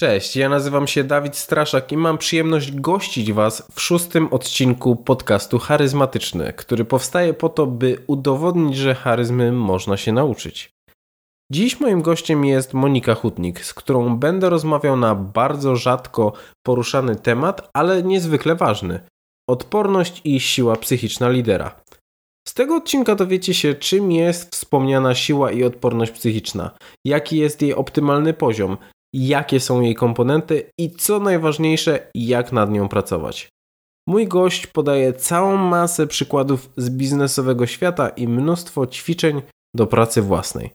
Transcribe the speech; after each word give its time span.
Cześć, 0.00 0.36
ja 0.36 0.48
nazywam 0.48 0.86
się 0.86 1.04
Dawid 1.04 1.36
Straszak 1.36 1.92
i 1.92 1.96
mam 1.96 2.18
przyjemność 2.18 2.72
gościć 2.72 3.32
Was 3.32 3.68
w 3.72 3.80
szóstym 3.80 4.28
odcinku 4.32 4.96
podcastu 4.96 5.58
Charyzmatyczny, 5.58 6.52
który 6.52 6.84
powstaje 6.84 7.34
po 7.34 7.48
to, 7.48 7.66
by 7.66 7.98
udowodnić, 8.06 8.76
że 8.76 8.94
charyzmy 8.94 9.52
można 9.52 9.96
się 9.96 10.12
nauczyć. 10.12 10.70
Dziś 11.52 11.80
moim 11.80 12.02
gościem 12.02 12.44
jest 12.44 12.74
Monika 12.74 13.14
Hutnik, 13.14 13.64
z 13.64 13.74
którą 13.74 14.16
będę 14.16 14.50
rozmawiał 14.50 14.96
na 14.96 15.14
bardzo 15.14 15.76
rzadko 15.76 16.32
poruszany 16.66 17.16
temat, 17.16 17.70
ale 17.74 18.02
niezwykle 18.02 18.54
ważny 18.54 19.00
odporność 19.48 20.20
i 20.24 20.40
siła 20.40 20.76
psychiczna 20.76 21.28
lidera. 21.28 21.80
Z 22.48 22.54
tego 22.54 22.76
odcinka 22.76 23.14
dowiecie 23.14 23.54
się, 23.54 23.74
czym 23.74 24.12
jest 24.12 24.52
wspomniana 24.52 25.14
siła 25.14 25.52
i 25.52 25.64
odporność 25.64 26.12
psychiczna, 26.12 26.70
jaki 27.06 27.38
jest 27.38 27.62
jej 27.62 27.74
optymalny 27.74 28.34
poziom, 28.34 28.76
jakie 29.14 29.60
są 29.60 29.80
jej 29.80 29.94
komponenty 29.94 30.70
i 30.78 30.90
co 30.90 31.20
najważniejsze, 31.20 32.10
jak 32.14 32.52
nad 32.52 32.70
nią 32.70 32.88
pracować. 32.88 33.48
Mój 34.08 34.28
gość 34.28 34.66
podaje 34.66 35.12
całą 35.12 35.56
masę 35.56 36.06
przykładów 36.06 36.70
z 36.76 36.90
biznesowego 36.90 37.66
świata 37.66 38.08
i 38.08 38.28
mnóstwo 38.28 38.86
ćwiczeń 38.86 39.42
do 39.76 39.86
pracy 39.86 40.22
własnej. 40.22 40.70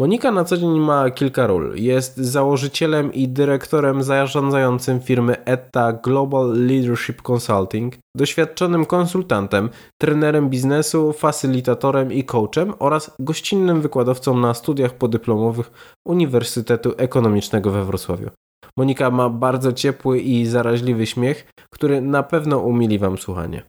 Monika 0.00 0.30
na 0.30 0.44
co 0.44 0.56
dzień 0.56 0.80
ma 0.80 1.10
kilka 1.10 1.46
ról. 1.46 1.72
Jest 1.76 2.16
założycielem 2.16 3.12
i 3.12 3.28
dyrektorem 3.28 4.02
zarządzającym 4.02 5.00
firmy 5.00 5.44
ETA 5.44 5.92
Global 5.92 6.66
Leadership 6.66 7.22
Consulting, 7.22 7.94
doświadczonym 8.16 8.86
konsultantem, 8.86 9.70
trenerem 10.00 10.50
biznesu, 10.50 11.12
facylitatorem 11.12 12.12
i 12.12 12.24
coachem 12.24 12.74
oraz 12.78 13.16
gościnnym 13.18 13.80
wykładowcą 13.80 14.38
na 14.38 14.54
studiach 14.54 14.94
podyplomowych 14.94 15.70
Uniwersytetu 16.06 16.92
Ekonomicznego 16.96 17.70
we 17.70 17.84
Wrocławiu. 17.84 18.30
Monika 18.76 19.10
ma 19.10 19.28
bardzo 19.28 19.72
ciepły 19.72 20.20
i 20.20 20.46
zaraźliwy 20.46 21.06
śmiech, 21.06 21.46
który 21.70 22.00
na 22.00 22.22
pewno 22.22 22.58
umili 22.58 22.98
Wam 22.98 23.18
słuchanie. 23.18 23.62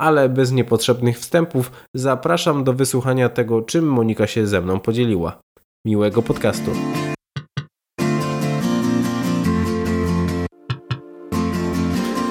Ale 0.00 0.28
bez 0.28 0.52
niepotrzebnych 0.52 1.18
wstępów 1.18 1.72
zapraszam 1.94 2.64
do 2.64 2.72
wysłuchania 2.72 3.28
tego, 3.28 3.62
czym 3.62 3.88
Monika 3.88 4.26
się 4.26 4.46
ze 4.46 4.60
mną 4.60 4.80
podzieliła. 4.80 5.38
Miłego 5.86 6.22
podcastu. 6.22 6.70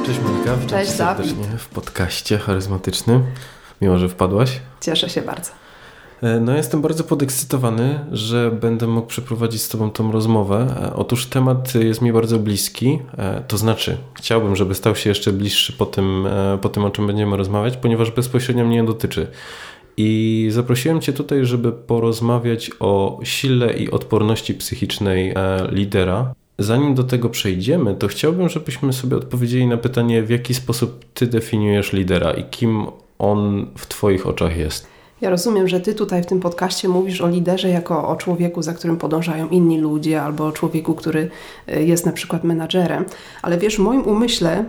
Cześć 0.05 0.19
Monika, 0.19 0.55
witam 0.55 0.67
Cześć, 0.67 0.91
serdecznie 0.91 1.57
w 1.57 1.69
podcaście 1.69 2.37
charyzmatycznym. 2.37 3.23
Miło, 3.81 3.97
że 3.97 4.09
wpadłaś. 4.09 4.61
Cieszę 4.81 5.09
się 5.09 5.21
bardzo. 5.21 5.51
E, 6.21 6.39
no 6.39 6.55
jestem 6.57 6.81
bardzo 6.81 7.03
podekscytowany, 7.03 7.99
że 8.11 8.51
będę 8.51 8.87
mógł 8.87 9.07
przeprowadzić 9.07 9.61
z 9.61 9.69
Tobą 9.69 9.91
tą 9.91 10.11
rozmowę. 10.11 10.75
E, 10.81 10.93
otóż 10.95 11.25
temat 11.25 11.75
jest 11.75 12.01
mi 12.01 12.13
bardzo 12.13 12.39
bliski, 12.39 12.99
e, 13.17 13.43
to 13.47 13.57
znaczy 13.57 13.97
chciałbym, 14.13 14.55
żeby 14.55 14.75
stał 14.75 14.95
się 14.95 15.09
jeszcze 15.09 15.33
bliższy 15.33 15.73
po 15.73 15.85
tym, 15.85 16.27
po 16.61 16.69
tym 16.69 16.85
o 16.85 16.89
czym 16.89 17.07
będziemy 17.07 17.37
rozmawiać, 17.37 17.77
ponieważ 17.77 18.11
bezpośrednio 18.11 18.65
mnie 18.65 18.83
dotyczy. 18.83 19.27
I 19.97 20.47
zaprosiłem 20.51 21.01
Cię 21.01 21.13
tutaj, 21.13 21.45
żeby 21.45 21.71
porozmawiać 21.71 22.71
o 22.79 23.19
sile 23.23 23.73
i 23.73 23.91
odporności 23.91 24.53
psychicznej 24.53 25.33
lidera. 25.71 26.33
Zanim 26.59 26.95
do 26.95 27.03
tego 27.03 27.29
przejdziemy, 27.29 27.95
to 27.95 28.07
chciałbym, 28.07 28.49
żebyśmy 28.49 28.93
sobie 28.93 29.17
odpowiedzieli 29.17 29.67
na 29.67 29.77
pytanie, 29.77 30.23
w 30.23 30.29
jaki 30.29 30.53
sposób 30.53 31.05
Ty 31.13 31.27
definiujesz 31.27 31.93
lidera 31.93 32.31
i 32.31 32.43
kim 32.43 32.85
on 33.19 33.67
w 33.75 33.87
Twoich 33.87 34.27
oczach 34.27 34.57
jest. 34.57 34.87
Ja 35.21 35.29
rozumiem, 35.29 35.67
że 35.67 35.79
Ty 35.79 35.95
tutaj 35.95 36.23
w 36.23 36.25
tym 36.25 36.39
podcaście 36.39 36.87
mówisz 36.87 37.21
o 37.21 37.27
liderze 37.27 37.69
jako 37.69 38.07
o 38.07 38.15
człowieku, 38.15 38.61
za 38.61 38.73
którym 38.73 38.97
podążają 38.97 39.49
inni 39.49 39.79
ludzie, 39.79 40.21
albo 40.21 40.45
o 40.45 40.51
człowieku, 40.51 40.95
który 40.95 41.29
e, 41.67 41.83
jest 41.83 42.05
na 42.05 42.11
przykład 42.11 42.43
menadżerem. 42.43 43.05
Ale 43.41 43.57
wiesz, 43.57 43.75
w 43.75 43.79
moim 43.79 44.01
umyśle 44.01 44.65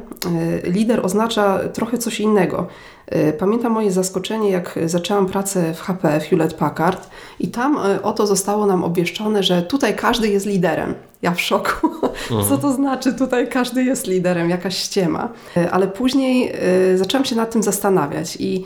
e, 0.64 0.70
lider 0.70 1.06
oznacza 1.06 1.68
trochę 1.68 1.98
coś 1.98 2.20
innego. 2.20 2.66
E, 3.12 3.32
pamiętam 3.32 3.72
moje 3.72 3.92
zaskoczenie, 3.92 4.50
jak 4.50 4.78
zaczęłam 4.86 5.26
pracę 5.26 5.74
w 5.74 5.80
HP, 5.80 6.20
w 6.20 6.24
Hewlett 6.24 6.54
Packard 6.54 7.10
i 7.40 7.48
tam 7.48 7.78
oto 8.02 8.26
zostało 8.26 8.66
nam 8.66 8.84
obwieszczone, 8.84 9.42
że 9.42 9.62
tutaj 9.62 9.96
każdy 9.96 10.28
jest 10.28 10.46
liderem. 10.46 10.94
Ja 11.22 11.34
w 11.34 11.40
szoku. 11.40 11.88
Mhm. 12.30 12.44
Co 12.48 12.58
to 12.58 12.72
znaczy 12.72 13.12
tutaj 13.12 13.48
każdy 13.48 13.84
jest 13.84 14.06
liderem? 14.06 14.50
Jakaś 14.50 14.76
ściema. 14.78 15.28
Ale 15.70 15.88
później 15.88 16.52
zaczęłam 16.96 17.24
się 17.24 17.36
nad 17.36 17.50
tym 17.50 17.62
zastanawiać 17.62 18.36
i 18.40 18.64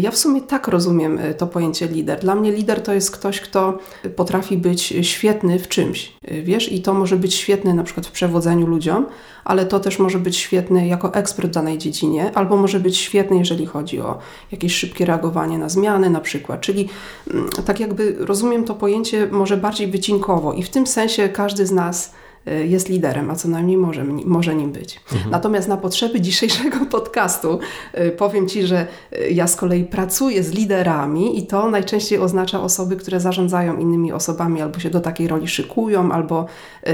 ja 0.00 0.10
w 0.10 0.16
sumie 0.16 0.40
tak 0.40 0.68
rozumiem 0.68 1.18
e, 1.18 1.34
to 1.34 1.46
pojęcie 1.46 1.86
lider. 1.86 2.20
Dla 2.20 2.34
mnie 2.34 2.52
lider 2.52 2.82
to 2.82 2.92
jest 2.92 3.10
ktoś, 3.10 3.40
kto 3.40 3.78
potrafi 4.16 4.56
być 4.56 4.94
świetny 5.02 5.58
w 5.58 5.68
czymś. 5.68 6.12
E, 6.24 6.42
wiesz, 6.42 6.72
i 6.72 6.82
to 6.82 6.94
może 6.94 7.16
być 7.16 7.34
świetny 7.34 7.74
na 7.74 7.82
przykład 7.82 8.06
w 8.06 8.10
przewodzeniu 8.10 8.66
ludziom, 8.66 9.06
ale 9.44 9.66
to 9.66 9.80
też 9.80 9.98
może 9.98 10.18
być 10.18 10.36
świetny 10.36 10.86
jako 10.86 11.14
ekspert 11.14 11.48
w 11.48 11.52
danej 11.52 11.78
dziedzinie, 11.78 12.30
albo 12.34 12.56
może 12.56 12.80
być 12.80 12.96
świetny, 12.96 13.38
jeżeli 13.38 13.66
chodzi 13.66 14.00
o 14.00 14.18
jakieś 14.52 14.74
szybkie 14.74 15.04
reagowanie 15.04 15.58
na 15.58 15.68
zmiany 15.68 16.10
na 16.10 16.20
przykład. 16.20 16.60
Czyli 16.60 16.88
mm, 17.30 17.48
tak 17.66 17.80
jakby 17.80 18.16
rozumiem 18.18 18.64
to 18.64 18.74
pojęcie 18.74 19.28
może 19.30 19.56
bardziej 19.56 19.86
wycinkowo 19.86 20.52
i 20.52 20.62
w 20.62 20.70
tym 20.70 20.86
sensie 20.86 21.28
każdy 21.28 21.66
z 21.66 21.72
nas 21.72 22.12
Y, 22.12 22.27
jest 22.46 22.88
liderem, 22.88 23.30
a 23.30 23.34
co 23.34 23.48
najmniej 23.48 23.76
może, 23.76 24.04
może 24.04 24.54
nim 24.54 24.72
być. 24.72 25.00
Mhm. 25.12 25.30
Natomiast 25.30 25.68
na 25.68 25.76
potrzeby 25.76 26.20
dzisiejszego 26.20 26.86
podcastu 26.96 27.58
y, 27.98 28.10
powiem 28.10 28.48
Ci, 28.48 28.66
że 28.66 28.86
y, 29.12 29.30
ja 29.30 29.46
z 29.46 29.56
kolei 29.56 29.84
pracuję 29.84 30.42
z 30.42 30.52
liderami 30.52 31.38
i 31.38 31.46
to 31.46 31.70
najczęściej 31.70 32.18
oznacza 32.18 32.62
osoby, 32.62 32.96
które 32.96 33.20
zarządzają 33.20 33.76
innymi 33.76 34.12
osobami 34.12 34.62
albo 34.62 34.78
się 34.78 34.90
do 34.90 35.00
takiej 35.00 35.28
roli 35.28 35.48
szykują, 35.48 36.12
albo 36.12 36.46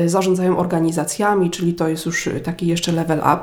zarządzają 0.07 0.59
organizacjami, 0.59 1.51
czyli 1.51 1.75
to 1.75 1.89
jest 1.89 2.07
już 2.07 2.29
taki 2.45 2.67
jeszcze 2.67 2.93
level 2.93 3.19
up. 3.19 3.41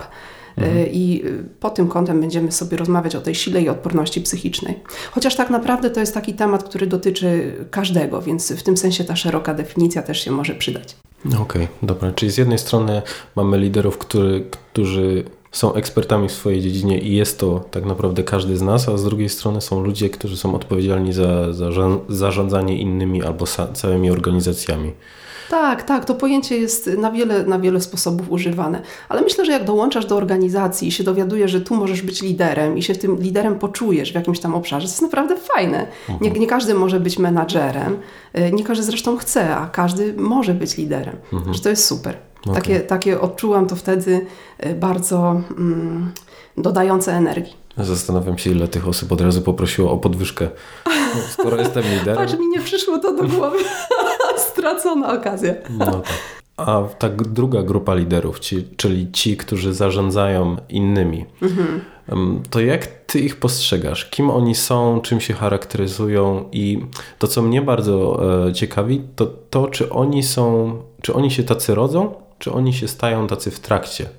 Mhm. 0.58 0.88
I 0.92 1.24
pod 1.60 1.76
tym 1.76 1.88
kątem 1.88 2.22
będziemy 2.22 2.52
sobie 2.52 2.78
rozmawiać 2.78 3.16
o 3.16 3.22
tej 3.22 3.36
sile 3.36 3.62
i 3.62 3.70
odporności 3.70 4.22
psychicznej. 4.22 4.80
Chociaż 5.12 5.36
tak 5.36 5.50
naprawdę 5.50 5.90
to 5.90 6.00
jest 6.00 6.14
taki 6.14 6.34
temat, 6.34 6.64
który 6.64 6.88
dotyczy 6.88 7.54
każdego, 7.72 8.22
więc 8.22 8.52
w 8.52 8.64
tym 8.64 8.78
sensie 8.78 9.04
ta 9.04 9.16
szeroka 9.16 9.54
definicja 9.54 10.02
też 10.02 10.24
się 10.24 10.32
może 10.32 10.56
przydać. 10.56 10.96
Okej, 11.26 11.40
okay, 11.42 11.68
dobra. 11.84 12.12
Czyli 12.12 12.32
z 12.32 12.38
jednej 12.38 12.60
strony 12.60 13.02
mamy 13.36 13.58
liderów, 13.58 13.98
który, 13.98 14.46
którzy 14.52 15.24
są 15.52 15.74
ekspertami 15.74 16.28
w 16.28 16.32
swojej 16.32 16.62
dziedzinie 16.62 17.00
i 17.00 17.16
jest 17.16 17.40
to 17.40 17.66
tak 17.72 17.86
naprawdę 17.86 18.24
każdy 18.24 18.58
z 18.58 18.62
nas, 18.62 18.90
a 18.90 18.98
z 18.98 19.04
drugiej 19.04 19.30
strony 19.30 19.62
są 19.62 19.84
ludzie, 19.84 20.10
którzy 20.10 20.38
są 20.38 20.56
odpowiedzialni 20.56 21.14
za, 21.14 21.54
za 21.54 21.70
zarządzanie 22.10 22.78
innymi 22.78 23.24
albo 23.24 23.46
całymi 23.74 24.12
organizacjami. 24.12 24.92
Tak, 25.52 25.84
tak, 25.84 26.06
to 26.06 26.16
pojęcie 26.16 26.58
jest 26.58 26.88
na 26.88 27.12
wiele, 27.12 27.44
na 27.44 27.60
wiele 27.60 27.82
sposobów 27.82 28.32
używane. 28.32 28.82
Ale 29.10 29.22
myślę, 29.22 29.46
że 29.46 29.52
jak 29.52 29.64
dołączasz 29.64 30.06
do 30.06 30.16
organizacji 30.16 30.88
i 30.88 30.92
się 30.92 31.04
dowiadujesz, 31.04 31.52
że 31.52 31.62
tu 31.62 31.76
możesz 31.76 32.02
być 32.02 32.22
liderem 32.22 32.78
i 32.78 32.84
się 32.84 32.96
tym 32.96 33.18
liderem 33.20 33.60
poczujesz 33.60 34.12
w 34.12 34.16
jakimś 34.16 34.40
tam 34.40 34.56
obszarze, 34.56 34.88
to 34.88 34.92
jest 34.92 35.02
naprawdę 35.02 35.38
fajne. 35.38 35.88
Nie, 36.10 36.16
mhm. 36.16 36.42
nie 36.42 36.48
każdy 36.48 36.74
może 36.74 37.00
być 37.00 37.20
menadżerem, 37.20 37.98
y, 38.38 38.52
nie 38.52 38.64
każdy 38.64 38.84
zresztą 38.84 39.18
chce, 39.18 39.56
a 39.56 39.68
każdy 39.68 40.14
może 40.14 40.54
być 40.54 40.78
liderem. 40.78 41.16
Mhm. 41.34 41.54
Że 41.54 41.62
to 41.62 41.70
jest 41.70 41.86
super. 41.86 42.18
Okay. 42.42 42.56
Takie, 42.56 42.80
takie 42.80 43.22
odczułam 43.22 43.68
to 43.68 43.76
wtedy 43.76 44.26
y, 44.66 44.76
bardzo 44.76 45.42
mm, 45.58 46.12
dodające 46.58 47.14
energii. 47.14 47.54
Zastanawiam 47.78 48.38
się, 48.38 48.50
ile 48.50 48.68
tych 48.68 48.88
osób 48.88 49.12
od 49.12 49.22
razu 49.22 49.42
poprosiło 49.42 49.92
o 49.92 49.98
podwyżkę. 49.98 50.50
No, 50.86 51.22
skoro 51.32 51.58
jestem 51.58 51.84
liderem. 51.84 52.16
Patrz, 52.16 52.40
mi 52.40 52.48
nie 52.48 52.60
przyszło 52.60 52.98
to 52.98 53.14
do 53.14 53.24
głowy. 53.24 53.58
Stracona 54.62 55.14
okazja. 55.14 55.54
No 55.70 55.86
tak. 55.86 56.04
A 56.58 56.84
tak 56.98 57.28
druga 57.28 57.64
grupa 57.64 57.96
liderów, 57.96 58.40
ci, 58.40 58.68
czyli 58.78 59.12
ci, 59.12 59.38
którzy 59.38 59.74
zarządzają 59.74 60.58
innymi, 60.70 61.26
mhm. 61.42 61.82
to 62.50 62.60
jak 62.60 62.88
ty 62.88 63.20
ich 63.20 63.36
postrzegasz? 63.36 64.06
Kim 64.06 64.30
oni 64.30 64.56
są, 64.56 65.02
czym 65.02 65.20
się 65.22 65.34
charakteryzują? 65.34 66.46
I 66.52 66.86
to, 67.20 67.28
co 67.28 67.42
mnie 67.42 67.62
bardzo 67.62 68.22
e, 68.48 68.54
ciekawi, 68.54 69.02
to 69.16 69.26
to, 69.50 69.68
czy 69.68 69.90
oni 69.90 70.24
są, 70.24 70.74
czy 71.02 71.14
oni 71.14 71.32
się 71.32 71.44
tacy 71.44 71.76
rodzą, 71.76 72.14
czy 72.40 72.54
oni 72.54 72.74
się 72.74 72.88
stają 72.88 73.28
tacy 73.28 73.52
w 73.52 73.60
trakcie 73.60 74.10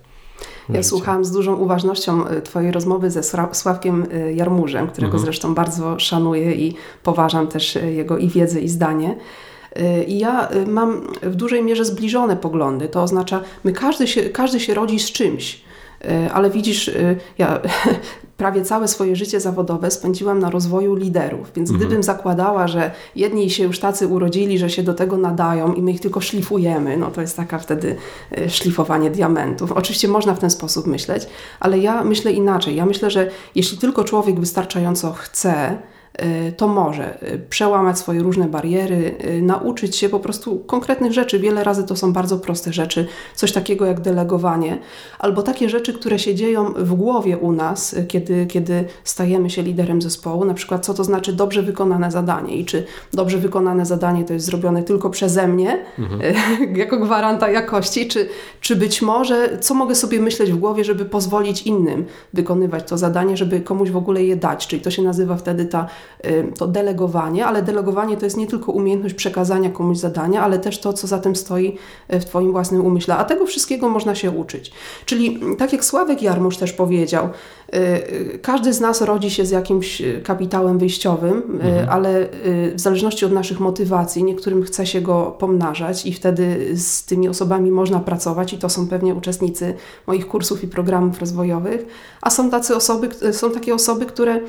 ja 0.68 0.82
słuchałam 0.82 1.24
z 1.24 1.32
dużą 1.32 1.56
uważnością 1.56 2.28
y, 2.28 2.42
Twojej 2.42 2.72
rozmowy 2.72 3.10
ze 3.10 3.22
Sławkiem 3.52 4.06
y, 4.12 4.34
Jarmużem, 4.34 4.86
którego 4.86 5.12
mhm. 5.12 5.24
zresztą 5.24 5.54
bardzo 5.54 5.98
szanuję 5.98 6.54
i 6.54 6.74
poważam 7.02 7.48
też 7.48 7.74
jego 7.74 8.18
i 8.18 8.28
wiedzę, 8.28 8.60
i 8.60 8.68
zdanie. 8.68 9.16
I 10.06 10.18
ja 10.18 10.48
mam 10.66 11.00
w 11.22 11.34
dużej 11.34 11.62
mierze 11.62 11.84
zbliżone 11.84 12.36
poglądy. 12.36 12.88
To 12.88 13.02
oznacza, 13.02 13.40
my 13.64 13.72
każdy 13.72 14.06
się, 14.06 14.22
każdy 14.22 14.60
się 14.60 14.74
rodzi 14.74 14.98
z 14.98 15.12
czymś. 15.12 15.62
Ale 16.32 16.50
widzisz, 16.50 16.90
ja 17.38 17.60
prawie 18.36 18.62
całe 18.62 18.88
swoje 18.88 19.16
życie 19.16 19.40
zawodowe 19.40 19.90
spędziłam 19.90 20.38
na 20.38 20.50
rozwoju 20.50 20.94
liderów, 20.94 21.52
więc 21.56 21.70
mhm. 21.70 21.78
gdybym 21.78 22.02
zakładała, 22.02 22.68
że 22.68 22.90
jedni 23.16 23.50
się 23.50 23.64
już 23.64 23.78
tacy 23.78 24.06
urodzili, 24.06 24.58
że 24.58 24.70
się 24.70 24.82
do 24.82 24.94
tego 24.94 25.16
nadają 25.16 25.72
i 25.72 25.82
my 25.82 25.90
ich 25.90 26.00
tylko 26.00 26.20
szlifujemy, 26.20 26.96
no 26.96 27.10
to 27.10 27.20
jest 27.20 27.36
taka 27.36 27.58
wtedy 27.58 27.96
szlifowanie 28.48 29.10
diamentów. 29.10 29.72
Oczywiście 29.72 30.08
można 30.08 30.34
w 30.34 30.38
ten 30.38 30.50
sposób 30.50 30.86
myśleć, 30.86 31.26
ale 31.60 31.78
ja 31.78 32.04
myślę 32.04 32.32
inaczej. 32.32 32.76
Ja 32.76 32.86
myślę, 32.86 33.10
że 33.10 33.30
jeśli 33.54 33.78
tylko 33.78 34.04
człowiek 34.04 34.40
wystarczająco 34.40 35.12
chce, 35.12 35.78
Y, 36.01 36.01
to 36.56 36.68
może 36.68 37.32
y, 37.32 37.38
przełamać 37.50 37.98
swoje 37.98 38.20
różne 38.20 38.48
bariery, 38.48 39.14
y, 39.24 39.42
nauczyć 39.42 39.96
się 39.96 40.08
po 40.08 40.20
prostu 40.20 40.58
konkretnych 40.58 41.12
rzeczy. 41.12 41.38
Wiele 41.38 41.64
razy 41.64 41.84
to 41.84 41.96
są 41.96 42.12
bardzo 42.12 42.38
proste 42.38 42.72
rzeczy, 42.72 43.06
coś 43.34 43.52
takiego 43.52 43.86
jak 43.86 44.00
delegowanie, 44.00 44.78
albo 45.18 45.42
takie 45.42 45.68
rzeczy, 45.68 45.92
które 45.92 46.18
się 46.18 46.34
dzieją 46.34 46.72
w 46.76 46.94
głowie 46.94 47.38
u 47.38 47.52
nas, 47.52 47.96
kiedy, 48.08 48.46
kiedy 48.46 48.84
stajemy 49.04 49.50
się 49.50 49.62
liderem 49.62 50.02
zespołu, 50.02 50.44
na 50.44 50.54
przykład 50.54 50.86
co 50.86 50.94
to 50.94 51.04
znaczy 51.04 51.32
dobrze 51.32 51.62
wykonane 51.62 52.10
zadanie 52.10 52.56
i 52.56 52.64
czy 52.64 52.84
dobrze 53.12 53.38
wykonane 53.38 53.86
zadanie 53.86 54.24
to 54.24 54.32
jest 54.32 54.46
zrobione 54.46 54.82
tylko 54.82 55.10
przeze 55.10 55.48
mnie, 55.48 55.84
mhm. 55.98 56.20
jako 56.82 56.98
gwaranta 56.98 57.50
jakości, 57.50 58.08
czy, 58.08 58.28
czy 58.60 58.76
być 58.76 59.02
może 59.02 59.58
co 59.60 59.74
mogę 59.74 59.94
sobie 59.94 60.20
myśleć 60.20 60.52
w 60.52 60.56
głowie, 60.56 60.84
żeby 60.84 61.04
pozwolić 61.04 61.62
innym 61.62 62.04
wykonywać 62.32 62.88
to 62.88 62.98
zadanie, 62.98 63.36
żeby 63.36 63.60
komuś 63.60 63.90
w 63.90 63.96
ogóle 63.96 64.24
je 64.24 64.36
dać, 64.36 64.66
czyli 64.66 64.82
to 64.82 64.90
się 64.90 65.02
nazywa 65.02 65.36
wtedy 65.36 65.64
ta 65.64 65.88
to 66.58 66.66
delegowanie, 66.66 67.46
ale 67.46 67.62
delegowanie 67.62 68.16
to 68.16 68.24
jest 68.24 68.36
nie 68.36 68.46
tylko 68.46 68.72
umiejętność 68.72 69.14
przekazania 69.14 69.70
komuś 69.70 69.98
zadania, 69.98 70.42
ale 70.42 70.58
też 70.58 70.80
to, 70.80 70.92
co 70.92 71.06
za 71.06 71.18
tym 71.18 71.36
stoi 71.36 71.76
e, 72.08 72.20
w 72.20 72.24
Twoim 72.24 72.52
własnym 72.52 72.86
umyśle. 72.86 73.16
A 73.16 73.24
tego 73.24 73.46
wszystkiego 73.46 73.88
można 73.88 74.14
się 74.14 74.30
uczyć. 74.30 74.72
Czyli 75.04 75.40
tak 75.58 75.72
jak 75.72 75.84
Sławek 75.84 76.22
Jarmusz 76.22 76.56
też 76.56 76.72
powiedział, 76.72 77.28
e, 77.72 78.38
każdy 78.38 78.72
z 78.72 78.80
nas 78.80 79.00
rodzi 79.00 79.30
się 79.30 79.46
z 79.46 79.50
jakimś 79.50 80.02
kapitałem 80.24 80.78
wyjściowym, 80.78 81.42
mhm. 81.52 81.88
ale 81.88 82.28
w 82.74 82.80
zależności 82.80 83.24
od 83.24 83.32
naszych 83.32 83.60
motywacji, 83.60 84.24
niektórym 84.24 84.62
chce 84.62 84.86
się 84.86 85.00
go 85.00 85.36
pomnażać 85.38 86.06
i 86.06 86.12
wtedy 86.12 86.76
z 86.76 87.04
tymi 87.04 87.28
osobami 87.28 87.70
można 87.70 88.00
pracować 88.00 88.52
i 88.52 88.58
to 88.58 88.68
są 88.68 88.88
pewnie 88.88 89.14
uczestnicy 89.14 89.74
moich 90.06 90.28
kursów 90.28 90.64
i 90.64 90.68
programów 90.68 91.20
rozwojowych, 91.20 91.86
a 92.22 92.30
są 92.30 92.50
tacy 92.50 92.76
osoby, 92.76 93.08
są 93.32 93.50
takie 93.50 93.74
osoby, 93.74 94.06
które 94.06 94.40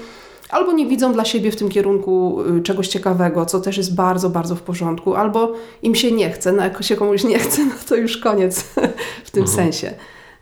albo 0.50 0.72
nie 0.72 0.86
widzą 0.86 1.13
dla 1.13 1.25
siebie 1.25 1.51
w 1.51 1.56
tym 1.56 1.69
kierunku 1.69 2.42
y, 2.57 2.62
czegoś 2.62 2.88
ciekawego, 2.88 3.45
co 3.45 3.60
też 3.60 3.78
jest 3.78 3.95
bardzo, 3.95 4.30
bardzo 4.30 4.56
w 4.56 4.62
porządku, 4.62 5.16
albo 5.16 5.54
im 5.81 5.95
się 5.95 6.12
nie 6.12 6.31
chce, 6.31 6.51
no 6.51 6.63
jak 6.63 6.84
się 6.84 6.95
komuś 6.95 7.24
nie 7.24 7.40
chce, 7.40 7.66
no 7.66 7.74
to 7.90 7.95
już 7.95 8.18
koniec 8.18 8.63
w 9.25 9.31
tym 9.31 9.44
mhm. 9.44 9.48
sensie. 9.48 9.94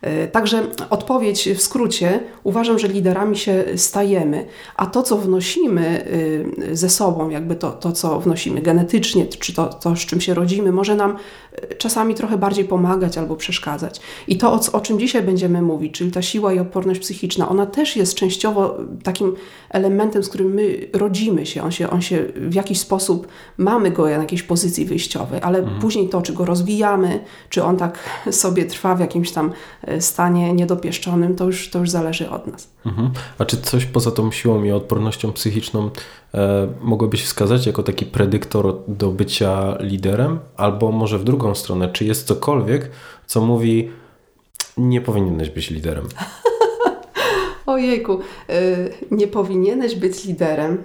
E, 0.02 0.28
także 0.28 0.64
odpowiedź 0.90 1.50
w 1.50 1.62
skrócie, 1.62 2.20
uważam, 2.44 2.80
że 2.80 2.88
liderami 2.88 3.38
się 3.38 3.64
stajemy, 3.76 4.46
a 4.76 4.86
to, 4.86 5.04
co 5.04 5.18
wnosimy 5.18 6.06
y, 6.72 6.76
ze 6.76 6.90
sobą, 6.90 7.30
jakby 7.30 7.56
to, 7.56 7.72
to 7.72 7.92
co 7.92 8.20
wnosimy 8.20 8.62
genetycznie, 8.62 9.26
czy 9.26 9.54
to, 9.54 9.68
to, 9.68 9.96
z 9.96 10.00
czym 10.00 10.22
się 10.22 10.34
rodzimy, 10.34 10.72
może 10.72 10.96
nam 10.96 11.16
y, 11.72 11.76
czasami 11.76 12.16
trochę 12.16 12.38
bardziej 12.38 12.66
pomagać 12.66 13.18
albo 13.18 13.36
przeszkadzać. 13.36 14.02
I 14.28 14.38
to, 14.38 14.54
o, 14.54 14.60
o 14.74 14.82
czym 14.82 15.00
dzisiaj 15.00 15.24
będziemy 15.24 15.62
mówić, 15.62 15.94
czyli 15.94 16.12
ta 16.12 16.22
siła 16.22 16.54
i 16.54 16.60
odporność 16.60 17.00
psychiczna, 17.00 17.50
ona 17.50 17.66
też 17.66 17.96
jest 17.96 18.16
częściowo 18.16 18.78
takim 19.04 19.36
elementem, 19.70 20.24
z 20.24 20.30
którym 20.30 20.54
my 20.54 20.88
rodzimy 20.94 21.46
się. 21.46 21.64
On 21.64 21.72
się, 21.72 21.90
on 21.90 22.02
się 22.02 22.26
w 22.36 22.54
jakiś 22.54 22.80
sposób, 22.80 23.28
mamy 23.58 23.92
go 23.92 24.04
na 24.04 24.10
jakiejś 24.10 24.44
pozycji 24.44 24.86
wyjściowej, 24.86 25.40
ale 25.44 25.60
mhm. 25.60 25.82
później 25.82 26.10
to, 26.10 26.22
czy 26.22 26.34
go 26.34 26.46
rozwijamy, 26.46 27.20
czy 27.50 27.64
on 27.64 27.78
tak 27.78 28.00
sobie 28.32 28.66
trwa 28.66 28.96
w 28.96 29.00
jakimś 29.00 29.32
tam 29.32 29.52
stanie 30.00 30.54
niedopieszczonym, 30.54 31.36
to 31.36 31.46
już, 31.46 31.70
to 31.70 31.80
już 31.80 31.90
zależy 31.90 32.30
od 32.30 32.48
nas. 32.48 32.68
Mhm. 32.86 33.12
A 33.38 33.46
czy 33.46 33.58
coś 33.58 33.86
poza 33.86 34.12
tą 34.12 34.32
siłą 34.32 34.64
i 34.64 34.72
odpornością 34.72 35.32
psychiczną 35.32 35.90
e, 36.34 36.68
mogłobyś 36.82 37.24
wskazać 37.24 37.68
jako 37.68 37.84
taki 37.84 38.06
predyktor 38.06 38.76
do 38.88 39.12
bycia 39.12 39.78
liderem? 39.80 40.40
Albo 40.58 40.92
może 40.92 41.20
w 41.20 41.24
drugą 41.24 41.56
stronę, 41.56 41.90
czy 41.90 42.06
jest 42.06 42.28
cokolwiek, 42.28 42.92
co 43.26 43.42
mówi, 43.42 43.92
nie 44.78 45.02
powinieneś 45.02 45.50
być 45.50 45.70
liderem? 45.70 46.08
Ojejku, 47.66 48.20
y, 48.50 48.94
nie 49.12 49.28
powinieneś 49.28 49.96
być 49.96 50.26
liderem. 50.26 50.84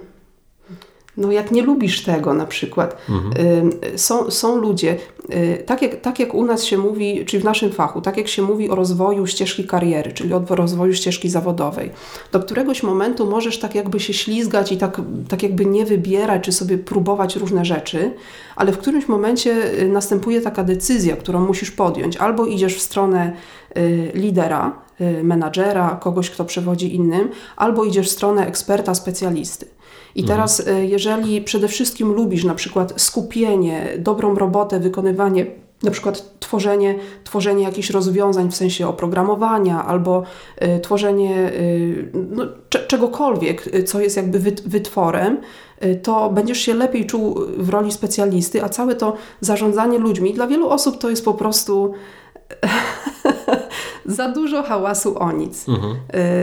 No 1.17 1.31
jak 1.31 1.51
nie 1.51 1.61
lubisz 1.61 2.03
tego 2.03 2.33
na 2.33 2.45
przykład. 2.45 2.97
Mhm. 3.09 3.71
Są, 3.95 4.31
są 4.31 4.57
ludzie, 4.57 4.97
y, 5.33 5.63
tak 5.65 5.81
jak, 5.81 6.01
tak 6.01 6.19
jak 6.19 6.33
u 6.33 6.45
nas 6.45 6.63
się 6.63 6.77
mówi, 6.77 7.25
czyli 7.25 7.41
w 7.41 7.45
naszym 7.45 7.71
fachu, 7.71 8.01
tak 8.01 8.17
jak 8.17 8.27
się 8.27 8.41
mówi 8.41 8.69
o 8.69 8.75
rozwoju 8.75 9.27
ścieżki 9.27 9.67
kariery, 9.67 10.11
czyli 10.11 10.33
o 10.33 10.45
rozwoju 10.49 10.93
ścieżki 10.93 11.29
zawodowej, 11.29 11.91
do 12.31 12.39
któregoś 12.39 12.83
momentu 12.83 13.29
możesz 13.29 13.59
tak 13.59 13.75
jakby 13.75 13.99
się 13.99 14.13
ślizgać 14.13 14.71
i 14.71 14.77
tak, 14.77 15.01
tak 15.29 15.43
jakby 15.43 15.65
nie 15.65 15.85
wybierać, 15.85 16.43
czy 16.43 16.51
sobie 16.51 16.77
próbować 16.77 17.35
różne 17.35 17.65
rzeczy, 17.65 18.13
ale 18.55 18.71
w 18.71 18.77
którymś 18.77 19.07
momencie 19.07 19.81
y, 19.81 19.87
następuje 19.87 20.41
taka 20.41 20.63
decyzja, 20.63 21.15
którą 21.15 21.45
musisz 21.45 21.71
podjąć. 21.71 22.17
Albo 22.17 22.45
idziesz 22.45 22.75
w 22.75 22.81
stronę 22.81 23.33
y, 23.77 24.11
lidera, 24.13 24.87
menadżera, 25.23 25.97
kogoś, 26.01 26.29
kto 26.29 26.45
przewodzi 26.45 26.95
innym, 26.95 27.29
albo 27.55 27.85
idziesz 27.85 28.07
w 28.07 28.11
stronę 28.11 28.47
eksperta, 28.47 28.95
specjalisty. 28.95 29.65
I 30.17 30.21
mhm. 30.21 30.37
teraz, 30.37 30.59
mhm. 30.59 30.85
jeżeli 30.85 31.41
przede 31.41 31.67
wszystkim 31.67 32.13
lubisz 32.13 32.43
na 32.43 32.55
przykład 32.55 33.01
skupienie, 33.01 33.87
dobrą 33.97 34.35
robotę, 34.35 34.79
wykonywanie 34.79 35.45
na 35.83 35.91
przykład 35.91 36.39
tworzenie, 36.39 36.95
tworzenie 37.23 37.63
jakichś 37.63 37.89
rozwiązań 37.89 38.51
w 38.51 38.55
sensie 38.55 38.87
oprogramowania 38.87 39.85
albo 39.85 40.23
y, 40.61 40.79
tworzenie 40.79 41.51
y, 41.53 42.11
no, 42.13 42.45
czegokolwiek, 42.87 43.67
y, 43.75 43.83
co 43.83 44.01
jest 44.01 44.17
jakby 44.17 44.39
wytworem, 44.65 45.37
y, 45.85 45.95
to 45.95 46.29
będziesz 46.29 46.59
się 46.59 46.73
lepiej 46.73 47.05
czuł 47.05 47.35
w 47.57 47.69
roli 47.69 47.91
specjalisty, 47.91 48.63
a 48.63 48.69
całe 48.69 48.95
to 48.95 49.15
zarządzanie 49.41 49.97
ludźmi 49.97 50.33
dla 50.33 50.47
wielu 50.47 50.69
osób 50.69 50.97
to 50.97 51.09
jest 51.09 51.25
po 51.25 51.33
prostu 51.33 51.93
za 54.07 54.31
dużo 54.31 54.63
hałasu 54.63 55.19
o 55.19 55.31
nic. 55.31 55.69
Mhm. 55.69 55.95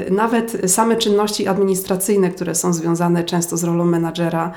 Y, 0.08 0.10
nawet 0.10 0.62
same 0.66 0.96
czynności 0.96 1.46
administracyjne, 1.48 2.30
które 2.30 2.54
są 2.54 2.72
związane 2.72 3.24
często 3.24 3.56
z 3.56 3.64
rolą 3.64 3.84
menadżera, 3.84 4.52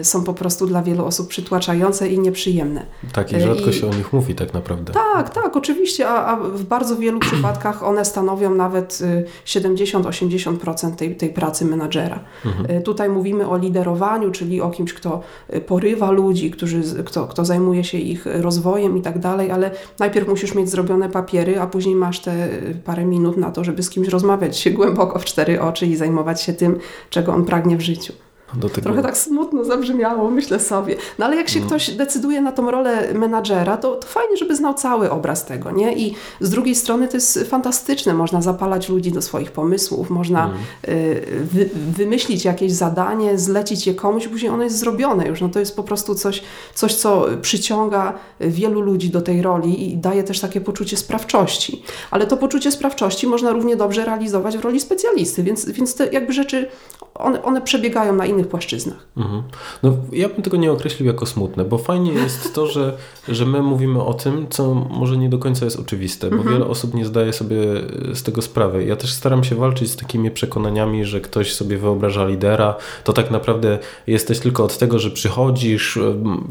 y, 0.00 0.04
są 0.04 0.24
po 0.24 0.34
prostu 0.34 0.66
dla 0.66 0.82
wielu 0.82 1.04
osób 1.04 1.28
przytłaczające 1.28 2.08
i 2.08 2.18
nieprzyjemne. 2.18 2.86
Tak, 3.12 3.32
i 3.32 3.40
rzadko 3.40 3.70
I... 3.70 3.72
się 3.72 3.86
o 3.86 3.94
nich 3.94 4.12
mówi 4.12 4.34
tak 4.34 4.54
naprawdę. 4.54 4.92
Tak, 4.92 5.30
tak, 5.30 5.56
oczywiście, 5.56 6.08
a, 6.08 6.26
a 6.26 6.36
w 6.36 6.64
bardzo 6.64 6.96
wielu 6.96 7.18
przypadkach 7.30 7.82
one 7.82 8.04
stanowią 8.04 8.54
nawet 8.54 8.98
70-80% 9.44 10.94
tej, 10.94 11.16
tej 11.16 11.30
pracy 11.30 11.64
menadżera. 11.64 12.20
Mhm. 12.46 12.82
Tutaj 12.82 13.08
mówimy 13.08 13.48
o 13.48 13.56
liderowaniu, 13.56 14.30
czyli 14.30 14.60
o 14.60 14.70
kimś, 14.70 14.94
kto 14.94 15.20
porywa 15.66 16.10
ludzi, 16.10 16.50
którzy, 16.50 17.04
kto, 17.04 17.26
kto 17.26 17.44
zajmuje 17.44 17.84
się 17.84 17.98
ich 17.98 18.26
rozwojem 18.26 18.96
i 18.96 19.02
tak 19.02 19.18
dalej, 19.18 19.50
ale 19.50 19.70
najpierw 19.98 20.28
musisz 20.28 20.54
mieć 20.54 20.70
zrobione 20.72 21.08
papiery, 21.08 21.60
a 21.60 21.66
później 21.66 21.94
masz 21.94 22.20
te 22.20 22.48
parę 22.84 23.04
minut 23.04 23.36
na 23.36 23.50
to, 23.50 23.64
żeby 23.64 23.82
z 23.82 23.90
kimś 23.90 24.08
rozmawiać 24.08 24.56
się 24.56 24.70
głęboko 24.70 25.18
w 25.18 25.24
cztery 25.24 25.60
oczy 25.60 25.86
i 25.86 25.96
zajmować 25.96 26.42
się 26.42 26.52
tym, 26.52 26.78
czego 27.10 27.32
on 27.32 27.44
pragnie 27.44 27.76
w 27.76 27.80
życiu. 27.80 28.12
Tego... 28.60 28.80
Trochę 28.80 29.02
tak 29.02 29.18
smutno 29.18 29.64
zabrzmiało, 29.64 30.30
myślę 30.30 30.60
sobie. 30.60 30.96
No 31.18 31.26
ale 31.26 31.36
jak 31.36 31.48
się 31.48 31.58
mm. 31.58 31.68
ktoś 31.68 31.90
decyduje 31.90 32.40
na 32.40 32.52
tą 32.52 32.70
rolę 32.70 33.14
menadżera, 33.14 33.76
to, 33.76 33.96
to 33.96 34.06
fajnie, 34.06 34.36
żeby 34.36 34.56
znał 34.56 34.74
cały 34.74 35.10
obraz 35.10 35.44
tego, 35.44 35.70
nie? 35.70 35.92
I 35.96 36.14
z 36.40 36.50
drugiej 36.50 36.74
strony 36.74 37.08
to 37.08 37.16
jest 37.16 37.38
fantastyczne. 37.38 38.14
Można 38.14 38.42
zapalać 38.42 38.88
ludzi 38.88 39.12
do 39.12 39.22
swoich 39.22 39.52
pomysłów, 39.52 40.10
można 40.10 40.44
mm. 40.44 40.58
y, 40.88 41.26
wy, 41.52 41.70
wymyślić 41.74 42.44
jakieś 42.44 42.72
zadanie, 42.72 43.38
zlecić 43.38 43.86
je 43.86 43.94
komuś, 43.94 44.28
później 44.28 44.52
ono 44.52 44.64
jest 44.64 44.78
zrobione 44.78 45.28
już. 45.28 45.40
No 45.40 45.48
to 45.48 45.60
jest 45.60 45.76
po 45.76 45.82
prostu 45.82 46.14
coś, 46.14 46.42
coś, 46.74 46.94
co 46.94 47.26
przyciąga 47.42 48.12
wielu 48.40 48.80
ludzi 48.80 49.10
do 49.10 49.22
tej 49.22 49.42
roli 49.42 49.92
i 49.92 49.96
daje 49.96 50.24
też 50.24 50.40
takie 50.40 50.60
poczucie 50.60 50.96
sprawczości. 50.96 51.82
Ale 52.10 52.26
to 52.26 52.36
poczucie 52.36 52.72
sprawczości 52.72 53.26
można 53.26 53.52
równie 53.52 53.76
dobrze 53.76 54.04
realizować 54.04 54.56
w 54.56 54.60
roli 54.60 54.80
specjalisty, 54.80 55.42
więc, 55.42 55.70
więc 55.70 55.94
te 55.94 56.06
jakby 56.06 56.32
rzeczy, 56.32 56.68
one, 57.14 57.42
one 57.42 57.60
przebiegają 57.60 58.12
na 58.12 58.26
innych 58.26 58.41
innych 58.42 58.50
płaszczyznach. 58.50 59.06
Mhm. 59.16 59.42
No, 59.82 59.96
ja 60.12 60.28
bym 60.28 60.42
tego 60.42 60.56
nie 60.56 60.72
określił 60.72 61.06
jako 61.06 61.26
smutne, 61.26 61.64
bo 61.64 61.78
fajnie 61.78 62.12
jest 62.12 62.54
to, 62.54 62.66
że, 62.66 62.96
że 63.28 63.46
my 63.46 63.62
mówimy 63.62 64.02
o 64.02 64.14
tym, 64.14 64.46
co 64.50 64.74
może 64.74 65.16
nie 65.16 65.28
do 65.28 65.38
końca 65.38 65.64
jest 65.64 65.80
oczywiste, 65.80 66.30
bo 66.30 66.36
mhm. 66.36 66.54
wiele 66.54 66.66
osób 66.66 66.94
nie 66.94 67.04
zdaje 67.04 67.32
sobie 67.32 67.58
z 68.14 68.22
tego 68.22 68.42
sprawy. 68.42 68.84
Ja 68.84 68.96
też 68.96 69.12
staram 69.12 69.44
się 69.44 69.54
walczyć 69.54 69.90
z 69.90 69.96
takimi 69.96 70.30
przekonaniami, 70.30 71.04
że 71.04 71.20
ktoś 71.20 71.54
sobie 71.54 71.78
wyobraża 71.78 72.26
lidera, 72.26 72.74
to 73.04 73.12
tak 73.12 73.30
naprawdę 73.30 73.78
jesteś 74.06 74.38
tylko 74.38 74.64
od 74.64 74.78
tego, 74.78 74.98
że 74.98 75.10
przychodzisz, 75.10 75.98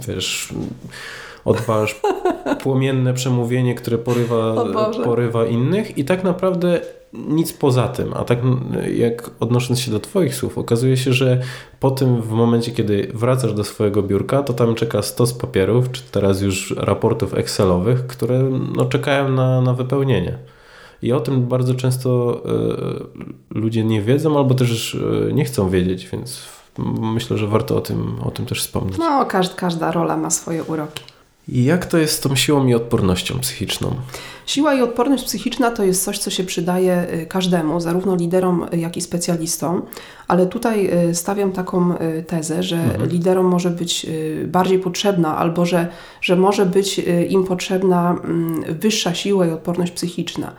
wiesz 0.07 0.53
odważ 1.45 2.01
płomienne 2.63 3.13
przemówienie, 3.13 3.75
które 3.75 3.97
porywa, 3.97 4.65
porywa 5.03 5.45
innych 5.45 5.97
i 5.97 6.05
tak 6.05 6.23
naprawdę 6.23 6.81
nic 7.13 7.53
poza 7.53 7.87
tym. 7.87 8.13
A 8.13 8.23
tak 8.23 8.39
jak 8.95 9.31
odnosząc 9.39 9.79
się 9.79 9.91
do 9.91 9.99
Twoich 9.99 10.35
słów, 10.35 10.57
okazuje 10.57 10.97
się, 10.97 11.13
że 11.13 11.41
po 11.79 11.91
tym 11.91 12.21
w 12.21 12.31
momencie, 12.31 12.71
kiedy 12.71 13.11
wracasz 13.13 13.53
do 13.53 13.63
swojego 13.63 14.03
biurka, 14.03 14.43
to 14.43 14.53
tam 14.53 14.75
czeka 14.75 15.01
stos 15.01 15.33
papierów, 15.33 15.91
czy 15.91 16.01
teraz 16.11 16.41
już 16.41 16.73
raportów 16.77 17.33
Excelowych, 17.33 18.07
które 18.07 18.39
no, 18.75 18.85
czekają 18.85 19.29
na, 19.29 19.61
na 19.61 19.73
wypełnienie. 19.73 20.37
I 21.01 21.11
o 21.13 21.19
tym 21.19 21.47
bardzo 21.47 21.75
często 21.75 22.41
y, 23.53 23.59
ludzie 23.59 23.83
nie 23.83 24.01
wiedzą, 24.01 24.37
albo 24.37 24.55
też 24.55 24.93
y, 24.93 25.31
nie 25.33 25.45
chcą 25.45 25.69
wiedzieć, 25.69 26.09
więc 26.11 26.41
myślę, 27.01 27.37
że 27.37 27.47
warto 27.47 27.77
o 27.77 27.81
tym, 27.81 28.15
o 28.23 28.31
tym 28.31 28.45
też 28.45 28.61
wspomnieć. 28.61 28.97
No, 28.97 29.25
każda, 29.25 29.55
każda 29.55 29.91
rola 29.91 30.17
ma 30.17 30.29
swoje 30.29 30.63
uroki. 30.63 31.03
I 31.47 31.63
jak 31.63 31.85
to 31.85 31.97
jest 31.97 32.13
z 32.13 32.19
tą 32.19 32.35
siłą 32.35 32.67
i 32.67 32.73
odpornością 32.73 33.39
psychiczną? 33.39 33.95
Siła 34.45 34.73
i 34.73 34.81
odporność 34.81 35.23
psychiczna 35.23 35.71
to 35.71 35.83
jest 35.83 36.03
coś, 36.03 36.19
co 36.19 36.29
się 36.29 36.43
przydaje 36.43 37.07
y, 37.13 37.25
każdemu, 37.25 37.79
zarówno 37.79 38.15
liderom, 38.15 38.67
y, 38.73 38.77
jak 38.77 38.97
i 38.97 39.01
specjalistom, 39.01 39.81
ale 40.27 40.45
tutaj 40.45 41.07
y, 41.09 41.15
stawiam 41.15 41.51
taką 41.51 41.93
tezę, 42.27 42.63
że 42.63 42.75
mhm. 42.75 43.09
liderom 43.09 43.45
może 43.45 43.69
być 43.69 44.05
bardziej 44.45 44.79
potrzebna 44.79 45.37
albo 45.37 45.65
że, 45.65 45.87
że 46.21 46.35
może 46.35 46.65
być 46.65 47.01
im 47.29 47.43
potrzebna 47.43 48.15
mm, 48.23 48.63
wyższa 48.79 49.13
siła 49.13 49.47
i 49.47 49.49
odporność 49.49 49.91
psychiczna. 49.91 50.53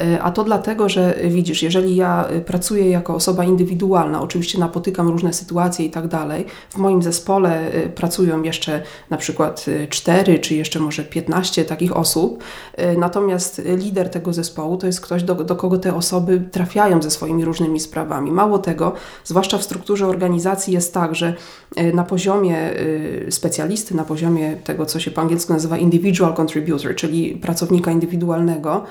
E, 0.00 0.22
a 0.22 0.30
to 0.30 0.44
dlatego, 0.44 0.88
że 0.88 1.14
widzisz, 1.24 1.62
jeżeli 1.62 1.96
ja 1.96 2.24
e, 2.28 2.40
pracuję 2.40 2.90
jako 2.90 3.14
osoba 3.14 3.44
indywidualna, 3.44 4.22
oczywiście 4.22 4.58
napotykam 4.58 5.08
różne 5.08 5.32
sytuacje 5.32 5.86
i 5.86 5.90
tak 5.90 6.08
dalej, 6.08 6.44
w 6.70 6.76
moim 6.76 7.02
zespole 7.02 7.72
e, 7.72 7.88
pracują 7.88 8.42
jeszcze 8.42 8.82
na 9.10 9.16
przykład 9.16 9.66
4 9.90 10.38
czy 10.38 10.54
jeszcze 10.54 10.80
może 10.80 11.04
15 11.04 11.64
takich 11.64 11.96
osób, 11.96 12.44
natomiast 12.98 13.62
lider 13.76 14.10
tego 14.10 14.32
zespołu 14.32 14.76
to 14.76 14.86
jest 14.86 15.00
ktoś, 15.00 15.22
do, 15.22 15.34
do 15.34 15.56
kogo 15.56 15.78
te 15.78 15.94
osoby 15.94 16.42
trafiają 16.52 17.02
ze 17.02 17.10
swoimi 17.10 17.44
różnymi 17.44 17.80
sprawami. 17.80 18.30
Mało 18.30 18.58
tego, 18.58 18.92
zwłaszcza 19.24 19.58
w 19.58 19.62
strukturze 19.62 20.06
organizacji 20.06 20.74
jest 20.74 20.94
tak, 20.94 21.14
że 21.14 21.34
na 21.94 22.04
poziomie 22.04 22.70
specjalisty, 23.30 23.94
na 23.94 24.04
poziomie 24.04 24.56
tego, 24.64 24.86
co 24.86 25.00
się 25.00 25.10
po 25.10 25.20
angielsku 25.20 25.52
nazywa 25.52 25.78
individual 25.78 26.34
contributor, 26.34 26.94
czyli 26.94 27.36
pracownika 27.36 27.90
indywidualnego, 27.90 28.84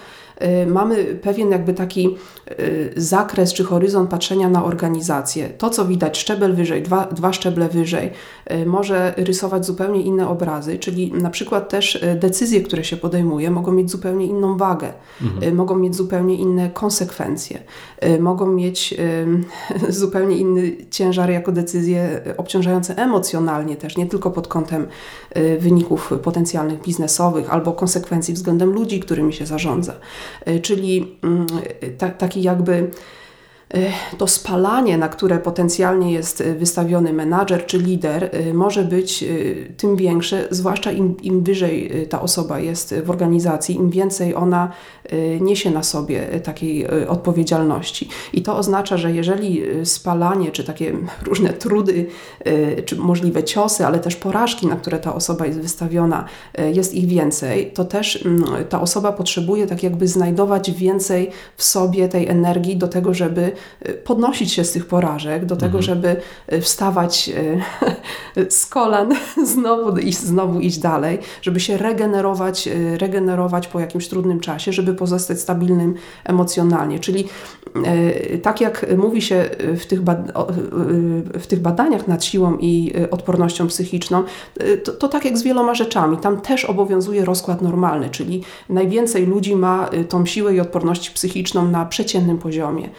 mamy 0.68 1.06
pewien 1.06 1.52
jakby 1.52 1.74
taki 1.74 2.18
y, 2.60 2.94
zakres 2.96 3.54
czy 3.54 3.64
horyzont 3.64 4.10
patrzenia 4.10 4.50
na 4.50 4.66
organizację. 4.66 5.50
To, 5.50 5.70
co 5.70 5.86
widać 5.86 6.18
szczebel 6.18 6.56
wyżej, 6.56 6.82
dwa, 6.84 7.06
dwa 7.06 7.34
szczeble 7.34 7.70
wyżej, 7.70 8.12
y, 8.52 8.66
może 8.66 9.14
rysować 9.18 9.66
zupełnie 9.66 10.02
inne 10.02 10.30
obrazy, 10.30 10.80
czyli 10.80 11.12
na 11.14 11.30
przykład 11.30 11.70
też 11.70 12.06
decyzje, 12.16 12.62
które 12.62 12.84
się 12.84 12.98
podejmuje, 12.98 13.52
mogą 13.52 13.72
mieć 13.72 13.92
zupełnie 13.92 14.26
inną 14.26 14.58
wagę, 14.58 14.94
mhm. 15.22 15.56
mogą 15.56 15.76
mieć 15.76 15.96
zupełnie 15.96 16.36
inne 16.36 16.70
konsekwencje, 16.70 17.60
mogą 18.20 18.48
mieć 18.48 18.96
zupełnie 19.90 20.38
inny 20.38 20.72
ciężar 20.92 21.30
jako 21.30 21.52
decyzje 21.52 22.22
obciążające 22.38 22.98
emocjonalnie 22.98 23.76
też, 23.76 23.98
nie 23.98 24.06
tylko 24.06 24.32
pod 24.32 24.48
kątem 24.48 24.88
wyników 25.60 26.14
potencjalnych 26.24 26.82
biznesowych 26.82 27.54
albo 27.54 27.74
konsekwencji 27.74 28.34
względem 28.34 28.72
ludzi, 28.72 29.00
którymi 29.00 29.34
się 29.34 29.46
zarządza. 29.46 29.94
E, 30.46 30.60
czyli 30.60 31.18
mm, 31.24 31.48
taki 32.18 32.42
jakby 32.42 32.90
to 34.18 34.28
spalanie, 34.28 34.98
na 34.98 35.10
które 35.10 35.40
potencjalnie 35.40 36.12
jest 36.12 36.42
e, 36.42 36.54
wystawiony 36.54 37.14
menadżer 37.14 37.66
czy 37.66 37.78
lider, 37.78 38.30
e, 38.32 38.54
może 38.54 38.84
być 38.84 39.26
tym 39.78 39.96
większe, 39.96 40.48
zwłaszcza 40.50 40.92
im, 40.92 41.18
im 41.22 41.44
wyżej 41.44 42.08
ta 42.10 42.22
osoba 42.22 42.60
jest 42.60 42.96
w 43.04 43.10
organizacji, 43.10 43.76
im 43.76 43.90
więcej 43.90 44.36
ona 44.36 44.72
niesie 45.42 45.72
na 45.72 45.84
sobie 45.84 46.22
takiej 46.44 46.88
odpowiedzialności. 47.08 48.10
I 48.34 48.42
to 48.42 48.58
oznacza, 48.58 48.98
że 48.98 49.12
jeżeli 49.12 49.62
spalanie, 49.84 50.52
czy 50.52 50.64
takie 50.64 50.94
różne 51.24 51.54
trudy, 51.54 52.06
czy 52.86 52.96
możliwe 52.96 53.44
ciosy, 53.44 53.86
ale 53.86 54.00
też 54.00 54.16
porażki, 54.16 54.68
na 54.68 54.76
które 54.76 55.00
ta 55.00 55.16
osoba 55.16 55.46
jest 55.46 55.60
wystawiona, 55.60 56.26
jest 56.74 56.94
ich 56.94 57.08
więcej, 57.08 57.72
to 57.72 57.86
też 57.86 58.26
mm, 58.26 58.44
ta 58.70 58.82
osoba 58.82 59.12
potrzebuje 59.12 59.68
tak 59.68 59.84
jakby 59.84 60.08
znajdować 60.08 60.72
więcej 60.72 61.30
w 61.58 61.64
sobie 61.64 62.10
tej 62.10 62.28
energii 62.28 62.78
do 62.78 62.88
tego, 62.88 63.14
żeby 63.14 63.52
podnosić 64.04 64.54
się 64.54 64.64
z 64.64 64.72
tych 64.72 64.86
porażek, 64.86 65.46
do 65.46 65.56
tego, 65.56 65.78
mhm. 65.78 65.84
żeby 65.84 66.16
e, 66.48 66.62
wstawać 66.62 67.30
e, 68.36 68.50
z 68.60 68.66
kolan, 68.66 69.14
znowu 69.54 69.98
iść, 69.98 70.20
znowu 70.20 70.60
iść 70.60 70.78
dalej, 70.78 71.20
żeby 71.42 71.60
się 71.60 71.78
regenerować, 71.78 72.70
regenerować 72.98 73.68
po 73.68 73.80
jakimś 73.80 74.08
trudnym 74.08 74.40
czasie, 74.40 74.74
żeby 74.74 74.94
pozostać 74.94 75.40
stabilnym 75.40 75.96
emocjonalnie. 76.24 77.00
Czyli 77.00 77.28
tak 78.42 78.62
jak 78.62 78.86
mówi 78.98 79.22
się 79.22 79.50
w 79.78 79.86
tych, 79.86 80.02
w 81.34 81.48
tych 81.48 81.60
badaniach 81.60 82.08
nad 82.08 82.24
siłą 82.24 82.58
i 82.58 82.94
odpornością 83.12 83.68
psychiczną, 83.68 84.24
to, 84.84 84.92
to 84.92 85.08
tak 85.08 85.26
jak 85.26 85.38
z 85.38 85.44
wieloma 85.44 85.76
rzeczami. 85.76 86.18
Tam 86.18 86.42
też 86.42 86.66
obowiązuje 86.66 87.26
rozkład 87.26 87.62
normalny, 87.62 88.10
czyli 88.10 88.44
najwięcej 88.70 89.26
ludzi 89.26 89.56
ma 89.56 89.90
tą 90.10 90.26
siłę 90.26 90.56
i 90.56 90.60
odporność 90.60 91.10
psychiczną 91.10 91.72
na 91.72 91.86
przeciętnym 91.86 92.38
poziomie. 92.38 92.90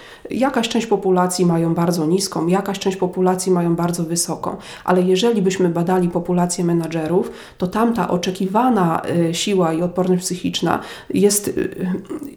Jakaś 0.47 0.69
część 0.69 0.87
populacji 0.87 1.47
mają 1.47 1.75
bardzo 1.75 2.07
niską, 2.07 2.47
jakaś 2.47 2.79
część 2.79 2.97
populacji 2.97 3.53
mają 3.53 3.77
bardzo 3.77 4.05
wysoką, 4.05 4.57
ale 4.85 5.03
jeżeli 5.03 5.43
byśmy 5.43 5.69
badali 5.69 6.09
populację 6.09 6.65
menadżerów, 6.65 7.31
to 7.59 7.67
tamta 7.67 8.09
oczekiwana 8.09 9.03
y, 9.31 9.35
siła 9.35 9.73
i 9.73 9.83
odporność 9.83 10.23
psychiczna 10.23 10.81
jest, 11.11 11.49
y, 11.49 11.87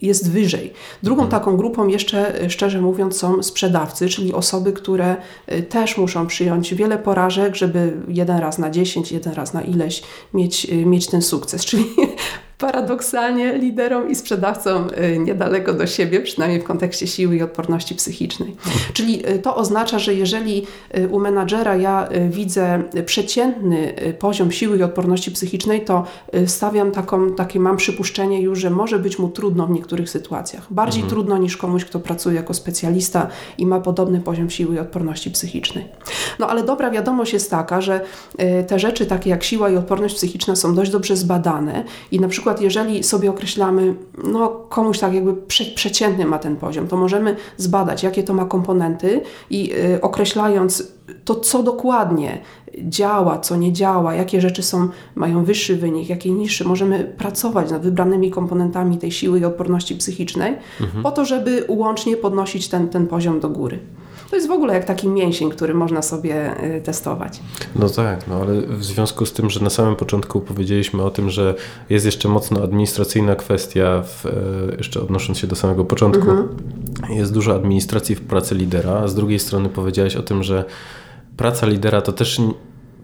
jest 0.02 0.32
wyżej. 0.32 0.74
Drugą 1.04 1.24
mhm. 1.24 1.42
taką 1.42 1.58
grupą 1.58 1.88
jeszcze, 1.88 2.44
y, 2.44 2.50
szczerze 2.50 2.82
mówiąc, 2.82 3.18
są 3.18 3.44
sprzedawcy, 3.44 4.10
czyli 4.10 4.34
osoby, 4.34 4.74
które 4.74 5.16
też 5.70 5.98
muszą 5.98 6.28
przyjąć 6.28 6.74
wiele 6.74 6.98
porażek, 6.98 7.56
żeby 7.56 7.98
jeden 8.08 8.38
raz 8.38 8.58
na 8.58 8.70
dziesięć, 8.70 9.12
jeden 9.12 9.34
raz 9.34 9.54
na 9.54 9.62
ileś 9.62 10.04
mieć, 10.34 10.68
mieć 10.86 11.08
ten 11.08 11.22
sukces. 11.22 11.66
Czyli 11.70 11.86
paradoksalnie 12.60 13.58
liderom 13.58 14.10
i 14.10 14.16
sprzedawcom 14.16 14.88
y, 15.14 15.20
niedaleko 15.20 15.74
do 15.74 15.88
siebie, 15.88 16.22
przynajmniej 16.22 16.62
w 16.62 16.64
kontekście 16.64 17.08
siły 17.08 17.36
i 17.36 17.42
odporności 17.42 17.96
psychicznej. 17.96 18.56
Czyli 18.94 19.30
y, 19.30 19.40
to 19.40 19.56
oznacza, 19.56 20.00
że 20.00 20.14
jeżeli 20.14 20.68
y, 20.98 21.08
u 21.08 21.20
menadżera 21.20 21.76
ja 21.76 22.08
widzę 22.30 22.84
przeciętny 23.06 23.94
poziom 24.20 24.52
siły 24.52 24.78
i 24.78 24.84
odporności 24.84 25.32
psychicznej, 25.32 25.86
to 25.86 26.04
stawiam 26.46 26.92
taką, 26.92 27.36
takie 27.36 27.60
mam 27.60 27.78
przypuszczenie 27.78 28.42
już, 28.42 28.60
że 28.60 28.70
może 28.70 29.00
być 29.00 29.20
mu 29.20 29.30
trudno 29.30 29.68
w 29.68 29.72
niektórych 29.72 30.10
sytuacjach. 30.10 30.74
Bardziej 30.74 31.02
mhm. 31.02 31.10
trudno 31.10 31.38
niż 31.38 31.58
komuś, 31.58 31.86
kto 31.86 32.00
pracuje 32.00 32.36
jako 32.36 32.54
specjalista 32.54 33.28
i 33.58 33.66
ma 33.66 33.80
podobny 33.80 34.22
poziom 34.22 34.50
siły 34.50 34.76
i 34.76 34.80
odporności 34.80 35.32
psychicznej. 35.32 35.86
No 36.40 36.50
ale 36.50 36.64
dobra 36.64 36.92
wiadomość 36.92 37.34
jest 37.34 37.52
taka, 37.52 37.82
że 37.82 38.02
te 38.68 38.80
rzeczy 38.80 39.06
takie 39.06 39.30
jak 39.30 39.44
siła 39.44 39.70
i 39.70 39.76
odporność 39.76 40.16
psychiczna 40.16 40.56
są 40.56 40.76
dość 40.76 40.92
dobrze 40.92 41.16
zbadane 41.16 41.84
i 42.12 42.20
na 42.20 42.28
przykład 42.28 42.49
przykład, 42.50 42.62
jeżeli 42.62 43.04
sobie 43.04 43.30
określamy, 43.30 43.96
no 44.24 44.50
komuś 44.70 45.00
tak 45.00 45.14
jakby 45.14 45.34
prze, 45.34 45.66
przeciętny 45.66 46.26
ma 46.26 46.40
ten 46.40 46.56
poziom, 46.56 46.88
to 46.88 46.98
możemy 46.98 47.36
zbadać, 47.58 48.04
jakie 48.04 48.24
to 48.24 48.34
ma 48.34 48.46
komponenty 48.46 49.22
i 49.50 49.74
y, 49.74 50.02
określając 50.02 50.94
to, 51.26 51.36
co 51.36 51.64
dokładnie 51.64 52.42
działa, 52.78 53.40
co 53.40 53.56
nie 53.56 53.74
działa, 53.74 54.16
jakie 54.16 54.42
rzeczy 54.42 54.64
są, 54.64 54.90
mają 55.16 55.44
wyższy 55.44 55.76
wynik, 55.76 56.10
jakie 56.10 56.32
niższy, 56.32 56.68
możemy 56.68 57.04
pracować 57.18 57.72
nad 57.72 57.82
wybranymi 57.82 58.32
komponentami 58.32 58.98
tej 58.98 59.12
siły 59.12 59.40
i 59.40 59.46
odporności 59.46 59.96
psychicznej, 59.96 60.58
mhm. 60.82 61.04
po 61.04 61.12
to, 61.12 61.26
żeby 61.26 61.66
łącznie 61.68 62.18
podnosić 62.18 62.68
ten, 62.68 62.90
ten 62.90 63.08
poziom 63.08 63.40
do 63.40 63.50
góry. 63.50 63.80
To 64.30 64.36
jest 64.36 64.48
w 64.48 64.52
ogóle 64.52 64.74
jak 64.74 64.86
taki 64.86 65.08
mięsień, 65.08 65.50
który 65.50 65.74
można 65.74 66.02
sobie 66.02 66.64
y, 66.78 66.82
testować. 66.82 67.40
No 67.76 67.90
tak, 67.90 68.28
no 68.28 68.36
ale 68.36 68.62
w 68.62 68.84
związku 68.84 69.26
z 69.26 69.34
tym, 69.34 69.50
że 69.50 69.60
na 69.60 69.70
samym 69.70 69.96
początku 69.96 70.42
powiedzieliśmy 70.42 71.04
o 71.04 71.10
tym, 71.10 71.30
że 71.30 71.56
jest 71.90 72.06
jeszcze 72.06 72.30
mocno 72.30 72.64
administracyjna 72.64 73.36
kwestia, 73.36 74.04
w, 74.04 74.26
e, 74.26 74.30
jeszcze 74.78 75.02
odnosząc 75.02 75.38
się 75.38 75.48
do 75.48 75.56
samego 75.56 75.86
początku, 75.86 76.30
mhm. 76.30 76.48
jest 77.10 77.34
dużo 77.34 77.56
administracji 77.56 78.16
w 78.16 78.22
pracy 78.22 78.56
lidera, 78.56 78.92
a 78.92 79.08
z 79.08 79.16
drugiej 79.16 79.40
strony 79.40 79.70
powiedziałeś 79.70 80.16
o 80.16 80.24
tym, 80.24 80.44
że 80.44 80.66
praca 81.38 81.66
lidera 81.66 82.02
to 82.02 82.14
też 82.14 82.42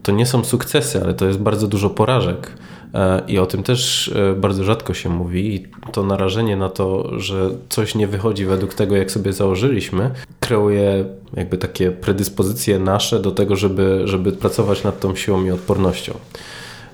to 0.03 0.11
nie 0.11 0.25
są 0.25 0.43
sukcesy, 0.43 1.01
ale 1.03 1.13
to 1.13 1.25
jest 1.25 1.39
bardzo 1.39 1.67
dużo 1.67 1.89
porażek. 1.89 2.51
E, 2.95 3.21
I 3.27 3.39
o 3.39 3.45
tym 3.45 3.63
też 3.63 4.07
e, 4.07 4.35
bardzo 4.35 4.63
rzadko 4.63 4.93
się 4.93 5.09
mówi. 5.09 5.55
I 5.55 5.67
to 5.91 6.03
narażenie 6.03 6.57
na 6.57 6.69
to, 6.69 7.19
że 7.19 7.49
coś 7.69 7.95
nie 7.95 8.07
wychodzi 8.07 8.45
według 8.45 8.73
tego, 8.73 8.95
jak 8.95 9.11
sobie 9.11 9.33
założyliśmy, 9.33 10.11
kreuje 10.39 11.05
jakby 11.33 11.57
takie 11.57 11.91
predyspozycje 11.91 12.79
nasze 12.79 13.19
do 13.19 13.31
tego, 13.31 13.55
żeby, 13.55 14.01
żeby 14.05 14.31
pracować 14.31 14.83
nad 14.83 14.99
tą 14.99 15.15
siłą 15.15 15.45
i 15.45 15.51
odpornością. 15.51 16.13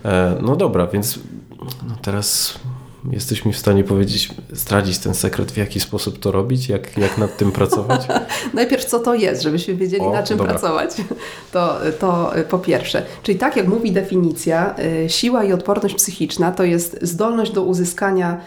E, 0.06 0.38
no 0.42 0.56
dobra, 0.56 0.88
więc 0.88 1.20
no 1.88 1.96
teraz 2.02 2.60
Jesteś 3.10 3.42
w 3.42 3.58
stanie 3.58 3.84
powiedzieć, 3.84 4.30
zdradzić 4.52 4.98
ten 4.98 5.14
sekret, 5.14 5.52
w 5.52 5.58
jaki 5.58 5.80
sposób 5.80 6.20
to 6.20 6.32
robić, 6.32 6.70
jak, 6.70 6.98
jak 6.98 7.18
nad 7.18 7.38
tym 7.38 7.52
pracować? 7.52 8.08
Najpierw 8.54 8.86
co 8.86 9.00
to 9.00 9.14
jest, 9.14 9.42
żebyśmy 9.42 9.76
wiedzieli 9.76 10.04
o, 10.04 10.14
na 10.14 10.24
czym 10.24 10.38
dobra. 10.38 10.54
pracować. 10.54 10.90
To, 11.52 11.78
to 12.00 12.34
po 12.50 12.60
pierwsze. 12.60 13.04
Czyli 13.24 13.40
tak 13.40 13.56
jak 13.56 13.68
mówi 13.68 13.92
definicja, 13.92 14.76
y, 15.06 15.10
siła 15.10 15.44
i 15.44 15.54
odporność 15.54 15.96
psychiczna 15.96 16.52
to 16.52 16.64
jest 16.64 17.00
zdolność 17.02 17.52
do 17.52 17.64
uzyskania 17.64 18.42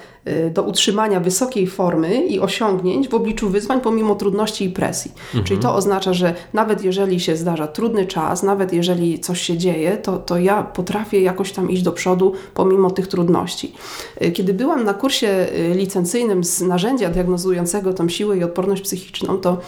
do 0.54 0.62
utrzymania 0.62 1.20
wysokiej 1.20 1.66
formy 1.66 2.26
i 2.26 2.40
osiągnięć 2.40 3.08
w 3.08 3.14
obliczu 3.14 3.48
wyzwań 3.48 3.80
pomimo 3.80 4.14
trudności 4.14 4.64
i 4.64 4.70
presji. 4.70 5.12
Mhm. 5.26 5.44
Czyli 5.44 5.60
to 5.60 5.74
oznacza, 5.74 6.12
że 6.12 6.34
nawet 6.52 6.84
jeżeli 6.84 7.20
się 7.20 7.36
zdarza 7.36 7.66
trudny 7.66 8.06
czas, 8.06 8.42
nawet 8.42 8.72
jeżeli 8.72 9.18
coś 9.18 9.40
się 9.40 9.58
dzieje, 9.58 9.96
to, 9.96 10.18
to 10.18 10.38
ja 10.38 10.62
potrafię 10.62 11.20
jakoś 11.20 11.52
tam 11.52 11.70
iść 11.70 11.82
do 11.82 11.92
przodu 11.92 12.32
pomimo 12.54 12.90
tych 12.90 13.06
trudności. 13.06 13.72
Y, 14.22 14.32
kiedy 14.32 14.54
byłam 14.54 14.84
na 14.84 14.94
kursie 14.94 15.46
y, 15.72 15.74
licencyjnym 15.74 16.44
z 16.44 16.60
narzędzia 16.60 17.10
diagnozującego 17.10 17.94
tą 17.94 18.08
siłę 18.08 18.38
i 18.38 18.44
odporność 18.44 18.82
psychiczną, 18.82 19.38
to 19.38 19.58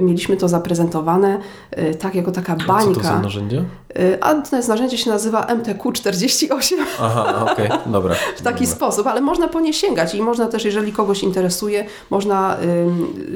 mieliśmy 0.00 0.36
to 0.36 0.48
zaprezentowane 0.48 1.38
tak 1.98 2.14
jako 2.14 2.32
taka 2.32 2.56
bańka. 2.56 2.94
Co 2.94 3.00
to 3.00 3.02
za 3.02 3.20
narzędzie? 3.20 3.64
Y, 3.98 4.18
a 4.20 4.34
to 4.34 4.56
narzędzie 4.68 4.98
się 4.98 5.10
nazywa 5.10 5.46
MTQ48. 5.46 6.74
Aha, 7.00 7.46
okej, 7.52 7.68
okay, 7.68 7.92
dobra. 7.92 8.14
w 8.36 8.42
taki 8.42 8.64
dobra. 8.64 8.76
sposób, 8.76 9.06
ale 9.06 9.20
można 9.20 9.48
po 9.48 9.60
nie 9.60 9.72
sięgać 9.72 10.14
i 10.14 10.22
można 10.22 10.46
też, 10.46 10.64
jeżeli 10.64 10.92
kogoś 10.92 11.22
interesuje, 11.22 11.84
można 12.10 12.56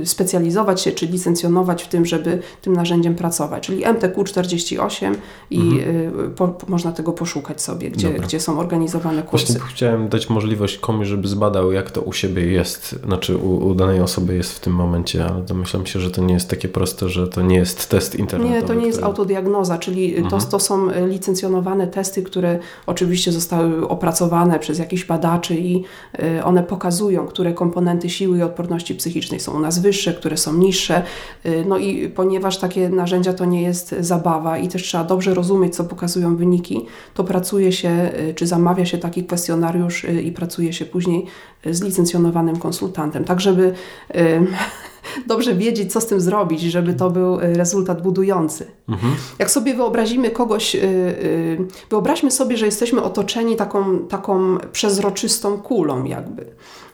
y, 0.03 0.07
specjalizować 0.07 0.81
się 0.81 0.93
czy 0.93 1.07
licencjonować 1.07 1.83
w 1.83 1.89
tym, 1.89 2.07
żeby 2.07 2.43
tym 2.63 2.73
narzędziem 2.73 3.15
pracować. 3.15 3.67
Czyli 3.67 3.85
MTQ48 3.85 5.15
i 5.51 5.61
mhm. 5.61 6.21
y, 6.27 6.31
po, 6.31 6.55
można 6.69 6.93
tego 6.93 7.13
poszukać 7.13 7.63
sobie, 7.63 7.91
gdzie, 7.91 8.11
gdzie 8.11 8.41
są 8.41 8.59
organizowane 8.59 9.23
kursy. 9.23 9.47
Właśnie 9.47 9.67
chciałem 9.69 10.09
dać 10.09 10.31
możliwość 10.31 10.79
komuś, 10.79 11.09
żeby 11.09 11.29
zbadał, 11.29 11.73
jak 11.73 11.91
to 11.91 12.03
u 12.03 12.13
siebie 12.13 12.47
jest, 12.47 12.97
znaczy 13.05 13.37
u, 13.37 13.67
u 13.67 13.75
danej 13.75 14.01
osoby 14.01 14.37
jest 14.37 14.53
w 14.53 14.61
tym 14.61 14.73
momencie, 14.73 15.25
ale 15.25 15.43
domyślam 15.43 15.87
się, 15.87 16.01
że 16.01 16.11
to 16.11 16.23
nie 16.23 16.35
jest 16.35 16.51
takie 16.51 16.69
proste, 16.69 17.09
że 17.09 17.29
to 17.29 17.43
nie 17.43 17.57
jest 17.57 17.89
test 17.89 18.15
internetowy. 18.15 18.61
Nie, 18.61 18.67
to 18.67 18.75
nie 18.75 18.87
jest 18.87 18.99
który... 18.99 19.11
autodiagnoza, 19.11 19.79
czyli 19.79 20.17
mhm. 20.17 20.31
to 20.31 20.44
to 20.47 20.61
są 20.61 20.91
e, 20.91 21.07
licencjonowane 21.07 21.87
testy, 21.87 22.23
które 22.23 22.59
oczywiście 22.87 23.33
zostały 23.33 23.89
opracowane 23.89 24.59
przez 24.59 24.79
jakichś 24.79 25.05
badaczy 25.05 25.55
i 25.55 25.85
e, 26.19 26.45
one 26.45 26.63
pokazują, 26.63 27.27
które 27.27 27.53
komponenty 27.53 28.11
siły 28.11 28.39
i 28.39 28.43
odporności 28.43 28.95
psychicznej 28.95 29.41
są 29.41 29.53
u 29.53 29.61
nas 29.61 29.79
wyższe, 29.79 30.15
które 30.15 30.37
są 30.37 30.55
niższe. 30.55 31.03
E, 31.45 31.65
no 31.65 31.79
i 31.79 32.09
ponieważ 32.09 32.59
takie 32.59 32.89
narzędzia 32.89 33.33
to 33.33 33.45
nie 33.45 33.63
jest 33.63 33.95
zabawa 34.01 34.59
i 34.59 34.69
też 34.69 34.83
trzeba 34.83 35.05
dobrze 35.05 35.35
rozumieć, 35.35 35.77
co 35.77 35.85
pokazują 35.85 36.37
wyniki, 36.37 36.87
to 37.15 37.25
pracuje 37.25 37.73
się, 37.73 38.11
czy 38.35 38.47
zamawia 38.47 38.87
się 38.87 38.99
taki 38.99 39.25
kwestionariusz 39.25 40.07
i 40.25 40.33
pracuje 40.33 40.73
się 40.73 40.85
później 40.85 41.27
z 41.71 41.83
licencjonowanym 41.83 42.57
konsultantem, 42.57 43.25
tak 43.25 43.41
żeby 43.41 43.75
dobrze 45.27 45.55
wiedzieć, 45.55 45.93
co 45.93 46.01
z 46.01 46.07
tym 46.07 46.21
zrobić, 46.21 46.61
żeby 46.61 46.95
to 46.95 47.11
był 47.11 47.41
y, 47.41 47.55
rezultat 47.55 48.03
budujący. 48.03 48.67
Mhm. 48.89 49.15
Jak 49.39 49.51
sobie 49.51 49.75
wyobrazimy 49.75 50.31
kogoś, 50.31 50.75
y, 50.75 50.79
y, 50.79 51.59
wyobraźmy 51.91 52.31
sobie, 52.31 52.57
że 52.57 52.67
jesteśmy 52.67 53.03
otoczeni 53.03 53.57
taką, 53.57 53.99
taką 53.99 54.59
przezroczystą 54.73 55.59
kulą 55.59 56.05
jakby 56.05 56.47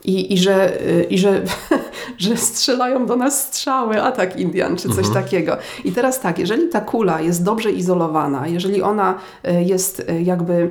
i, 0.04 0.32
i, 0.32 0.38
że, 0.38 0.78
i 1.10 1.18
że, 1.18 1.42
że 2.18 2.36
strzelają 2.36 3.06
do 3.06 3.16
nas 3.16 3.42
strzały, 3.46 4.02
atak 4.02 4.36
Indian 4.40 4.76
czy 4.76 4.88
coś 4.88 5.06
mhm. 5.06 5.14
takiego. 5.14 5.56
I 5.84 5.92
teraz 5.92 6.20
tak, 6.20 6.38
jeżeli 6.38 6.68
ta 6.68 6.80
kula 6.80 7.20
jest 7.20 7.44
dobrze 7.44 7.70
izolowana, 7.70 8.46
jeżeli 8.46 8.82
ona 8.82 9.18
e, 9.44 9.62
jest 9.62 10.02
e, 10.08 10.22
jakby 10.22 10.70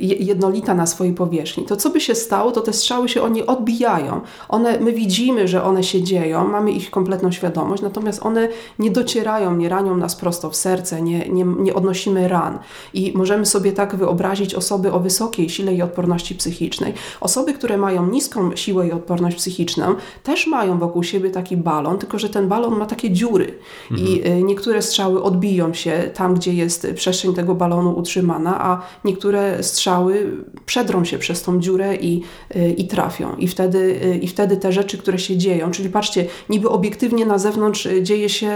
jednolita 0.00 0.74
na 0.74 0.86
swojej 0.86 1.14
powierzchni, 1.14 1.64
to 1.64 1.76
co 1.76 1.90
by 1.90 2.00
się 2.00 2.14
stało, 2.14 2.52
to 2.52 2.60
te 2.60 2.72
strzały 2.72 3.08
się 3.08 3.22
oni 3.22 3.46
odbijają. 3.46 4.20
One, 4.48 4.80
my 4.80 4.92
widzimy, 4.92 5.48
że 5.48 5.62
one 5.62 5.82
się 5.82 6.02
dzieją, 6.02 6.48
mamy 6.48 6.72
ich 6.72 6.90
kompletną 6.90 7.32
świadomość, 7.32 7.82
natomiast 7.82 8.22
one 8.22 8.48
nie 8.78 8.90
docierają, 8.90 9.56
nie 9.56 9.68
ranią 9.68 9.96
nas 9.96 10.16
prosto 10.16 10.50
w 10.50 10.56
serce, 10.56 11.02
nie, 11.02 11.28
nie, 11.28 11.44
nie 11.44 11.74
odnosimy 11.74 12.28
ran. 12.28 12.58
I 12.94 13.12
możemy 13.14 13.46
sobie 13.46 13.72
tak 13.72 13.96
wyobrazić 13.96 14.54
osoby 14.54 14.92
o 14.92 15.00
wysokiej 15.00 15.48
sile 15.48 15.74
i 15.74 15.82
odporności 15.82 16.34
psychicznej. 16.34 16.94
Osoby, 17.20 17.54
które 17.54 17.76
mają 17.76 18.05
niską 18.10 18.56
siłę 18.56 18.88
i 18.88 18.92
odporność 18.92 19.36
psychiczną, 19.36 19.94
też 20.22 20.46
mają 20.46 20.78
wokół 20.78 21.02
siebie 21.02 21.30
taki 21.30 21.56
balon, 21.56 21.98
tylko 21.98 22.18
że 22.18 22.28
ten 22.28 22.48
balon 22.48 22.78
ma 22.78 22.86
takie 22.86 23.10
dziury 23.10 23.58
mhm. 23.90 24.08
i 24.08 24.28
y, 24.28 24.42
niektóre 24.42 24.82
strzały 24.82 25.22
odbiją 25.22 25.74
się 25.74 26.10
tam, 26.14 26.34
gdzie 26.34 26.52
jest 26.52 26.86
przestrzeń 26.94 27.34
tego 27.34 27.54
balonu 27.54 27.98
utrzymana, 27.98 28.64
a 28.64 28.82
niektóre 29.04 29.62
strzały 29.62 30.32
przedrą 30.66 31.04
się 31.04 31.18
przez 31.18 31.42
tą 31.42 31.60
dziurę 31.60 31.96
i, 31.96 32.22
y, 32.56 32.70
i 32.70 32.86
trafią. 32.86 33.36
I 33.36 33.48
wtedy, 33.48 33.78
y, 34.04 34.18
I 34.18 34.28
wtedy 34.28 34.56
te 34.56 34.72
rzeczy, 34.72 34.98
które 34.98 35.18
się 35.18 35.36
dzieją, 35.36 35.70
czyli 35.70 35.88
patrzcie, 35.88 36.26
niby 36.48 36.68
obiektywnie 36.68 37.26
na 37.26 37.38
zewnątrz 37.38 37.88
dzieje 38.02 38.28
się 38.28 38.50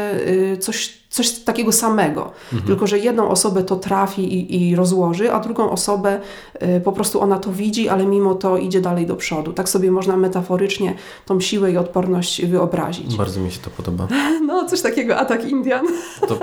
coś 0.60 0.99
coś 1.10 1.30
takiego 1.30 1.72
samego, 1.72 2.32
mhm. 2.52 2.62
tylko 2.62 2.86
że 2.86 2.98
jedną 2.98 3.28
osobę 3.28 3.62
to 3.62 3.76
trafi 3.76 4.34
i, 4.34 4.70
i 4.70 4.76
rozłoży, 4.76 5.32
a 5.32 5.40
drugą 5.40 5.70
osobę 5.70 6.20
y, 6.62 6.80
po 6.80 6.92
prostu 6.92 7.20
ona 7.20 7.38
to 7.38 7.52
widzi, 7.52 7.88
ale 7.88 8.06
mimo 8.06 8.34
to 8.34 8.56
idzie 8.56 8.80
dalej 8.80 9.06
do 9.06 9.16
przodu. 9.16 9.52
Tak 9.52 9.68
sobie 9.68 9.90
można 9.90 10.16
metaforycznie 10.16 10.94
tą 11.26 11.40
siłę 11.40 11.72
i 11.72 11.76
odporność 11.76 12.46
wyobrazić. 12.46 13.16
Bardzo 13.16 13.40
mi 13.40 13.50
się 13.50 13.58
to 13.58 13.70
podoba. 13.70 14.08
No, 14.46 14.64
coś 14.64 14.80
takiego, 14.80 15.16
atak 15.16 15.44
Indian. 15.44 15.86
To, 16.20 16.26
to... 16.26 16.38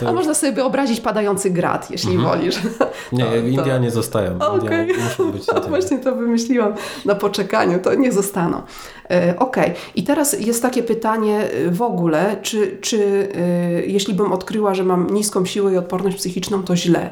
A 0.08 0.12
można 0.12 0.34
sobie 0.34 0.52
wyobrazić 0.52 1.00
padający 1.00 1.50
grat, 1.50 1.90
jeśli 1.90 2.14
mhm. 2.14 2.28
wolisz. 2.28 2.58
Nie, 3.12 3.24
to, 3.24 3.36
Indianie 3.36 3.90
zostają. 3.90 4.38
Okay. 4.38 4.60
Indianie 4.60 4.94
muszą 5.04 5.32
być. 5.32 5.46
Właśnie 5.68 5.98
to 5.98 6.14
wymyśliłam 6.14 6.74
na 7.04 7.14
poczekaniu, 7.14 7.78
to 7.78 7.94
nie 7.94 8.12
zostaną. 8.12 8.62
E, 9.10 9.38
ok, 9.38 9.56
i 9.94 10.02
teraz 10.02 10.40
jest 10.40 10.62
takie 10.62 10.82
pytanie 10.82 11.38
e, 11.38 11.70
w 11.70 11.82
ogóle, 11.82 12.36
czy, 12.42 12.78
czy 12.80 13.28
e, 13.34 13.40
jeśli 13.86 14.14
bym 14.14 14.32
odkryła, 14.32 14.74
że 14.74 14.84
mam 14.84 15.14
niską 15.14 15.44
siłę 15.44 15.72
i 15.72 15.76
odporność 15.76 16.16
psychiczną, 16.16 16.62
to 16.62 16.76
źle 16.76 17.10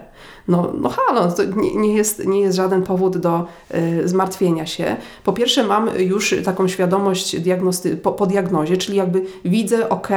no, 0.48 0.72
no 0.81 0.88
halo, 0.88 1.33
to 1.33 1.44
nie, 1.44 1.74
nie, 1.74 1.94
jest, 1.94 2.26
nie 2.26 2.40
jest 2.40 2.57
żaden 2.57 2.83
powód 2.83 3.18
do 3.18 3.46
y, 3.74 4.09
zmartwienia 4.09 4.66
się. 4.66 4.96
Po 5.24 5.33
pierwsze 5.33 5.64
mam 5.64 5.90
już 5.98 6.35
taką 6.44 6.68
świadomość 6.68 7.40
diagnosty 7.40 7.96
po, 7.96 8.12
po 8.12 8.26
diagnozie, 8.26 8.76
czyli 8.76 8.98
jakby 8.98 9.24
widzę, 9.44 9.88
ok, 9.88 10.09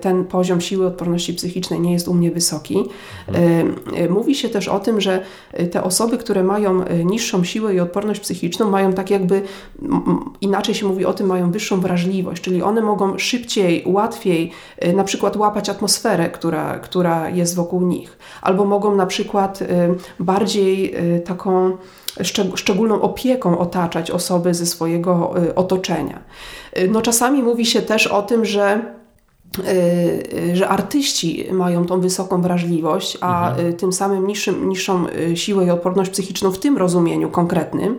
ten 0.00 0.24
poziom 0.24 0.60
siły 0.60 0.86
odporności 0.86 1.34
psychicznej 1.34 1.80
nie 1.80 1.92
jest 1.92 2.08
u 2.08 2.14
mnie 2.14 2.30
wysoki. 2.30 2.78
Y, 2.78 4.02
y, 4.02 4.08
mówi 4.10 4.34
się 4.34 4.48
też 4.48 4.68
o 4.68 4.80
tym, 4.80 5.00
że 5.00 5.24
te 5.70 5.82
osoby, 5.82 6.18
które 6.18 6.42
mają 6.42 6.84
niższą 7.04 7.44
siłę 7.44 7.74
i 7.74 7.80
odporność 7.80 8.20
psychiczną, 8.20 8.70
mają 8.70 8.92
tak 8.92 9.10
jakby, 9.10 9.42
inaczej 10.40 10.74
się 10.74 10.86
mówi 10.86 11.04
o 11.04 11.12
tym, 11.12 11.26
mają 11.26 11.50
wyższą 11.50 11.80
wrażliwość, 11.80 12.42
czyli 12.42 12.62
one 12.62 12.80
mogą 12.80 13.18
szybciej, 13.18 13.82
łatwiej 13.86 14.50
na 14.94 15.04
przykład 15.04 15.36
łapać 15.36 15.68
atmosferę, 15.68 16.30
która, 16.30 16.78
która 16.78 17.30
jest 17.30 17.54
wokół 17.54 17.80
nich, 17.80 18.18
albo 18.42 18.64
mogą 18.64 18.94
na 18.94 19.06
przykład 19.06 19.43
Y, 19.44 19.94
bardziej 20.20 20.96
y, 21.16 21.20
taką 21.20 21.76
szczególną 22.54 23.02
opieką 23.02 23.58
otaczać 23.58 24.10
osoby 24.10 24.54
ze 24.54 24.66
swojego 24.66 25.34
y, 25.44 25.54
otoczenia. 25.54 26.22
No 26.88 27.02
czasami 27.02 27.42
mówi 27.42 27.66
się 27.66 27.82
też 27.82 28.06
o 28.06 28.22
tym, 28.22 28.44
że 28.44 28.94
że 30.52 30.68
artyści 30.68 31.46
mają 31.52 31.86
tą 31.86 32.00
wysoką 32.00 32.42
wrażliwość, 32.42 33.18
a 33.20 33.50
mhm. 33.50 33.76
tym 33.76 33.92
samym 33.92 34.26
niższym, 34.26 34.68
niższą 34.68 35.06
siłę 35.34 35.64
i 35.64 35.70
odporność 35.70 36.10
psychiczną 36.10 36.52
w 36.52 36.58
tym 36.58 36.78
rozumieniu 36.78 37.30
konkretnym. 37.30 37.98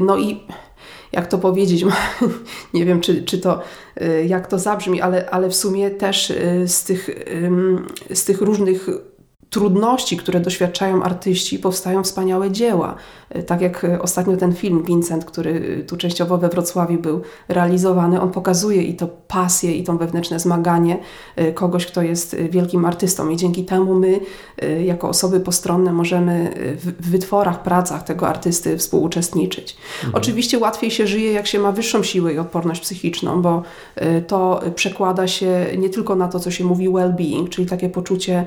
No 0.00 0.18
i 0.18 0.40
jak 1.12 1.26
to 1.26 1.38
powiedzieć, 1.38 1.84
nie 2.74 2.84
wiem, 2.84 3.00
czy, 3.00 3.22
czy 3.22 3.38
to, 3.38 3.60
jak 4.26 4.46
to 4.46 4.58
zabrzmi, 4.58 5.00
ale, 5.00 5.30
ale 5.30 5.48
w 5.48 5.54
sumie 5.54 5.90
też 5.90 6.32
z 6.66 6.84
tych, 6.84 7.10
z 8.14 8.24
tych 8.24 8.40
różnych 8.40 8.88
trudności, 9.50 10.16
które 10.16 10.40
doświadczają 10.40 11.02
artyści, 11.02 11.58
powstają 11.58 12.02
wspaniałe 12.02 12.50
dzieła. 12.50 12.96
E, 13.30 13.42
tak 13.42 13.60
jak 13.60 13.84
e, 13.84 14.02
ostatnio 14.02 14.36
ten 14.36 14.54
film 14.54 14.82
Vincent, 14.82 15.24
który 15.24 15.78
e, 15.80 15.82
tu 15.82 15.96
częściowo 15.96 16.38
we 16.38 16.48
Wrocławiu 16.48 16.98
był 16.98 17.22
realizowany, 17.48 18.20
on 18.20 18.30
pokazuje 18.30 18.82
i 18.82 18.94
to 18.94 19.08
pasję, 19.28 19.74
i 19.74 19.84
to 19.84 19.92
wewnętrzne 19.92 20.40
zmaganie 20.40 20.98
kogoś, 21.54 21.86
kto 21.86 22.02
jest 22.02 22.36
wielkim 22.36 22.84
artystą. 22.84 23.28
I 23.28 23.36
dzięki 23.36 23.64
temu 23.64 23.94
my, 23.94 24.20
jako 24.84 25.08
osoby 25.08 25.40
postronne, 25.40 25.92
możemy 25.92 26.52
w 26.76 27.10
wytworach, 27.10 27.62
pracach 27.62 28.02
tego 28.02 28.28
artysty 28.28 28.78
współuczestniczyć. 28.78 29.76
Mhm. 29.94 30.14
Oczywiście 30.14 30.58
łatwiej 30.58 30.90
się 30.90 31.06
żyje, 31.06 31.32
jak 31.32 31.46
się 31.46 31.58
ma 31.58 31.72
wyższą 31.72 32.02
siłę 32.02 32.34
i 32.34 32.38
odporność 32.38 32.80
psychiczną, 32.80 33.42
bo 33.42 33.62
to 34.26 34.60
przekłada 34.74 35.26
się 35.26 35.66
nie 35.78 35.88
tylko 35.88 36.16
na 36.16 36.28
to, 36.28 36.40
co 36.40 36.50
się 36.50 36.64
mówi 36.64 36.88
well-being, 36.88 37.48
czyli 37.48 37.66
takie 37.66 37.88
poczucie 37.88 38.46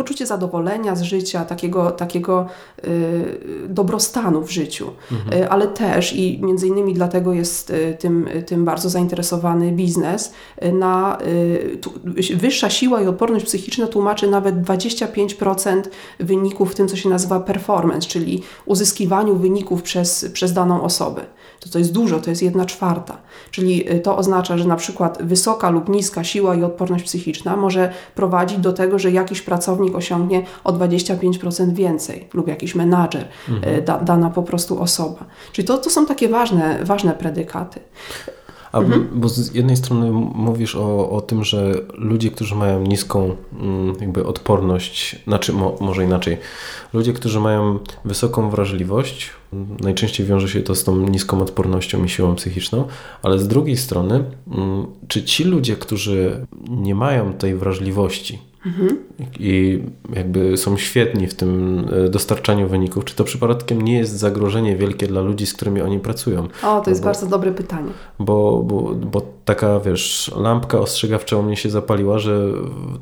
poczucie 0.00 0.26
zadowolenia 0.26 0.96
z 0.96 1.02
życia, 1.02 1.44
takiego, 1.44 1.90
takiego 1.90 2.46
y, 2.84 3.68
dobrostanu 3.68 4.42
w 4.42 4.50
życiu, 4.50 4.90
mhm. 5.12 5.42
Y, 5.42 5.50
ale 5.50 5.68
też 5.68 6.12
i 6.12 6.40
między 6.42 6.66
innymi 6.66 6.94
dlatego 6.94 7.32
jest 7.32 7.70
y, 7.70 7.96
tym, 7.98 8.28
tym 8.46 8.64
bardzo 8.64 8.90
zainteresowany 8.90 9.72
biznes, 9.72 10.32
na 10.72 11.18
wyższa 12.34 12.70
siła 12.70 13.02
i 13.02 13.06
odporność 13.06 13.44
psychiczna 13.44 13.86
tłumaczy 13.86 14.30
nawet 14.30 14.56
25% 14.56 15.82
wyników 16.20 16.72
w 16.72 16.74
tym, 16.74 16.88
co 16.88 16.96
się 16.96 17.08
nazywa 17.08 17.40
performance, 17.40 18.08
czyli 18.08 18.42
uzyskiwaniu 18.66 19.36
wyników 19.36 19.82
przez, 19.82 20.26
przez 20.32 20.52
daną 20.52 20.82
osobę. 20.82 21.22
To 21.60 21.70
to 21.70 21.78
jest 21.78 21.92
dużo, 21.92 22.20
to 22.20 22.30
jest 22.30 22.42
jedna 22.42 22.64
czwarta. 22.64 23.18
Czyli 23.50 23.84
to 24.02 24.16
oznacza, 24.16 24.58
że 24.58 24.64
na 24.64 24.76
przykład 24.76 25.22
wysoka 25.22 25.70
lub 25.70 25.88
niska 25.88 26.24
siła 26.24 26.54
i 26.54 26.62
odporność 26.62 27.04
psychiczna 27.04 27.56
może 27.56 27.92
prowadzić 28.14 28.58
do 28.58 28.72
tego, 28.72 28.98
że 28.98 29.10
jakiś 29.10 29.42
pracownik 29.42 29.89
osiągnie 29.94 30.42
o 30.64 30.72
25% 30.72 31.72
więcej 31.72 32.28
lub 32.34 32.48
jakiś 32.48 32.74
menadżer, 32.74 33.28
mhm. 33.48 33.74
E, 33.74 33.82
da, 33.82 33.98
dana 33.98 34.30
po 34.30 34.42
prostu 34.42 34.82
osoba. 34.82 35.24
Czyli 35.52 35.68
to, 35.68 35.78
to 35.78 35.90
są 35.90 36.06
takie 36.06 36.28
ważne, 36.28 36.84
ważne 36.84 37.12
predykaty. 37.12 37.80
A 38.72 38.78
mhm. 38.78 39.08
bo 39.12 39.28
z 39.28 39.54
jednej 39.54 39.76
strony 39.76 40.10
mówisz 40.34 40.76
o, 40.76 41.10
o 41.10 41.20
tym, 41.20 41.44
że 41.44 41.74
ludzie, 41.94 42.30
którzy 42.30 42.54
mają 42.54 42.82
niską 42.82 43.36
jakby 44.00 44.26
odporność, 44.26 45.22
znaczy 45.26 45.52
mo, 45.52 45.76
może 45.80 46.04
inaczej, 46.04 46.38
ludzie, 46.92 47.12
którzy 47.12 47.40
mają 47.40 47.78
wysoką 48.04 48.50
wrażliwość, 48.50 49.30
najczęściej 49.80 50.26
wiąże 50.26 50.48
się 50.48 50.62
to 50.62 50.74
z 50.74 50.84
tą 50.84 50.96
niską 50.96 51.40
odpornością 51.40 52.04
i 52.04 52.08
siłą 52.08 52.34
psychiczną, 52.34 52.84
ale 53.22 53.38
z 53.38 53.48
drugiej 53.48 53.76
strony, 53.76 54.24
czy 55.08 55.22
ci 55.22 55.44
ludzie, 55.44 55.76
którzy 55.76 56.46
nie 56.68 56.94
mają 56.94 57.32
tej 57.32 57.54
wrażliwości, 57.54 58.49
mhm. 58.66 58.98
i 59.38 59.82
jakby 60.16 60.56
są 60.56 60.76
świetni 60.76 61.26
w 61.26 61.34
tym 61.34 61.84
e, 61.92 62.08
dostarczaniu 62.08 62.68
wyników, 62.68 63.04
czy 63.04 63.16
to 63.16 63.24
przypadkiem 63.24 63.82
nie 63.82 63.98
jest 63.98 64.18
zagrożenie 64.18 64.76
wielkie 64.76 65.06
dla 65.06 65.20
ludzi, 65.20 65.46
z 65.46 65.54
którymi 65.54 65.80
oni 65.80 65.98
pracują? 65.98 66.48
O, 66.62 66.80
to 66.80 66.90
jest 66.90 67.02
bo, 67.02 67.04
bardzo 67.04 67.26
dobre 67.26 67.52
pytanie. 67.52 67.90
Bo, 68.18 68.62
bo, 68.62 68.94
bo 68.94 69.20
taka, 69.54 69.80
wiesz, 69.80 70.32
lampka 70.36 70.78
ostrzegawcza 70.78 71.36
u 71.36 71.42
mnie 71.42 71.56
się 71.56 71.70
zapaliła, 71.70 72.18
że 72.18 72.46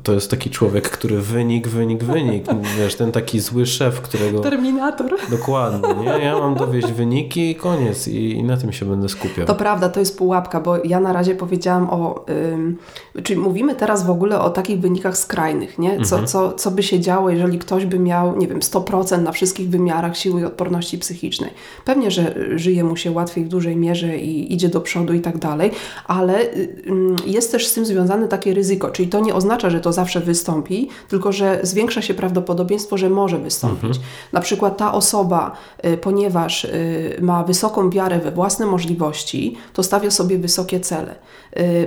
to 0.03 0.13
jest 0.13 0.31
taki 0.31 0.49
człowiek, 0.49 0.89
który 0.89 1.21
wynik, 1.21 1.67
wynik, 1.67 2.03
wynik. 2.03 2.45
Wiesz, 2.77 2.95
ten 2.95 3.11
taki 3.11 3.39
zły 3.39 3.65
szef, 3.65 4.01
którego... 4.01 4.39
Terminator. 4.39 5.11
Dokładnie, 5.31 5.93
nie? 5.93 6.25
Ja 6.25 6.39
mam 6.39 6.55
dowieść 6.55 6.91
wyniki 6.91 7.51
i 7.51 7.55
koniec 7.55 8.07
i, 8.07 8.31
i 8.31 8.43
na 8.43 8.57
tym 8.57 8.73
się 8.73 8.85
będę 8.85 9.09
skupiał. 9.09 9.45
To 9.45 9.55
prawda, 9.55 9.89
to 9.89 9.99
jest 9.99 10.17
pułapka, 10.17 10.59
bo 10.61 10.77
ja 10.83 10.99
na 10.99 11.13
razie 11.13 11.35
powiedziałam 11.35 11.89
o... 11.89 12.25
Ym, 12.29 12.77
czyli 13.23 13.39
mówimy 13.39 13.75
teraz 13.75 14.05
w 14.05 14.09
ogóle 14.09 14.41
o 14.41 14.49
takich 14.49 14.79
wynikach 14.79 15.17
skrajnych, 15.17 15.79
nie? 15.79 15.95
Co, 15.97 16.15
mhm. 16.15 16.27
co, 16.27 16.53
co 16.53 16.71
by 16.71 16.83
się 16.83 16.99
działo, 16.99 17.29
jeżeli 17.29 17.59
ktoś 17.59 17.85
by 17.85 17.99
miał, 17.99 18.37
nie 18.37 18.47
wiem, 18.47 18.59
100% 18.59 19.21
na 19.21 19.31
wszystkich 19.31 19.69
wymiarach 19.69 20.17
siły 20.17 20.41
i 20.41 20.45
odporności 20.45 20.97
psychicznej. 20.97 21.51
Pewnie, 21.85 22.11
że 22.11 22.35
żyje 22.55 22.83
mu 22.83 22.95
się 22.95 23.11
łatwiej 23.11 23.45
w 23.45 23.47
dużej 23.47 23.75
mierze 23.75 24.17
i 24.17 24.53
idzie 24.53 24.69
do 24.69 24.81
przodu 24.81 25.13
i 25.13 25.21
tak 25.21 25.37
dalej, 25.37 25.71
ale 26.07 26.38
y, 26.41 27.15
jest 27.25 27.51
też 27.51 27.67
z 27.67 27.73
tym 27.73 27.85
związane 27.85 28.27
takie 28.27 28.53
ryzyko, 28.53 28.89
czyli 28.89 29.09
to 29.09 29.19
nie 29.19 29.35
oznacza, 29.35 29.69
że 29.69 29.79
to 29.79 29.93
zawsze 29.93 30.19
wystąpi, 30.19 30.89
tylko 31.09 31.31
że 31.31 31.59
zwiększa 31.63 32.01
się 32.01 32.13
prawdopodobieństwo, 32.13 32.97
że 32.97 33.09
może 33.09 33.37
wystąpić. 33.37 33.83
Mhm. 33.83 34.05
Na 34.33 34.41
przykład 34.41 34.77
ta 34.77 34.93
osoba, 34.93 35.51
y, 35.85 35.97
ponieważ 35.97 36.63
y, 36.65 37.17
ma 37.21 37.43
wysoką 37.43 37.89
wiarę 37.89 38.19
we 38.19 38.31
własne 38.31 38.65
możliwości, 38.65 39.57
to 39.73 39.83
stawia 39.83 40.11
sobie 40.11 40.37
wysokie 40.37 40.79
cele. 40.79 41.15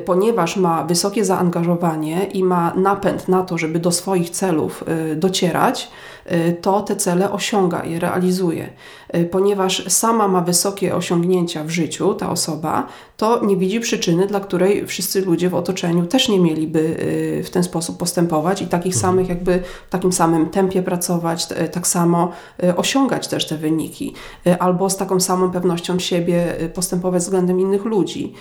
Ponieważ 0.05 0.57
ma 0.57 0.85
wysokie 0.85 1.25
zaangażowanie 1.25 2.25
i 2.25 2.45
ma 2.45 2.73
napęd 2.77 3.29
na 3.29 3.43
to, 3.43 3.59
żeby 3.59 3.79
do 3.79 3.91
swoich 3.91 4.31
celów 4.31 4.85
docierać, 5.17 5.91
Y, 6.31 6.57
to 6.61 6.81
te 6.81 6.97
cele 6.97 7.33
osiąga 7.33 7.83
i 7.83 7.99
realizuje. 7.99 8.69
Y, 9.17 9.25
ponieważ 9.25 9.93
sama 9.93 10.29
ma 10.29 10.41
wysokie 10.41 10.95
osiągnięcia 10.95 11.65
w 11.65 11.71
życiu, 11.71 12.15
ta 12.15 12.31
osoba, 12.31 12.87
to 13.17 13.45
nie 13.45 13.57
widzi 13.57 13.81
przyczyny, 13.81 14.27
dla 14.27 14.41
której 14.41 14.87
wszyscy 14.87 15.21
ludzie 15.21 15.49
w 15.49 15.55
otoczeniu 15.55 16.07
też 16.07 16.29
nie 16.29 16.41
mieliby 16.41 16.79
y, 16.79 17.43
w 17.45 17.51
ten 17.51 17.65
sposób 17.65 17.99
postępować 17.99 18.63
i 18.63 18.67
takich 18.67 18.95
mhm. 18.95 19.01
samych, 19.01 19.29
jakby 19.29 19.63
w 19.89 19.91
takim 19.91 20.13
samym 20.13 20.51
tempie 20.51 20.83
pracować, 20.83 21.47
tak 21.73 21.87
samo 21.87 22.33
osiągać 22.77 23.29
też 23.29 23.47
te 23.47 23.57
wyniki, 23.57 24.15
albo 24.59 24.91
z 24.91 24.97
taką 24.97 25.21
samą 25.21 25.51
pewnością 25.51 25.99
siebie 25.99 26.55
postępować 26.75 27.23
względem 27.23 27.61
innych 27.61 27.85
ludzi. 27.85 28.35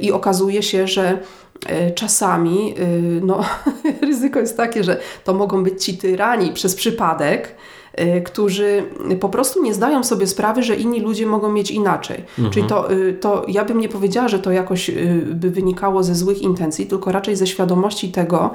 I 0.00 0.12
okazuje 0.12 0.62
się, 0.62 0.86
że 0.86 1.18
czasami 1.94 2.74
no, 3.22 3.40
ryzyko 4.08 4.40
jest 4.40 4.56
takie, 4.56 4.84
że 4.84 5.00
to 5.24 5.34
mogą 5.34 5.62
być 5.62 5.84
ci 5.84 5.98
tyrani 5.98 6.52
przez 6.52 6.74
przypadek, 6.74 7.54
którzy 8.24 8.82
po 9.20 9.28
prostu 9.28 9.62
nie 9.62 9.74
zdają 9.74 10.04
sobie 10.04 10.26
sprawy, 10.26 10.62
że 10.62 10.76
inni 10.76 11.00
ludzie 11.00 11.26
mogą 11.26 11.52
mieć 11.52 11.70
inaczej. 11.70 12.24
Mhm. 12.38 12.50
Czyli 12.50 12.66
to, 12.66 12.92
y, 12.92 13.12
to 13.20 13.44
ja 13.48 13.64
bym 13.64 13.80
nie 13.80 13.88
powiedziała, 13.88 14.28
że 14.28 14.38
to 14.38 14.52
jakoś 14.52 14.90
y, 14.90 15.22
by 15.34 15.50
wynikało 15.50 16.02
ze 16.02 16.14
złych 16.14 16.42
intencji, 16.42 16.86
tylko 16.86 17.12
raczej 17.12 17.36
ze 17.36 17.46
świadomości 17.46 18.12
tego, 18.12 18.50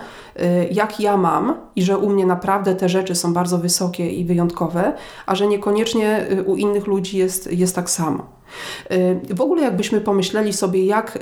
jak 0.72 1.00
ja 1.00 1.18
mam 1.18 1.56
i 1.76 1.84
że 1.84 1.98
u 1.98 2.10
mnie 2.10 2.26
naprawdę 2.26 2.76
te 2.76 2.90
rzeczy 2.90 3.16
są 3.16 3.34
bardzo 3.34 3.58
wysokie 3.58 4.10
i 4.10 4.26
wyjątkowe, 4.26 4.94
a 5.26 5.36
że 5.36 5.48
niekoniecznie 5.48 6.28
u 6.46 6.56
innych 6.56 6.88
ludzi 6.88 7.18
jest, 7.18 7.54
jest 7.54 7.76
tak 7.76 7.90
samo. 7.90 8.43
W 9.30 9.42
ogóle 9.42 9.63
jakbyśmy 9.63 10.02
pomyśleli 10.02 10.54
sobie, 10.54 10.86
jak 10.86 11.20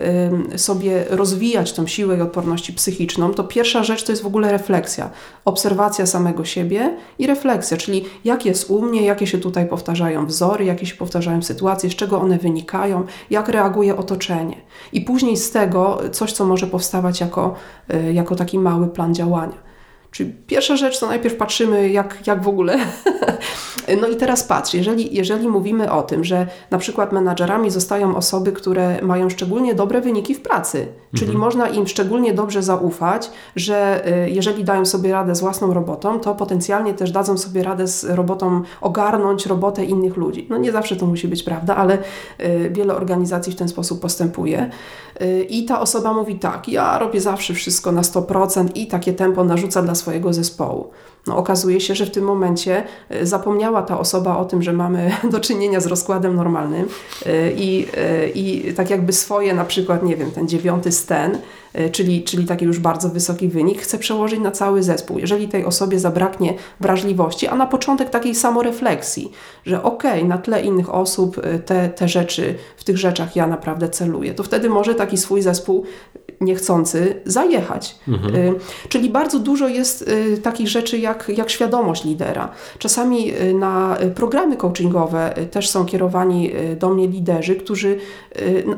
sobie 0.56 1.06
rozwijać 1.10 1.74
tą 1.74 1.88
siłę 1.88 2.17
i 2.17 2.22
odporność 2.22 2.72
psychiczną, 2.72 3.34
to 3.34 3.44
pierwsza 3.44 3.84
rzecz 3.84 4.04
to 4.04 4.12
jest 4.12 4.24
w 4.24 4.26
ogóle 4.26 4.52
refleksja. 4.52 5.10
Obserwacja 5.46 6.06
samego 6.06 6.46
siebie 6.46 6.98
i 7.20 7.28
refleksja, 7.28 7.78
czyli 7.78 8.06
jak 8.26 8.46
jest 8.46 8.70
u 8.70 8.82
mnie, 8.82 9.02
jakie 9.06 9.28
się 9.28 9.38
tutaj 9.38 9.67
powtarzają 9.67 10.26
wzory, 10.26 10.65
jakie 10.65 10.86
się 10.86 10.96
powtarzają 10.96 11.41
sytuacje, 11.41 11.89
z 11.89 11.96
czego 11.96 12.22
one 12.22 12.38
wynikają, 12.38 13.04
jak 13.30 13.50
reaguje 13.50 13.98
otoczenie. 13.98 14.56
I 14.94 15.02
później 15.02 15.38
z 15.38 15.52
tego 15.52 16.02
coś, 16.12 16.32
co 16.32 16.46
może 16.46 16.67
powstawać 16.67 17.22
jako, 17.22 17.56
e, 17.89 18.13
jako 18.13 18.36
taki 18.36 18.60
mały 18.60 18.88
plan 18.88 19.15
działania. 19.15 19.71
Czyli 20.12 20.34
pierwsza 20.47 20.76
rzecz 20.76 21.00
to 21.00 21.08
najpierw 21.08 21.36
patrzymy, 21.36 21.89
jak, 21.89 22.28
jak 22.28 22.43
w 22.43 22.47
ogóle. 22.47 22.78
No 24.02 24.08
i 24.08 24.15
teraz 24.15 24.43
patrz, 24.43 24.74
jeżeli, 24.74 25.15
jeżeli 25.15 25.47
mówimy 25.47 25.91
o 25.91 26.04
tym, 26.04 26.24
że 26.24 26.47
na 26.71 26.78
przykład 26.78 27.12
menadżerami 27.12 27.71
zostają 27.71 28.15
osoby, 28.15 28.52
które 28.52 29.02
mają 29.02 29.30
szczególnie 29.30 29.76
dobre 29.76 30.02
wyniki 30.02 30.36
w 30.36 30.41
pracy, 30.41 30.88
czyli 31.15 31.32
mhm. 31.32 31.39
można 31.39 31.69
im 31.69 31.88
szczególnie 31.88 32.34
dobrze 32.34 32.63
zaufać, 32.63 33.32
że 33.56 34.08
y, 34.26 34.30
jeżeli 34.30 34.63
dają 34.63 34.86
sobie 34.86 35.12
radę 35.12 35.36
z 35.36 35.39
własną 35.39 35.74
robotą, 35.74 36.19
to 36.19 36.36
potencjalnie 36.36 36.93
też 36.93 37.12
dadzą 37.12 37.38
sobie 37.38 37.63
radę 37.63 37.88
z 37.88 38.04
robotą 38.04 38.62
ogarnąć 38.82 39.45
robotę 39.45 39.86
innych 39.86 40.17
ludzi. 40.17 40.47
No 40.50 40.58
nie 40.58 40.71
zawsze 40.71 40.95
to 40.95 41.06
musi 41.06 41.28
być 41.28 41.43
prawda, 41.43 41.76
ale 41.76 41.97
y, 42.39 42.69
wiele 42.74 42.95
organizacji 42.95 43.54
w 43.54 43.56
ten 43.56 43.67
sposób 43.67 44.02
postępuje. 44.02 44.69
Y, 45.21 45.43
I 45.50 45.65
ta 45.65 45.80
osoba 45.80 46.13
mówi 46.13 46.39
tak, 46.39 46.69
ja 46.69 47.00
robię 47.00 47.21
zawsze 47.21 47.54
wszystko 47.54 47.91
na 47.91 48.02
100% 48.02 48.67
i 48.76 48.88
takie 48.88 49.13
tempo 49.13 49.43
narzuca 49.43 49.82
dla 49.82 49.95
swojego 50.02 50.34
zespołu. 50.34 50.92
No, 51.28 51.38
okazuje 51.38 51.82
się, 51.82 51.96
że 51.96 52.06
w 52.06 52.12
tym 52.12 52.24
momencie 52.24 52.84
y, 53.12 53.28
zapomniała 53.28 53.82
ta 53.82 54.00
osoba 54.00 54.38
o 54.38 54.46
tym, 54.46 54.62
że 54.62 54.74
mamy 54.74 55.12
do 55.32 55.40
czynienia 55.40 55.80
z 55.80 55.86
rozkładem 55.86 56.36
normalnym 56.36 56.88
y, 57.26 57.54
i, 57.58 57.88
i 58.36 58.74
tak 58.74 58.90
jakby 58.90 59.14
swoje, 59.14 59.54
na 59.54 59.66
przykład, 59.66 60.04
nie 60.04 60.16
wiem, 60.16 60.32
ten 60.32 60.48
dziewiąty 60.48 60.92
sten, 60.92 61.38
czyli, 61.92 62.24
czyli 62.24 62.46
taki 62.46 62.66
już 62.66 62.80
bardzo 62.80 63.10
wysoki 63.10 63.48
wynik, 63.48 63.82
chce 63.82 63.98
przełożyć 63.98 64.40
na 64.40 64.52
cały 64.52 64.84
zespół. 64.84 65.20
Jeżeli 65.20 65.48
tej 65.48 65.66
osobie 65.66 66.00
zabraknie 66.00 66.54
wrażliwości, 66.80 67.48
a 67.48 67.56
na 67.56 67.68
początek 67.68 68.10
takiej 68.10 68.36
samorefleksji, 68.36 69.32
że 69.66 69.84
okej, 69.84 70.12
okay, 70.12 70.30
na 70.30 70.38
tle 70.38 70.62
innych 70.62 70.94
osób 70.94 71.42
te, 71.66 71.90
te 71.90 72.08
rzeczy, 72.08 72.56
w 72.78 72.84
tych 72.84 72.98
rzeczach 72.98 73.36
ja 73.36 73.48
naprawdę 73.48 73.90
celuję, 73.90 74.34
to 74.34 74.44
wtedy 74.44 74.70
może 74.70 74.96
taki 74.96 75.18
swój 75.18 75.42
zespół 75.42 75.86
niechcący 76.42 77.22
zajechać. 77.26 77.96
Mhm. 78.08 78.36
Y, 78.36 78.54
czyli 78.90 79.10
bardzo 79.10 79.40
dużo 79.40 79.68
jest 79.68 80.02
y, 80.02 80.38
takich 80.38 80.68
rzeczy 80.68 80.98
jak, 80.98 81.32
jak 81.36 81.50
świadomość 81.50 82.06
lidera. 82.06 82.50
Czasami 82.80 83.34
y, 83.42 83.54
na 83.54 83.98
programy 84.16 84.58
coachingowe 84.58 85.34
też 85.52 85.70
są 85.70 85.86
kierowani 85.86 86.52
do 86.80 86.90
mnie 86.90 87.08
liderzy, 87.08 87.56
którzy 87.56 87.98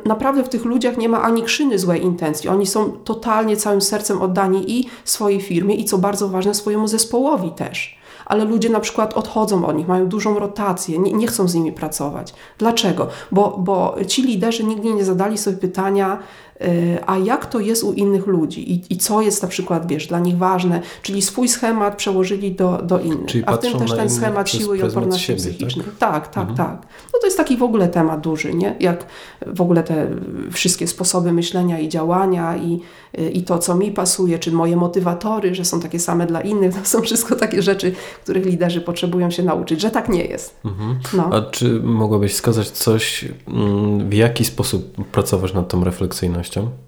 naprawdę 0.06 0.44
w 0.44 0.50
tych 0.50 0.66
ludziach 0.66 0.98
nie 0.98 1.10
ma 1.10 1.22
ani 1.22 1.44
krzyny 1.44 1.80
złej 1.80 2.04
intencji. 2.04 2.50
Oni 2.50 2.66
są 2.66 2.83
totalnie 2.92 3.58
całym 3.58 3.82
sercem 3.82 4.22
oddani 4.22 4.80
i 4.80 4.90
swojej 5.06 5.42
firmie 5.42 5.76
i 5.76 5.86
co 5.86 5.98
bardzo 5.98 6.30
ważne 6.30 6.54
swojemu 6.54 6.88
zespołowi 6.88 7.52
też 7.52 8.04
ale 8.26 8.46
ludzie 8.46 8.70
na 8.70 8.80
przykład 8.80 9.14
odchodzą 9.14 9.66
od 9.66 9.76
nich, 9.76 9.88
mają 9.88 10.08
dużą 10.08 10.40
rotację, 10.40 11.00
nie, 11.00 11.14
nie 11.14 11.28
chcą 11.28 11.48
z 11.48 11.56
nimi 11.56 11.72
pracować. 11.72 12.34
Dlaczego? 12.58 13.08
Bo, 13.32 13.56
bo 13.58 13.96
ci 14.08 14.24
liderzy 14.24 14.64
nigdy 14.64 14.94
nie 14.94 15.06
zadali 15.06 15.38
sobie 15.38 15.58
pytania, 15.58 16.20
a 17.08 17.18
jak 17.18 17.46
to 17.46 17.60
jest 17.60 17.84
u 17.84 17.94
innych 17.94 18.28
ludzi 18.28 18.72
i, 18.74 18.94
i 18.94 18.98
co 18.98 19.22
jest 19.22 19.42
na 19.42 19.48
przykład, 19.48 19.88
wiesz, 19.88 20.08
dla 20.08 20.20
nich 20.20 20.38
ważne, 20.38 20.82
czyli 21.02 21.22
swój 21.22 21.48
schemat 21.48 21.96
przełożyli 21.96 22.52
do, 22.52 22.78
do 22.78 23.00
innych, 23.00 23.26
czyli 23.26 23.44
a 23.48 23.58
w 23.58 23.60
tym 23.60 23.80
też 23.80 23.92
ten 23.92 24.10
schemat 24.10 24.50
siły 24.50 24.78
i 24.78 24.82
odporności 24.82 25.26
siebie, 25.26 25.40
psychicznej. 25.40 25.86
Tak, 26.00 26.28
tak, 26.28 26.34
tak, 26.34 26.50
mhm. 26.50 26.58
tak. 26.58 26.88
No 27.14 27.20
to 27.20 27.28
jest 27.28 27.38
taki 27.38 27.58
w 27.58 27.64
ogóle 27.64 27.88
temat 27.88 28.22
duży, 28.22 28.54
nie? 28.54 28.76
Jak 28.80 29.06
w 29.48 29.62
ogóle 29.62 29.84
te 29.84 30.08
wszystkie 30.52 30.88
sposoby 30.88 31.32
myślenia 31.32 31.80
i 31.80 31.90
działania 31.90 32.58
i, 32.58 32.82
i 33.34 33.44
to, 33.44 33.60
co 33.60 33.76
mi 33.76 33.92
pasuje, 33.92 34.40
czy 34.40 34.52
moje 34.52 34.76
motywatory, 34.76 35.56
że 35.56 35.66
są 35.66 35.80
takie 35.80 36.00
same 36.00 36.26
dla 36.28 36.42
innych, 36.42 36.74
to 36.74 36.86
są 36.86 37.02
wszystko 37.02 37.36
takie 37.36 37.62
rzeczy, 37.62 37.92
których 38.24 38.46
liderzy 38.46 38.82
potrzebują 38.82 39.32
się 39.32 39.44
nauczyć, 39.44 39.82
że 39.82 39.92
tak 39.92 40.10
nie 40.10 40.26
jest. 40.26 40.56
Mhm. 40.66 41.00
No. 41.14 41.30
A 41.32 41.42
czy 41.42 41.80
mogłabyś 41.84 42.34
wskazać 42.34 42.70
coś, 42.70 43.26
mm, 43.48 44.10
w 44.10 44.14
jaki 44.14 44.46
sposób 44.46 45.06
pracować 45.12 45.54
nad 45.54 45.68
tą 45.68 45.84
refleksyjnością? 45.84 46.43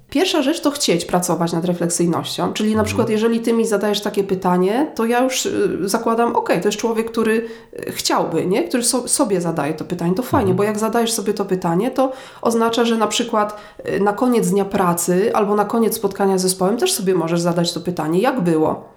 Pierwsza 0.09 0.41
rzecz 0.41 0.61
to 0.61 0.71
chcieć 0.71 1.05
pracować 1.05 1.53
nad 1.53 1.65
refleksyjnością, 1.65 2.53
czyli 2.53 2.69
na 2.69 2.73
mhm. 2.73 2.85
przykład 2.85 3.09
jeżeli 3.09 3.39
ty 3.39 3.53
mi 3.53 3.67
zadajesz 3.67 4.01
takie 4.01 4.23
pytanie, 4.23 4.91
to 4.95 5.05
ja 5.05 5.23
już 5.23 5.45
y, 5.45 5.89
zakładam, 5.89 6.35
ok, 6.35 6.49
to 6.61 6.67
jest 6.67 6.77
człowiek, 6.77 7.11
który 7.11 7.47
y, 7.87 7.91
chciałby, 7.91 8.45
nie? 8.45 8.63
który 8.63 8.83
so, 8.83 9.07
sobie 9.07 9.41
zadaje 9.41 9.73
to 9.73 9.85
pytanie, 9.85 10.13
to 10.15 10.23
fajnie, 10.23 10.51
mhm. 10.51 10.57
bo 10.57 10.63
jak 10.63 10.79
zadajesz 10.79 11.11
sobie 11.11 11.33
to 11.33 11.45
pytanie, 11.45 11.91
to 11.91 12.11
oznacza, 12.41 12.85
że 12.85 12.97
na 12.97 13.07
przykład 13.07 13.61
y, 13.89 13.99
na 13.99 14.13
koniec 14.13 14.49
dnia 14.49 14.65
pracy 14.65 15.35
albo 15.35 15.55
na 15.55 15.65
koniec 15.65 15.95
spotkania 15.95 16.37
z 16.37 16.41
zespołem 16.41 16.77
też 16.77 16.93
sobie 16.93 17.15
możesz 17.15 17.41
zadać 17.41 17.73
to 17.73 17.79
pytanie, 17.79 18.19
jak 18.19 18.41
było? 18.41 18.94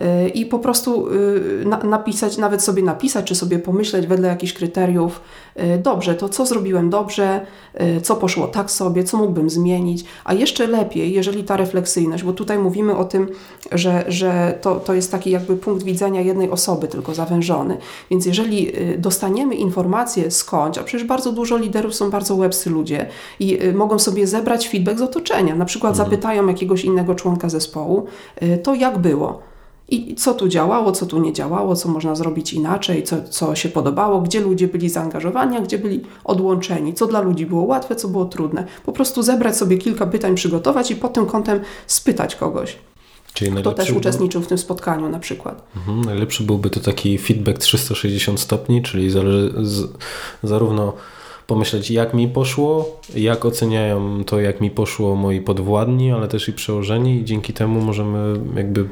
Y, 0.00 0.28
i 0.28 0.46
po 0.46 0.58
prostu 0.58 1.08
y, 1.08 1.64
napisać, 1.84 2.38
nawet 2.38 2.62
sobie 2.62 2.82
napisać, 2.82 3.26
czy 3.26 3.34
sobie 3.34 3.58
pomyśleć 3.58 4.06
wedle 4.06 4.28
jakichś 4.28 4.52
kryteriów, 4.52 5.20
y, 5.60 5.78
dobrze, 5.78 6.14
to 6.14 6.28
co 6.28 6.46
zrobiłem 6.46 6.90
dobrze, 6.90 7.46
co 8.02 8.16
poszło 8.16 8.46
tak 8.46 8.70
sobie, 8.70 9.04
co 9.04 9.16
mógłbym 9.16 9.50
zmienić, 9.50 10.04
a 10.24 10.34
jeszcze 10.34 10.66
lepiej, 10.66 11.12
jeżeli 11.12 11.44
ta 11.44 11.56
refleksyjność, 11.56 12.24
bo 12.24 12.32
tutaj 12.32 12.58
mówimy 12.58 12.96
o 12.96 13.04
tym, 13.04 13.28
że, 13.72 14.04
że 14.08 14.58
to, 14.60 14.80
to 14.80 14.94
jest 14.94 15.10
taki 15.10 15.30
jakby 15.30 15.56
punkt 15.56 15.82
widzenia 15.82 16.20
jednej 16.20 16.50
osoby, 16.50 16.88
tylko 16.88 17.14
zawężony, 17.14 17.76
więc 18.10 18.26
jeżeli 18.26 18.72
dostaniemy 18.98 19.54
informację 19.54 20.30
skądś, 20.30 20.78
a 20.78 20.82
przecież 20.82 21.06
bardzo 21.06 21.32
dużo 21.32 21.56
liderów 21.56 21.94
są 21.94 22.10
bardzo 22.10 22.34
łebscy 22.34 22.70
ludzie 22.70 23.06
i 23.40 23.58
mogą 23.74 23.98
sobie 23.98 24.26
zebrać 24.26 24.68
feedback 24.68 24.98
z 24.98 25.02
otoczenia, 25.02 25.56
na 25.56 25.64
przykład 25.64 25.92
mhm. 25.92 26.10
zapytają 26.10 26.46
jakiegoś 26.46 26.84
innego 26.84 27.14
członka 27.14 27.48
zespołu, 27.48 28.06
to 28.62 28.74
jak 28.74 28.98
było, 28.98 29.51
I 29.88 30.14
co 30.14 30.34
tu 30.34 30.48
działało, 30.48 30.92
co 30.92 31.06
tu 31.06 31.18
nie 31.18 31.32
działało, 31.32 31.76
co 31.76 31.88
można 31.88 32.14
zrobić 32.14 32.52
inaczej, 32.52 33.02
co, 33.02 33.16
co 33.30 33.54
się 33.54 33.68
podobało, 33.68 34.20
gdzie 34.20 34.40
ludzie 34.40 34.68
byli 34.68 34.88
zaangażowani, 34.88 35.56
a 35.56 35.60
gdzie 35.60 35.78
byli 35.78 36.00
odłączeni, 36.24 36.94
co 36.94 37.06
dla 37.06 37.20
ludzi 37.20 37.46
było 37.46 37.62
łatwe, 37.62 37.96
co 37.96 38.08
było 38.08 38.24
trudne. 38.24 38.66
Po 38.84 38.92
prostu 38.92 39.22
zebrać 39.22 39.56
sobie 39.56 39.78
kilka 39.78 40.06
pytań, 40.06 40.34
przygotować 40.34 40.90
i 40.90 40.96
pod 40.96 41.12
tym 41.12 41.26
kątem 41.26 41.60
spytać 41.86 42.36
kogoś. 42.36 42.76
Czyli 43.34 43.52
kto 43.52 43.72
też 43.72 43.90
uczestniczył 43.90 44.40
w 44.42 44.46
tym 44.46 44.58
spotkaniu 44.58 45.08
na 45.08 45.18
przykład. 45.18 45.62
Mhm, 45.76 46.04
najlepszy 46.04 46.42
byłby 46.42 46.70
to 46.70 46.80
taki 46.80 47.18
feedback 47.18 47.58
360 47.58 48.40
stopni, 48.40 48.82
czyli 48.82 49.10
zależy 49.10 49.54
z, 49.62 49.88
zarówno 50.42 50.92
pomyśleć, 51.46 51.90
jak 51.90 52.14
mi 52.14 52.28
poszło, 52.28 53.00
jak 53.14 53.44
oceniają 53.44 54.24
to, 54.24 54.40
jak 54.40 54.60
mi 54.60 54.70
poszło 54.70 55.16
moi 55.16 55.40
podwładni, 55.40 56.12
ale 56.12 56.28
też 56.28 56.48
i 56.48 56.52
przełożeni 56.52 57.16
i 57.20 57.24
dzięki 57.24 57.52
temu 57.52 57.80
możemy 57.80 58.40
jakby 58.56 58.88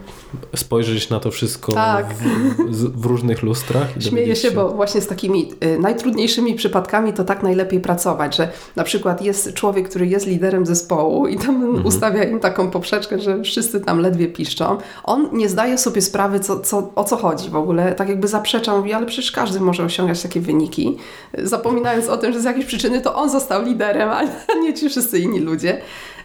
spojrzeć 0.57 1.11
na 1.11 1.21
to 1.21 1.31
wszystko 1.31 1.73
tak. 1.73 2.15
w, 2.15 3.01
w, 3.01 3.05
różnych 3.07 3.43
lustrach. 3.43 3.89
Śmieję 4.01 4.37
się, 4.37 4.51
bo 4.51 4.69
właśnie 4.69 5.01
z 5.01 5.07
takimi 5.07 5.53
y, 5.65 5.79
najtrudniejszymi 5.79 6.55
przypadkami 6.55 7.13
to 7.13 7.25
tak 7.25 7.43
najlepiej 7.43 7.81
pracować, 7.81 8.37
że 8.37 8.49
na 8.77 8.85
przykład 8.85 9.23
jest 9.23 9.55
człowiek, 9.55 9.89
który 9.89 10.07
jest 10.07 10.27
liderem 10.27 10.67
zespołu 10.67 11.27
i 11.27 11.39
tam 11.39 11.65
mhm. 11.65 11.87
ustawia 11.87 12.25
im 12.25 12.41
taką 12.41 12.71
poprzeczkę, 12.71 13.19
że 13.19 13.43
wszyscy 13.43 13.81
tam 13.81 14.01
ledwie 14.01 14.29
piszczą. 14.29 14.79
On 15.05 15.29
nie 15.33 15.49
zdaje 15.49 15.79
sobie 15.79 16.03
sprawy, 16.03 16.41
co, 16.41 16.61
co, 16.61 16.93
o 16.95 17.05
co 17.05 17.17
chodzi 17.17 17.51
w 17.51 17.57
ogóle. 17.57 17.93
Tak 17.93 18.09
jakby 18.09 18.29
zaprzeczał, 18.29 18.79
mówi, 18.79 18.93
ale 18.93 19.07
przecież 19.07 19.33
każdy 19.33 19.61
może 19.61 19.85
osiągać 19.85 20.23
takie 20.23 20.41
wyniki. 20.41 20.97
Zapominając 21.39 22.09
o 22.09 22.17
tym, 22.17 22.33
że 22.33 22.40
z 22.41 22.45
jakiejś 22.45 22.67
przyczyny 22.67 23.01
to 23.01 23.15
on 23.15 23.31
został 23.31 23.65
liderem, 23.65 24.09
a 24.09 24.23
nie 24.63 24.75
ci 24.75 24.89
wszyscy 24.89 25.19
inni 25.19 25.41
ludzie. 25.41 25.81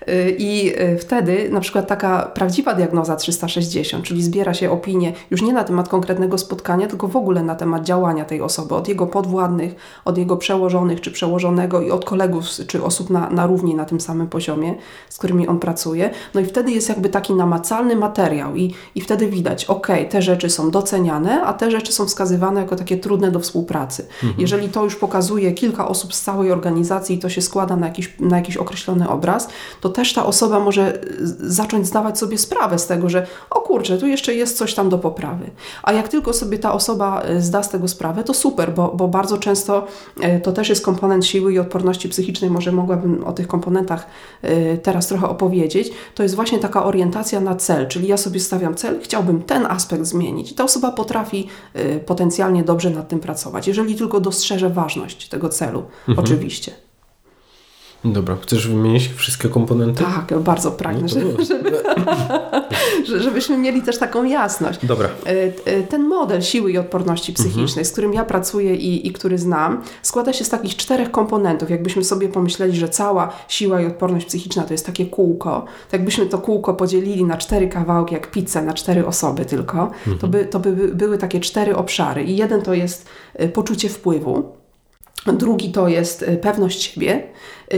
Y, 0.09 0.35
I 0.39 0.81
y, 0.81 0.97
wtedy 0.97 1.49
na 1.49 1.59
przykład 1.59 1.87
taka 1.87 2.31
prawdziwa 2.33 2.73
diagnoza 2.73 3.15
360, 3.15 4.05
czyli 4.05 4.23
zbiera 4.23 4.53
się 4.53 4.71
opinie 4.71 5.13
już 5.31 5.41
nie 5.41 5.53
na 5.53 5.63
temat 5.63 5.89
konkretnego 5.89 6.37
spotkania, 6.37 6.87
tylko 6.87 7.07
w 7.07 7.15
ogóle 7.15 7.43
na 7.43 7.55
temat 7.55 7.83
działania 7.83 8.25
tej 8.25 8.41
osoby, 8.41 8.75
od 8.75 8.87
jego 8.87 9.07
podwładnych, 9.07 9.75
od 10.05 10.17
jego 10.17 10.37
przełożonych 10.37 11.01
czy 11.01 11.11
przełożonego 11.11 11.81
i 11.81 11.91
od 11.91 12.05
kolegów 12.05 12.45
czy 12.67 12.83
osób 12.83 13.09
na, 13.09 13.29
na 13.29 13.47
równi 13.47 13.75
na 13.75 13.85
tym 13.85 14.01
samym 14.01 14.27
poziomie, 14.27 14.75
z 15.09 15.17
którymi 15.17 15.47
on 15.47 15.59
pracuje. 15.59 16.09
No 16.33 16.41
i 16.41 16.45
wtedy 16.45 16.71
jest 16.71 16.89
jakby 16.89 17.09
taki 17.09 17.33
namacalny 17.33 17.95
materiał 17.95 18.55
i, 18.55 18.73
i 18.95 19.01
wtedy 19.01 19.27
widać, 19.27 19.65
ok, 19.65 19.87
te 20.09 20.21
rzeczy 20.21 20.49
są 20.49 20.71
doceniane, 20.71 21.43
a 21.43 21.53
te 21.53 21.71
rzeczy 21.71 21.93
są 21.93 22.05
wskazywane 22.05 22.61
jako 22.61 22.75
takie 22.75 22.97
trudne 22.97 23.31
do 23.31 23.39
współpracy. 23.39 24.05
Mhm. 24.23 24.33
Jeżeli 24.37 24.69
to 24.69 24.83
już 24.83 24.95
pokazuje 24.95 25.51
kilka 25.51 25.87
osób 25.87 26.13
z 26.13 26.21
całej 26.21 26.51
organizacji 26.51 27.15
i 27.15 27.19
to 27.19 27.29
się 27.29 27.41
składa 27.41 27.75
na 27.75 27.87
jakiś, 27.87 28.13
na 28.19 28.37
jakiś 28.37 28.57
określony 28.57 29.09
obraz, 29.09 29.47
to 29.81 29.89
też 29.95 30.13
ta 30.13 30.25
osoba 30.25 30.59
może 30.59 30.99
zacząć 31.39 31.87
zdawać 31.87 32.19
sobie 32.19 32.37
sprawę 32.37 32.79
z 32.79 32.87
tego, 32.87 33.09
że 33.09 33.27
o 33.49 33.61
kurczę, 33.61 33.97
tu 33.97 34.07
jeszcze 34.07 34.35
jest 34.35 34.57
coś 34.57 34.73
tam 34.73 34.89
do 34.89 34.97
poprawy. 34.97 35.49
A 35.83 35.93
jak 35.93 36.07
tylko 36.07 36.33
sobie 36.33 36.59
ta 36.59 36.73
osoba 36.73 37.21
e, 37.21 37.41
zda 37.41 37.63
z 37.63 37.69
tego 37.69 37.87
sprawę, 37.87 38.23
to 38.23 38.33
super, 38.33 38.73
bo, 38.73 38.87
bo 38.87 39.07
bardzo 39.07 39.37
często 39.37 39.87
e, 40.21 40.39
to 40.39 40.51
też 40.51 40.69
jest 40.69 40.85
komponent 40.85 41.25
siły 41.25 41.53
i 41.53 41.59
odporności 41.59 42.09
psychicznej. 42.09 42.49
Może 42.49 42.71
mogłabym 42.71 43.23
o 43.23 43.33
tych 43.33 43.47
komponentach 43.47 44.07
e, 44.41 44.77
teraz 44.77 45.07
trochę 45.07 45.29
opowiedzieć. 45.29 45.91
To 46.15 46.23
jest 46.23 46.35
właśnie 46.35 46.59
taka 46.59 46.85
orientacja 46.85 47.39
na 47.41 47.55
cel, 47.55 47.87
czyli 47.87 48.07
ja 48.07 48.17
sobie 48.17 48.39
stawiam 48.39 48.75
cel, 48.75 48.99
chciałbym 49.03 49.43
ten 49.43 49.65
aspekt 49.65 50.05
zmienić. 50.05 50.51
I 50.51 50.55
ta 50.55 50.63
osoba 50.63 50.91
potrafi 50.91 51.47
potencjalnie 52.05 52.63
dobrze 52.63 52.89
nad 52.89 53.07
tym 53.07 53.19
pracować, 53.19 53.67
jeżeli 53.67 53.95
tylko 53.95 54.19
dostrzeże 54.19 54.69
ważność 54.69 55.29
tego 55.29 55.49
celu, 55.49 55.83
mhm. 56.07 56.25
oczywiście. 56.25 56.84
Dobra, 58.05 58.37
chcesz 58.41 58.67
wymienić 58.67 59.09
wszystkie 59.15 59.49
komponenty? 59.49 60.03
Tak, 60.03 60.39
bardzo 60.39 60.71
pragnę, 60.71 61.01
no 61.01 61.07
żeby, 61.07 61.45
żeby, 61.45 61.83
żebyśmy 63.23 63.57
mieli 63.57 63.81
też 63.81 63.97
taką 63.97 64.23
jasność. 64.23 64.85
Dobra. 64.85 65.09
E, 65.25 65.31
e, 65.65 65.83
ten 65.83 66.07
model 66.07 66.41
siły 66.41 66.71
i 66.71 66.77
odporności 66.77 67.33
psychicznej, 67.33 67.67
mhm. 67.67 67.85
z 67.85 67.91
którym 67.91 68.13
ja 68.13 68.25
pracuję 68.25 68.75
i, 68.75 69.07
i 69.07 69.11
który 69.11 69.37
znam, 69.37 69.81
składa 70.01 70.33
się 70.33 70.45
z 70.45 70.49
takich 70.49 70.75
czterech 70.75 71.11
komponentów. 71.11 71.69
Jakbyśmy 71.69 72.03
sobie 72.03 72.29
pomyśleli, 72.29 72.77
że 72.77 72.89
cała 72.89 73.33
siła 73.47 73.81
i 73.81 73.85
odporność 73.85 74.25
psychiczna 74.25 74.63
to 74.63 74.73
jest 74.73 74.85
takie 74.85 75.05
kółko, 75.05 75.65
to 75.91 75.97
jakbyśmy 75.97 76.25
to 76.25 76.37
kółko 76.37 76.73
podzielili 76.73 77.25
na 77.25 77.37
cztery 77.37 77.67
kawałki, 77.67 78.13
jak 78.13 78.31
pizzę, 78.31 78.61
na 78.61 78.73
cztery 78.73 79.05
osoby 79.05 79.45
tylko, 79.45 79.77
mhm. 79.83 80.17
to, 80.17 80.27
by, 80.27 80.45
to 80.45 80.59
by 80.59 80.71
były 80.87 81.17
takie 81.17 81.39
cztery 81.39 81.75
obszary. 81.75 82.23
I 82.23 82.37
jeden 82.37 82.61
to 82.61 82.73
jest 82.73 83.05
e, 83.33 83.47
poczucie 83.47 83.89
wpływu, 83.89 84.43
drugi 85.33 85.71
to 85.71 85.87
jest 85.87 86.25
pewność 86.41 86.81
siebie, 86.81 87.27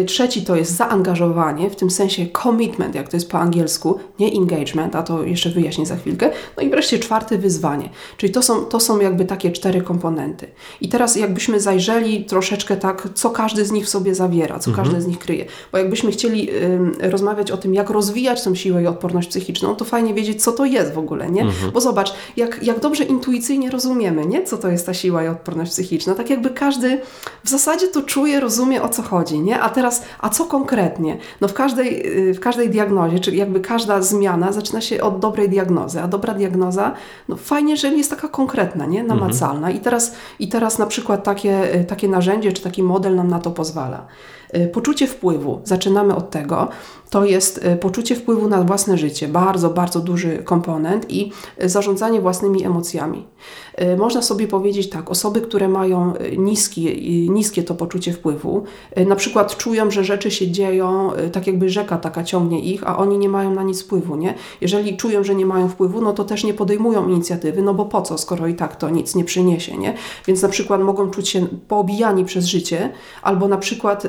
trzeci 0.08 0.42
to 0.42 0.56
jest 0.56 0.76
zaangażowanie, 0.76 1.70
w 1.70 1.76
tym 1.76 1.90
sensie 1.90 2.26
commitment, 2.44 2.96
jak 2.96 3.10
to 3.10 3.18
jest 3.18 3.32
po 3.32 3.40
angielsku, 3.40 4.00
nie 4.20 4.32
engagement, 4.32 4.96
a 4.96 5.04
to 5.04 5.24
jeszcze 5.24 5.50
wyjaśnię 5.50 5.86
za 5.86 5.96
chwilkę. 5.96 6.30
No 6.58 6.64
i 6.64 6.70
wreszcie 6.70 7.00
czwarte 7.00 7.38
wyzwanie, 7.38 7.90
czyli 8.18 8.34
to 8.34 8.42
są, 8.42 8.66
to 8.66 8.80
są 8.80 9.00
jakby 9.00 9.26
takie 9.26 9.52
cztery 9.52 9.82
komponenty. 9.82 10.48
I 10.82 10.90
teraz 10.90 11.16
jakbyśmy 11.16 11.60
zajrzeli 11.60 12.26
troszeczkę 12.26 12.78
tak, 12.78 13.08
co 13.14 13.30
każdy 13.30 13.66
z 13.66 13.72
nich 13.72 13.86
w 13.86 13.90
sobie 13.90 14.16
zawiera, 14.16 14.60
co 14.60 14.72
mhm. 14.72 14.88
każdy 14.88 15.02
z 15.02 15.08
nich 15.08 15.20
kryje. 15.20 15.46
Bo 15.72 15.78
jakbyśmy 15.78 16.12
chcieli 16.12 16.50
y, 16.52 17.10
rozmawiać 17.10 17.52
o 17.52 17.58
tym, 17.58 17.74
jak 17.74 17.90
rozwijać 17.90 18.44
tą 18.44 18.56
siłę 18.56 18.84
i 18.84 18.88
odporność 18.88 19.30
psychiczną, 19.30 19.76
to 19.76 19.86
fajnie 19.86 20.14
wiedzieć, 20.14 20.44
co 20.44 20.52
to 20.52 20.66
jest 20.66 20.94
w 20.94 20.98
ogóle, 20.98 21.32
nie? 21.32 21.42
Mhm. 21.42 21.72
Bo 21.72 21.82
zobacz, 21.82 22.14
jak, 22.38 22.64
jak 22.64 22.80
dobrze 22.80 23.04
intuicyjnie 23.04 23.72
rozumiemy, 23.72 24.26
nie? 24.26 24.44
Co 24.44 24.58
to 24.58 24.68
jest 24.68 24.86
ta 24.86 24.94
siła 24.94 25.24
i 25.24 25.28
odporność 25.28 25.72
psychiczna. 25.72 26.16
Tak 26.16 26.30
jakby 26.30 26.50
każdy 26.50 27.02
w 27.44 27.50
zasadzie 27.50 27.88
to 27.88 28.02
czuje, 28.02 28.40
rozumie, 28.40 28.82
o 28.82 28.90
co 28.90 29.02
chodzi, 29.02 29.40
nie? 29.40 29.60
A 29.60 29.70
teraz, 29.78 30.04
a 30.20 30.30
co 30.30 30.46
konkretnie? 30.46 31.18
No 31.42 31.48
w 31.48 31.54
każdej, 31.54 32.18
y, 32.30 32.34
w 32.34 32.40
każdej 32.40 32.70
diagnozie, 32.70 33.20
czyli 33.20 33.38
jakby 33.38 33.60
każda 33.60 34.02
zmiana 34.02 34.52
zaczyna 34.52 34.82
się 34.82 35.02
od 35.02 35.20
dobrej 35.20 35.50
diagnozy, 35.50 36.02
a 36.02 36.08
dobra 36.08 36.34
diagnoza, 36.34 36.94
no 37.30 37.36
fajnie, 37.36 37.72
jeżeli 37.72 37.98
jest 37.98 38.10
taka 38.10 38.28
konkretna, 38.28 38.86
nie? 38.86 39.04
namacalna. 39.04 39.68
Mhm. 39.68 39.76
I, 39.76 39.80
teraz, 39.80 40.16
I 40.40 40.48
teraz 40.48 40.78
na 40.78 40.86
przykład 40.86 41.24
takie, 41.24 41.76
y, 41.76 41.84
takie 41.84 42.08
narzędzie 42.08 42.54
czy 42.54 42.62
taki 42.62 42.84
model 42.84 43.16
nam 43.16 43.28
na 43.28 43.40
to 43.40 43.52
pozwala. 43.52 44.06
Y, 44.56 44.68
poczucie 44.68 45.08
wpływu, 45.08 45.62
zaczynamy 45.64 46.16
od 46.16 46.30
tego, 46.30 46.70
to 47.10 47.26
jest 47.26 47.66
y, 47.66 47.76
poczucie 47.76 48.16
wpływu 48.16 48.48
na 48.48 48.64
własne 48.64 48.98
życie, 48.98 49.28
bardzo, 49.28 49.70
bardzo 49.70 50.00
duży 50.00 50.38
komponent 50.38 51.12
i 51.12 51.32
y, 51.64 51.70
zarządzanie 51.70 52.22
własnymi 52.22 52.66
emocjami. 52.66 53.26
Można 53.98 54.22
sobie 54.22 54.48
powiedzieć 54.48 54.90
tak, 54.90 55.12
osoby, 55.12 55.42
które 55.42 55.68
mają 55.68 56.14
niskie, 56.38 56.96
niskie 57.30 57.64
to 57.64 57.76
poczucie 57.76 58.14
wpływu, 58.14 58.64
na 59.08 59.16
przykład 59.16 59.58
czują, 59.58 59.92
że 59.92 60.04
rzeczy 60.04 60.32
się 60.32 60.52
dzieją, 60.52 61.12
tak 61.32 61.48
jakby 61.48 61.70
rzeka 61.70 61.98
taka 61.98 62.24
ciągnie 62.24 62.60
ich, 62.60 62.88
a 62.88 62.98
oni 62.98 63.18
nie 63.18 63.30
mają 63.30 63.54
na 63.54 63.64
nic 63.64 63.84
wpływu, 63.84 64.16
nie? 64.16 64.34
Jeżeli 64.62 64.98
czują, 64.98 65.24
że 65.24 65.36
nie 65.36 65.46
mają 65.46 65.70
wpływu, 65.70 66.02
no 66.02 66.14
to 66.14 66.24
też 66.24 66.44
nie 66.44 66.54
podejmują 66.54 67.08
inicjatywy, 67.10 67.62
no 67.62 67.74
bo 67.74 67.86
po 67.86 68.02
co, 68.02 68.18
skoro 68.18 68.48
i 68.48 68.54
tak 68.54 68.76
to 68.76 68.90
nic 68.90 69.16
nie 69.16 69.24
przyniesie, 69.24 69.78
nie? 69.78 69.94
Więc 70.28 70.42
na 70.42 70.50
przykład 70.50 70.82
mogą 70.82 71.10
czuć 71.10 71.30
się 71.30 71.48
poobijani 71.68 72.26
przez 72.26 72.46
życie, 72.46 72.90
albo 73.22 73.48
na 73.48 73.58
przykład 73.58 74.08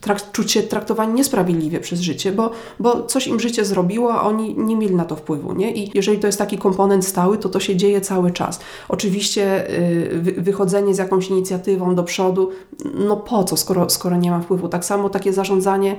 trakt, 0.00 0.32
czuć 0.32 0.52
się 0.52 0.62
traktowani 0.62 1.14
niesprawiedliwie 1.14 1.80
przez 1.80 2.00
życie, 2.04 2.32
bo, 2.32 2.50
bo 2.80 3.02
coś 3.02 3.26
im 3.26 3.40
życie 3.40 3.64
zrobiło, 3.64 4.14
a 4.14 4.22
oni 4.22 4.54
nie 4.58 4.76
mieli 4.76 4.94
na 4.94 5.04
to 5.04 5.16
wpływu. 5.16 5.52
Nie? 5.52 5.74
I 5.74 5.90
jeżeli 5.94 6.18
to 6.18 6.26
jest 6.26 6.38
taki 6.38 6.58
komponent 6.58 7.06
stały, 7.06 7.38
to 7.38 7.48
to 7.48 7.60
się 7.60 7.76
dzieje 7.76 8.00
cały 8.00 8.30
czas. 8.30 8.60
Oczywiście 8.88 9.70
y, 9.70 10.34
wychodzenie 10.38 10.94
z 10.94 10.98
jakąś 10.98 11.30
inicjatywą 11.30 11.94
do 11.94 12.04
przodu, 12.04 12.50
no 12.94 13.16
po 13.16 13.44
co, 13.44 13.56
skoro, 13.56 13.90
skoro 13.90 14.16
nie 14.16 14.30
ma 14.30 14.40
wpływu. 14.40 14.68
Tak 14.68 14.84
samo 14.84 15.08
takie 15.08 15.32
zarządzanie 15.32 15.96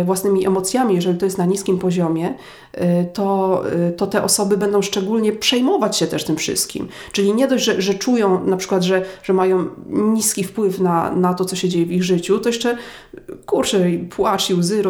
y, 0.00 0.04
własnymi 0.04 0.46
emocjami, 0.46 0.94
jeżeli 0.94 1.18
to 1.18 1.24
jest 1.24 1.38
na 1.38 1.44
niskim 1.44 1.78
poziomie, 1.78 2.34
y, 2.74 2.80
to, 3.12 3.62
to 3.96 4.06
te 4.06 4.22
osoby 4.22 4.56
będą 4.56 4.82
szczególnie 4.82 5.32
przejmować 5.32 5.96
się 5.96 6.06
też 6.06 6.24
tym 6.24 6.36
wszystkim. 6.36 6.88
Czyli 7.12 7.34
nie 7.34 7.48
dość, 7.48 7.64
że, 7.64 7.82
że 7.82 7.94
czują 7.94 8.44
na 8.44 8.56
przykład, 8.56 8.82
że, 8.82 9.04
że 9.22 9.32
mają 9.32 9.66
niski 9.88 10.44
wpływ 10.44 10.80
na, 10.80 11.10
na 11.10 11.34
to, 11.34 11.44
co 11.44 11.56
się 11.56 11.68
dzieje 11.68 11.86
w 11.86 11.92
ich 11.92 12.04
życiu, 12.04 12.38
to 12.38 12.48
jeszcze 12.48 12.76
kurczę, 13.46 13.90
płacz 14.10 14.50
i 14.50 14.54
łzy, 14.54 14.82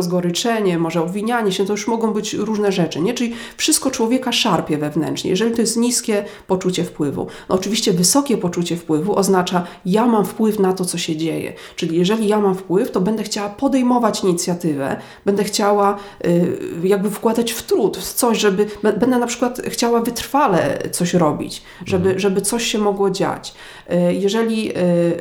może 0.79 1.03
obwinianie 1.03 1.53
się, 1.53 1.66
to 1.66 1.72
już 1.72 1.87
mogą 1.87 2.12
być 2.12 2.35
różne 2.35 2.72
rzeczy, 2.72 3.01
nie? 3.01 3.14
Czyli 3.14 3.35
wszystko 3.57 3.90
człowieka 3.90 4.33
szarpie 4.33 4.79
wewnętrznie. 4.79 5.31
Jeżeli 5.31 5.55
to 5.55 5.61
jest 5.61 5.77
niskie 5.77 6.25
poczucie 6.46 6.85
wpływu. 6.85 7.27
No 7.49 7.55
oczywiście 7.55 7.92
wysokie 7.92 8.38
poczucie 8.38 8.77
wpływu 8.77 9.16
oznacza, 9.16 9.66
ja 9.87 10.07
mam 10.07 10.25
wpływ 10.25 10.59
na 10.59 10.72
to, 10.72 10.85
co 10.85 10.99
się 10.99 11.16
dzieje. 11.16 11.53
Czyli 11.77 11.99
jeżeli 11.99 12.29
ja 12.29 12.40
mam 12.40 12.55
wpływ, 12.55 12.90
to 12.90 13.01
będę 13.01 13.22
chciała 13.22 13.49
podejmować 13.49 14.25
inicjatywę, 14.25 14.96
będę 15.25 15.44
chciała 15.44 15.96
y, 16.27 16.57
jakby 16.83 17.11
wkładać 17.11 17.53
w 17.53 17.62
trud, 17.62 17.96
w 17.96 18.12
coś, 18.12 18.38
żeby, 18.38 18.66
będę 18.83 19.18
na 19.18 19.27
przykład 19.27 19.61
chciała 19.64 20.01
wytrwale 20.01 20.79
coś 20.92 21.14
robić, 21.14 21.62
żeby, 21.87 22.05
mhm. 22.05 22.20
żeby 22.20 22.40
coś 22.40 22.66
się 22.66 22.79
mogło 22.79 23.11
dziać. 23.11 23.55
Y, 23.92 24.14
jeżeli 24.14 24.72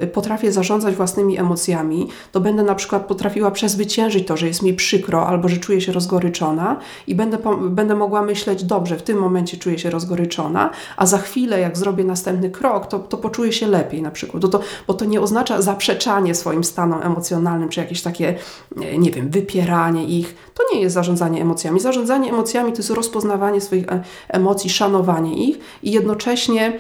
y, 0.04 0.08
potrafię 0.08 0.51
zarządzać 0.51 0.95
własnymi 0.95 1.38
emocjami, 1.38 2.08
to 2.32 2.39
będę 2.39 2.63
na 2.63 2.75
przykład 2.75 3.06
potrafiła 3.06 3.51
przezwyciężyć 3.51 4.28
to, 4.28 4.38
że 4.38 4.47
jest 4.47 4.62
mi 4.62 4.73
przykro 4.73 5.04
albo 5.13 5.47
że 5.47 5.57
czuję 5.57 5.81
się 5.81 5.91
rozgoryczona 5.91 6.79
i 7.07 7.15
będę, 7.15 7.37
będę 7.69 7.95
mogła 7.95 8.21
myśleć, 8.21 8.63
dobrze, 8.63 8.97
w 8.97 9.03
tym 9.03 9.17
momencie 9.17 9.57
czuję 9.57 9.79
się 9.79 9.89
rozgoryczona, 9.89 10.69
a 10.97 11.05
za 11.05 11.17
chwilę, 11.17 11.59
jak 11.59 11.77
zrobię 11.77 12.03
następny 12.03 12.49
krok, 12.49 12.87
to, 12.87 12.99
to 12.99 13.17
poczuję 13.17 13.51
się 13.51 13.67
lepiej 13.67 14.01
na 14.01 14.11
przykład. 14.11 14.41
To, 14.41 14.47
to, 14.47 14.59
bo 14.87 14.93
to 14.93 15.05
nie, 15.05 15.21
oznacza 15.21 15.61
zaprzeczanie 15.61 16.35
swoim 16.35 16.63
stanom 16.63 17.01
emocjonalnym, 17.01 17.69
czy 17.69 17.79
jakieś 17.79 18.01
takie, 18.01 18.35
e, 18.81 18.97
nie 18.97 19.11
wiem, 19.11 19.29
wypieranie 19.29 20.05
ich. 20.05 20.35
To 20.53 20.63
nie 20.73 20.81
jest 20.81 20.93
zarządzanie 20.93 21.41
emocjami. 21.41 21.79
Zarządzanie 21.79 22.29
emocjami 22.29 22.71
to 22.71 22.77
jest 22.77 22.89
rozpoznawanie 22.89 23.61
swoich 23.61 23.91
e, 23.91 24.03
emocji, 24.27 24.69
szanowanie 24.69 25.47
ich 25.49 25.59
i 25.83 25.91
jednocześnie 25.91 26.79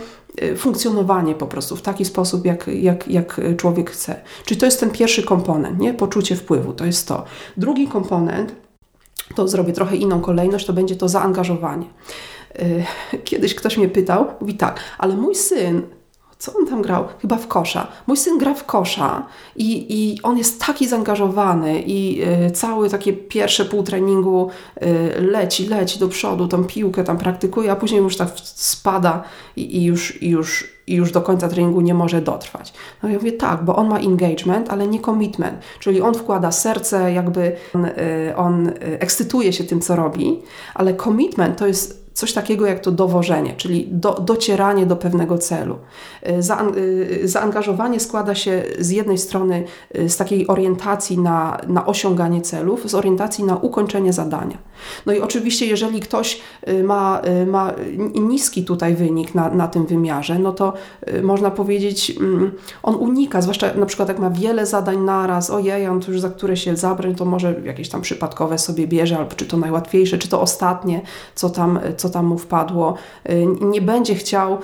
funkcjonowanie 0.57 1.35
po 1.35 1.47
prostu 1.47 1.75
w 1.75 1.81
taki 1.81 2.05
sposób, 2.05 2.45
jak, 2.45 2.67
jak, 2.67 3.07
jak 3.07 3.41
człowiek 3.57 3.91
chce. 3.91 4.21
Czyli 4.45 4.59
to 4.59 4.65
jest 4.65 4.79
ten 4.79 4.89
pierwszy 4.89 5.23
komponent, 5.23 5.79
nie? 5.79 5.93
Poczucie 5.93 6.35
wpływu, 6.35 6.73
to 6.73 6.85
jest 6.85 7.07
to. 7.07 7.23
Drugi 7.57 7.87
komponent, 7.87 8.55
to 9.35 9.47
zrobię 9.47 9.73
trochę 9.73 9.95
inną 9.95 10.21
kolejność, 10.21 10.65
to 10.65 10.73
będzie 10.73 10.95
to 10.95 11.09
zaangażowanie. 11.09 11.85
Kiedyś 13.23 13.55
ktoś 13.55 13.77
mnie 13.77 13.89
pytał, 13.89 14.25
mówi 14.41 14.53
tak, 14.53 14.79
ale 14.97 15.15
mój 15.15 15.35
syn 15.35 15.81
co 16.37 16.53
on 16.53 16.67
tam 16.67 16.81
grał? 16.81 17.05
Chyba 17.21 17.37
w 17.37 17.47
kosza. 17.47 17.87
Mój 18.07 18.17
syn 18.17 18.37
gra 18.37 18.53
w 18.53 18.65
kosza 18.65 19.25
i, 19.55 19.85
i 19.89 20.21
on 20.23 20.37
jest 20.37 20.61
taki 20.65 20.87
zaangażowany 20.87 21.81
i 21.81 22.21
y, 22.47 22.51
cały 22.51 22.89
takie 22.89 23.13
pierwsze 23.13 23.65
pół 23.65 23.83
treningu 23.83 24.49
y, 25.17 25.21
leci, 25.21 25.67
leci 25.67 25.99
do 25.99 26.07
przodu, 26.07 26.47
tą 26.47 26.63
piłkę 26.63 27.03
tam 27.03 27.17
praktykuje, 27.17 27.71
a 27.71 27.75
później 27.75 28.01
już 28.01 28.17
tak 28.17 28.29
spada 28.43 29.23
i, 29.55 29.77
i, 29.77 29.83
już, 29.85 30.21
już, 30.21 30.67
już 30.87 31.11
do 31.11 31.21
końca 31.21 31.47
treningu 31.47 31.81
nie 31.81 31.93
może 31.93 32.21
dotrwać. 32.21 32.73
No 33.03 33.09
ja 33.09 33.15
mówię 33.15 33.31
tak, 33.31 33.63
bo 33.63 33.75
on 33.75 33.87
ma 33.87 33.99
engagement, 33.99 34.69
ale 34.69 34.87
nie 34.87 34.99
commitment, 34.99 35.59
czyli 35.79 36.01
on 36.01 36.13
wkłada 36.13 36.51
serce, 36.51 37.13
jakby 37.13 37.55
on, 37.75 37.85
y, 37.85 38.33
on 38.35 38.71
ekscytuje 38.81 39.53
się 39.53 39.63
tym, 39.63 39.81
co 39.81 39.95
robi, 39.95 40.41
ale 40.73 40.95
commitment 40.95 41.57
to 41.57 41.67
jest 41.67 42.04
coś 42.15 42.33
takiego 42.33 42.65
jak 42.65 42.79
to 42.79 42.91
dowożenie, 42.91 43.53
czyli 43.57 43.87
do, 43.91 44.13
docieranie 44.13 44.85
do 44.85 44.95
pewnego 44.95 45.37
celu. 45.37 45.77
Y, 46.29 46.43
za, 46.43 46.65
y, 46.77 47.27
zaangażowanie 47.27 47.99
składa 47.99 48.35
się 48.35 48.63
z 48.79 48.89
jednej 48.89 49.17
strony 49.17 49.63
y, 49.97 50.09
z 50.09 50.17
takiej 50.17 50.47
orientacji 50.47 51.19
na, 51.19 51.57
na 51.67 51.85
osiąganie 51.85 52.41
celów, 52.41 52.89
z 52.89 52.95
orientacji 52.95 53.43
na 53.43 53.55
ukończenie 53.55 54.13
zadania. 54.13 54.57
No 55.05 55.13
i 55.13 55.19
oczywiście, 55.19 55.65
jeżeli 55.65 55.99
ktoś 55.99 56.41
ma, 56.83 57.21
ma 57.47 57.73
niski 58.15 58.65
tutaj 58.65 58.95
wynik 58.95 59.35
na, 59.35 59.49
na 59.49 59.67
tym 59.67 59.85
wymiarze, 59.85 60.39
no 60.39 60.51
to 60.51 60.73
można 61.23 61.51
powiedzieć, 61.51 62.17
mm, 62.19 62.51
on 62.83 62.95
unika, 62.95 63.41
zwłaszcza 63.41 63.73
na 63.73 63.85
przykład 63.85 64.09
jak 64.09 64.19
ma 64.19 64.29
wiele 64.29 64.65
zadań 64.65 64.97
naraz, 64.97 65.49
ojej, 65.49 65.87
on 65.87 66.01
już 66.07 66.19
za 66.19 66.29
które 66.29 66.57
się 66.57 66.75
zabrać, 66.75 67.17
to 67.17 67.25
może 67.25 67.55
jakieś 67.63 67.89
tam 67.89 68.01
przypadkowe 68.01 68.57
sobie 68.57 68.87
bierze, 68.87 69.17
albo 69.17 69.31
czy 69.35 69.45
to 69.45 69.57
najłatwiejsze, 69.57 70.17
czy 70.17 70.27
to 70.27 70.41
ostatnie, 70.41 71.01
co 71.35 71.49
tam, 71.49 71.79
co 71.97 72.04
co 72.05 72.13
tam 72.13 72.25
mu 72.25 72.37
wpadło, 72.37 72.93
y, 73.29 73.47
nie 73.61 73.81
będzie 73.81 74.15
chciał 74.15 74.57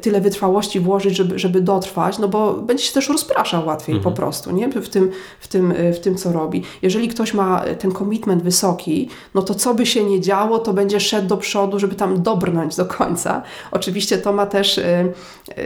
tyle 0.00 0.20
wytrwałości 0.20 0.80
włożyć, 0.80 1.16
żeby, 1.16 1.38
żeby 1.38 1.60
dotrwać, 1.60 2.18
no 2.18 2.28
bo 2.28 2.52
będzie 2.52 2.84
się 2.84 2.94
też 2.94 3.08
rozpraszał 3.08 3.66
łatwiej 3.66 3.96
mhm. 3.96 4.14
po 4.14 4.20
prostu, 4.20 4.50
nie? 4.50 4.68
W 4.68 4.88
tym, 4.88 5.10
w, 5.40 5.48
tym, 5.48 5.72
y, 5.72 5.92
w 5.92 6.00
tym, 6.00 6.16
co 6.16 6.32
robi. 6.32 6.62
Jeżeli 6.82 7.08
ktoś 7.08 7.34
ma 7.34 7.62
ten 7.78 7.92
commitment 7.92 8.42
wysoki, 8.42 9.08
no 9.34 9.42
to 9.42 9.54
co 9.54 9.74
by 9.74 9.86
się 9.86 10.04
nie 10.04 10.20
działo, 10.20 10.58
to 10.58 10.72
będzie 10.72 11.00
szedł 11.00 11.28
do 11.28 11.36
przodu, 11.36 11.78
żeby 11.78 11.94
tam 11.94 12.22
dobrnąć 12.22 12.76
do 12.76 12.86
końca. 12.86 13.42
Oczywiście 13.70 14.18
to 14.18 14.32
ma 14.32 14.46
też 14.46 14.78
y, 14.78 15.12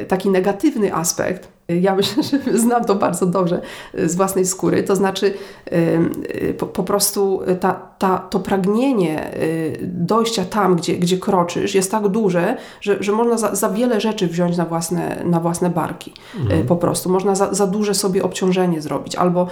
taki 0.09 0.31
negatywny 0.31 0.95
aspekt, 0.95 1.49
ja 1.81 1.95
myślę, 1.95 2.23
że 2.29 2.59
znam 2.59 2.85
to 2.85 2.95
bardzo 2.95 3.27
dobrze 3.27 3.61
z 3.95 4.17
własnej 4.17 4.47
skóry. 4.47 4.83
To 4.83 4.97
znaczy, 4.97 5.35
po, 6.59 6.67
po 6.67 6.83
prostu 6.83 7.41
ta, 7.61 7.81
ta, 7.99 8.19
to 8.19 8.41
pragnienie 8.41 9.31
dojścia 9.83 10.45
tam, 10.45 10.77
gdzie, 10.77 10.97
gdzie 10.97 11.19
kroczysz, 11.19 11.75
jest 11.75 11.91
tak 11.91 12.09
duże, 12.09 12.57
że, 12.81 12.97
że 13.01 13.13
można 13.13 13.39
za, 13.39 13.55
za 13.55 13.71
wiele 13.71 14.01
rzeczy 14.01 14.27
wziąć 14.27 14.57
na 14.57 14.65
własne, 14.65 15.23
na 15.25 15.41
własne 15.41 15.71
barki. 15.71 16.13
Mhm. 16.41 16.67
Po 16.67 16.77
prostu 16.77 17.11
można 17.11 17.35
za, 17.35 17.55
za 17.55 17.67
duże 17.67 17.95
sobie 17.95 18.23
obciążenie 18.23 18.83
zrobić 18.83 19.17
albo 19.17 19.49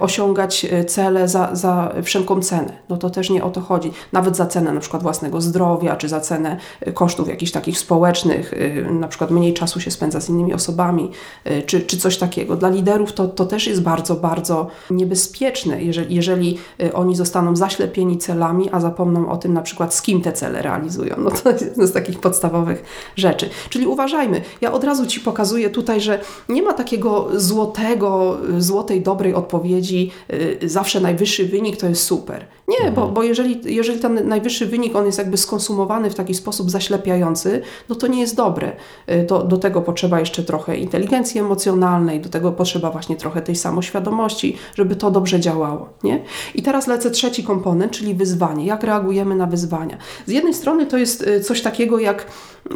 osiągać 0.00 0.66
cele 0.86 1.28
za, 1.28 1.50
za 1.52 1.92
wszelką 2.02 2.42
cenę. 2.42 2.72
No 2.88 2.96
to 2.96 3.10
też 3.10 3.30
nie 3.30 3.44
o 3.44 3.50
to 3.50 3.60
chodzi. 3.60 3.92
Nawet 4.12 4.36
za 4.36 4.46
cenę 4.46 4.72
na 4.72 4.80
przykład 4.80 5.02
własnego 5.02 5.40
zdrowia, 5.40 5.96
czy 5.96 6.08
za 6.08 6.20
cenę 6.20 6.56
kosztów 6.94 7.28
jakichś 7.28 7.52
takich 7.52 7.78
społecznych, 7.78 8.54
na 8.90 9.08
przykład 9.08 9.30
mniej 9.30 9.54
czasu 9.54 9.80
się 9.80 9.90
spędza 9.90 10.20
z 10.20 10.28
innymi 10.28 10.54
osobami, 10.54 11.10
czy, 11.62 11.80
czy 11.80 11.96
coś 11.96 12.16
takiego. 12.16 12.56
Dla 12.56 12.68
liderów 12.68 13.12
to, 13.12 13.28
to 13.28 13.46
też 13.46 13.66
jest 13.66 13.82
bardzo, 13.82 14.14
bardzo 14.14 14.66
niebezpieczne, 14.90 15.82
jeżeli, 15.82 16.14
jeżeli 16.14 16.58
y, 16.82 16.92
oni 16.92 17.16
zostaną 17.16 17.56
zaślepieni 17.56 18.18
celami, 18.18 18.68
a 18.72 18.80
zapomną 18.80 19.30
o 19.30 19.36
tym 19.36 19.52
na 19.52 19.62
przykład 19.62 19.94
z 19.94 20.02
kim 20.02 20.20
te 20.20 20.32
cele 20.32 20.62
realizują. 20.62 21.16
No 21.18 21.30
to 21.30 21.50
jest 21.50 21.62
jedna 21.64 21.86
z 21.86 21.92
takich 21.92 22.20
podstawowych 22.20 22.84
rzeczy. 23.16 23.50
Czyli 23.70 23.86
uważajmy, 23.86 24.40
ja 24.60 24.72
od 24.72 24.84
razu 24.84 25.06
Ci 25.06 25.20
pokazuję 25.20 25.70
tutaj, 25.70 26.00
że 26.00 26.20
nie 26.48 26.62
ma 26.62 26.72
takiego 26.72 27.28
złotego, 27.34 28.38
złotej, 28.58 29.02
dobrej 29.02 29.34
odpowiedzi, 29.34 30.10
y, 30.32 30.68
zawsze 30.68 31.00
najwyższy 31.00 31.46
wynik 31.46 31.76
to 31.76 31.88
jest 31.88 32.02
super. 32.02 32.46
Nie, 32.68 32.78
bo, 32.78 33.00
mhm. 33.00 33.14
bo 33.14 33.22
jeżeli, 33.22 33.74
jeżeli 33.74 34.00
ten 34.00 34.28
najwyższy 34.28 34.66
wynik 34.66 34.96
on 34.96 35.06
jest 35.06 35.18
jakby 35.18 35.36
skonsumowany 35.36 36.10
w 36.10 36.14
taki 36.14 36.34
sposób 36.34 36.70
zaślepiający, 36.70 37.62
no 37.88 37.94
to 37.94 38.06
nie 38.06 38.20
jest 38.20 38.36
dobre. 38.36 38.72
Y, 39.10 39.24
to, 39.24 39.42
do 39.42 39.56
tego 39.56 39.82
potrzeba 39.82 40.20
jeszcze 40.20 40.42
trochę 40.42 40.76
inteligencji 40.76 41.40
emocjonalnej, 41.40 42.20
do 42.20 42.28
tego 42.28 42.52
potrzeba 42.52 42.90
właśnie 42.90 43.16
trochę 43.16 43.42
tej 43.42 43.56
samoświadomości, 43.56 44.56
żeby 44.74 44.96
to 44.96 45.10
dobrze 45.10 45.40
działało. 45.40 45.88
Nie? 46.04 46.22
I 46.54 46.62
teraz 46.62 46.86
lecę 46.86 47.10
trzeci 47.10 47.44
komponent, 47.44 47.92
czyli 47.92 48.14
wyzwanie. 48.14 48.66
Jak 48.66 48.82
reagujemy 48.82 49.34
na 49.34 49.46
wyzwania? 49.46 49.96
Z 50.26 50.30
jednej 50.30 50.54
strony 50.54 50.86
to 50.86 50.98
jest 50.98 51.22
y, 51.22 51.40
coś 51.40 51.62
takiego 51.62 51.98
jak 51.98 52.26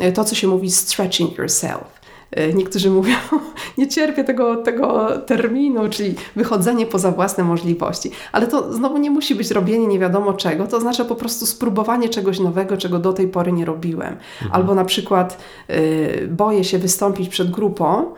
y, 0.02 0.12
to, 0.12 0.24
co 0.24 0.34
się 0.34 0.48
mówi 0.48 0.70
stretching 0.70 1.38
yourself 1.38 2.05
niektórzy 2.54 2.90
mówią, 2.90 3.14
nie 3.78 3.88
cierpię 3.88 4.24
tego, 4.24 4.56
tego 4.56 5.08
terminu, 5.18 5.88
czyli 5.90 6.14
wychodzenie 6.36 6.86
poza 6.86 7.10
własne 7.10 7.44
możliwości. 7.44 8.10
Ale 8.32 8.46
to 8.46 8.72
znowu 8.72 8.98
nie 8.98 9.10
musi 9.10 9.34
być 9.34 9.50
robienie 9.50 9.86
nie 9.86 9.98
wiadomo 9.98 10.32
czego, 10.32 10.66
to 10.66 10.76
oznacza 10.76 11.04
po 11.04 11.14
prostu 11.14 11.46
spróbowanie 11.46 12.08
czegoś 12.08 12.40
nowego, 12.40 12.76
czego 12.76 12.98
do 12.98 13.12
tej 13.12 13.28
pory 13.28 13.52
nie 13.52 13.64
robiłem. 13.64 14.08
Mhm. 14.12 14.52
Albo 14.52 14.74
na 14.74 14.84
przykład 14.84 15.38
y, 15.70 16.28
boję 16.30 16.64
się 16.64 16.78
wystąpić 16.78 17.28
przed 17.28 17.50
grupą, 17.50 18.14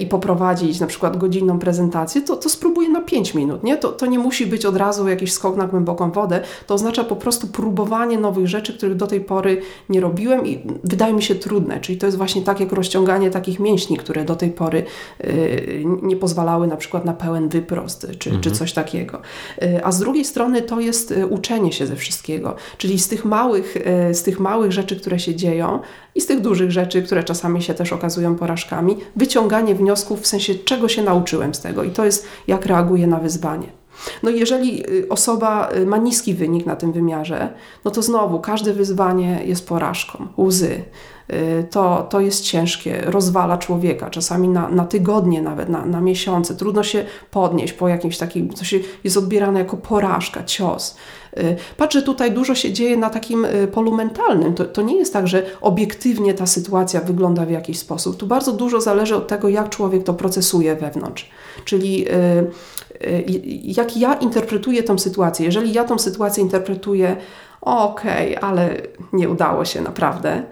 i 0.00 0.06
poprowadzić 0.06 0.80
na 0.80 0.86
przykład 0.86 1.16
godzinną 1.16 1.58
prezentację, 1.58 2.22
to, 2.22 2.36
to 2.36 2.48
spróbuję 2.48 2.88
na 2.88 3.00
5 3.00 3.34
minut. 3.34 3.62
Nie? 3.62 3.76
To, 3.76 3.88
to 3.88 4.06
nie 4.06 4.18
musi 4.18 4.46
być 4.46 4.66
od 4.66 4.76
razu 4.76 5.08
jakiś 5.08 5.32
skok 5.32 5.56
na 5.56 5.66
głęboką 5.66 6.10
wodę. 6.10 6.40
To 6.66 6.74
oznacza 6.74 7.04
po 7.04 7.16
prostu 7.16 7.46
próbowanie 7.46 8.18
nowych 8.18 8.46
rzeczy, 8.46 8.74
których 8.74 8.96
do 8.96 9.06
tej 9.06 9.20
pory 9.20 9.62
nie 9.88 10.00
robiłem 10.00 10.46
i 10.46 10.60
wydaje 10.84 11.14
mi 11.14 11.22
się 11.22 11.34
trudne. 11.34 11.80
Czyli 11.80 11.98
to 11.98 12.06
jest 12.06 12.18
właśnie 12.18 12.42
tak 12.42 12.60
jak 12.60 12.72
rozciąganie 12.72 13.30
takich 13.30 13.60
mięśni, 13.60 13.96
które 13.96 14.24
do 14.24 14.36
tej 14.36 14.50
pory 14.50 14.84
y, 15.24 15.84
nie 16.02 16.16
pozwalały 16.16 16.66
na 16.66 16.76
przykład 16.76 17.04
na 17.04 17.12
pełen 17.12 17.48
wyprost 17.48 18.06
czy, 18.18 18.30
mhm. 18.30 18.42
czy 18.42 18.50
coś 18.50 18.72
takiego. 18.72 19.20
Y, 19.62 19.84
a 19.84 19.92
z 19.92 19.98
drugiej 19.98 20.24
strony 20.24 20.62
to 20.62 20.80
jest 20.80 21.10
y, 21.10 21.26
uczenie 21.26 21.72
się 21.72 21.86
ze 21.86 21.96
wszystkiego. 21.96 22.56
Czyli 22.78 22.98
z 22.98 23.08
tych 23.08 23.24
małych, 23.24 23.76
z 24.12 24.22
tych 24.22 24.40
małych 24.40 24.72
rzeczy, 24.72 24.96
które 24.96 25.18
się 25.18 25.34
dzieją, 25.34 25.80
i 26.16 26.20
z 26.20 26.26
tych 26.26 26.40
dużych 26.40 26.70
rzeczy, 26.70 27.02
które 27.02 27.24
czasami 27.24 27.62
się 27.62 27.74
też 27.74 27.92
okazują 27.92 28.36
porażkami, 28.36 28.96
wyciąganie 29.16 29.74
wniosków 29.74 30.20
w 30.20 30.26
sensie, 30.26 30.54
czego 30.54 30.88
się 30.88 31.02
nauczyłem 31.02 31.54
z 31.54 31.60
tego 31.60 31.84
i 31.84 31.90
to 31.90 32.04
jest, 32.04 32.26
jak 32.46 32.66
reaguję 32.66 33.06
na 33.06 33.18
wyzwanie. 33.18 33.66
No 34.22 34.30
jeżeli 34.30 34.90
y, 34.90 35.08
osoba 35.08 35.68
y, 35.76 35.86
ma 35.86 35.96
niski 35.96 36.34
wynik 36.34 36.66
na 36.66 36.76
tym 36.76 36.92
wymiarze, 36.92 37.48
no 37.84 37.90
to 37.90 38.02
znowu 38.02 38.40
każde 38.40 38.72
wyzwanie 38.72 39.40
jest 39.44 39.68
porażką, 39.68 40.26
łzy. 40.38 40.82
Y, 41.32 41.66
to, 41.70 42.06
to 42.10 42.20
jest 42.20 42.44
ciężkie, 42.44 43.02
rozwala 43.04 43.58
człowieka, 43.58 44.10
czasami 44.10 44.48
na, 44.48 44.68
na 44.68 44.84
tygodnie, 44.84 45.42
nawet 45.42 45.68
na, 45.68 45.86
na 45.86 46.00
miesiące. 46.00 46.54
Trudno 46.54 46.82
się 46.82 47.04
podnieść 47.30 47.72
po 47.72 47.88
jakimś 47.88 48.18
takim, 48.18 48.54
co 48.54 48.64
się 48.64 48.78
jest 49.04 49.16
odbierane 49.16 49.58
jako 49.58 49.76
porażka, 49.76 50.44
cios. 50.44 50.96
Y, 51.38 51.56
patrz, 51.76 51.94
że 51.94 52.02
tutaj 52.02 52.32
dużo 52.32 52.54
się 52.54 52.72
dzieje 52.72 52.96
na 52.96 53.10
takim 53.10 53.44
y, 53.44 53.68
polu 53.68 53.94
mentalnym. 53.94 54.54
To, 54.54 54.64
to 54.64 54.82
nie 54.82 54.96
jest 54.96 55.12
tak, 55.12 55.28
że 55.28 55.42
obiektywnie 55.60 56.34
ta 56.34 56.46
sytuacja 56.46 57.00
wygląda 57.00 57.46
w 57.46 57.50
jakiś 57.50 57.78
sposób. 57.78 58.16
Tu 58.16 58.26
bardzo 58.26 58.52
dużo 58.52 58.80
zależy 58.80 59.16
od 59.16 59.28
tego, 59.28 59.48
jak 59.48 59.68
człowiek 59.68 60.04
to 60.04 60.14
procesuje 60.14 60.76
wewnątrz. 60.76 61.30
Czyli 61.64 62.06
jak 63.62 63.96
ja 63.96 64.14
interpretuję 64.14 64.82
tą 64.82 64.98
sytuację. 64.98 65.46
Jeżeli 65.46 65.72
ja 65.72 65.84
tą 65.84 65.98
sytuację 65.98 66.42
interpretuję, 66.42 67.16
okej, 67.60 68.36
okay, 68.36 68.50
ale 68.50 68.76
nie 69.12 69.28
udało 69.28 69.64
się 69.64 69.80
naprawdę. 69.80 70.42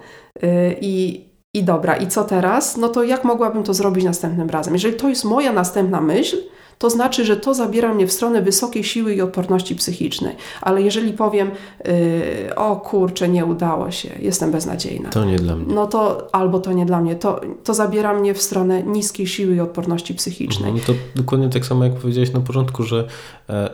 I, 0.81 1.25
I 1.53 1.63
dobra, 1.63 1.95
i 1.95 2.07
co 2.07 2.23
teraz? 2.23 2.77
No 2.77 2.89
to 2.89 3.03
jak 3.03 3.23
mogłabym 3.23 3.63
to 3.63 3.73
zrobić 3.73 4.05
następnym 4.05 4.49
razem? 4.49 4.73
Jeżeli 4.73 4.95
to 4.95 5.09
jest 5.09 5.25
moja 5.25 5.51
następna 5.51 6.01
myśl, 6.01 6.37
to 6.79 6.89
znaczy, 6.89 7.25
że 7.25 7.37
to 7.37 7.53
zabiera 7.53 7.93
mnie 7.93 8.07
w 8.07 8.11
stronę 8.11 8.41
wysokiej 8.41 8.83
siły 8.83 9.15
i 9.15 9.21
odporności 9.21 9.75
psychicznej. 9.75 10.35
Ale 10.61 10.81
jeżeli 10.81 11.13
powiem, 11.13 11.51
yy, 11.85 12.55
o 12.55 12.75
kurczę, 12.75 13.29
nie 13.29 13.45
udało 13.45 13.91
się, 13.91 14.09
jestem 14.19 14.51
beznadziejna. 14.51 15.09
To 15.09 15.25
nie 15.25 15.35
dla 15.35 15.55
mnie. 15.55 15.73
No 15.75 15.87
to 15.87 16.27
albo 16.31 16.59
to 16.59 16.73
nie 16.73 16.85
dla 16.85 17.01
mnie, 17.01 17.15
to, 17.15 17.41
to 17.63 17.73
zabiera 17.73 18.13
mnie 18.13 18.33
w 18.33 18.41
stronę 18.41 18.83
niskiej 18.83 19.27
siły 19.27 19.55
i 19.55 19.59
odporności 19.59 20.13
psychicznej. 20.13 20.73
No 20.73 20.79
to 20.87 20.93
dokładnie 21.15 21.49
tak 21.49 21.65
samo, 21.65 21.83
jak 21.83 21.93
powiedziałeś 21.93 22.33
na 22.33 22.39
początku, 22.39 22.83
że 22.83 23.07
e, 23.49 23.69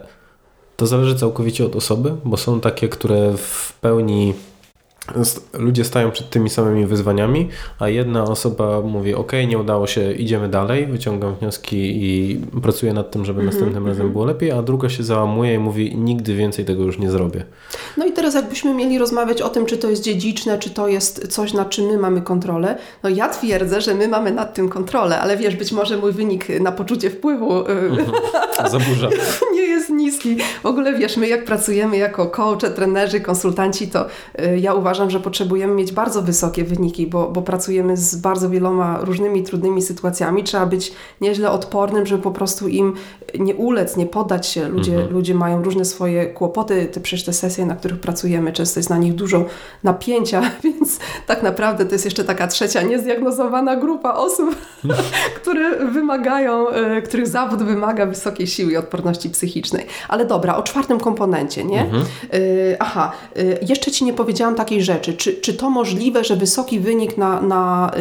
to 0.78 0.88
zależy 0.88 1.16
całkowicie 1.16 1.66
od 1.66 1.76
osoby, 1.76 2.14
bo 2.26 2.38
są 2.38 2.60
takie, 2.60 2.90
które 2.90 3.34
w 3.38 3.74
pełni 3.82 4.34
ludzie 5.54 5.86
stają 5.86 6.12
przed 6.12 6.30
tymi 6.30 6.50
samymi 6.50 6.86
wyzwaniami, 6.86 7.50
a 7.80 7.90
jedna 7.90 8.24
osoba 8.24 8.82
mówi: 8.82 9.16
OK, 9.16 9.32
nie 9.48 9.58
udało 9.58 9.88
się, 9.88 10.14
idziemy 10.14 10.50
dalej, 10.50 10.86
wyciągam 10.86 11.36
wnioski 11.36 11.78
i 11.78 12.42
pracuję 12.62 12.94
nad 12.94 13.12
tym, 13.12 13.26
żeby 13.26 13.42
mm 13.42 13.50
-hmm, 13.50 13.54
następnym 13.54 13.88
razem 13.88 14.02
mhm. 14.02 14.14
było 14.14 14.26
lepiej, 14.26 14.52
a 14.52 14.62
druga 14.62 14.90
się 14.90 15.04
załamuje 15.04 15.54
i 15.54 15.60
mówi: 15.60 15.96
Nigdy 15.96 16.36
więcej 16.36 16.66
tego 16.66 16.84
już 16.84 17.00
nie 17.00 17.12
zrobię. 17.12 17.46
No 17.98 18.06
i 18.06 18.12
teraz, 18.12 18.36
jakbyśmy 18.36 18.74
mieli 18.74 18.98
rozmawiać 18.98 19.42
o 19.42 19.50
tym, 19.50 19.66
czy 19.66 19.78
to 19.78 19.90
jest 19.90 20.04
dziedziczne, 20.04 20.58
czy 20.58 20.70
to 20.70 20.88
jest 20.88 21.28
coś, 21.28 21.54
nad 21.54 21.70
czym 21.70 21.86
my 21.86 21.98
mamy 21.98 22.22
kontrolę, 22.22 22.78
no 23.04 23.10
ja 23.10 23.30
twierdzę, 23.30 23.82
że 23.82 23.96
my 23.96 24.08
mamy 24.08 24.32
nad 24.32 24.54
tym 24.54 24.70
kontrolę, 24.70 25.20
ale 25.20 25.38
wiesz, 25.38 25.56
być 25.56 25.72
może 25.72 25.98
mój 25.98 26.12
wynik 26.12 26.60
na 26.60 26.72
poczucie 26.72 27.10
wpływu 27.10 27.66
mm 27.66 27.96
-hmm. 27.96 28.70
zaburza. 28.72 29.10
nie 29.56 29.62
jest 29.62 29.90
niski. 29.90 30.38
W 30.64 30.66
ogóle 30.66 30.94
wiesz, 30.94 31.18
my 31.18 31.28
jak 31.28 31.46
pracujemy 31.46 31.98
jako 31.98 32.28
coache, 32.28 32.70
trenerzy, 32.70 33.22
konsultanci, 33.22 33.88
to 33.88 34.06
y, 34.40 34.60
ja 34.60 34.74
uważam, 34.74 35.01
uważam, 35.02 35.12
że 35.12 35.20
potrzebujemy 35.20 35.74
mieć 35.74 35.92
bardzo 35.92 36.22
wysokie 36.22 36.64
wyniki, 36.64 37.08
bo, 37.08 37.28
bo 37.28 37.42
pracujemy 37.42 37.98
z 37.98 38.16
bardzo 38.16 38.50
wieloma 38.50 39.00
różnymi 39.02 39.44
trudnymi 39.44 39.82
sytuacjami. 39.82 40.44
Trzeba 40.44 40.66
być 40.66 40.94
nieźle 41.22 41.52
odpornym, 41.52 42.06
żeby 42.06 42.24
po 42.24 42.32
prostu 42.32 42.68
im 42.68 42.94
nie 43.40 43.56
ulec, 43.56 43.98
nie 43.98 44.06
poddać 44.06 44.48
się. 44.48 44.70
Ludzie, 44.70 44.94
mhm. 44.94 45.14
ludzie 45.14 45.36
mają 45.36 45.64
różne 45.64 45.86
swoje 45.86 46.26
kłopoty. 46.26 46.86
Te, 46.86 47.00
przecież 47.00 47.26
te 47.26 47.34
sesje, 47.34 47.66
na 47.66 47.76
których 47.76 48.00
pracujemy, 48.00 48.54
często 48.54 48.80
jest 48.80 48.90
na 48.90 48.98
nich 48.98 49.16
dużo 49.16 49.46
napięcia, 49.84 50.42
więc 50.64 51.00
tak 51.28 51.44
naprawdę 51.44 51.86
to 51.86 51.92
jest 51.92 52.06
jeszcze 52.06 52.24
taka 52.24 52.48
trzecia 52.48 52.82
niezdiagnozowana 52.82 53.76
grupa 53.76 54.14
osób, 54.14 54.56
które 55.42 55.86
wymagają, 55.86 56.70
e, 56.70 57.02
których 57.02 57.28
zawód 57.28 57.64
wymaga 57.64 58.06
wysokiej 58.06 58.48
siły 58.48 58.72
i 58.72 58.78
odporności 58.78 59.30
psychicznej. 59.30 59.86
Ale 60.08 60.26
dobra, 60.26 60.56
o 60.56 60.64
czwartym 60.64 61.00
komponencie, 61.00 61.64
nie? 61.64 61.82
Mhm. 61.82 62.04
E, 62.04 62.38
aha, 62.80 63.12
e, 63.36 63.42
jeszcze 63.62 63.92
Ci 63.92 64.06
nie 64.06 64.14
powiedziałam 64.14 64.56
takiej 64.56 64.81
rzeczy. 64.84 65.14
Czy, 65.14 65.34
czy 65.34 65.54
to 65.54 65.70
możliwe, 65.70 66.24
że 66.24 66.36
wysoki 66.36 66.80
wynik 66.80 67.18
na, 67.18 67.42
na, 67.42 67.92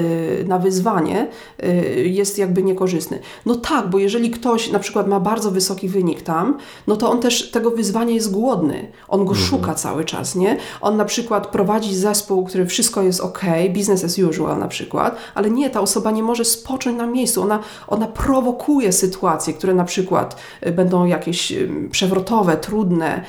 y, 0.41 0.45
na 0.49 0.59
wyzwanie 0.59 1.29
y, 1.63 2.09
jest 2.09 2.39
jakby 2.39 2.63
niekorzystny? 2.63 3.19
No 3.47 3.55
tak, 3.55 3.91
bo 3.91 3.99
jeżeli 3.99 4.31
ktoś 4.31 4.71
na 4.71 4.79
przykład 4.79 5.09
ma 5.09 5.21
bardzo 5.21 5.51
wysoki 5.51 5.89
wynik 5.89 6.23
tam, 6.23 6.59
no 6.87 6.97
to 6.97 7.11
on 7.11 7.21
też 7.21 7.51
tego 7.51 7.71
wyzwania 7.71 8.15
jest 8.15 8.33
głodny. 8.33 8.93
On 9.09 9.25
go 9.25 9.33
mhm. 9.33 9.49
szuka 9.49 9.75
cały 9.75 10.05
czas, 10.05 10.35
nie? 10.37 10.57
On 10.81 10.97
na 10.97 11.05
przykład 11.05 11.47
prowadzi 11.47 11.95
zespół, 11.95 12.45
który 12.45 12.67
wszystko 12.67 13.03
jest 13.03 13.21
ok, 13.21 13.41
business 13.75 14.05
as 14.05 14.19
usual 14.19 14.59
na 14.59 14.69
przykład, 14.69 15.17
ale 15.35 15.51
nie, 15.51 15.71
ta 15.71 15.81
osoba 15.81 16.11
nie 16.11 16.23
może 16.23 16.45
spocząć 16.45 16.99
na 16.99 17.07
miejscu. 17.07 17.43
Ona, 17.43 17.59
ona 17.89 18.07
prowokuje 18.07 18.93
sytuacje, 18.93 19.55
które 19.55 19.75
na 19.75 19.85
przykład 19.85 20.37
y, 20.67 20.73
będą 20.73 21.05
jakieś 21.05 21.53
przewrotowe, 21.91 22.57
trudne, 22.57 23.25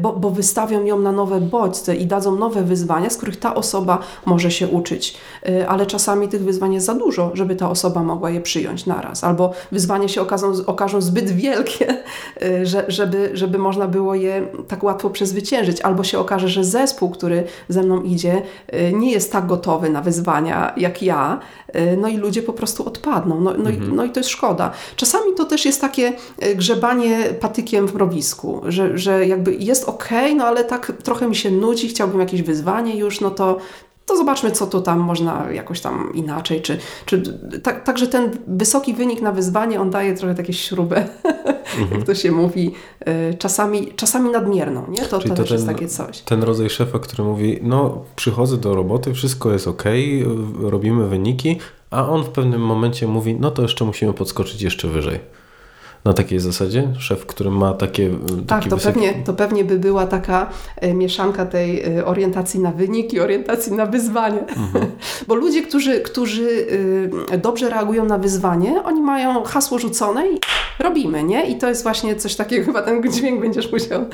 bo, 0.00 0.12
bo 0.12 0.30
wystawią 0.30 0.84
ją 0.84 0.98
na 0.98 1.12
nowe 1.12 1.40
bodźce 1.40 1.96
i 1.96 2.06
dadzą 2.06 2.36
nowe 2.36 2.62
wyzwania 2.62 2.95
wyzwania, 2.96 3.10
z 3.10 3.16
których 3.16 3.36
ta 3.36 3.54
osoba 3.54 3.98
może 4.26 4.50
się 4.50 4.68
uczyć. 4.68 5.16
Y, 5.48 5.68
ale 5.68 5.86
czasami 5.86 6.28
tych 6.28 6.44
wyzwań 6.44 6.74
jest 6.74 6.86
za 6.86 6.94
dużo, 6.94 7.30
żeby 7.34 7.56
ta 7.56 7.70
osoba 7.70 8.02
mogła 8.02 8.30
je 8.30 8.40
przyjąć 8.40 8.86
naraz. 8.86 9.24
Albo 9.24 9.52
wyzwania 9.72 10.08
się 10.08 10.20
okażą, 10.22 10.52
okażą 10.66 11.00
zbyt 11.00 11.30
wielkie, 11.30 11.86
y, 12.42 12.66
że, 12.66 12.84
żeby, 12.88 13.30
żeby 13.34 13.58
można 13.58 13.86
było 13.88 14.14
je 14.14 14.46
tak 14.68 14.84
łatwo 14.84 15.10
przezwyciężyć. 15.10 15.80
Albo 15.80 16.04
się 16.04 16.18
okaże, 16.18 16.48
że 16.48 16.64
zespół, 16.64 17.10
który 17.10 17.44
ze 17.68 17.82
mną 17.82 18.02
idzie, 18.02 18.42
y, 18.74 18.92
nie 18.92 19.12
jest 19.12 19.32
tak 19.32 19.46
gotowy 19.46 19.90
na 19.90 20.00
wyzwania 20.00 20.72
jak 20.76 21.02
ja, 21.02 21.40
no 21.98 22.08
i 22.08 22.16
ludzie 22.16 22.42
po 22.42 22.52
prostu 22.52 22.86
odpadną. 22.86 23.40
No, 23.40 23.50
no, 23.58 23.70
mhm. 23.70 23.92
i, 23.92 23.94
no 23.94 24.04
i 24.04 24.10
to 24.10 24.20
jest 24.20 24.30
szkoda. 24.30 24.70
Czasami 24.96 25.34
to 25.36 25.44
też 25.44 25.64
jest 25.64 25.80
takie 25.80 26.12
grzebanie 26.54 27.18
patykiem 27.40 27.88
w 27.88 27.94
mrowisku, 27.94 28.60
że, 28.68 28.98
że 28.98 29.26
jakby 29.26 29.54
jest 29.54 29.84
ok, 29.84 30.08
no 30.36 30.44
ale 30.44 30.64
tak 30.64 30.92
trochę 31.02 31.28
mi 31.28 31.36
się 31.36 31.50
nudzi, 31.50 31.88
chciałbym 31.88 32.20
jakieś 32.20 32.42
wyzwanie, 32.42 32.85
już, 32.94 33.20
no 33.20 33.30
to, 33.30 33.58
to 34.06 34.16
zobaczmy, 34.16 34.50
co 34.50 34.66
tu 34.66 34.80
tam 34.80 34.98
można 34.98 35.52
jakoś 35.52 35.80
tam 35.80 36.12
inaczej, 36.14 36.62
czy, 36.62 36.78
czy 37.06 37.38
tak, 37.62 37.84
także 37.84 38.06
ten 38.06 38.30
wysoki 38.46 38.94
wynik 38.94 39.22
na 39.22 39.32
wyzwanie, 39.32 39.80
on 39.80 39.90
daje 39.90 40.14
trochę 40.14 40.34
takie 40.34 40.52
śrubę, 40.52 41.06
mhm. 41.78 41.90
jak 41.98 42.06
to 42.06 42.14
się 42.14 42.32
mówi, 42.32 42.72
y, 43.08 43.34
czasami, 43.38 43.92
czasami 43.96 44.30
nadmierną, 44.30 44.84
nie? 44.90 45.02
To, 45.02 45.18
to, 45.18 45.28
to 45.28 45.34
też 45.34 45.48
ten, 45.48 45.56
jest 45.56 45.66
takie 45.66 45.88
coś. 45.88 46.20
Ten 46.20 46.42
rodzaj 46.42 46.70
szefa, 46.70 46.98
który 46.98 47.24
mówi, 47.24 47.58
no 47.62 48.04
przychodzę 48.16 48.56
do 48.56 48.74
roboty, 48.74 49.14
wszystko 49.14 49.52
jest 49.52 49.68
ok, 49.68 49.84
robimy 50.60 51.06
wyniki, 51.06 51.58
a 51.90 52.08
on 52.08 52.24
w 52.24 52.28
pewnym 52.28 52.60
momencie 52.60 53.06
mówi, 53.06 53.36
no 53.40 53.50
to 53.50 53.62
jeszcze 53.62 53.84
musimy 53.84 54.12
podskoczyć 54.12 54.62
jeszcze 54.62 54.88
wyżej 54.88 55.20
na 56.06 56.12
takiej 56.12 56.40
zasadzie? 56.40 56.88
Szef, 56.98 57.26
który 57.26 57.50
ma 57.50 57.74
takie. 57.74 58.10
Tak, 58.46 58.64
to, 58.64 58.76
wysoki... 58.76 58.94
pewnie, 58.94 59.24
to 59.24 59.34
pewnie 59.34 59.64
by 59.64 59.78
była 59.78 60.06
taka 60.06 60.50
e, 60.76 60.94
mieszanka 60.94 61.46
tej 61.46 61.82
e, 61.98 62.04
orientacji 62.04 62.60
na 62.60 62.72
wynik 62.72 63.12
i 63.12 63.20
orientacji 63.20 63.72
na 63.72 63.86
wyzwanie. 63.86 64.40
Mhm. 64.40 64.86
Bo 65.28 65.34
ludzie, 65.34 65.62
którzy, 65.62 66.00
którzy 66.00 66.66
e, 67.30 67.38
dobrze 67.38 67.70
reagują 67.70 68.04
na 68.04 68.18
wyzwanie, 68.18 68.82
oni 68.82 69.00
mają 69.00 69.44
hasło 69.44 69.78
rzucone 69.78 70.28
i 70.28 70.40
robimy, 70.78 71.24
nie? 71.24 71.50
I 71.50 71.58
to 71.58 71.68
jest 71.68 71.82
właśnie 71.82 72.16
coś 72.16 72.34
takiego, 72.34 72.64
chyba 72.64 72.82
ten 72.82 73.12
dźwięk 73.12 73.40
będziesz 73.40 73.72
musiał 73.72 74.04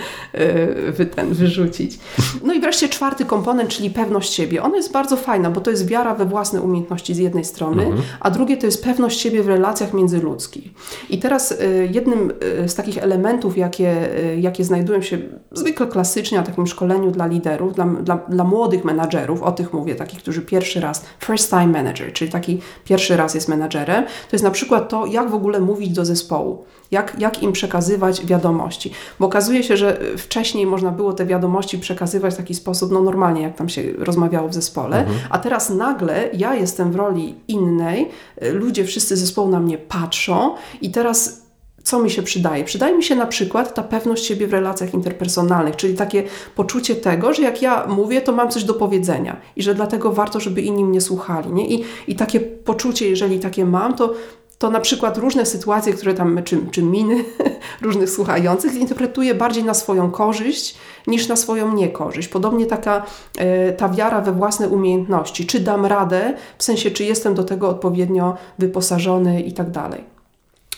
wy, 0.92 1.06
ten, 1.06 1.34
wyrzucić. 1.34 1.98
No 2.44 2.54
i 2.54 2.60
wreszcie 2.60 2.88
czwarty 2.88 3.24
komponent, 3.24 3.70
czyli 3.70 3.90
pewność 3.90 4.34
siebie. 4.34 4.62
Ona 4.62 4.76
jest 4.76 4.92
bardzo 4.92 5.16
fajna, 5.16 5.50
bo 5.50 5.60
to 5.60 5.70
jest 5.70 5.86
wiara 5.86 6.14
we 6.14 6.26
własne 6.26 6.60
umiejętności 6.62 7.14
z 7.14 7.18
jednej 7.18 7.44
strony, 7.44 7.82
mhm. 7.82 8.02
a 8.20 8.30
drugie 8.30 8.56
to 8.56 8.66
jest 8.66 8.84
pewność 8.84 9.20
siebie 9.20 9.42
w 9.42 9.48
relacjach 9.48 9.92
międzyludzkich. 9.92 10.64
I 11.10 11.18
teraz 11.18 11.54
jednym 11.86 12.32
e, 12.62 12.68
z 12.68 12.74
takich 12.74 12.98
elementów, 12.98 13.58
jakie, 13.58 14.18
e, 14.24 14.36
jakie 14.36 14.64
znajdują 14.64 15.02
się 15.02 15.18
zwykle 15.52 15.86
klasycznie 15.86 16.38
na 16.38 16.44
takim 16.44 16.66
szkoleniu 16.66 17.10
dla 17.10 17.26
liderów, 17.26 17.74
dla, 17.74 17.86
dla, 17.86 18.16
dla 18.16 18.44
młodych 18.44 18.84
menadżerów, 18.84 19.42
o 19.42 19.52
tych 19.52 19.72
mówię, 19.72 19.94
takich, 19.94 20.18
którzy 20.18 20.42
pierwszy 20.42 20.80
raz, 20.80 21.04
first 21.18 21.50
time 21.50 21.66
manager, 21.66 22.12
czyli 22.12 22.30
taki 22.30 22.60
pierwszy 22.84 23.16
raz 23.16 23.34
jest 23.34 23.48
menadżerem, 23.48 24.04
to 24.04 24.28
jest 24.32 24.44
na 24.44 24.50
przykład 24.50 24.88
to, 24.88 25.06
jak 25.06 25.30
w 25.30 25.34
ogóle 25.34 25.60
mówić 25.60 25.90
do 25.90 26.04
zespołu, 26.04 26.64
jak, 26.90 27.16
jak 27.18 27.42
im 27.42 27.52
przekazywać 27.52 28.26
wiadomości. 28.26 28.92
Bo 29.20 29.26
okazuje 29.26 29.62
się, 29.62 29.76
że 29.76 30.00
wcześniej 30.16 30.66
można 30.66 30.90
było 30.90 31.12
te 31.12 31.26
wiadomości 31.26 31.78
przekazywać 31.78 32.34
w 32.34 32.36
taki 32.36 32.54
sposób, 32.54 32.92
no 32.92 33.02
normalnie, 33.02 33.42
jak 33.42 33.56
tam 33.56 33.68
się 33.68 33.82
rozmawiało 33.98 34.48
w 34.48 34.54
zespole, 34.54 34.98
mhm. 34.98 35.18
a 35.30 35.38
teraz 35.38 35.70
nagle 35.70 36.30
ja 36.32 36.54
jestem 36.54 36.92
w 36.92 36.96
roli 36.96 37.34
innej, 37.48 38.08
ludzie 38.52 38.84
wszyscy 38.84 39.16
zespołu 39.16 39.48
na 39.48 39.60
mnie 39.60 39.78
patrzą 39.78 40.54
i 40.80 40.90
teraz 40.90 41.41
co 41.82 41.98
mi 41.98 42.10
się 42.10 42.22
przydaje? 42.22 42.64
Przydaje 42.64 42.96
mi 42.96 43.04
się 43.04 43.16
na 43.16 43.26
przykład 43.26 43.74
ta 43.74 43.82
pewność 43.82 44.24
siebie 44.24 44.46
w 44.46 44.52
relacjach 44.52 44.94
interpersonalnych, 44.94 45.76
czyli 45.76 45.94
takie 45.94 46.22
poczucie 46.54 46.96
tego, 46.96 47.34
że 47.34 47.42
jak 47.42 47.62
ja 47.62 47.86
mówię, 47.86 48.20
to 48.20 48.32
mam 48.32 48.50
coś 48.50 48.64
do 48.64 48.74
powiedzenia 48.74 49.36
i 49.56 49.62
że 49.62 49.74
dlatego 49.74 50.12
warto, 50.12 50.40
żeby 50.40 50.62
inni 50.62 50.84
mnie 50.84 51.00
słuchali. 51.00 51.52
Nie? 51.52 51.68
I, 51.68 51.84
i 52.08 52.16
takie 52.16 52.40
poczucie, 52.40 53.08
jeżeli 53.08 53.40
takie 53.40 53.64
mam, 53.64 53.96
to, 53.96 54.14
to 54.58 54.70
na 54.70 54.80
przykład 54.80 55.18
różne 55.18 55.46
sytuacje, 55.46 55.92
które 55.92 56.14
tam, 56.14 56.40
czy, 56.44 56.58
czy 56.70 56.82
miny 56.82 57.24
różnych 57.82 58.10
słuchających 58.10 58.74
interpretuję 58.74 59.34
bardziej 59.34 59.64
na 59.64 59.74
swoją 59.74 60.10
korzyść 60.10 60.74
niż 61.06 61.28
na 61.28 61.36
swoją 61.36 61.74
niekorzyść. 61.74 62.28
Podobnie 62.28 62.66
taka 62.66 63.02
e, 63.38 63.72
ta 63.72 63.88
wiara 63.88 64.20
we 64.20 64.32
własne 64.32 64.68
umiejętności, 64.68 65.46
czy 65.46 65.60
dam 65.60 65.86
radę, 65.86 66.34
w 66.58 66.64
sensie 66.64 66.90
czy 66.90 67.04
jestem 67.04 67.34
do 67.34 67.44
tego 67.44 67.68
odpowiednio 67.68 68.36
wyposażony 68.58 69.40
i 69.40 69.52
tak 69.52 69.70
dalej 69.70 70.11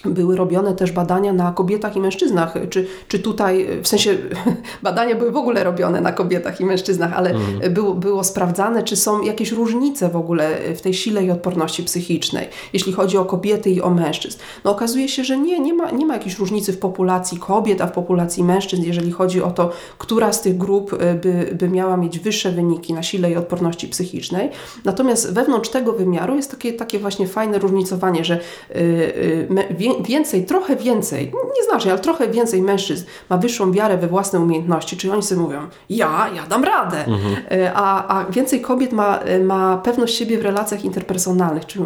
były 0.04 0.36
robione 0.36 0.74
też 0.74 0.92
badania 0.92 1.32
na 1.32 1.52
kobietach 1.52 1.96
i 1.96 2.00
mężczyznach. 2.00 2.54
Czy, 2.70 2.86
czy 3.08 3.18
tutaj, 3.18 3.66
w 3.82 3.88
sensie 3.88 4.16
badania 4.82 5.14
były 5.14 5.32
w 5.32 5.36
ogóle 5.36 5.64
robione 5.64 6.00
na 6.00 6.12
kobietach 6.12 6.60
i 6.60 6.64
mężczyznach, 6.64 7.12
ale 7.12 7.30
mhm. 7.30 7.72
było, 7.74 7.94
było 7.94 8.24
sprawdzane, 8.24 8.82
czy 8.82 8.96
są 8.96 9.22
jakieś 9.22 9.52
różnice 9.52 10.08
w 10.08 10.16
ogóle 10.16 10.58
w 10.76 10.80
tej 10.80 10.94
sile 10.94 11.24
i 11.24 11.30
odporności 11.30 11.82
psychicznej, 11.82 12.48
jeśli 12.72 12.92
chodzi 12.92 13.18
o 13.18 13.24
kobiety 13.24 13.70
i 13.70 13.80
o 13.80 13.90
mężczyzn. 13.90 14.38
No 14.64 14.70
okazuje 14.70 15.08
się, 15.08 15.24
że 15.24 15.38
nie, 15.38 15.60
nie 15.60 15.74
ma, 15.74 15.90
nie 15.90 16.06
ma 16.06 16.14
jakiejś 16.14 16.38
różnicy 16.38 16.72
w 16.72 16.78
populacji 16.78 17.38
kobiet, 17.38 17.80
a 17.80 17.86
w 17.86 17.92
populacji 17.92 18.44
mężczyzn, 18.44 18.82
jeżeli 18.82 19.12
chodzi 19.12 19.42
o 19.42 19.50
to, 19.50 19.70
która 19.98 20.32
z 20.32 20.42
tych 20.42 20.56
grup 20.56 20.92
y, 20.92 20.96
by, 21.14 21.50
by 21.54 21.68
miała 21.68 21.96
mieć 21.96 22.18
wyższe 22.18 22.50
wyniki 22.50 22.94
na 22.94 23.02
sile 23.02 23.30
i 23.30 23.36
odporności 23.36 23.88
psychicznej. 23.88 24.50
Natomiast 24.84 25.32
wewnątrz 25.32 25.70
tego 25.70 25.92
wymiaru 25.92 26.36
jest 26.36 26.50
takie, 26.50 26.72
takie 26.72 26.98
właśnie 26.98 27.26
fajne 27.26 27.58
różnicowanie, 27.58 28.24
że 28.24 28.40
yy, 28.74 28.80
yy, 29.78 29.93
więcej, 30.02 30.44
trochę 30.44 30.76
więcej, 30.76 31.32
nie 31.56 31.64
znacznie, 31.68 31.92
ale 31.92 32.00
trochę 32.00 32.28
więcej 32.28 32.62
mężczyzn 32.62 33.04
ma 33.30 33.38
wyższą 33.38 33.72
wiarę 33.72 33.98
we 33.98 34.06
własne 34.08 34.40
umiejętności, 34.40 34.96
czyli 34.96 35.12
oni 35.12 35.22
sobie 35.22 35.40
mówią, 35.40 35.66
ja, 35.90 36.30
ja 36.34 36.46
dam 36.46 36.64
radę, 36.64 37.04
mhm. 37.04 37.36
a, 37.74 38.18
a 38.18 38.30
więcej 38.30 38.60
kobiet 38.60 38.92
ma, 38.92 39.20
ma 39.44 39.76
pewność 39.76 40.18
siebie 40.18 40.38
w 40.38 40.42
relacjach 40.42 40.84
interpersonalnych, 40.84 41.66
czyli 41.66 41.84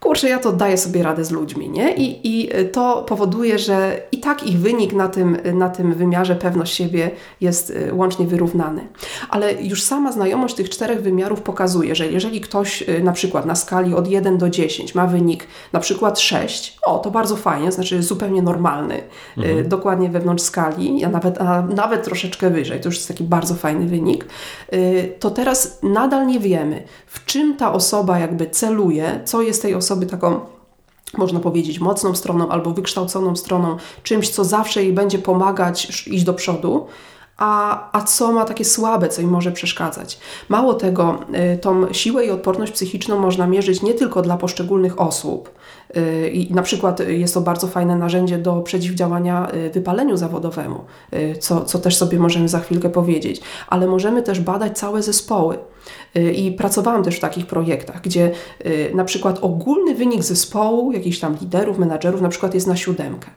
kurczę, 0.00 0.28
ja 0.28 0.38
to 0.38 0.52
daję 0.52 0.78
sobie 0.78 1.02
radę 1.02 1.24
z 1.24 1.30
ludźmi, 1.30 1.70
nie? 1.70 1.94
I, 1.94 2.20
I 2.24 2.48
to 2.72 3.04
powoduje, 3.08 3.58
że 3.58 4.02
i 4.12 4.20
tak 4.20 4.46
ich 4.46 4.58
wynik 4.58 4.92
na 4.92 5.08
tym, 5.08 5.38
na 5.54 5.68
tym 5.68 5.94
wymiarze 5.94 6.36
pewność 6.36 6.74
siebie 6.74 7.10
jest 7.40 7.70
y, 7.70 7.94
łącznie 7.94 8.26
wyrównany. 8.26 8.88
Ale 9.30 9.62
już 9.62 9.82
sama 9.82 10.12
znajomość 10.12 10.54
tych 10.54 10.70
czterech 10.70 11.02
wymiarów 11.02 11.40
pokazuje, 11.42 11.94
że 11.94 12.06
jeżeli 12.06 12.40
ktoś 12.40 12.82
y, 12.82 13.02
na 13.02 13.12
przykład 13.12 13.46
na 13.46 13.54
skali 13.54 13.94
od 13.94 14.08
1 14.08 14.38
do 14.38 14.50
10 14.50 14.94
ma 14.94 15.06
wynik 15.06 15.46
na 15.72 15.80
przykład 15.80 16.20
6, 16.20 16.78
o, 16.82 16.98
to 16.98 17.10
bardzo 17.10 17.36
fajnie, 17.36 17.72
znaczy 17.72 18.02
zupełnie 18.02 18.42
normalny, 18.42 18.94
y, 18.94 19.00
mhm. 19.36 19.68
dokładnie 19.68 20.08
wewnątrz 20.08 20.42
skali, 20.42 21.04
a 21.04 21.08
nawet, 21.08 21.40
a 21.40 21.62
nawet 21.62 22.04
troszeczkę 22.04 22.50
wyżej, 22.50 22.80
to 22.80 22.88
już 22.88 22.96
jest 22.96 23.08
taki 23.08 23.24
bardzo 23.24 23.54
fajny 23.54 23.86
wynik, 23.86 24.26
to 25.18 25.30
teraz 25.30 25.78
nadal 25.82 26.26
nie 26.26 26.40
wiemy, 26.40 26.82
w 27.06 27.24
czym 27.24 27.56
ta 27.56 27.72
osoba 27.72 28.18
jakby 28.18 28.46
celuje, 28.46 29.20
co 29.24 29.42
jest 29.42 29.62
tej 29.62 29.74
osoby 29.90 30.06
taką 30.06 30.40
można 31.18 31.40
powiedzieć, 31.40 31.80
mocną 31.80 32.14
stroną 32.14 32.48
albo 32.48 32.70
wykształconą 32.70 33.36
stroną, 33.36 33.76
czymś, 34.02 34.28
co 34.28 34.44
zawsze 34.44 34.82
jej 34.82 34.92
będzie 34.92 35.18
pomagać 35.18 36.06
iść 36.06 36.24
do 36.24 36.34
przodu, 36.34 36.86
a, 37.36 37.88
a 37.92 38.02
co 38.02 38.32
ma 38.32 38.44
takie 38.44 38.64
słabe, 38.64 39.08
co 39.08 39.22
im 39.22 39.30
może 39.30 39.52
przeszkadzać. 39.52 40.18
Mało 40.48 40.74
tego, 40.74 41.18
y, 41.54 41.58
tą 41.58 41.92
siłę 41.92 42.26
i 42.26 42.30
odporność 42.30 42.72
psychiczną 42.72 43.18
można 43.18 43.46
mierzyć 43.46 43.82
nie 43.82 43.94
tylko 43.94 44.22
dla 44.22 44.36
poszczególnych 44.36 45.00
osób, 45.00 45.50
i 46.32 46.54
na 46.54 46.62
przykład 46.62 47.00
jest 47.08 47.34
to 47.34 47.40
bardzo 47.40 47.66
fajne 47.66 47.96
narzędzie 47.96 48.38
do 48.38 48.60
przeciwdziałania 48.60 49.52
y, 49.54 49.70
wypaleniu 49.70 50.16
zawodowemu, 50.16 50.84
co, 51.40 51.64
co 51.64 51.78
też 51.78 51.96
sobie 51.96 52.18
możemy 52.18 52.48
za 52.48 52.60
chwilkę 52.60 52.90
powiedzieć, 52.90 53.40
ale 53.68 53.86
możemy 53.86 54.22
też 54.22 54.40
badać 54.40 54.78
całe 54.78 55.02
zespoły. 55.02 55.58
I 56.34 56.52
pracowałam 56.52 57.04
też 57.04 57.16
w 57.16 57.20
takich 57.20 57.46
projektach, 57.46 58.00
gdzie 58.00 58.30
na 58.94 59.04
przykład 59.04 59.38
ogólny 59.42 59.94
wynik 59.94 60.22
zespołu, 60.22 60.92
jakichś 60.92 61.18
tam 61.18 61.36
liderów, 61.40 61.78
menadżerów, 61.78 62.20
na 62.20 62.28
przykład 62.28 62.54
jest 62.54 62.66
na 62.66 62.76
siódemkę, 62.76 63.30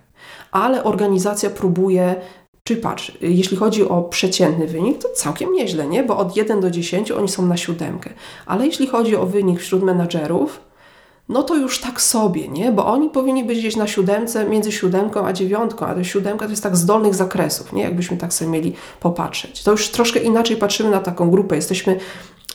ale 0.51 0.84
organizacja 0.84 1.49
próbuje 1.49 2.16
czy 2.64 2.76
patrz, 2.76 3.18
jeśli 3.22 3.58
chodzi 3.58 3.89
o 3.89 4.01
przeciętny 4.01 4.68
wynik, 4.68 5.01
to 5.01 5.10
całkiem 5.10 5.54
nieźle, 5.54 5.88
nie? 5.88 6.04
Bo 6.04 6.18
od 6.18 6.38
1 6.38 6.62
do 6.62 6.72
10 6.72 7.12
oni 7.12 7.30
są 7.30 7.45
na 7.45 7.58
siódemkę. 7.58 8.10
Ale 8.45 8.66
jeśli 8.66 8.88
chodzi 8.88 9.16
o 9.16 9.26
wynik 9.26 9.60
wśród 9.60 9.84
menadżerów, 9.84 10.60
no 11.30 11.43
to 11.43 11.55
już 11.55 11.80
tak 11.80 12.01
sobie, 12.01 12.47
nie? 12.47 12.71
Bo 12.71 12.86
oni 12.86 13.09
powinni 13.09 13.43
być 13.43 13.59
gdzieś 13.59 13.76
na 13.76 13.88
siódemce, 13.88 14.45
między 14.49 14.71
siódemką 14.71 15.26
a 15.26 15.34
dziewiątką, 15.34 15.86
a 15.86 15.95
ta 15.95 16.03
siódemka 16.03 16.45
to 16.45 16.51
jest 16.51 16.63
tak 16.63 16.78
z 16.78 16.86
dolnych 16.86 17.15
zakresów, 17.15 17.74
nie? 17.74 17.84
Jakbyśmy 17.84 18.17
tak 18.17 18.34
sobie 18.34 18.51
mieli 18.51 18.74
popatrzeć. 18.99 19.63
To 19.63 19.71
już 19.71 19.89
troszkę 19.89 20.19
inaczej 20.19 20.57
patrzymy 20.57 20.89
na 20.89 20.99
taką 20.99 21.30
grupę. 21.30 21.55
Jesteśmy 21.55 21.99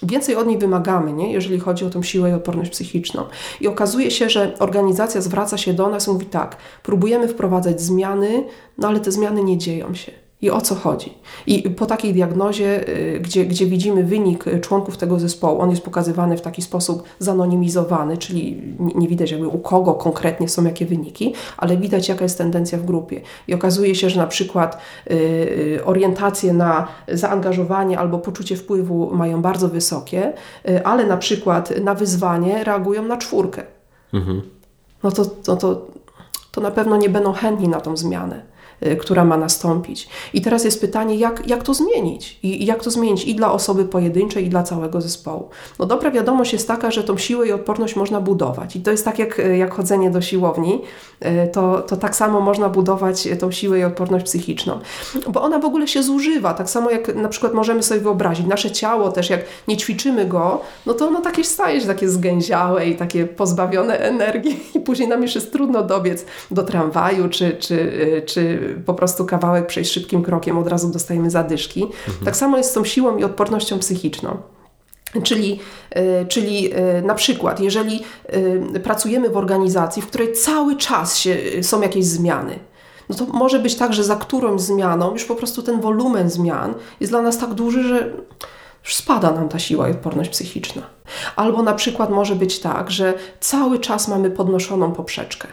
Więcej 0.03 0.37
od 0.37 0.47
niej 0.47 0.59
wymagamy, 0.59 1.12
nie? 1.12 1.33
jeżeli 1.33 1.59
chodzi 1.59 1.85
o 1.85 1.91
tą 1.91 2.03
siłę 2.03 2.31
i 2.31 2.33
odporność 2.33 2.71
psychiczną. 2.71 3.25
I 3.61 3.69
okazuje 3.69 4.11
się, 4.11 4.31
że 4.31 4.55
organizacja 4.59 5.21
zwraca 5.21 5.59
się 5.59 5.75
do 5.75 5.89
nas 5.89 6.09
i 6.09 6.11
mówi 6.11 6.27
tak, 6.27 6.57
próbujemy 6.83 7.29
wprowadzać 7.29 7.81
zmiany, 7.81 8.45
no 8.79 8.89
ale 8.89 9.01
te 9.01 9.12
zmiany 9.12 9.45
nie 9.45 9.59
dzieją 9.59 9.95
się. 9.95 10.12
I 10.43 10.51
o 10.51 10.61
co 10.61 10.74
chodzi? 10.74 11.14
I 11.47 11.70
po 11.70 11.86
takiej 11.86 12.14
diagnozie, 12.14 12.89
y, 12.89 13.20
gdzie, 13.20 13.47
gdzie 13.47 13.66
widzimy 13.66 14.05
wynik 14.05 14.45
członków 14.61 14.97
tego 14.97 15.20
zespołu, 15.20 15.61
on 15.61 15.70
jest 15.70 15.82
pokazywany 15.82 16.36
w 16.36 16.41
taki 16.41 16.62
sposób 16.62 17.03
zanonimizowany, 17.18 18.18
czyli 18.18 18.62
nie 18.95 19.09
widać 19.09 19.30
jakby 19.30 19.49
u 19.49 19.59
kogo 19.59 19.95
konkretnie 19.95 20.49
są 20.49 20.64
jakie 20.64 20.86
wyniki, 20.86 21.34
ale 21.57 21.76
widać 21.76 22.09
jaka 22.09 22.24
jest 22.24 22.39
tendencja 22.39 22.78
w 22.78 22.84
grupie. 22.84 23.20
I 23.49 23.55
okazuje 23.55 23.95
się, 23.95 24.11
że 24.11 24.20
na 24.20 24.26
przykład 24.26 24.78
y, 25.11 25.14
y, 25.14 25.84
orientacje 25.84 26.53
na 26.53 26.89
zaangażowanie 27.09 27.99
albo 27.99 28.18
poczucie 28.18 28.57
wpływu 28.57 29.11
mają 29.14 29.43
bardzo 29.43 29.68
wysokie, 29.68 30.32
ale 30.84 31.07
na 31.07 31.16
przykład 31.16 31.80
na 31.84 31.95
wyzwanie 31.95 32.64
reagują 32.64 33.03
na 33.03 33.16
czwórkę. 33.16 33.62
Mhm. 34.14 34.43
No 35.03 35.11
to, 35.11 35.24
to, 35.24 35.57
to, 35.57 35.86
to 36.53 36.61
na 36.61 36.70
pewno 36.70 36.97
nie 36.97 37.09
będą 37.09 37.32
chętni 37.32 37.68
na 37.68 37.80
tą 37.80 37.97
zmianę. 37.97 38.43
Y, 38.87 38.97
która 38.97 39.24
ma 39.24 39.37
nastąpić. 39.37 40.09
I 40.35 40.43
teraz 40.43 40.64
jest 40.64 40.81
pytanie, 40.81 41.16
jak, 41.16 41.49
jak 41.49 41.62
to 41.62 41.74
zmienić? 41.74 42.39
I, 42.43 42.66
jak 42.66 42.83
to 42.83 42.91
zmienić 42.91 43.24
i 43.24 43.35
dla 43.35 43.53
osoby 43.53 43.85
pojedynczej, 43.85 44.47
i 44.47 44.49
dla 44.49 44.62
całego 44.62 45.01
zespołu? 45.01 45.49
No 45.79 45.87
dobra 45.87 46.11
wiadomość 46.11 46.53
jest 46.53 46.68
taka, 46.68 46.91
że 46.91 47.05
tą 47.05 47.18
siłę 47.18 47.49
i 47.49 47.53
odporność 47.53 47.97
można 47.97 48.20
budować. 48.20 48.76
I 48.76 48.81
to 48.81 48.91
jest 48.91 49.05
tak 49.05 49.18
jak, 49.18 49.41
jak 49.59 49.74
chodzenie 49.74 50.11
do 50.11 50.20
siłowni, 50.20 50.81
y, 51.24 51.49
to, 51.53 51.81
to 51.81 51.97
tak 51.97 52.16
samo 52.16 52.41
można 52.41 52.68
budować 52.68 53.29
tą 53.39 53.51
siłę 53.51 53.79
i 53.79 53.85
odporność 53.85 54.24
psychiczną. 54.24 54.79
Bo 55.29 55.43
ona 55.43 55.59
w 55.59 55.64
ogóle 55.64 55.89
się 55.89 56.03
zużywa, 56.03 56.55
tak 56.55 56.70
samo 56.70 56.91
jak 56.91 57.14
na 57.14 57.29
przykład 57.29 57.55
możemy 57.55 57.83
sobie 57.83 58.01
wyobrazić, 58.01 58.47
nasze 58.47 58.70
ciało 58.70 59.12
też, 59.12 59.31
jak 59.31 59.41
nie 59.68 59.76
ćwiczymy 59.76 60.26
go, 60.26 60.61
no 60.87 60.95
to 60.95 61.07
ono 61.07 61.20
takie 61.20 61.45
staje 61.45 61.81
się 61.81 61.87
takie 61.87 62.09
zgęziałe 62.09 62.87
i 62.87 62.97
takie 62.97 63.26
pozbawione 63.26 63.99
energii 63.99 64.61
i 64.74 64.81
później 64.81 65.09
nam 65.09 65.22
już 65.22 65.35
jest 65.35 65.53
trudno 65.53 65.83
dobiec 65.83 66.24
do 66.51 66.62
tramwaju, 66.62 67.29
czy, 67.29 67.57
czy, 67.61 67.74
y, 67.74 68.22
czy 68.26 68.68
po 68.87 68.95
prostu 68.95 69.25
kawałek 69.25 69.66
przejść 69.66 69.93
szybkim 69.93 70.23
krokiem, 70.23 70.59
od 70.59 70.69
razu 70.69 70.89
dostajemy 70.89 71.31
zadyszki. 71.31 71.83
Mhm. 71.83 72.25
Tak 72.25 72.37
samo 72.37 72.57
jest 72.57 72.71
z 72.71 72.73
tą 72.73 72.85
siłą 72.85 73.16
i 73.16 73.25
odpornością 73.25 73.79
psychiczną. 73.79 74.37
Czyli, 75.23 75.61
y, 75.97 76.27
czyli 76.27 76.75
y, 76.75 77.03
na 77.03 77.14
przykład, 77.14 77.61
jeżeli 77.61 78.01
y, 78.75 78.81
pracujemy 78.81 79.31
w 79.31 79.37
organizacji, 79.37 80.03
w 80.03 80.07
której 80.07 80.33
cały 80.33 80.77
czas 80.77 81.19
się, 81.19 81.37
są 81.62 81.81
jakieś 81.83 82.05
zmiany, 82.05 82.59
no 83.09 83.14
to 83.16 83.27
może 83.27 83.59
być 83.59 83.75
tak, 83.75 83.93
że 83.93 84.05
za 84.05 84.16
którąś 84.16 84.61
zmianą 84.61 85.12
już 85.12 85.25
po 85.25 85.35
prostu 85.35 85.62
ten 85.62 85.81
wolumen 85.81 86.31
zmian 86.31 86.75
jest 87.01 87.12
dla 87.12 87.23
nas 87.23 87.39
tak 87.39 87.55
duży, 87.55 87.89
że 87.89 88.11
już 88.85 88.95
spada 88.95 89.33
nam 89.33 89.49
ta 89.49 89.59
siła 89.59 89.89
i 89.89 89.91
odporność 89.91 90.31
psychiczna. 90.31 90.83
Albo 91.37 91.62
na 91.62 91.75
przykład 91.75 92.11
może 92.11 92.35
być 92.35 92.59
tak, 92.59 92.91
że 92.91 93.14
cały 93.41 93.79
czas 93.79 94.09
mamy 94.09 94.31
podnoszoną 94.31 94.93
poprzeczkę 94.93 95.49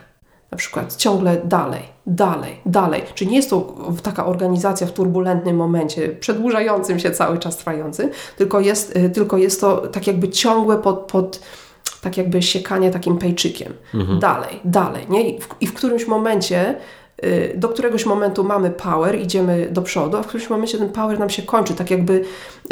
na 0.50 0.58
przykład 0.58 0.96
ciągle 0.96 1.36
dalej, 1.44 1.82
dalej, 2.06 2.56
dalej. 2.66 3.02
Czy 3.14 3.26
nie 3.26 3.36
jest 3.36 3.50
to 3.50 3.74
taka 4.02 4.26
organizacja 4.26 4.86
w 4.86 4.92
turbulentnym 4.92 5.56
momencie, 5.56 6.08
przedłużającym 6.08 6.98
się 6.98 7.10
cały 7.10 7.38
czas 7.38 7.56
trwający, 7.56 8.10
tylko 8.36 8.60
jest, 8.60 8.96
y, 8.96 9.10
tylko 9.10 9.38
jest 9.38 9.60
to 9.60 9.76
tak 9.76 10.06
jakby 10.06 10.28
ciągłe 10.28 10.78
pod, 10.78 10.98
pod 10.98 11.40
tak 12.00 12.16
jakby 12.16 12.42
siekanie 12.42 12.90
takim 12.90 13.18
pejczykiem. 13.18 13.72
Mhm. 13.94 14.18
Dalej, 14.18 14.60
dalej. 14.64 15.06
Nie? 15.08 15.28
I 15.30 15.40
w, 15.40 15.48
I 15.60 15.66
w 15.66 15.74
którymś 15.74 16.06
momencie 16.06 16.76
do 17.54 17.68
któregoś 17.68 18.06
momentu 18.06 18.44
mamy 18.44 18.70
power, 18.70 19.20
idziemy 19.20 19.68
do 19.70 19.82
przodu, 19.82 20.16
a 20.16 20.22
w 20.22 20.26
którymś 20.26 20.50
momencie 20.50 20.78
ten 20.78 20.88
power 20.88 21.18
nam 21.18 21.30
się 21.30 21.42
kończy, 21.42 21.74
tak 21.74 21.90
jakby, 21.90 22.24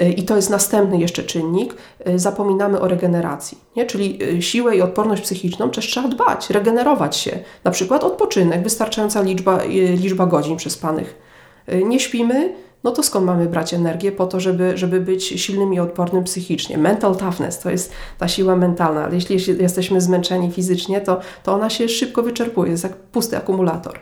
y, 0.03 0.09
i 0.09 0.23
to 0.23 0.37
jest 0.37 0.51
następny 0.51 0.99
jeszcze 0.99 1.23
czynnik, 1.23 1.75
y, 2.09 2.19
zapominamy 2.19 2.81
o 2.81 2.89
regeneracji, 2.89 3.59
nie? 3.77 3.87
czyli 3.87 4.19
siłę 4.41 4.77
i 4.77 4.83
odporność 4.83 5.23
psychiczną 5.23 5.71
też 5.71 5.87
trzeba 5.87 6.09
dbać, 6.09 6.51
regenerować 6.51 7.17
się, 7.17 7.39
na 7.65 7.71
przykład 7.71 8.05
odpoczynek, 8.05 8.63
wystarczająca 8.63 9.23
liczba, 9.23 9.59
liczba 9.97 10.27
godzin 10.27 10.57
przespanych. 10.57 11.19
Nie 11.85 12.01
śpimy, 12.01 12.55
no 12.85 12.91
to 12.91 13.03
skąd 13.03 13.27
mamy 13.27 13.47
brać 13.47 13.75
energię 13.75 14.13
po 14.13 14.27
to, 14.27 14.41
żeby, 14.41 14.79
żeby 14.79 15.01
być 15.01 15.25
silnym 15.25 15.75
i 15.75 15.81
odpornym 15.81 16.25
psychicznie? 16.25 16.79
Mental 16.79 17.17
toughness 17.17 17.59
to 17.59 17.71
jest 17.71 17.93
ta 18.19 18.29
siła 18.29 18.57
mentalna, 18.57 19.05
ale 19.05 19.15
jeśli 19.15 19.63
jesteśmy 19.63 20.01
zmęczeni 20.01 20.53
fizycznie, 20.53 21.01
to, 21.01 21.21
to 21.43 21.55
ona 21.55 21.71
się 21.71 21.89
szybko 21.89 22.23
wyczerpuje, 22.23 22.71
jest 22.71 22.85
jak 22.85 22.97
pusty 22.97 23.37
akumulator. 23.37 24.01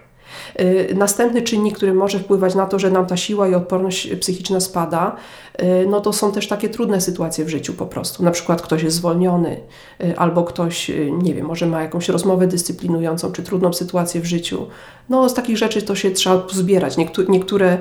Y, 0.60 0.94
następny 0.94 1.42
czynnik, 1.42 1.76
który 1.76 1.94
może 1.94 2.18
wpływać 2.18 2.54
na 2.54 2.66
to, 2.66 2.78
że 2.78 2.90
nam 2.90 3.06
ta 3.06 3.16
siła 3.16 3.48
i 3.48 3.54
odporność 3.54 4.14
psychiczna 4.14 4.60
spada, 4.60 5.16
y, 5.62 5.86
no 5.88 6.00
to 6.00 6.12
są 6.12 6.32
też 6.32 6.48
takie 6.48 6.68
trudne 6.68 7.00
sytuacje 7.00 7.44
w 7.44 7.48
życiu 7.48 7.72
po 7.72 7.86
prostu. 7.86 8.22
Na 8.22 8.30
przykład 8.30 8.62
ktoś 8.62 8.82
jest 8.82 8.96
zwolniony, 8.96 9.60
y, 10.04 10.18
albo 10.18 10.44
ktoś, 10.44 10.90
nie 11.22 11.34
wiem, 11.34 11.46
może 11.46 11.66
ma 11.66 11.82
jakąś 11.82 12.08
rozmowę 12.08 12.46
dyscyplinującą, 12.46 13.32
czy 13.32 13.42
trudną 13.42 13.72
sytuację 13.72 14.20
w 14.20 14.24
życiu. 14.24 14.66
No 15.08 15.28
z 15.28 15.34
takich 15.34 15.58
rzeczy 15.58 15.82
to 15.82 15.94
się 15.94 16.10
trzeba 16.10 16.38
pozbierać. 16.38 16.96
Niektóre, 16.96 17.28
niektóre 17.28 17.78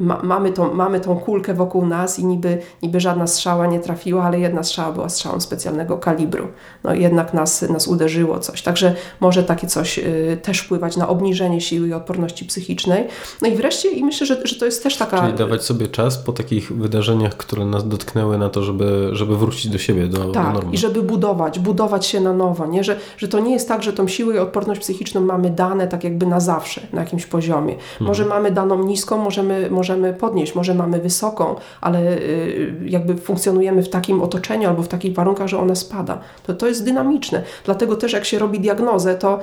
ma, 0.00 0.20
mamy, 0.22 0.52
tą, 0.52 0.74
mamy 0.74 1.00
tą 1.00 1.16
kulkę 1.18 1.54
wokół 1.54 1.86
nas 1.86 2.18
i 2.18 2.26
niby, 2.26 2.58
niby 2.82 3.00
żadna 3.00 3.26
strzała 3.26 3.66
nie 3.66 3.80
trafiła, 3.80 4.24
ale 4.24 4.40
jedna 4.40 4.62
strzała 4.62 4.92
była 4.92 5.08
strzałą 5.08 5.40
specjalnego 5.40 5.98
kalibru. 5.98 6.48
No 6.84 6.94
jednak 6.94 7.34
nas, 7.34 7.62
nas 7.62 7.88
uderzyło 7.88 8.38
coś. 8.38 8.62
Także 8.62 8.94
może 9.20 9.42
takie 9.42 9.66
coś 9.66 10.00
też 10.42 10.58
wpływać 10.58 10.96
na 10.96 11.08
obniżenie 11.08 11.55
siły 11.60 11.88
i 11.88 11.92
odporności 11.92 12.44
psychicznej. 12.44 13.04
No 13.42 13.48
i 13.48 13.54
wreszcie, 13.54 13.90
i 13.90 14.04
myślę, 14.04 14.26
że, 14.26 14.46
że 14.46 14.56
to 14.56 14.64
jest 14.64 14.82
też 14.82 14.96
taka... 14.96 15.20
Czyli 15.20 15.32
dawać 15.38 15.64
sobie 15.64 15.88
czas 15.88 16.18
po 16.18 16.32
takich 16.32 16.72
wydarzeniach, 16.72 17.36
które 17.36 17.64
nas 17.64 17.88
dotknęły 17.88 18.38
na 18.38 18.48
to, 18.48 18.62
żeby, 18.62 19.08
żeby 19.12 19.36
wrócić 19.36 19.68
do 19.68 19.78
siebie, 19.78 20.06
do, 20.06 20.18
tak, 20.18 20.46
do 20.46 20.52
normy. 20.52 20.72
i 20.72 20.78
żeby 20.78 21.02
budować, 21.02 21.58
budować 21.58 22.06
się 22.06 22.20
na 22.20 22.32
nowo, 22.32 22.66
nie? 22.66 22.84
Że, 22.84 22.96
że 23.18 23.28
to 23.28 23.38
nie 23.38 23.52
jest 23.52 23.68
tak, 23.68 23.82
że 23.82 23.92
tą 23.92 24.08
siłę 24.08 24.34
i 24.34 24.38
odporność 24.38 24.80
psychiczną 24.80 25.20
mamy 25.20 25.50
dane 25.50 25.88
tak 25.88 26.04
jakby 26.04 26.26
na 26.26 26.40
zawsze, 26.40 26.80
na 26.92 27.00
jakimś 27.00 27.26
poziomie. 27.26 27.72
Mhm. 27.72 28.06
Może 28.06 28.24
mamy 28.24 28.50
daną 28.50 28.84
niską, 28.84 29.18
możemy, 29.18 29.70
możemy 29.70 30.14
podnieść, 30.14 30.54
może 30.54 30.74
mamy 30.74 31.00
wysoką, 31.00 31.54
ale 31.80 32.18
y, 32.18 32.76
jakby 32.84 33.14
funkcjonujemy 33.14 33.82
w 33.82 33.88
takim 33.88 34.22
otoczeniu 34.22 34.68
albo 34.68 34.82
w 34.82 34.88
takich 34.88 35.14
warunkach, 35.14 35.48
że 35.48 35.58
ona 35.58 35.74
spada. 35.74 36.20
To, 36.46 36.54
to 36.54 36.66
jest 36.66 36.84
dynamiczne. 36.84 37.42
Dlatego 37.64 37.96
też 37.96 38.12
jak 38.12 38.24
się 38.24 38.38
robi 38.38 38.60
diagnozę, 38.60 39.14
to, 39.14 39.38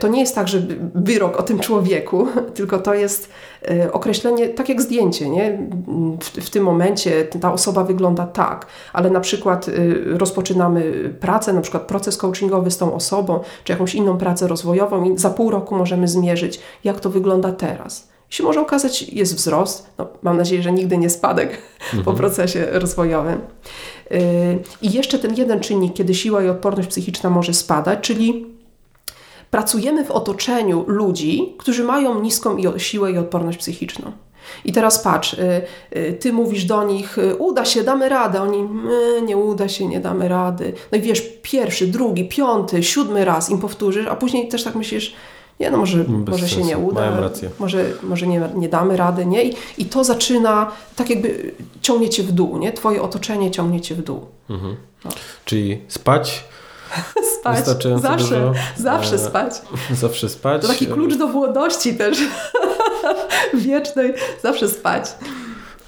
to 0.00 0.08
nie 0.08 0.20
jest 0.20 0.34
tak, 0.34 0.48
że 0.48 0.62
wyrok 0.94 1.36
o 1.36 1.42
tym 1.42 1.53
tym 1.54 1.66
człowieku, 1.66 2.26
tylko 2.54 2.78
to 2.78 2.94
jest 2.94 3.28
y, 3.70 3.92
określenie, 3.92 4.48
tak 4.48 4.68
jak 4.68 4.82
zdjęcie, 4.82 5.28
nie? 5.28 5.58
W, 6.20 6.46
w, 6.46 6.50
tym 6.50 6.64
momencie 6.64 7.24
ta 7.24 7.52
osoba 7.52 7.84
wygląda 7.84 8.26
tak, 8.26 8.66
ale 8.92 9.10
na 9.10 9.20
przykład 9.20 9.68
y, 9.68 10.02
rozpoczynamy 10.18 11.10
pracę, 11.20 11.52
na 11.52 11.60
przykład 11.60 11.82
proces 11.82 12.16
coachingowy 12.16 12.70
z 12.70 12.78
tą 12.78 12.94
osobą, 12.94 13.40
czy 13.64 13.72
jakąś 13.72 13.94
inną 13.94 14.18
pracę 14.18 14.48
rozwojową 14.48 15.04
i 15.04 15.18
za 15.18 15.30
pół 15.30 15.50
roku 15.50 15.76
możemy 15.76 16.08
zmierzyć, 16.08 16.60
jak 16.84 17.00
to 17.00 17.10
wygląda 17.10 17.52
teraz 17.52 18.14
się 18.28 18.44
może 18.44 18.60
okazać, 18.60 19.02
jest 19.02 19.34
wzrost. 19.36 19.90
No, 19.98 20.06
mam 20.22 20.36
nadzieję, 20.36 20.62
że 20.62 20.72
nigdy 20.72 20.98
nie 20.98 21.10
spadek 21.10 21.50
mhm. 21.84 22.04
po 22.04 22.12
procesie 22.12 22.66
rozwojowym. 22.70 23.40
Yy, 24.10 24.18
I 24.82 24.92
jeszcze 24.92 25.18
ten 25.18 25.34
jeden 25.34 25.60
czynnik, 25.60 25.94
kiedy 25.94 26.14
siła 26.14 26.42
i 26.42 26.48
odporność 26.48 26.88
psychiczna 26.88 27.30
może 27.30 27.54
spadać, 27.54 27.98
czyli 28.00 28.46
pracujemy 29.54 30.04
w 30.04 30.10
otoczeniu 30.10 30.84
ludzi, 30.86 31.54
którzy 31.58 31.84
mają 31.84 32.20
niską 32.20 32.56
siłę 32.78 33.12
i 33.12 33.18
odporność 33.18 33.58
psychiczną. 33.58 34.12
I 34.64 34.72
teraz 34.72 34.98
patrz, 34.98 35.36
yy, 35.92 36.12
ty 36.12 36.32
mówisz 36.32 36.64
do 36.64 36.84
nich, 36.84 37.16
yy, 37.16 37.36
uda 37.36 37.64
się, 37.64 37.84
damy 37.84 38.08
radę. 38.08 38.42
Oni, 38.42 38.68
nie 39.26 39.36
uda 39.36 39.68
się, 39.68 39.86
nie 39.86 40.00
damy 40.00 40.28
rady. 40.28 40.72
No 40.92 40.98
i 40.98 41.00
wiesz, 41.00 41.22
pierwszy, 41.42 41.86
drugi, 41.86 42.28
piąty, 42.28 42.82
siódmy 42.82 43.24
raz 43.24 43.50
im 43.50 43.58
powtórzysz, 43.58 44.06
a 44.06 44.16
później 44.16 44.48
też 44.48 44.64
tak 44.64 44.74
myślisz, 44.74 45.14
nie, 45.60 45.70
no 45.70 45.78
może, 45.78 46.04
może 46.28 46.48
się 46.48 46.62
nie 46.62 46.78
uda, 46.78 47.30
może, 47.58 47.84
może 48.02 48.26
nie, 48.26 48.48
nie 48.54 48.68
damy 48.68 48.96
rady, 48.96 49.26
nie? 49.26 49.44
I, 49.44 49.54
I 49.78 49.84
to 49.84 50.04
zaczyna, 50.04 50.72
tak 50.96 51.10
jakby 51.10 51.54
ciągnie 51.82 52.08
cię 52.08 52.22
w 52.22 52.32
dół, 52.32 52.58
nie? 52.58 52.72
Twoje 52.72 53.02
otoczenie 53.02 53.50
ciągnie 53.50 53.80
cię 53.80 53.94
w 53.94 54.02
dół. 54.02 54.26
Mhm. 54.50 54.76
No. 55.04 55.10
Czyli 55.44 55.80
spać, 55.88 56.44
spać. 57.40 57.66
Zawsze, 57.66 58.16
dużo. 58.16 58.52
zawsze 58.76 59.14
e, 59.14 59.18
spać. 59.18 59.54
Zawsze 60.02 60.28
spać. 60.28 60.62
To 60.62 60.68
taki 60.68 60.86
klucz 60.86 61.16
do 61.16 61.26
młodości 61.26 61.94
też. 61.94 62.18
Wiecznej. 63.54 64.14
Zawsze 64.42 64.68
spać. 64.68 65.14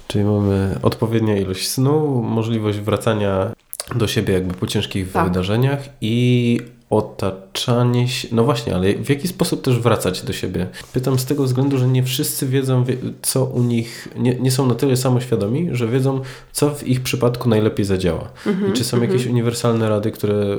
Czyli 0.07 0.23
mamy 0.23 0.75
odpowiednią 0.83 1.35
ilość 1.35 1.69
snu, 1.69 2.21
możliwość 2.21 2.79
wracania 2.79 3.51
do 3.95 4.07
siebie 4.07 4.33
jakby 4.33 4.53
po 4.53 4.67
ciężkich 4.67 5.11
tak. 5.11 5.27
wydarzeniach 5.27 5.79
i 6.01 6.59
otaczanie 6.89 8.07
się. 8.07 8.27
No 8.31 8.43
właśnie, 8.43 8.75
ale 8.75 8.93
w 8.93 9.09
jaki 9.09 9.27
sposób 9.27 9.61
też 9.61 9.79
wracać 9.79 10.21
do 10.21 10.33
siebie? 10.33 10.67
Pytam 10.93 11.19
z 11.19 11.25
tego 11.25 11.43
względu, 11.43 11.77
że 11.77 11.87
nie 11.87 12.03
wszyscy 12.03 12.47
wiedzą, 12.47 12.83
co 13.21 13.45
u 13.45 13.63
nich. 13.63 14.07
Nie, 14.17 14.35
nie 14.35 14.51
są 14.51 14.65
na 14.65 14.75
tyle 14.75 14.97
samoświadomi, 14.97 15.69
że 15.71 15.87
wiedzą, 15.87 16.21
co 16.51 16.69
w 16.69 16.87
ich 16.87 17.01
przypadku 17.01 17.49
najlepiej 17.49 17.85
zadziała. 17.85 18.29
Mm 18.45 18.59
-hmm, 18.59 18.69
I 18.69 18.73
czy 18.73 18.83
są 18.83 18.97
mm 18.97 19.09
-hmm. 19.09 19.13
jakieś 19.13 19.27
uniwersalne 19.27 19.89
rady, 19.89 20.11
które 20.11 20.57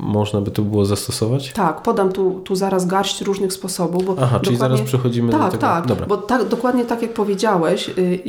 można 0.00 0.40
by 0.40 0.50
tu 0.50 0.64
było 0.64 0.84
zastosować? 0.84 1.52
Tak, 1.52 1.82
podam 1.82 2.12
tu, 2.12 2.40
tu 2.44 2.56
zaraz 2.56 2.86
garść 2.86 3.20
różnych 3.20 3.52
sposobów. 3.52 4.04
Bo 4.06 4.16
Aha, 4.20 4.40
czyli 4.40 4.56
zaraz 4.56 4.80
przechodzimy 4.80 5.32
tak, 5.32 5.40
do 5.40 5.48
tego. 5.48 5.60
Tak, 5.60 5.86
tak, 5.86 6.08
bo 6.08 6.16
tak, 6.16 6.48
dokładnie 6.48 6.84
tak 6.84 7.02
jak 7.02 7.14
powiedziałeś, 7.14 7.88
y, 7.98 8.20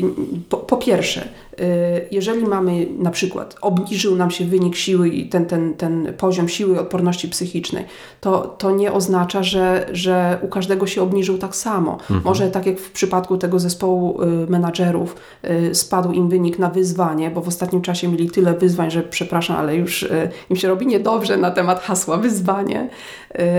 po, 0.49 0.57
po 0.57 0.77
pierwsze, 0.77 1.27
y, 1.59 1.65
jeżeli 2.11 2.43
mamy 2.43 2.87
na 2.99 3.11
przykład 3.11 3.55
obniżył 3.61 4.15
nam 4.15 4.31
się 4.31 4.45
wynik 4.45 4.75
siły 4.75 5.09
i 5.09 5.29
ten, 5.29 5.45
ten, 5.45 5.73
ten 5.73 6.13
poziom 6.17 6.49
siły 6.49 6.79
odporności 6.79 7.27
psychicznej, 7.27 7.38
psychicznej, 7.39 7.85
to, 8.21 8.55
to 8.57 8.71
nie 8.71 8.93
oznacza, 8.93 9.43
że, 9.43 9.89
że 9.91 10.37
u 10.41 10.47
każdego 10.47 10.87
się 10.87 11.01
obniżył 11.01 11.37
tak 11.37 11.55
samo. 11.55 11.91
Mhm. 11.91 12.21
Może 12.23 12.51
tak 12.51 12.65
jak 12.65 12.79
w 12.79 12.91
przypadku 12.91 13.37
tego 13.37 13.59
zespołu 13.59 14.21
y, 14.23 14.25
menadżerów 14.51 15.15
y, 15.45 15.75
spadł 15.75 16.11
im 16.11 16.29
wynik 16.29 16.59
na 16.59 16.69
wyzwanie, 16.69 17.31
bo 17.31 17.41
w 17.41 17.47
ostatnim 17.47 17.81
czasie 17.81 18.07
mieli 18.07 18.29
tyle 18.29 18.53
wyzwań, 18.53 18.91
że 18.91 19.03
przepraszam, 19.03 19.57
ale 19.57 19.75
już 19.75 20.03
y, 20.03 20.29
im 20.49 20.55
się 20.55 20.67
robi 20.67 20.87
niedobrze 20.87 21.37
na 21.37 21.51
temat 21.51 21.79
hasła 21.79 22.17
wyzwanie, 22.17 22.89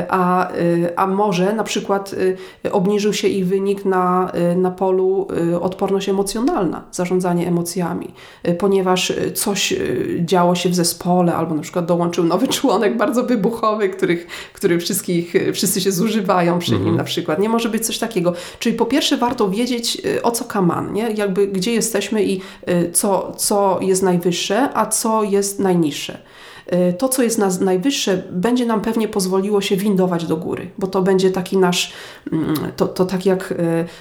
a, 0.09 0.49
a 0.97 1.07
może 1.07 1.53
na 1.53 1.65
przykład 1.65 2.15
obniżył 2.73 3.13
się 3.13 3.29
ich 3.29 3.47
wynik 3.47 3.85
na, 3.85 4.33
na 4.57 4.71
polu 4.71 5.29
odporność 5.61 6.09
emocjonalna, 6.09 6.83
zarządzanie 6.93 7.49
emocjami, 7.49 8.15
ponieważ 8.59 9.13
coś 9.35 9.75
działo 10.21 10.55
się 10.55 10.69
w 10.69 10.75
zespole 10.75 11.35
albo 11.35 11.55
na 11.55 11.63
przykład 11.63 11.87
dołączył 11.87 12.25
nowy 12.25 12.49
członek 12.49 12.97
bardzo 12.97 13.23
wybuchowy, 13.23 13.70
których, 13.79 14.27
których 14.53 14.81
wszystkich, 14.81 15.35
wszyscy 15.53 15.81
się 15.81 15.93
zużywają 15.93 16.59
przy 16.59 16.73
mhm. 16.73 16.87
nim 16.87 16.97
na 16.97 17.05
przykład. 17.05 17.39
Nie 17.39 17.49
może 17.49 17.69
być 17.69 17.87
coś 17.87 17.99
takiego. 17.99 18.35
Czyli 18.59 18.77
po 18.77 18.87
pierwsze 18.87 19.17
warto 19.17 19.51
wiedzieć 19.51 20.03
y, 20.05 20.23
o 20.23 20.31
co 20.31 20.45
kaman, 20.45 20.93
nie? 20.93 21.11
Jakby 21.11 21.47
gdzie 21.47 21.73
jesteśmy 21.73 22.25
i 22.25 22.41
y, 22.69 22.91
co, 22.93 23.33
co 23.37 23.79
jest 23.83 24.03
najwyższe, 24.03 24.69
a 24.75 24.87
co 24.87 25.23
jest 25.23 25.59
najniższe. 25.59 26.19
Y, 26.73 26.93
to, 26.93 27.09
co 27.09 27.23
jest 27.23 27.39
nas 27.39 27.61
najwyższe, 27.61 28.23
będzie 28.31 28.67
nam 28.67 28.81
pewnie 28.81 29.09
pozwoliło 29.09 29.61
się 29.61 29.77
windować 29.77 30.27
do 30.27 30.37
góry, 30.37 30.71
bo 30.79 30.87
to 30.87 31.03
będzie 31.03 31.31
taki 31.31 31.57
nasz, 31.57 31.93
mm, 32.33 32.55
to, 32.77 32.87
to 32.89 33.05
tak 33.05 33.27
jak 33.27 33.55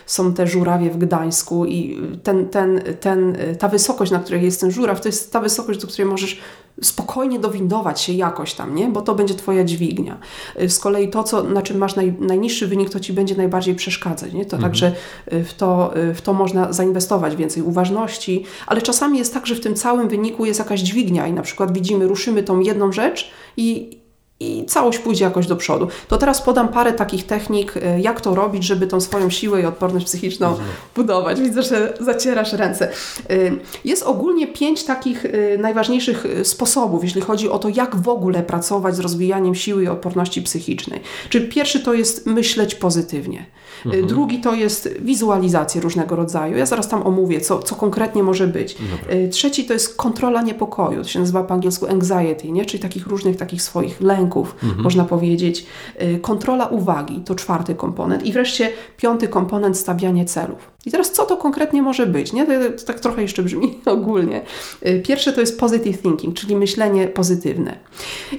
są 0.06 0.34
te 0.34 0.48
żurawie 0.48 0.90
w 0.90 0.98
Gdańsku 0.98 1.66
i 1.66 1.98
ten, 2.24 2.50
ten, 2.50 2.82
ten, 3.00 3.38
ta 3.60 3.68
wysokość, 3.68 4.12
na 4.12 4.20
której 4.20 4.44
jest 4.44 4.62
ten 4.62 4.72
żuraw, 4.72 5.02
to 5.02 5.08
jest 5.08 5.34
ta 5.34 5.40
wysokość, 5.40 5.80
do 5.80 5.88
której 5.88 6.06
możesz 6.06 6.40
spokojnie 6.82 7.40
dowindować 7.40 8.02
się 8.02 8.14
jakoś 8.14 8.54
tam, 8.54 8.76
nie? 8.76 8.88
bo 8.88 9.02
to 9.02 9.16
będzie 9.16 9.34
Twoja 9.34 9.64
dźwignia. 9.64 10.18
Y, 10.62 10.70
z 10.70 10.80
kolei 10.80 11.10
to, 11.10 11.24
co, 11.24 11.44
na 11.44 11.62
czym 11.62 11.78
masz 11.78 11.96
naj, 11.96 12.16
najniższy 12.20 12.68
wynik, 12.68 12.90
to 12.90 13.00
Ci 13.00 13.14
będzie 13.14 13.36
najbardziej 13.36 13.76
przeszkadzać. 13.76 14.34
Nie? 14.34 14.46
To 14.46 14.56
mhm. 14.56 14.72
Także 14.72 14.94
y, 15.34 15.44
w 15.44 15.54
to, 15.54 15.98
y, 15.98 16.14
w 16.14 16.22
to 16.22 16.34
można 16.34 16.74
zainwestować 16.74 17.36
więcej 17.36 17.64
uważności, 17.64 18.46
ale 18.68 18.82
czasami 18.82 19.18
jest 19.18 19.34
tak, 19.34 19.48
że 19.48 19.56
w 19.56 19.62
tym 19.62 19.76
całym 19.76 20.10
wyniku 20.10 20.46
jest 20.46 20.60
jakaś 20.60 20.80
dźwignia 20.80 21.28
i 21.28 21.34
na 21.34 21.42
przykład 21.42 21.74
widzimy, 21.74 22.08
ruszymy 22.08 22.44
tą 22.44 22.60
jedną 22.60 22.92
rzecz 22.92 23.32
i, 23.58 23.99
i 24.40 24.66
całość 24.66 25.00
pójdzie 25.00 25.26
jakoś 25.26 25.48
do 25.48 25.56
przodu. 25.56 25.88
To 26.08 26.18
teraz 26.18 26.42
podam 26.42 26.68
parę 26.68 26.94
takich 26.94 27.26
technik, 27.26 27.78
y, 27.78 27.82
jak 28.02 28.22
to 28.22 28.36
robić, 28.36 28.64
żeby 28.64 28.88
tą 28.88 29.02
swoją 29.02 29.30
siłę 29.30 29.62
i 29.62 29.66
odporność 29.66 30.06
psychiczną 30.06 30.56
budować. 30.96 31.42
Widzę, 31.42 31.64
że 31.64 31.94
zacierasz 32.00 32.54
ręce. 32.54 32.92
Y, 33.32 33.60
jest 33.86 34.04
ogólnie 34.04 34.48
pięć 34.48 34.84
takich 34.84 35.26
y, 35.26 35.58
najważniejszych 35.62 36.26
sposobów, 36.44 37.04
jeśli 37.04 37.22
chodzi 37.22 37.50
o 37.50 37.60
to, 37.60 37.70
jak 37.70 37.96
w 37.96 38.10
ogóle 38.10 38.44
pracować 38.44 38.96
z 38.96 39.00
rozwijaniem 39.00 39.56
siły 39.56 39.84
i 39.84 39.88
odporności 39.88 40.42
psychicznej. 40.42 41.02
Czyli 41.30 41.48
pierwszy 41.48 41.80
to 41.80 41.94
jest 41.94 42.26
myśleć 42.26 42.76
pozytywnie. 42.76 43.46
Mhm. 43.86 44.08
Drugi 44.08 44.42
to 44.42 44.54
jest 44.54 44.90
wizualizacje 45.02 45.82
różnego 45.82 46.16
rodzaju. 46.16 46.58
Ja 46.58 46.66
zaraz 46.66 46.88
tam 46.88 47.08
omówię, 47.08 47.42
co, 47.42 47.60
co 47.60 47.76
konkretnie 47.76 48.24
może 48.24 48.48
być. 48.48 48.76
Dobra. 48.76 49.30
Trzeci 49.32 49.66
to 49.66 49.74
jest 49.74 49.96
kontrola 49.96 50.42
niepokoju. 50.42 51.04
To 51.04 51.08
się 51.08 51.20
nazywa 51.20 51.44
po 51.44 51.54
angielsku 51.54 51.88
anxiety, 51.88 52.52
nie? 52.52 52.66
czyli 52.66 52.84
takich 52.84 53.08
różnych 53.08 53.38
takich 53.38 53.62
swoich 53.62 54.02
lęków, 54.02 54.29
lęków, 54.30 54.56
mhm. 54.64 54.84
można 54.84 55.06
powiedzieć. 55.06 55.66
Y, 56.02 56.20
kontrola 56.22 56.66
uwagi 56.68 57.22
to 57.26 57.36
czwarty 57.36 57.76
komponent. 57.76 58.26
I 58.26 58.34
wreszcie 58.34 58.72
piąty 58.98 59.28
komponent 59.28 59.78
stawianie 59.78 60.26
celów. 60.26 60.72
I 60.86 60.92
teraz 60.92 61.12
co 61.12 61.26
to 61.26 61.38
konkretnie 61.38 61.82
może 61.82 62.06
być? 62.06 62.34
Nie? 62.34 62.46
To, 62.46 62.84
tak 62.86 63.00
trochę 63.00 63.22
jeszcze 63.22 63.44
brzmi 63.44 63.80
ogólnie. 63.86 64.42
Y, 64.88 65.04
pierwsze 65.06 65.34
to 65.34 65.42
jest 65.42 65.60
positive 65.60 66.02
thinking, 66.02 66.36
czyli 66.36 66.56
myślenie 66.56 67.08
pozytywne. 67.08 67.80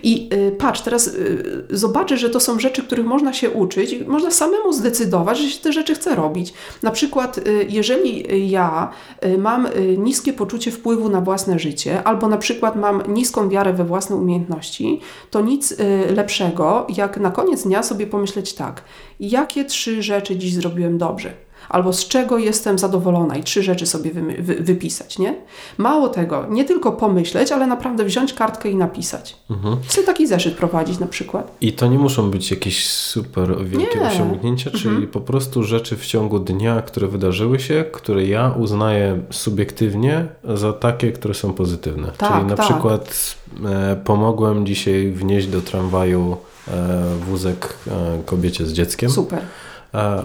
I 0.02 0.28
y, 0.32 0.52
patrz, 0.58 0.80
teraz 0.80 1.06
y, 1.06 1.66
zobaczysz, 1.70 2.20
że 2.20 2.30
to 2.30 2.40
są 2.40 2.60
rzeczy, 2.60 2.82
których 2.82 3.06
można 3.06 3.32
się 3.32 3.50
uczyć 3.50 3.96
można 4.06 4.30
samemu 4.30 4.72
zdecydować, 4.72 5.38
że 5.38 5.50
się 5.50 5.60
te 5.60 5.72
rzeczy 5.72 5.94
chce 5.94 6.14
robić. 6.14 6.52
Na 6.82 6.90
przykład, 6.90 7.40
jeżeli 7.68 8.24
ja 8.50 8.90
mam 9.38 9.68
niskie 9.98 10.32
poczucie 10.32 10.70
wpływu 10.70 11.08
na 11.08 11.20
własne 11.20 11.58
życie, 11.58 12.02
albo 12.02 12.28
na 12.28 12.36
przykład 12.38 12.76
mam 12.76 13.02
niską 13.08 13.48
wiarę 13.48 13.72
we 13.72 13.84
własne 13.84 14.16
umiejętności, 14.16 15.00
to 15.30 15.40
nic 15.40 15.74
lepszego, 16.16 16.86
jak 16.96 17.16
na 17.16 17.30
koniec 17.30 17.62
dnia 17.62 17.82
sobie 17.82 18.06
pomyśleć 18.06 18.52
tak, 18.52 18.84
jakie 19.20 19.64
trzy 19.64 20.02
rzeczy 20.02 20.36
dziś 20.36 20.54
zrobiłem 20.54 20.98
dobrze 20.98 21.49
albo 21.68 21.92
z 21.92 22.08
czego 22.08 22.38
jestem 22.38 22.78
zadowolona 22.78 23.36
i 23.36 23.42
trzy 23.42 23.62
rzeczy 23.62 23.86
sobie 23.86 24.10
wy, 24.10 24.22
wy, 24.22 24.54
wypisać, 24.54 25.18
nie? 25.18 25.34
Mało 25.78 26.08
tego, 26.08 26.46
nie 26.48 26.64
tylko 26.64 26.92
pomyśleć, 26.92 27.52
ale 27.52 27.66
naprawdę 27.66 28.04
wziąć 28.04 28.34
kartkę 28.34 28.70
i 28.70 28.76
napisać. 28.76 29.36
Mhm. 29.50 29.76
Chcę 29.88 30.02
taki 30.02 30.26
zeszyt 30.26 30.54
prowadzić 30.54 30.98
na 30.98 31.06
przykład. 31.06 31.56
I 31.60 31.72
to 31.72 31.86
nie 31.86 31.98
muszą 31.98 32.30
być 32.30 32.50
jakieś 32.50 32.86
super 32.86 33.64
wielkie 33.64 33.98
nie. 33.98 34.06
osiągnięcia, 34.06 34.70
czyli 34.70 34.88
mhm. 34.88 35.06
po 35.06 35.20
prostu 35.20 35.62
rzeczy 35.62 35.96
w 35.96 36.06
ciągu 36.06 36.38
dnia, 36.38 36.82
które 36.82 37.08
wydarzyły 37.08 37.60
się, 37.60 37.84
które 37.92 38.26
ja 38.26 38.54
uznaję 38.58 39.20
subiektywnie 39.30 40.28
za 40.54 40.72
takie, 40.72 41.12
które 41.12 41.34
są 41.34 41.52
pozytywne. 41.52 42.12
Tak, 42.18 42.32
czyli 42.32 42.44
na 42.44 42.56
tak. 42.56 42.66
przykład 42.66 43.34
e, 43.64 43.96
pomogłem 44.04 44.66
dzisiaj 44.66 45.10
wnieść 45.10 45.46
do 45.46 45.60
tramwaju 45.60 46.36
e, 46.68 47.14
wózek 47.26 47.74
e, 47.86 48.22
kobiecie 48.24 48.66
z 48.66 48.72
dzieckiem. 48.72 49.10
Super. 49.10 49.40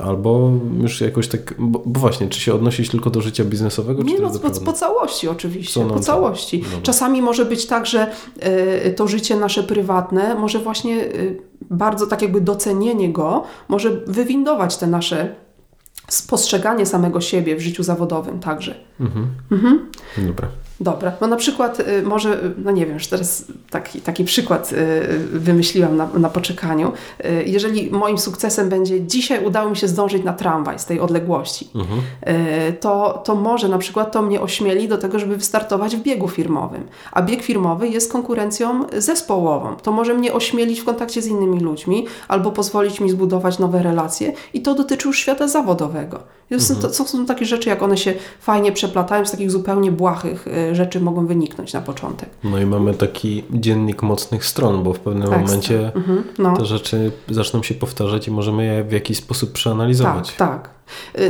Albo 0.03 0.51
już 0.81 1.01
jakoś 1.01 1.27
tak, 1.27 1.53
bo, 1.59 1.81
bo, 1.85 1.99
właśnie, 1.99 2.27
czy 2.27 2.39
się 2.39 2.53
odnosić 2.53 2.89
tylko 2.89 3.09
do 3.09 3.21
życia 3.21 3.45
biznesowego? 3.45 4.03
Nie, 4.03 4.19
no, 4.19 4.29
po, 4.29 4.49
po, 4.49 4.73
całości 4.73 5.27
oczywiście, 5.27 5.85
po 5.85 5.99
całości. 5.99 6.63
Czasami 6.83 7.21
może 7.21 7.45
być 7.45 7.65
tak, 7.65 7.85
że 7.85 8.11
y, 8.87 8.93
to 8.93 9.07
życie 9.07 9.35
nasze 9.35 9.63
prywatne 9.63 10.35
może 10.35 10.59
właśnie 10.59 11.03
y, 11.03 11.41
bardzo 11.61 12.07
tak 12.07 12.21
jakby 12.21 12.41
docenienie 12.41 13.13
go 13.13 13.43
może 13.67 13.91
wywindować 14.07 14.77
te 14.77 14.87
nasze 14.87 15.35
postrzeganie 16.29 16.85
samego 16.85 17.21
siebie 17.21 17.55
w 17.55 17.61
życiu 17.61 17.83
zawodowym 17.83 18.39
także. 18.39 18.75
Mhm. 18.99 19.27
Mhm. 19.51 19.91
Dobra. 20.17 20.47
Dobra, 20.79 21.11
no 21.21 21.27
na 21.27 21.35
przykład 21.35 21.79
y, 21.79 22.03
może, 22.03 22.39
no 22.63 22.71
nie 22.71 22.85
wiem, 22.85 22.93
już 22.93 23.07
teraz 23.07 23.45
taki, 23.69 24.01
taki 24.01 24.23
przykład 24.23 24.71
y, 24.71 25.17
wymyśliłam 25.39 25.97
na, 25.97 26.07
na 26.13 26.29
poczekaniu. 26.29 26.91
Y, 27.25 27.43
jeżeli 27.45 27.91
moim 27.91 28.17
sukcesem 28.17 28.69
będzie 28.69 29.01
dzisiaj 29.01 29.45
udało 29.45 29.69
mi 29.69 29.77
się 29.77 29.87
zdążyć 29.87 30.23
na 30.23 30.33
tramwaj 30.33 30.79
z 30.79 30.85
tej 30.85 30.99
odległości, 30.99 31.69
mhm. 31.75 32.01
to, 32.79 33.21
to 33.25 33.35
może 33.35 33.69
na 33.69 33.77
przykład 33.77 34.11
to 34.11 34.21
mnie 34.21 34.41
ośmieli 34.41 34.87
do 34.87 34.97
tego, 34.97 35.19
żeby 35.19 35.37
wystartować 35.37 35.95
w 35.95 36.01
biegu 36.01 36.27
firmowym. 36.27 36.87
A 37.11 37.21
bieg 37.21 37.43
firmowy 37.43 37.87
jest 37.87 38.11
konkurencją 38.11 38.85
zespołową. 38.97 39.75
To 39.75 39.91
może 39.91 40.13
mnie 40.13 40.33
ośmielić 40.33 40.79
w 40.81 40.85
kontakcie 40.85 41.21
z 41.21 41.27
innymi 41.27 41.59
ludźmi 41.59 42.05
albo 42.27 42.51
pozwolić 42.51 42.99
mi 42.99 43.09
zbudować 43.09 43.59
nowe 43.59 43.83
relacje 43.83 44.33
i 44.53 44.61
to 44.61 44.75
dotyczy 44.75 45.07
już 45.07 45.19
świata 45.19 45.47
zawodowego. 45.47 46.19
To, 46.49 46.55
mhm. 46.55 46.81
to 46.81 47.05
są 47.05 47.25
takie 47.25 47.45
rzeczy, 47.45 47.69
jak 47.69 47.83
one 47.83 47.97
się 47.97 48.13
fajnie 48.39 48.71
przeplatają 48.71 49.25
z 49.25 49.31
takich 49.31 49.51
zupełnie 49.51 49.91
błahych 49.91 50.47
rzeczy 50.73 50.99
mogą 50.99 51.27
wyniknąć 51.27 51.73
na 51.73 51.81
początek. 51.81 52.29
No 52.43 52.59
i 52.59 52.65
mamy 52.65 52.93
taki 52.93 53.43
dziennik 53.51 54.03
mocnych 54.03 54.45
stron, 54.45 54.83
bo 54.83 54.93
w 54.93 54.99
pewnym 54.99 55.29
tak, 55.29 55.41
momencie 55.41 55.91
mhm, 55.95 56.23
no. 56.37 56.57
te 56.57 56.65
rzeczy 56.65 57.11
zaczną 57.29 57.63
się 57.63 57.73
powtarzać 57.73 58.27
i 58.27 58.31
możemy 58.31 58.65
je 58.65 58.83
w 58.83 58.91
jakiś 58.91 59.17
sposób 59.17 59.51
przeanalizować. 59.51 60.35
Tak, 60.35 60.63
tak. 60.63 60.75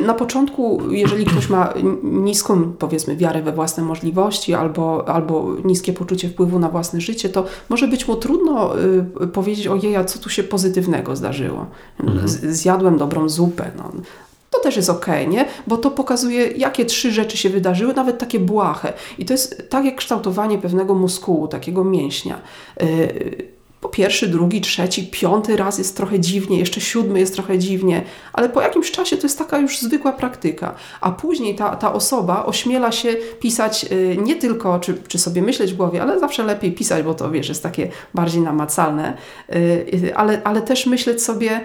Na 0.05 0.13
początku, 0.13 0.81
jeżeli 0.89 1.25
ktoś 1.25 1.49
ma 1.49 1.73
niską, 2.03 2.73
powiedzmy, 2.79 3.15
wiarę 3.15 3.41
we 3.41 3.51
własne 3.51 3.83
możliwości 3.83 4.53
albo, 4.53 5.09
albo 5.09 5.47
niskie 5.65 5.93
poczucie 5.93 6.29
wpływu 6.29 6.59
na 6.59 6.69
własne 6.69 7.01
życie, 7.01 7.29
to 7.29 7.45
może 7.69 7.87
być 7.87 8.07
mu 8.07 8.15
trudno 8.15 8.79
y, 9.23 9.27
powiedzieć, 9.27 9.67
ojej, 9.67 9.95
a 9.95 10.03
co 10.03 10.19
tu 10.19 10.29
się 10.29 10.43
pozytywnego 10.43 11.15
zdarzyło. 11.15 11.65
Mhm. 11.99 12.27
Zjadłem 12.27 12.97
dobrą 12.97 13.29
zupę. 13.29 13.71
No 13.77 13.91
to 14.49 14.59
też 14.59 14.75
jest 14.75 14.89
ok, 14.89 15.07
nie? 15.27 15.45
Bo 15.67 15.77
to 15.77 15.91
pokazuje, 15.91 16.47
jakie 16.47 16.85
trzy 16.85 17.11
rzeczy 17.11 17.37
się 17.37 17.49
wydarzyły, 17.49 17.93
nawet 17.93 18.17
takie 18.17 18.39
błahe. 18.39 18.93
I 19.17 19.25
to 19.25 19.33
jest 19.33 19.69
tak 19.69 19.85
jak 19.85 19.95
kształtowanie 19.95 20.57
pewnego 20.57 20.95
muskułu, 20.95 21.47
takiego 21.47 21.83
mięśnia. 21.83 22.41
Yy, 22.79 23.54
po 23.85 23.89
pierwszy, 23.89 24.27
drugi, 24.27 24.61
trzeci, 24.61 25.07
piąty 25.11 25.57
raz 25.57 25.77
jest 25.77 25.97
trochę 25.97 26.19
dziwnie, 26.19 26.59
jeszcze 26.59 26.81
siódmy 26.81 27.19
jest 27.19 27.33
trochę 27.33 27.59
dziwnie, 27.59 28.03
ale 28.33 28.49
po 28.49 28.61
jakimś 28.61 28.91
czasie 28.91 29.17
to 29.17 29.23
jest 29.23 29.37
taka 29.37 29.59
już 29.59 29.79
zwykła 29.79 30.11
praktyka. 30.11 30.75
A 31.01 31.11
później 31.11 31.55
ta, 31.55 31.75
ta 31.75 31.93
osoba 31.93 32.45
ośmiela 32.45 32.91
się 32.91 33.15
pisać 33.39 33.85
y, 33.91 34.17
nie 34.21 34.35
tylko, 34.35 34.79
czy, 34.79 34.93
czy 35.07 35.19
sobie 35.19 35.41
myśleć 35.41 35.73
w 35.73 35.75
głowie, 35.75 36.01
ale 36.01 36.19
zawsze 36.19 36.43
lepiej 36.43 36.71
pisać, 36.71 37.03
bo 37.03 37.13
to 37.13 37.31
wiesz, 37.31 37.49
jest 37.49 37.63
takie 37.63 37.89
bardziej 38.13 38.41
namacalne, 38.41 39.17
y, 39.49 39.55
y, 40.07 40.15
ale, 40.15 40.41
ale 40.43 40.61
też 40.61 40.85
myśleć 40.85 41.23
sobie, 41.23 41.61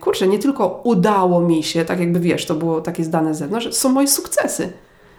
kurczę, 0.00 0.28
nie 0.28 0.38
tylko 0.38 0.80
udało 0.84 1.40
mi 1.40 1.62
się, 1.62 1.84
tak 1.84 2.00
jakby 2.00 2.20
wiesz, 2.20 2.46
to 2.46 2.54
było 2.54 2.80
takie 2.80 3.04
zdane 3.04 3.34
z 3.34 3.38
zewnątrz, 3.38 3.74
są 3.74 3.88
moje 3.88 4.08
sukcesy 4.08 4.72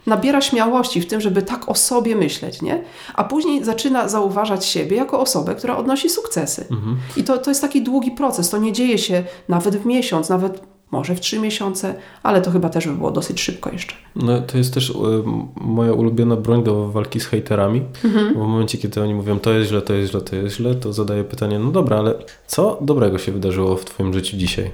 nabiera 0.05 0.41
śmiałości 0.41 1.01
w 1.01 1.07
tym, 1.07 1.21
żeby 1.21 1.41
tak 1.41 1.69
o 1.69 1.75
sobie 1.75 2.15
myśleć, 2.15 2.61
nie? 2.61 2.83
A 3.13 3.23
później 3.23 3.63
zaczyna 3.63 4.09
zauważać 4.09 4.65
siebie 4.65 4.97
jako 4.97 5.19
osobę, 5.19 5.55
która 5.55 5.77
odnosi 5.77 6.09
sukcesy. 6.09 6.65
Mhm. 6.71 6.97
I 7.17 7.23
to, 7.23 7.37
to 7.37 7.51
jest 7.51 7.61
taki 7.61 7.81
długi 7.81 8.11
proces. 8.11 8.49
To 8.49 8.57
nie 8.57 8.73
dzieje 8.73 8.97
się 8.97 9.23
nawet 9.49 9.77
w 9.77 9.85
miesiąc, 9.85 10.29
nawet 10.29 10.71
może 10.91 11.15
w 11.15 11.19
trzy 11.19 11.39
miesiące, 11.39 11.95
ale 12.23 12.41
to 12.41 12.51
chyba 12.51 12.69
też 12.69 12.87
by 12.87 12.93
było 12.93 13.11
dosyć 13.11 13.41
szybko 13.41 13.71
jeszcze. 13.71 13.95
No 14.15 14.41
to 14.41 14.57
jest 14.57 14.73
też 14.73 14.89
y, 14.89 14.93
moja 15.55 15.93
ulubiona 15.93 16.35
broń 16.35 16.63
do 16.63 16.87
walki 16.87 17.19
z 17.19 17.25
hejterami. 17.25 17.81
Mhm. 18.05 18.33
Bo 18.33 18.45
w 18.45 18.47
momencie, 18.47 18.77
kiedy 18.77 19.01
oni 19.01 19.13
mówią, 19.13 19.39
to 19.39 19.53
jest 19.53 19.69
źle, 19.69 19.81
to 19.81 19.93
jest 19.93 20.11
źle, 20.11 20.21
to 20.21 20.35
jest 20.35 20.55
źle, 20.55 20.75
to 20.75 20.93
zadaję 20.93 21.23
pytanie, 21.23 21.59
no 21.59 21.71
dobra, 21.71 21.97
ale 21.97 22.13
co 22.47 22.77
dobrego 22.81 23.17
się 23.17 23.31
wydarzyło 23.31 23.75
w 23.75 23.85
Twoim 23.85 24.13
życiu 24.13 24.37
dzisiaj? 24.37 24.71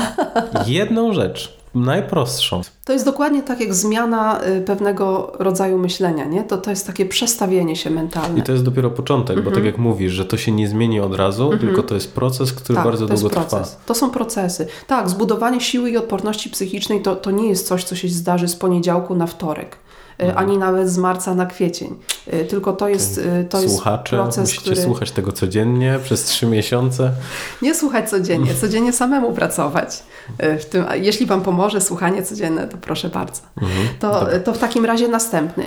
Jedną 0.66 1.12
rzecz 1.12 1.61
najprostszą. 1.74 2.60
To 2.84 2.92
jest 2.92 3.04
dokładnie 3.04 3.42
tak 3.42 3.60
jak 3.60 3.74
zmiana 3.74 4.40
y, 4.44 4.60
pewnego 4.60 5.32
rodzaju 5.38 5.78
myślenia, 5.78 6.24
nie? 6.24 6.44
To, 6.44 6.58
to 6.58 6.70
jest 6.70 6.86
takie 6.86 7.06
przestawienie 7.06 7.76
się 7.76 7.90
mentalne. 7.90 8.38
I 8.38 8.42
to 8.42 8.52
jest 8.52 8.64
dopiero 8.64 8.90
początek, 8.90 9.36
bo 9.36 9.50
tak 9.50 9.58
mhm. 9.58 9.66
jak 9.66 9.78
mówisz, 9.78 10.12
że 10.12 10.24
to 10.24 10.36
się 10.36 10.52
nie 10.52 10.68
zmieni 10.68 11.00
od 11.00 11.14
razu, 11.14 11.42
mhm. 11.44 11.60
tylko 11.60 11.82
to 11.82 11.94
jest 11.94 12.14
proces, 12.14 12.52
który 12.52 12.76
tak, 12.76 12.84
bardzo 12.84 13.06
długo 13.06 13.30
trwa. 13.30 13.64
To 13.86 13.94
są 13.94 14.10
procesy. 14.10 14.66
Tak, 14.86 15.10
zbudowanie 15.10 15.60
siły 15.60 15.90
i 15.90 15.96
odporności 15.96 16.50
psychicznej 16.50 17.02
to, 17.02 17.16
to 17.16 17.30
nie 17.30 17.48
jest 17.48 17.66
coś, 17.66 17.84
co 17.84 17.96
się 17.96 18.08
zdarzy 18.08 18.48
z 18.48 18.56
poniedziałku 18.56 19.14
na 19.14 19.26
wtorek. 19.26 19.81
E, 20.18 20.22
mhm. 20.22 20.38
ani 20.38 20.58
nawet 20.58 20.88
z 20.90 20.98
marca 20.98 21.34
na 21.34 21.46
kwiecień. 21.46 21.96
E, 22.26 22.44
tylko 22.44 22.72
to 22.72 22.88
jest, 22.88 23.18
e, 23.18 23.44
to 23.44 23.60
Słuchacze, 23.60 24.16
jest 24.16 24.24
proces, 24.24 24.50
musicie 24.50 24.60
który... 24.60 24.82
słuchać 24.82 25.10
tego 25.10 25.32
codziennie 25.32 25.98
przez 26.04 26.24
trzy 26.24 26.46
miesiące. 26.46 27.12
Nie 27.62 27.74
słuchać 27.74 28.10
codziennie, 28.10 28.54
codziennie 28.54 28.92
samemu 28.92 29.32
pracować. 29.32 30.02
W 30.38 30.64
tym, 30.64 30.84
jeśli 30.94 31.26
Wam 31.26 31.42
pomoże 31.42 31.80
słuchanie 31.80 32.22
codzienne, 32.22 32.68
to 32.68 32.76
proszę 32.76 33.08
bardzo. 33.08 33.42
Mhm. 33.62 33.88
To, 33.98 34.26
to 34.44 34.52
w 34.54 34.58
takim 34.58 34.84
razie 34.84 35.08
następny. 35.08 35.66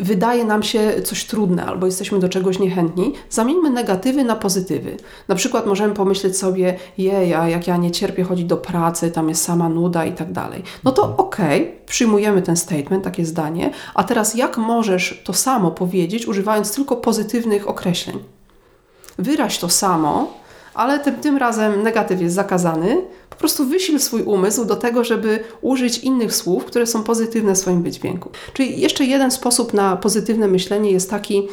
Wydaje 0.00 0.44
nam 0.44 0.62
się 0.62 1.02
coś 1.04 1.24
trudne 1.24 1.64
albo 1.64 1.86
jesteśmy 1.86 2.18
do 2.18 2.28
czegoś 2.28 2.58
niechętni, 2.58 3.12
zamieńmy 3.30 3.70
negatywy 3.70 4.24
na 4.24 4.36
pozytywy. 4.36 4.96
Na 5.28 5.34
przykład 5.34 5.66
możemy 5.66 5.94
pomyśleć 5.94 6.38
sobie, 6.38 6.76
jej, 6.98 7.34
a 7.34 7.48
jak 7.48 7.66
ja 7.66 7.76
nie 7.76 7.90
cierpię 7.90 8.24
chodzić 8.24 8.44
do 8.44 8.56
pracy, 8.56 9.10
tam 9.10 9.28
jest 9.28 9.44
sama 9.44 9.68
nuda 9.68 10.04
i 10.04 10.12
tak 10.12 10.32
dalej. 10.32 10.62
No 10.84 10.92
to 10.92 11.02
mhm. 11.02 11.20
okej, 11.20 11.62
okay, 11.62 11.77
przyjmujemy 11.88 12.42
ten 12.42 12.56
statement, 12.56 13.04
takie 13.04 13.26
zdanie, 13.26 13.70
a 13.94 14.04
teraz 14.04 14.34
jak 14.34 14.58
możesz 14.58 15.22
to 15.24 15.32
samo 15.32 15.70
powiedzieć, 15.70 16.26
używając 16.26 16.74
tylko 16.74 16.96
pozytywnych 16.96 17.68
określeń? 17.68 18.18
Wyraź 19.18 19.58
to 19.58 19.68
samo, 19.68 20.34
ale 20.74 20.98
tym, 20.98 21.14
tym 21.14 21.36
razem 21.36 21.82
negatyw 21.82 22.20
jest 22.20 22.34
zakazany. 22.34 23.02
Po 23.30 23.36
prostu 23.36 23.66
wysil 23.66 24.00
swój 24.00 24.22
umysł 24.22 24.64
do 24.64 24.76
tego, 24.76 25.04
żeby 25.04 25.44
użyć 25.60 25.98
innych 25.98 26.34
słów, 26.34 26.64
które 26.64 26.86
są 26.86 27.02
pozytywne 27.02 27.54
w 27.54 27.58
swoim 27.58 27.82
wydźwięku. 27.82 28.30
Czyli 28.52 28.80
jeszcze 28.80 29.04
jeden 29.04 29.30
sposób 29.30 29.74
na 29.74 29.96
pozytywne 29.96 30.48
myślenie 30.48 30.90
jest 30.90 31.10
taki, 31.10 31.48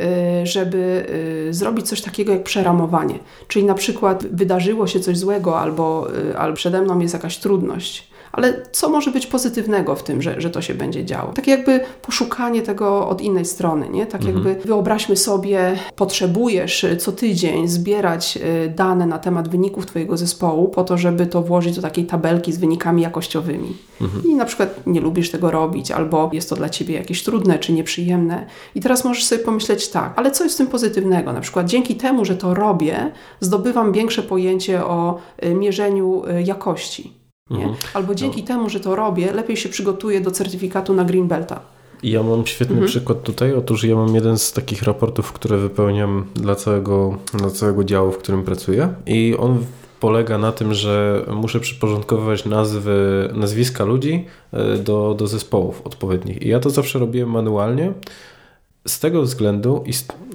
y, 0.00 0.46
żeby 0.46 1.06
y, 1.48 1.54
zrobić 1.54 1.88
coś 1.88 2.00
takiego 2.00 2.32
jak 2.32 2.42
przeramowanie. 2.42 3.18
Czyli 3.48 3.64
na 3.64 3.74
przykład 3.74 4.26
wydarzyło 4.26 4.86
się 4.86 5.00
coś 5.00 5.18
złego 5.18 5.60
albo, 5.60 6.08
y, 6.30 6.38
albo 6.38 6.56
przede 6.56 6.82
mną 6.82 6.98
jest 6.98 7.14
jakaś 7.14 7.38
trudność 7.38 8.08
ale 8.32 8.62
co 8.72 8.88
może 8.88 9.10
być 9.10 9.26
pozytywnego 9.26 9.94
w 9.94 10.02
tym, 10.02 10.22
że, 10.22 10.40
że 10.40 10.50
to 10.50 10.62
się 10.62 10.74
będzie 10.74 11.04
działo? 11.04 11.32
Takie 11.32 11.50
jakby 11.50 11.80
poszukanie 12.02 12.62
tego 12.62 13.08
od 13.08 13.20
innej 13.20 13.44
strony, 13.44 13.88
nie? 13.88 14.06
Tak 14.06 14.22
mhm. 14.22 14.46
jakby 14.46 14.68
wyobraźmy 14.68 15.16
sobie, 15.16 15.78
potrzebujesz 15.96 16.86
co 16.98 17.12
tydzień 17.12 17.68
zbierać 17.68 18.38
y, 18.64 18.72
dane 18.76 19.06
na 19.06 19.18
temat 19.18 19.48
wyników 19.48 19.86
Twojego 19.86 20.16
zespołu 20.16 20.68
po 20.68 20.84
to, 20.84 20.98
żeby 20.98 21.26
to 21.26 21.42
włożyć 21.42 21.76
do 21.76 21.82
takiej 21.82 22.06
tabelki 22.06 22.52
z 22.52 22.58
wynikami 22.58 23.02
jakościowymi. 23.02 23.76
Mhm. 24.00 24.24
I 24.24 24.34
na 24.34 24.44
przykład 24.44 24.80
nie 24.86 25.00
lubisz 25.00 25.30
tego 25.30 25.50
robić, 25.50 25.90
albo 25.90 26.30
jest 26.32 26.50
to 26.50 26.56
dla 26.56 26.68
Ciebie 26.68 26.94
jakieś 26.94 27.22
trudne 27.22 27.58
czy 27.58 27.72
nieprzyjemne. 27.72 28.46
I 28.74 28.80
teraz 28.80 29.04
możesz 29.04 29.24
sobie 29.24 29.44
pomyśleć 29.44 29.88
tak, 29.88 30.12
ale 30.16 30.30
co 30.30 30.44
jest 30.44 30.56
w 30.56 30.58
tym 30.58 30.66
pozytywnego? 30.66 31.32
Na 31.32 31.40
przykład 31.40 31.66
dzięki 31.66 31.94
temu, 31.94 32.24
że 32.24 32.36
to 32.36 32.54
robię, 32.54 33.12
zdobywam 33.40 33.92
większe 33.92 34.22
pojęcie 34.22 34.84
o 34.84 35.18
y, 35.44 35.54
mierzeniu 35.54 36.22
y, 36.24 36.42
jakości. 36.42 37.15
Nie? 37.50 37.64
Mhm. 37.64 37.76
Albo 37.94 38.14
dzięki 38.14 38.40
no. 38.40 38.46
temu, 38.46 38.70
że 38.70 38.80
to 38.80 38.96
robię, 38.96 39.32
lepiej 39.32 39.56
się 39.56 39.68
przygotuję 39.68 40.20
do 40.20 40.30
certyfikatu 40.30 40.94
na 40.94 41.04
Green 41.04 41.28
Belta. 41.28 41.60
Ja 42.02 42.22
mam 42.22 42.46
świetny 42.46 42.74
mhm. 42.74 42.88
przykład 42.88 43.22
tutaj. 43.22 43.54
Otóż 43.54 43.84
ja 43.84 43.96
mam 43.96 44.14
jeden 44.14 44.38
z 44.38 44.52
takich 44.52 44.82
raportów, 44.82 45.32
które 45.32 45.56
wypełniam 45.56 46.26
dla 46.34 46.54
całego, 46.54 47.18
dla 47.34 47.50
całego 47.50 47.84
działu, 47.84 48.12
w 48.12 48.18
którym 48.18 48.44
pracuję. 48.44 48.94
I 49.06 49.36
on 49.38 49.64
polega 50.00 50.38
na 50.38 50.52
tym, 50.52 50.74
że 50.74 51.24
muszę 51.34 51.60
przyporządkowywać 51.60 52.44
nazwy, 52.44 53.28
nazwiska 53.34 53.84
ludzi 53.84 54.26
e, 54.52 54.76
do, 54.76 55.14
do 55.18 55.26
zespołów 55.26 55.82
odpowiednich. 55.84 56.42
I 56.42 56.48
ja 56.48 56.60
to 56.60 56.70
zawsze 56.70 56.98
robiłem 56.98 57.30
manualnie. 57.30 57.92
Z 58.86 59.00
tego 59.00 59.22
względu, 59.22 59.84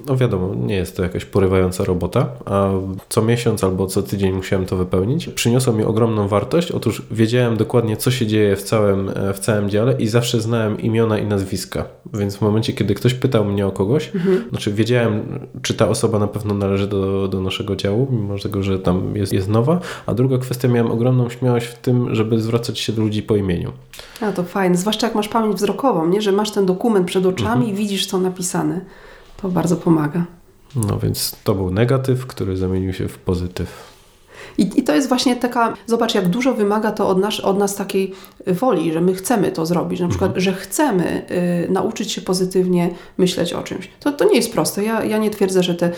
no 0.07 0.17
wiadomo, 0.17 0.55
nie 0.55 0.75
jest 0.75 0.97
to 0.97 1.03
jakaś 1.03 1.25
porywająca 1.25 1.83
robota, 1.83 2.29
a 2.45 2.69
co 3.09 3.21
miesiąc 3.21 3.63
albo 3.63 3.87
co 3.87 4.03
tydzień 4.03 4.31
musiałem 4.33 4.65
to 4.65 4.75
wypełnić. 4.75 5.27
Przyniosło 5.27 5.73
mi 5.73 5.83
ogromną 5.83 6.27
wartość. 6.27 6.71
Otóż 6.71 7.01
wiedziałem 7.11 7.57
dokładnie, 7.57 7.97
co 7.97 8.11
się 8.11 8.27
dzieje 8.27 8.55
w 8.55 8.63
całym, 8.63 9.09
e, 9.09 9.33
w 9.33 9.39
całym 9.39 9.69
dziale 9.69 9.95
i 9.99 10.07
zawsze 10.07 10.41
znałem 10.41 10.81
imiona 10.81 11.19
i 11.19 11.25
nazwiska. 11.25 11.85
Więc 12.13 12.35
w 12.35 12.41
momencie, 12.41 12.73
kiedy 12.73 12.95
ktoś 12.95 13.13
pytał 13.13 13.45
mnie 13.45 13.67
o 13.67 13.71
kogoś, 13.71 14.11
mhm. 14.15 14.49
znaczy 14.49 14.73
wiedziałem, 14.73 15.39
czy 15.61 15.73
ta 15.73 15.87
osoba 15.87 16.19
na 16.19 16.27
pewno 16.27 16.53
należy 16.53 16.87
do, 16.87 17.27
do 17.27 17.41
naszego 17.41 17.75
działu, 17.75 18.07
mimo 18.11 18.39
tego, 18.39 18.63
że 18.63 18.79
tam 18.79 19.15
jest, 19.15 19.33
jest 19.33 19.47
nowa. 19.47 19.79
A 20.05 20.13
druga 20.13 20.37
kwestia, 20.37 20.67
miałem 20.67 20.91
ogromną 20.91 21.29
śmiałość 21.29 21.67
w 21.67 21.77
tym, 21.77 22.15
żeby 22.15 22.41
zwracać 22.41 22.79
się 22.79 22.93
do 22.93 23.01
ludzi 23.01 23.23
po 23.23 23.35
imieniu. 23.35 23.71
A 24.21 24.31
to 24.31 24.43
fajne, 24.43 24.77
zwłaszcza 24.77 25.07
jak 25.07 25.15
masz 25.15 25.27
pamięć 25.27 25.55
wzrokową, 25.55 26.07
nie? 26.07 26.21
że 26.21 26.31
masz 26.31 26.51
ten 26.51 26.65
dokument 26.65 27.07
przed 27.07 27.25
oczami 27.25 27.51
mhm. 27.51 27.69
i 27.69 27.73
widzisz, 27.73 28.05
co 28.05 28.17
napisane. 28.17 28.40
To 29.37 29.49
bardzo 29.49 29.77
pomaga. 29.77 30.25
No 30.75 30.99
więc 30.99 31.35
to 31.43 31.55
był 31.55 31.71
negatyw, 31.71 32.27
który 32.27 32.57
zamienił 32.57 32.93
się 32.93 33.07
w 33.07 33.17
pozytyw. 33.17 33.90
I, 34.57 34.69
I, 34.75 34.83
to 34.83 34.95
jest 34.95 35.07
właśnie 35.07 35.35
taka, 35.35 35.73
zobacz, 35.85 36.15
jak 36.15 36.27
dużo 36.27 36.53
wymaga 36.53 36.91
to 36.91 37.07
od 37.07 37.17
nas, 37.17 37.39
od 37.39 37.57
nas 37.57 37.75
takiej 37.75 38.13
woli, 38.47 38.93
że 38.93 39.01
my 39.01 39.13
chcemy 39.13 39.51
to 39.51 39.65
zrobić. 39.65 39.99
Na 39.99 40.07
przykład, 40.07 40.29
mhm. 40.29 40.41
że 40.41 40.53
chcemy 40.53 41.25
y, 41.67 41.71
nauczyć 41.71 42.11
się 42.11 42.21
pozytywnie 42.21 42.89
myśleć 43.17 43.53
o 43.53 43.63
czymś. 43.63 43.89
To, 43.99 44.11
to 44.11 44.25
nie 44.25 44.35
jest 44.35 44.53
proste. 44.53 44.83
Ja, 44.83 45.03
ja 45.03 45.17
nie 45.17 45.29
twierdzę, 45.29 45.63
że 45.63 45.75
te, 45.75 45.91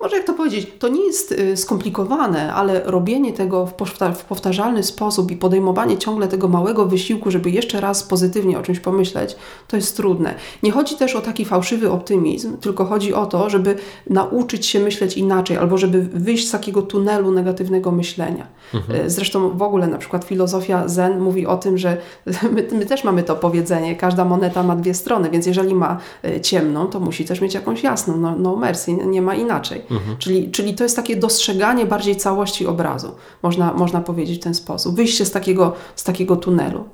może 0.00 0.16
jak 0.16 0.26
to 0.26 0.34
powiedzieć, 0.34 0.66
to 0.78 0.88
nie 0.88 1.06
jest 1.06 1.32
y, 1.32 1.56
skomplikowane, 1.56 2.54
ale 2.54 2.82
robienie 2.84 3.32
tego 3.32 3.66
w, 3.66 3.74
w 4.14 4.24
powtarzalny 4.24 4.82
sposób 4.82 5.30
i 5.30 5.36
podejmowanie 5.36 5.98
ciągle 5.98 6.28
tego 6.28 6.48
małego 6.48 6.86
wysiłku, 6.86 7.30
żeby 7.30 7.50
jeszcze 7.50 7.80
raz 7.80 8.02
pozytywnie 8.02 8.58
o 8.58 8.62
czymś 8.62 8.80
pomyśleć, 8.80 9.36
to 9.68 9.76
jest 9.76 9.96
trudne. 9.96 10.34
Nie 10.62 10.72
chodzi 10.72 10.96
też 10.96 11.16
o 11.16 11.20
taki 11.20 11.44
fałszywy 11.44 11.90
optymizm, 11.90 12.56
tylko 12.56 12.84
chodzi 12.84 13.14
o 13.14 13.26
to, 13.26 13.50
żeby 13.50 13.76
nauczyć 14.10 14.66
się 14.66 14.80
myśleć 14.80 15.16
inaczej, 15.16 15.56
albo 15.56 15.78
żeby 15.78 16.02
wyjść 16.02 16.48
z 16.48 16.50
takiego 16.50 16.82
tunelu 16.82 17.30
negatywnego 17.32 17.89
myślenia. 17.92 18.46
Mhm. 18.74 19.00
E, 19.00 19.10
zresztą 19.10 19.58
w 19.58 19.62
ogóle 19.62 19.86
na 19.86 19.98
przykład 19.98 20.24
filozofia 20.24 20.88
Zen 20.88 21.20
mówi 21.20 21.46
o 21.46 21.56
tym, 21.56 21.78
że 21.78 21.96
my, 22.54 22.68
my, 22.72 22.86
też 22.86 23.04
mamy 23.04 23.22
to 23.22 23.36
powiedzenie, 23.36 23.96
każda 23.96 24.24
moneta 24.24 24.62
ma 24.62 24.76
dwie 24.76 24.94
strony, 24.94 25.30
więc 25.30 25.46
jeżeli 25.46 25.74
ma 25.74 25.98
e, 26.24 26.40
ciemną, 26.40 26.86
to 26.86 27.00
musi 27.00 27.24
też 27.24 27.40
mieć 27.40 27.54
jakąś 27.54 27.82
jasną. 27.82 28.16
No, 28.16 28.34
no 28.38 28.56
mercy, 28.56 28.92
nie 28.92 29.22
ma 29.22 29.34
inaczej. 29.34 29.82
Mhm. 29.90 30.16
Czyli, 30.18 30.50
czyli 30.50 30.74
to 30.74 30.82
jest 30.82 30.96
takie 30.96 31.16
dostrzeganie 31.16 31.86
bardziej 31.86 32.16
całości 32.16 32.66
obrazu, 32.66 33.12
można, 33.42 33.72
można 33.72 34.00
powiedzieć 34.00 34.38
w 34.38 34.42
ten 34.42 34.54
sposób. 34.54 34.96
Wyjście 34.96 35.24
z 35.24 35.30
takiego, 35.30 35.72
z 35.96 36.04
takiego 36.04 36.36
tunelu. 36.36 36.84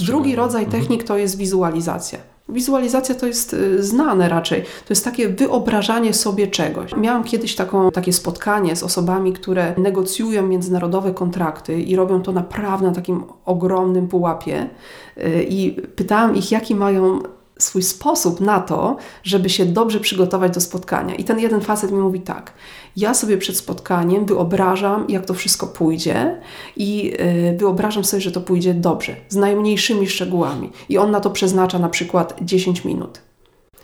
Drugi 0.00 0.36
rodzaj 0.36 0.64
mhm. 0.64 0.82
technik 0.82 1.04
to 1.04 1.18
jest 1.18 1.36
wizualizacja. 1.36 2.18
Wizualizacja 2.52 3.14
to 3.14 3.26
jest 3.26 3.54
y, 3.54 3.82
znane 3.82 4.28
raczej. 4.28 4.62
To 4.62 4.90
jest 4.90 5.04
takie 5.04 5.28
wyobrażanie 5.28 6.14
sobie 6.14 6.46
czegoś. 6.46 6.96
Miałam 6.96 7.24
kiedyś 7.24 7.54
taką, 7.54 7.90
takie 7.90 8.12
spotkanie 8.12 8.76
z 8.76 8.82
osobami, 8.82 9.32
które 9.32 9.74
negocjują 9.78 10.46
międzynarodowe 10.46 11.14
kontrakty 11.14 11.80
i 11.80 11.96
robią 11.96 12.22
to 12.22 12.32
naprawdę 12.32 12.86
na 12.86 12.94
takim 12.94 13.24
ogromnym 13.44 14.08
pułapie. 14.08 14.70
Y, 15.18 15.46
I 15.48 15.72
pytałam 15.72 16.36
ich, 16.36 16.50
jaki 16.52 16.74
mają 16.74 17.20
swój 17.62 17.82
sposób 17.82 18.40
na 18.40 18.60
to, 18.60 18.96
żeby 19.22 19.50
się 19.50 19.66
dobrze 19.66 20.00
przygotować 20.00 20.54
do 20.54 20.60
spotkania. 20.60 21.14
I 21.14 21.24
ten 21.24 21.38
jeden 21.38 21.60
facet 21.60 21.92
mi 21.92 21.98
mówi 21.98 22.20
tak: 22.20 22.52
Ja 22.96 23.14
sobie 23.14 23.38
przed 23.38 23.56
spotkaniem 23.56 24.26
wyobrażam, 24.26 25.04
jak 25.08 25.26
to 25.26 25.34
wszystko 25.34 25.66
pójdzie, 25.66 26.40
i 26.76 27.04
yy, 27.04 27.56
wyobrażam 27.58 28.04
sobie, 28.04 28.20
że 28.20 28.32
to 28.32 28.40
pójdzie 28.40 28.74
dobrze, 28.74 29.16
z 29.28 29.36
najmniejszymi 29.36 30.06
szczegółami. 30.06 30.70
I 30.88 30.98
on 30.98 31.10
na 31.10 31.20
to 31.20 31.30
przeznacza 31.30 31.78
na 31.78 31.88
przykład 31.88 32.36
10 32.42 32.84
minut. 32.84 33.20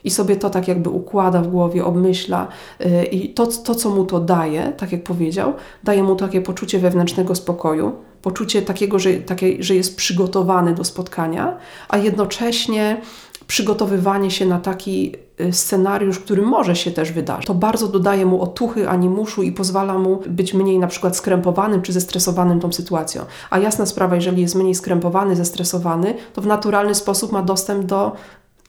I 0.04 0.10
sobie 0.10 0.36
to 0.36 0.50
tak 0.50 0.68
jakby 0.68 0.90
układa 0.90 1.42
w 1.42 1.48
głowie, 1.48 1.84
obmyśla, 1.84 2.48
yy, 2.80 3.04
i 3.04 3.34
to, 3.34 3.46
to, 3.46 3.74
co 3.74 3.90
mu 3.90 4.04
to 4.04 4.20
daje, 4.20 4.72
tak 4.76 4.92
jak 4.92 5.02
powiedział, 5.02 5.54
daje 5.84 6.02
mu 6.02 6.16
takie 6.16 6.40
poczucie 6.40 6.78
wewnętrznego 6.78 7.34
spokoju, 7.34 7.92
poczucie 8.26 8.62
takiego, 8.62 8.98
że, 8.98 9.12
takie, 9.14 9.62
że 9.62 9.74
jest 9.74 9.96
przygotowany 9.96 10.74
do 10.74 10.84
spotkania, 10.84 11.56
a 11.88 11.98
jednocześnie 11.98 13.00
przygotowywanie 13.46 14.30
się 14.30 14.46
na 14.46 14.60
taki 14.60 15.12
y, 15.40 15.52
scenariusz, 15.52 16.18
który 16.18 16.42
może 16.42 16.76
się 16.76 16.90
też 16.90 17.12
wydarzyć. 17.12 17.46
To 17.46 17.54
bardzo 17.54 17.88
dodaje 17.88 18.26
mu 18.26 18.42
otuchy, 18.42 18.88
animuszu 18.88 19.42
i 19.42 19.52
pozwala 19.52 19.98
mu 19.98 20.22
być 20.28 20.54
mniej 20.54 20.78
na 20.78 20.86
przykład 20.86 21.16
skrępowanym 21.16 21.82
czy 21.82 21.92
zestresowanym 21.92 22.60
tą 22.60 22.72
sytuacją. 22.72 23.24
A 23.50 23.58
jasna 23.58 23.86
sprawa, 23.86 24.14
jeżeli 24.14 24.42
jest 24.42 24.54
mniej 24.54 24.74
skrępowany, 24.74 25.36
zestresowany, 25.36 26.14
to 26.34 26.42
w 26.42 26.46
naturalny 26.46 26.94
sposób 26.94 27.32
ma 27.32 27.42
dostęp 27.42 27.84
do 27.84 28.12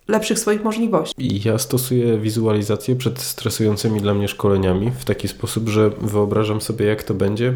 lepszych 0.07 0.39
swoich 0.39 0.63
możliwości. 0.63 1.41
Ja 1.45 1.57
stosuję 1.57 2.17
wizualizację 2.17 2.95
przed 2.95 3.19
stresującymi 3.19 4.01
dla 4.01 4.13
mnie 4.13 4.27
szkoleniami 4.27 4.91
w 4.99 5.05
taki 5.05 5.27
sposób, 5.27 5.69
że 5.69 5.89
wyobrażam 5.89 6.61
sobie, 6.61 6.85
jak 6.85 7.03
to 7.03 7.13
będzie 7.13 7.53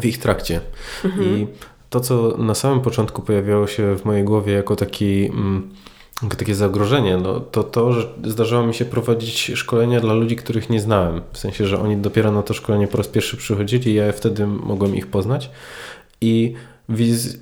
w 0.00 0.04
ich 0.04 0.18
trakcie. 0.18 0.60
Mhm. 1.04 1.24
I 1.24 1.46
to, 1.90 2.00
co 2.00 2.36
na 2.38 2.54
samym 2.54 2.80
początku 2.80 3.22
pojawiało 3.22 3.66
się 3.66 3.96
w 3.96 4.04
mojej 4.04 4.24
głowie 4.24 4.52
jako 4.52 4.76
taki. 4.76 5.26
Mm, 5.26 5.70
takie 6.38 6.54
zagrożenie, 6.54 7.16
no, 7.16 7.40
to 7.40 7.64
to, 7.64 7.92
że 7.92 8.06
zdarzało 8.24 8.66
mi 8.66 8.74
się 8.74 8.84
prowadzić 8.84 9.52
szkolenia 9.54 10.00
dla 10.00 10.14
ludzi, 10.14 10.36
których 10.36 10.70
nie 10.70 10.80
znałem. 10.80 11.20
W 11.32 11.38
sensie, 11.38 11.66
że 11.66 11.80
oni 11.80 11.96
dopiero 11.96 12.32
na 12.32 12.42
to 12.42 12.54
szkolenie 12.54 12.88
po 12.88 12.98
raz 12.98 13.08
pierwszy 13.08 13.36
przychodzili 13.36 13.90
i 13.90 13.94
ja 13.94 14.12
wtedy 14.12 14.46
mogłem 14.46 14.96
ich 14.96 15.06
poznać. 15.06 15.50
I, 16.20 16.54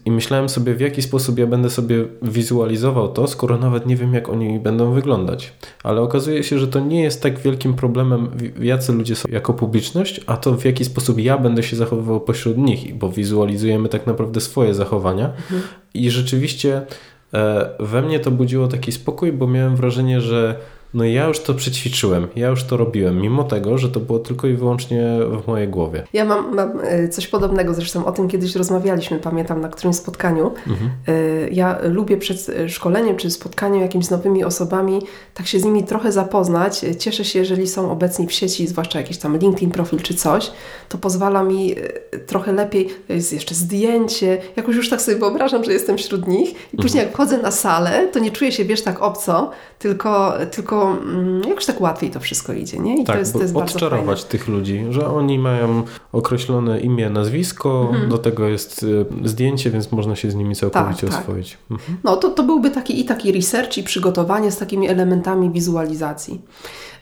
I 0.05 0.11
myślałem 0.11 0.49
sobie, 0.49 0.75
w 0.75 0.81
jaki 0.81 1.03
sposób 1.03 1.39
ja 1.39 1.47
będę 1.47 1.71
sobie 1.71 2.05
wizualizował 2.23 3.09
to, 3.09 3.27
skoro 3.27 3.59
nawet 3.59 3.87
nie 3.87 3.97
wiem, 3.97 4.15
jak 4.15 4.29
oni 4.29 4.59
będą 4.59 4.93
wyglądać. 4.93 5.53
Ale 5.83 6.01
okazuje 6.01 6.43
się, 6.43 6.59
że 6.59 6.69
to 6.69 6.81
nie 6.81 7.03
jest 7.03 7.23
tak 7.23 7.39
wielkim 7.39 7.75
problemem, 7.75 8.29
jacy 8.61 8.93
ludzie 8.93 9.17
są 9.17 9.29
jako 9.33 9.55
publiczność, 9.55 10.21
a 10.27 10.37
to 10.37 10.57
w 10.57 10.65
jaki 10.65 10.85
sposób 10.85 11.19
ja 11.19 11.39
będę 11.39 11.63
się 11.63 11.77
zachowywał 11.77 12.21
pośród 12.21 12.59
nich, 12.59 12.95
bo 12.95 13.11
wizualizujemy 13.11 13.89
tak 13.89 14.07
naprawdę 14.07 14.41
swoje 14.41 14.75
zachowania. 14.75 15.27
Mhm. 15.27 15.63
I 15.95 16.11
rzeczywiście 16.11 16.83
we 17.81 18.03
mnie 18.03 18.21
to 18.21 18.31
budziło 18.31 18.69
taki 18.69 18.93
spokój, 18.93 19.33
bo 19.33 19.47
miałem 19.47 19.77
wrażenie, 19.77 20.21
że 20.21 20.57
no 20.97 21.05
ja 21.05 21.27
już 21.27 21.41
to 21.41 21.55
przećwiczyłem, 21.55 22.27
ja 22.37 22.49
już 22.49 22.65
to 22.65 22.77
robiłem, 22.77 23.21
mimo 23.21 23.45
tego, 23.45 23.79
że 23.79 23.89
to 23.89 24.01
było 24.01 24.19
tylko 24.19 24.47
i 24.47 24.55
wyłącznie 24.55 25.19
w 25.45 25.47
mojej 25.47 25.69
głowie. 25.69 26.07
Ja 26.13 26.25
mam, 26.25 26.55
mam 26.55 26.81
e, 26.83 27.09
coś 27.09 27.27
podobnego, 27.27 27.75
zresztą 27.75 28.07
o 28.07 28.13
tym 28.13 28.29
kiedyś 28.29 28.57
rozmawialiśmy, 28.57 29.19
pamiętam 29.19 29.61
na 29.61 29.69
którymś 29.69 29.97
spotkaniu. 29.97 30.53
Mhm. 30.67 30.91
E, 31.09 31.49
ja 31.49 31.79
lubię 31.83 32.17
przed 32.17 32.51
szkoleniem 32.69 33.17
czy 33.17 33.31
spotkaniem 33.31 33.83
jakimiś 33.83 34.07
z 34.07 34.11
nowymi 34.11 34.45
osobami, 34.45 35.03
tak 35.35 35.47
się 35.47 35.61
z 35.61 35.65
nimi 35.65 35.85
trochę 35.85 36.13
zapoznać. 36.13 36.85
Cieszę 36.99 37.25
się, 37.25 37.39
jeżeli 37.39 37.67
są 37.67 37.91
obecni 37.91 38.27
w 38.27 38.33
sieci, 38.33 38.67
zwłaszcza 38.67 38.99
jakiś 38.99 39.19
tam 39.19 39.39
LinkedIn 39.39 39.71
profil 39.71 40.01
czy 40.01 40.15
coś, 40.15 40.51
to 40.89 40.99
pozwala 40.99 41.43
mi 41.43 41.75
trochę 42.27 42.53
lepiej, 42.53 42.89
jest 43.09 43.33
jeszcze 43.33 43.55
zdjęcie, 43.55 44.39
jakoś 44.57 44.77
już 44.77 44.91
tak 44.91 45.03
sobie 45.03 45.17
wyobrażam, 45.17 45.65
że 45.65 45.73
jestem 45.73 45.99
wśród 45.99 46.29
nich 46.29 46.51
i 46.51 46.77
później 46.77 47.05
mhm. 47.05 47.07
jak 47.07 47.13
wchodzę 47.13 47.39
na 47.39 47.51
salę, 47.51 48.09
to 48.13 48.19
nie 48.19 48.31
czuję 48.31 48.53
się, 48.53 48.65
wiesz, 48.65 48.83
tak 48.83 49.03
obco, 49.03 49.51
tylko, 49.79 50.33
tylko 50.51 50.86
mm, 50.93 51.43
jakoś 51.49 51.67
tak 51.67 51.81
łatwiej 51.81 52.11
to 52.11 52.21
wszystko 52.21 52.53
idzie, 52.53 52.79
nie? 52.79 53.03
I 53.03 53.05
tak, 53.05 53.17
to 53.17 53.21
jest, 53.21 53.33
to 53.33 53.43
jest 53.43 53.57
odczarować 53.57 54.25
tych 54.25 54.49
ludzi, 54.49 54.85
że 54.91 55.09
oni 55.09 55.39
mają 55.39 55.83
określone 56.13 56.81
imię, 56.81 57.11
nazwisko, 57.11 57.89
mhm. 57.91 58.11
do 58.11 58.19
tego 58.19 58.49
jest 58.49 58.83
y, 58.83 59.07
zdjęcie, 59.25 59.71
więc 59.71 59.93
można 59.93 60.17
się 60.17 60.31
z 60.31 60.35
nimi 60.35 60.57
całkowicie 60.57 61.07
tak, 61.07 61.11
tak. 61.11 61.21
oswoić. 61.21 61.59
Tak. 61.69 61.79
No 62.05 62.17
to, 62.17 62.31
to 62.31 62.43
byłby 62.43 62.71
taki 62.71 63.01
i 63.01 63.05
taki 63.05 63.33
research 63.33 63.79
i 63.79 63.83
przygotowanie 63.83 64.53
z 64.53 64.59
takimi 64.59 64.89
elementami 64.89 65.51
wizualizacji. 65.51 66.41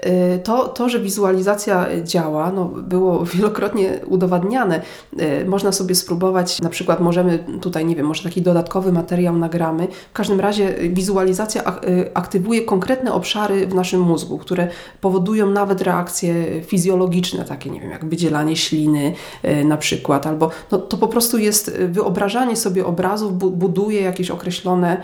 Y, 0.06 0.38
to, 0.38 0.68
to, 0.68 0.88
że 0.88 1.00
wizualizacja 1.00 1.86
działa, 2.02 2.52
no, 2.52 2.64
było 2.64 3.24
wielokrotnie 3.34 4.00
udowadniane. 4.06 4.82
Y, 5.20 5.44
można 5.48 5.72
sobie 5.72 5.94
spróbować, 5.94 6.60
na 6.60 6.68
przykład 6.68 7.00
możemy 7.00 7.44
tutaj, 7.60 7.86
nie 7.86 7.96
wiem, 7.96 8.06
może 8.06 8.22
taki 8.22 8.42
dodatkowy 8.42 8.92
materiał 8.92 9.36
nagramy. 9.36 9.88
W 10.10 10.12
każdym 10.12 10.40
razie 10.40 10.74
wizualizacja 10.90 11.62
y, 11.62 12.10
aktywuje 12.14 12.62
konkretne 12.62 13.12
obszary 13.12 13.66
w 13.66 13.74
naszym 13.74 14.00
mózgu, 14.00 14.38
które 14.38 14.68
powodują 15.00 15.50
nawet 15.50 15.82
reakcje 15.82 16.62
fizjologiczne, 16.62 17.44
takie, 17.44 17.70
nie 17.70 17.80
wiem, 17.80 17.90
jak 17.90 18.04
wydzielanie 18.04 18.56
śliny 18.56 19.12
na 19.64 19.76
przykład, 19.76 20.26
albo 20.26 20.50
no, 20.70 20.78
to 20.78 20.96
po 20.96 21.08
prostu 21.08 21.38
jest 21.38 21.78
wyobrażanie 21.78 22.56
sobie 22.56 22.86
obrazów, 22.86 23.38
buduje 23.38 24.00
jakieś 24.00 24.30
określone 24.30 25.02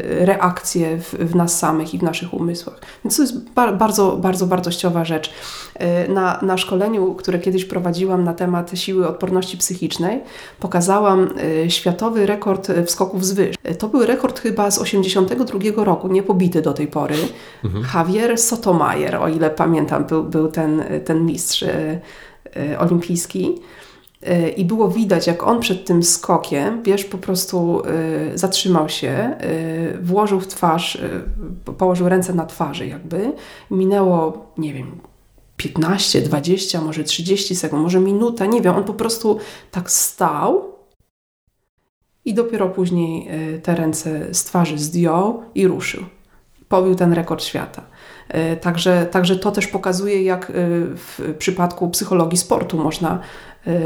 reakcje 0.00 0.98
w, 0.98 1.14
w 1.14 1.34
nas 1.34 1.58
samych 1.58 1.94
i 1.94 1.98
w 1.98 2.02
naszych 2.02 2.34
umysłach. 2.34 2.80
Więc 3.04 3.16
to 3.16 3.22
jest 3.22 3.50
bardzo 3.78 4.17
bardzo 4.18 4.46
wartościowa 4.46 5.04
rzecz. 5.04 5.30
E, 5.74 6.08
na, 6.08 6.38
na 6.42 6.58
szkoleniu, 6.58 7.14
które 7.14 7.38
kiedyś 7.38 7.64
prowadziłam 7.64 8.24
na 8.24 8.34
temat 8.34 8.70
siły 8.74 9.08
odporności 9.08 9.56
psychicznej, 9.56 10.20
pokazałam 10.60 11.28
e, 11.64 11.70
światowy 11.70 12.26
rekord 12.26 12.72
wskoków 12.86 13.26
z 13.26 13.32
wyż. 13.32 13.56
To 13.78 13.88
był 13.88 14.06
rekord 14.06 14.40
chyba 14.40 14.70
z 14.70 14.78
82 14.78 15.84
roku, 15.84 16.08
niepobity 16.08 16.62
do 16.62 16.72
tej 16.72 16.86
pory. 16.86 17.14
Mhm. 17.64 17.84
Javier 17.94 18.38
Sotomayor, 18.38 19.14
o 19.14 19.28
ile 19.28 19.50
pamiętam, 19.50 20.04
był, 20.04 20.24
był 20.24 20.48
ten, 20.48 20.84
ten 21.04 21.26
mistrz 21.26 21.64
olimpijski. 22.78 23.54
I 24.56 24.64
było 24.64 24.88
widać, 24.88 25.26
jak 25.26 25.42
on 25.42 25.60
przed 25.60 25.86
tym 25.86 26.02
skokiem, 26.02 26.82
wiesz, 26.82 27.04
po 27.04 27.18
prostu 27.18 27.82
y, 28.34 28.38
zatrzymał 28.38 28.88
się, 28.88 29.36
y, 29.94 29.98
włożył 30.02 30.40
w 30.40 30.46
twarz, 30.46 30.94
y, 30.94 31.72
położył 31.78 32.08
ręce 32.08 32.34
na 32.34 32.46
twarzy, 32.46 32.86
jakby. 32.86 33.32
Minęło, 33.70 34.46
nie 34.58 34.74
wiem, 34.74 35.00
15, 35.56 36.20
20, 36.20 36.80
może 36.80 37.04
30 37.04 37.56
sekund, 37.56 37.82
może 37.82 38.00
minuta, 38.00 38.46
nie 38.46 38.60
wiem. 38.60 38.76
On 38.76 38.84
po 38.84 38.94
prostu 38.94 39.38
tak 39.70 39.90
stał 39.90 40.64
i 42.24 42.34
dopiero 42.34 42.68
później 42.68 43.28
te 43.62 43.74
ręce 43.74 44.34
z 44.34 44.44
twarzy 44.44 44.78
zdjął 44.78 45.42
i 45.54 45.66
ruszył. 45.66 46.04
Pobił 46.68 46.94
ten 46.94 47.12
rekord 47.12 47.44
świata. 47.44 47.82
Także, 48.60 49.06
także 49.06 49.36
to 49.36 49.50
też 49.50 49.66
pokazuje, 49.66 50.22
jak 50.22 50.52
w 50.94 51.34
przypadku 51.38 51.90
psychologii 51.90 52.38
sportu 52.38 52.76
można 52.76 53.20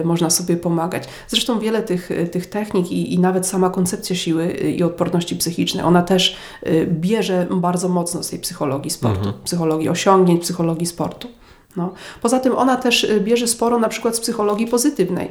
można 0.05 0.31
sobie 0.31 0.57
pomagać. 0.57 1.05
Zresztą 1.29 1.59
wiele 1.59 1.83
tych, 1.83 2.11
y, 2.11 2.27
tych 2.27 2.47
technik 2.47 2.93
i, 2.93 3.15
i 3.15 3.19
nawet 3.19 3.47
sama 3.47 3.71
koncepcja 3.71 4.17
siły 4.17 4.43
y, 4.45 4.71
i 4.71 4.83
odporności 4.83 5.37
psychicznej, 5.37 5.85
ona 5.85 6.03
też 6.03 6.37
bierze 6.87 7.47
bardzo 7.51 7.89
mocno 7.89 8.23
z 8.23 8.31
tej 8.31 8.39
psychologii 8.39 8.91
sportu, 8.91 9.19
mhm. 9.19 9.45
psychologii 9.45 9.89
osiągnięć, 9.89 10.43
psychologii 10.43 10.87
sportu. 10.87 11.29
No. 11.77 11.93
Poza 12.23 12.41
tym 12.41 12.57
ona 12.57 12.77
też 12.77 13.07
bierze 13.21 13.47
sporo 13.47 13.79
na 13.79 13.89
przykład 13.89 14.17
z 14.17 14.21
psychologii 14.21 14.67
pozytywnej, 14.67 15.31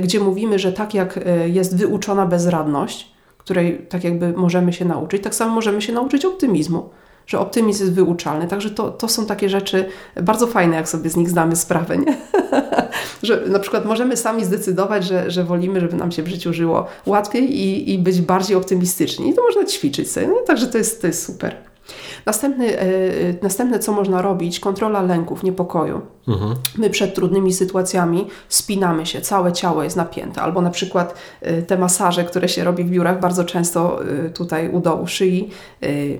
gdzie 0.00 0.20
mówimy, 0.20 0.58
że 0.58 0.72
tak 0.72 0.94
jak 0.94 1.20
jest 1.46 1.76
wyuczona 1.76 2.26
bezradność, 2.26 3.10
której 3.38 3.86
tak 3.88 4.04
jakby 4.04 4.32
możemy 4.32 4.72
się 4.72 4.84
nauczyć, 4.84 5.22
tak 5.22 5.34
samo 5.34 5.54
możemy 5.54 5.82
się 5.82 5.92
nauczyć 5.92 6.24
optymizmu 6.24 6.90
że 7.30 7.38
optymizm 7.38 7.82
jest 7.82 7.94
wyuczalny. 7.94 8.48
Także 8.48 8.70
to, 8.70 8.90
to 8.90 9.08
są 9.08 9.26
takie 9.26 9.48
rzeczy 9.48 9.84
bardzo 10.22 10.46
fajne, 10.46 10.76
jak 10.76 10.88
sobie 10.88 11.10
z 11.10 11.16
nich 11.16 11.30
zdamy 11.30 11.56
sprawę. 11.56 11.98
Nie? 11.98 12.16
że 13.22 13.42
na 13.46 13.58
przykład 13.58 13.84
możemy 13.84 14.16
sami 14.16 14.44
zdecydować, 14.44 15.04
że, 15.04 15.30
że 15.30 15.44
wolimy, 15.44 15.80
żeby 15.80 15.96
nam 15.96 16.12
się 16.12 16.22
w 16.22 16.28
życiu 16.28 16.52
żyło 16.52 16.86
łatwiej 17.06 17.60
i, 17.60 17.94
i 17.94 17.98
być 17.98 18.20
bardziej 18.20 18.56
optymistyczni. 18.56 19.30
I 19.30 19.34
to 19.34 19.42
można 19.42 19.64
ćwiczyć 19.64 20.10
sobie. 20.10 20.28
No, 20.28 20.36
także 20.46 20.66
to 20.66 20.78
jest, 20.78 21.00
to 21.00 21.06
jest 21.06 21.26
super. 21.26 21.69
Następny, 22.26 22.78
e, 22.78 22.86
następne, 23.42 23.78
co 23.78 23.92
można 23.92 24.22
robić, 24.22 24.60
kontrola 24.60 25.02
lęków, 25.02 25.42
niepokoju. 25.42 26.00
Mhm. 26.28 26.54
My 26.78 26.90
przed 26.90 27.14
trudnymi 27.14 27.52
sytuacjami 27.52 28.26
spinamy 28.48 29.06
się, 29.06 29.20
całe 29.20 29.52
ciało 29.52 29.82
jest 29.82 29.96
napięte. 29.96 30.42
Albo 30.42 30.60
na 30.60 30.70
przykład 30.70 31.14
e, 31.40 31.62
te 31.62 31.78
masaże, 31.78 32.24
które 32.24 32.48
się 32.48 32.64
robi 32.64 32.84
w 32.84 32.90
biurach, 32.90 33.20
bardzo 33.20 33.44
często 33.44 34.00
e, 34.26 34.30
tutaj 34.30 34.68
u 34.68 34.80
dołu 34.80 35.06
szyi, 35.06 35.50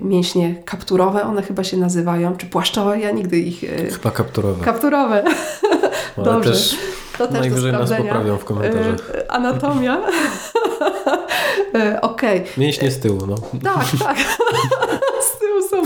mięśnie 0.01 0.55
kapturowe, 0.65 1.23
one 1.23 1.41
chyba 1.41 1.63
się 1.63 1.77
nazywają, 1.77 2.37
czy 2.37 2.45
płaszczowe, 2.45 2.99
ja 2.99 3.11
nigdy 3.11 3.39
ich... 3.39 3.59
Chyba 3.93 4.11
kapturowe. 4.11 4.65
Kapturowe. 4.65 5.23
Dobrze. 6.17 6.51
Też 6.51 6.77
to 7.17 7.27
też 7.27 7.39
Najwyżej 7.39 7.71
nas 7.71 7.89
poprawią 7.89 8.37
w 8.37 8.45
komentarzach. 8.45 8.95
Anatomia. 9.29 9.97
Okej. 12.01 12.39
Okay. 12.41 12.43
Mięśnie 12.57 12.91
z 12.91 12.99
tyłu, 12.99 13.19
no. 13.27 13.35
Tak, 13.63 13.85
tak. 13.99 14.17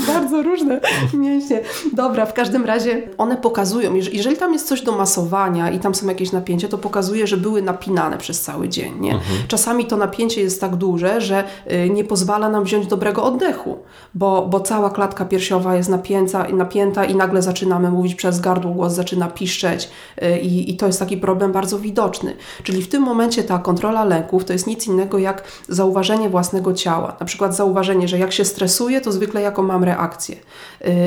bardzo 0.07 0.43
różne 0.43 0.79
mięśnie. 1.13 1.61
Dobra, 1.93 2.25
w 2.25 2.33
każdym 2.33 2.65
razie 2.65 3.09
one 3.17 3.37
pokazują, 3.37 3.95
jeżeli 3.95 4.37
tam 4.37 4.53
jest 4.53 4.67
coś 4.67 4.81
do 4.81 4.97
masowania 4.97 5.71
i 5.71 5.79
tam 5.79 5.95
są 5.95 6.07
jakieś 6.07 6.31
napięcia, 6.31 6.67
to 6.67 6.77
pokazuje, 6.77 7.27
że 7.27 7.37
były 7.37 7.61
napinane 7.61 8.17
przez 8.17 8.41
cały 8.41 8.69
dzień. 8.69 8.99
Nie? 8.99 9.13
Mhm. 9.13 9.37
Czasami 9.47 9.85
to 9.85 9.97
napięcie 9.97 10.41
jest 10.41 10.61
tak 10.61 10.75
duże, 10.75 11.21
że 11.21 11.43
y, 11.71 11.89
nie 11.89 12.03
pozwala 12.03 12.49
nam 12.49 12.63
wziąć 12.63 12.87
dobrego 12.87 13.23
oddechu, 13.23 13.77
bo, 14.13 14.47
bo 14.49 14.59
cała 14.59 14.89
klatka 14.89 15.25
piersiowa 15.25 15.75
jest 15.75 15.89
napięta, 15.89 16.47
napięta 16.47 17.05
i 17.05 17.15
nagle 17.15 17.41
zaczynamy 17.41 17.91
mówić 17.91 18.15
przez 18.15 18.39
gardło, 18.39 18.71
głos 18.71 18.93
zaczyna 18.93 19.27
piszczeć 19.27 19.89
y, 20.23 20.39
i, 20.39 20.71
i 20.71 20.77
to 20.77 20.87
jest 20.87 20.99
taki 20.99 21.17
problem 21.17 21.51
bardzo 21.51 21.79
widoczny. 21.79 22.35
Czyli 22.63 22.81
w 22.81 22.87
tym 22.87 23.03
momencie 23.03 23.43
ta 23.43 23.59
kontrola 23.59 24.03
lęków 24.03 24.45
to 24.45 24.53
jest 24.53 24.67
nic 24.67 24.87
innego 24.87 25.17
jak 25.17 25.43
zauważenie 25.69 26.29
własnego 26.29 26.73
ciała. 26.73 27.15
Na 27.19 27.25
przykład 27.25 27.55
zauważenie, 27.55 28.07
że 28.07 28.19
jak 28.19 28.31
się 28.31 28.45
stresuję, 28.45 29.01
to 29.01 29.11
zwykle 29.11 29.41
jaką 29.41 29.63
mam 29.63 29.83
reakcję. 29.85 30.35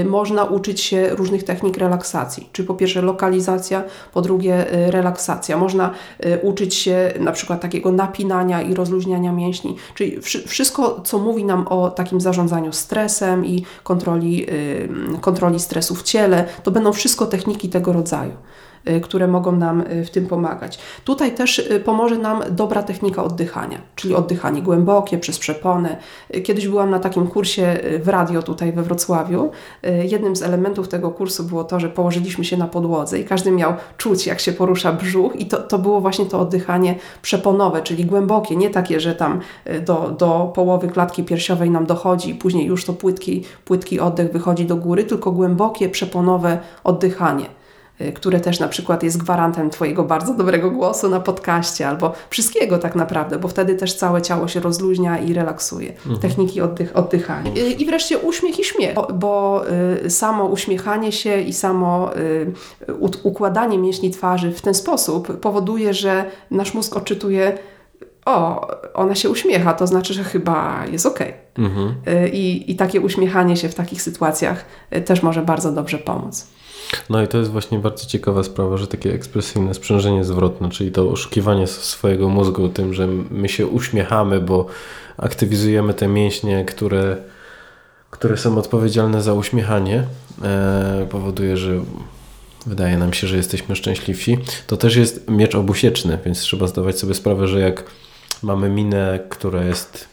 Y, 0.00 0.04
można 0.04 0.44
uczyć 0.44 0.80
się 0.80 1.08
różnych 1.10 1.44
technik 1.44 1.76
relaksacji, 1.76 2.48
czyli 2.52 2.68
po 2.68 2.74
pierwsze 2.74 3.02
lokalizacja, 3.02 3.84
po 4.12 4.22
drugie 4.22 4.74
y, 4.86 4.90
relaksacja. 4.90 5.56
Można 5.56 5.90
y, 6.26 6.38
uczyć 6.42 6.74
się 6.74 7.12
na 7.20 7.32
przykład 7.32 7.60
takiego 7.60 7.92
napinania 7.92 8.62
i 8.62 8.74
rozluźniania 8.74 9.32
mięśni, 9.32 9.76
czyli 9.94 10.18
wszystko, 10.46 11.00
co 11.04 11.18
mówi 11.18 11.44
nam 11.44 11.68
o 11.68 11.90
takim 11.90 12.20
zarządzaniu 12.20 12.72
stresem 12.72 13.46
i 13.46 13.64
kontroli, 13.82 14.46
kontroli 15.20 15.60
stresu 15.60 15.94
w 15.94 16.02
ciele, 16.02 16.44
to 16.62 16.70
będą 16.70 16.92
wszystko 16.92 17.26
techniki 17.26 17.68
tego 17.68 17.92
rodzaju. 17.92 18.32
Y, 18.86 19.00
które 19.00 19.28
mogą 19.28 19.52
nam 19.52 19.80
y, 19.80 20.04
w 20.04 20.10
tym 20.10 20.26
pomagać. 20.26 20.78
Tutaj 21.04 21.34
też 21.34 21.58
y, 21.58 21.80
pomoże 21.80 22.18
nam 22.18 22.42
dobra 22.50 22.82
technika 22.82 23.24
oddychania, 23.24 23.78
czyli 23.94 24.14
oddychanie 24.14 24.62
głębokie 24.62 25.18
przez 25.18 25.38
przeponę. 25.38 25.96
Kiedyś 26.44 26.68
byłam 26.68 26.90
na 26.90 26.98
takim 26.98 27.26
kursie 27.26 27.76
w 28.02 28.08
radio 28.08 28.42
tutaj 28.42 28.72
we 28.72 28.82
Wrocławiu. 28.82 29.50
Jednym 30.02 30.36
z 30.36 30.42
elementów 30.42 30.88
tego 30.88 31.10
kursu 31.10 31.44
było 31.44 31.64
to, 31.64 31.80
że 31.80 31.88
położyliśmy 31.88 32.44
się 32.44 32.56
na 32.56 32.66
podłodze 32.66 33.18
i 33.18 33.24
każdy 33.24 33.50
miał 33.50 33.74
czuć, 33.96 34.26
jak 34.26 34.40
się 34.40 34.52
porusza 34.52 34.92
brzuch 34.92 35.36
i 35.36 35.46
to, 35.46 35.56
to 35.56 35.78
było 35.78 36.00
właśnie 36.00 36.26
to 36.26 36.40
oddychanie 36.40 36.94
przeponowe, 37.22 37.82
czyli 37.82 38.04
głębokie, 38.04 38.56
nie 38.56 38.70
takie, 38.70 39.00
że 39.00 39.14
tam 39.14 39.40
do, 39.86 40.14
do 40.18 40.52
połowy 40.54 40.88
klatki 40.88 41.24
piersiowej 41.24 41.70
nam 41.70 41.86
dochodzi 41.86 42.30
i 42.30 42.34
później 42.34 42.66
już 42.66 42.84
to 42.84 42.92
płytki, 42.92 43.44
płytki 43.64 44.00
oddech 44.00 44.32
wychodzi 44.32 44.66
do 44.66 44.76
góry, 44.76 45.04
tylko 45.04 45.32
głębokie, 45.32 45.88
przeponowe 45.88 46.58
oddychanie. 46.84 47.57
Y, 48.00 48.12
które 48.12 48.40
też 48.40 48.60
na 48.60 48.68
przykład 48.68 49.02
jest 49.02 49.18
gwarantem 49.18 49.70
Twojego 49.70 50.04
bardzo 50.04 50.34
dobrego 50.34 50.70
głosu 50.70 51.08
na 51.08 51.20
podcaście 51.20 51.88
albo 51.88 52.12
wszystkiego 52.30 52.78
tak 52.78 52.94
naprawdę, 52.94 53.38
bo 53.38 53.48
wtedy 53.48 53.74
też 53.74 53.94
całe 53.94 54.22
ciało 54.22 54.48
się 54.48 54.60
rozluźnia 54.60 55.18
i 55.18 55.32
relaksuje. 55.32 55.92
Mhm. 55.92 56.18
Techniki 56.18 56.60
oddych, 56.60 56.96
oddychania. 56.96 57.50
I, 57.50 57.58
y, 57.58 57.70
I 57.70 57.86
wreszcie 57.86 58.18
uśmiech 58.18 58.58
i 58.60 58.64
śmiech, 58.64 58.94
bo, 58.94 59.08
bo 59.14 59.64
y, 60.04 60.10
samo 60.10 60.44
uśmiechanie 60.44 61.12
się 61.12 61.40
i 61.40 61.52
samo 61.52 62.16
y, 62.16 62.52
układanie 63.22 63.78
mięśni 63.78 64.10
twarzy 64.10 64.52
w 64.52 64.60
ten 64.60 64.74
sposób 64.74 65.40
powoduje, 65.40 65.94
że 65.94 66.24
nasz 66.50 66.74
mózg 66.74 66.96
odczytuje 66.96 67.58
o, 68.26 68.66
ona 68.94 69.14
się 69.14 69.30
uśmiecha, 69.30 69.74
to 69.74 69.86
znaczy, 69.86 70.14
że 70.14 70.24
chyba 70.24 70.86
jest 70.90 71.06
ok. 71.06 71.18
Mhm. 71.58 71.94
Y, 72.08 72.28
I, 72.28 72.70
I 72.72 72.76
takie 72.76 73.00
uśmiechanie 73.00 73.56
się 73.56 73.68
w 73.68 73.74
takich 73.74 74.02
sytuacjach 74.02 74.64
też 75.04 75.22
może 75.22 75.42
bardzo 75.42 75.72
dobrze 75.72 75.98
pomóc. 75.98 76.46
No 77.10 77.22
i 77.22 77.28
to 77.28 77.38
jest 77.38 77.50
właśnie 77.50 77.78
bardzo 77.78 78.06
ciekawa 78.06 78.42
sprawa, 78.42 78.76
że 78.76 78.86
takie 78.86 79.14
ekspresyjne 79.14 79.74
sprzężenie 79.74 80.24
zwrotne, 80.24 80.70
czyli 80.70 80.92
to 80.92 81.10
oszukiwanie 81.10 81.66
swojego 81.66 82.28
mózgu 82.28 82.68
tym, 82.68 82.94
że 82.94 83.06
my 83.30 83.48
się 83.48 83.66
uśmiechamy, 83.66 84.40
bo 84.40 84.66
aktywizujemy 85.16 85.94
te 85.94 86.08
mięśnie, 86.08 86.64
które, 86.64 87.16
które 88.10 88.36
są 88.36 88.58
odpowiedzialne 88.58 89.22
za 89.22 89.34
uśmiechanie, 89.34 90.04
e, 90.42 91.06
powoduje, 91.10 91.56
że 91.56 91.80
wydaje 92.66 92.98
nam 92.98 93.12
się, 93.12 93.26
że 93.26 93.36
jesteśmy 93.36 93.76
szczęśliwsi. 93.76 94.38
To 94.66 94.76
też 94.76 94.96
jest 94.96 95.30
miecz 95.30 95.54
obusieczny, 95.54 96.18
więc 96.24 96.40
trzeba 96.40 96.66
zdawać 96.66 96.98
sobie 96.98 97.14
sprawę, 97.14 97.48
że 97.48 97.60
jak 97.60 97.84
mamy 98.42 98.68
minę, 98.68 99.18
która 99.28 99.64
jest 99.64 100.08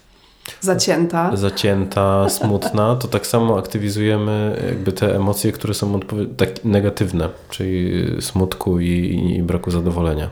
zacięta. 0.66 1.36
Zacięta, 1.36 2.30
smutna, 2.30 2.96
to 2.96 3.08
tak 3.08 3.28
samo 3.28 3.58
aktywizujemy 3.58 4.62
jakby 4.68 4.92
te 4.92 5.16
emocje, 5.16 5.52
które 5.52 5.74
są 5.74 6.00
tak 6.38 6.66
negatywne, 6.66 7.30
czyli 7.50 8.06
smutku 8.22 8.80
i, 8.80 9.36
i 9.38 9.44
braku 9.44 9.72
zadowolenia. 9.72 10.30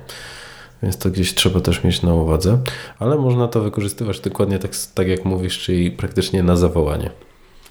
Więc 0.83 0.97
to 0.97 1.09
gdzieś 1.09 1.35
trzeba 1.35 1.61
też 1.61 1.83
mieć 1.83 2.01
na 2.01 2.13
uwadze, 2.13 2.57
ale 2.99 3.17
można 3.17 3.47
to 3.47 3.61
wykorzystywać 3.61 4.19
dokładnie 4.19 4.59
tak, 4.59 4.71
tak 4.93 5.07
jak 5.07 5.25
mówisz, 5.25 5.59
czyli 5.59 5.91
praktycznie 5.91 6.43
na 6.43 6.55
zawołanie. 6.55 7.09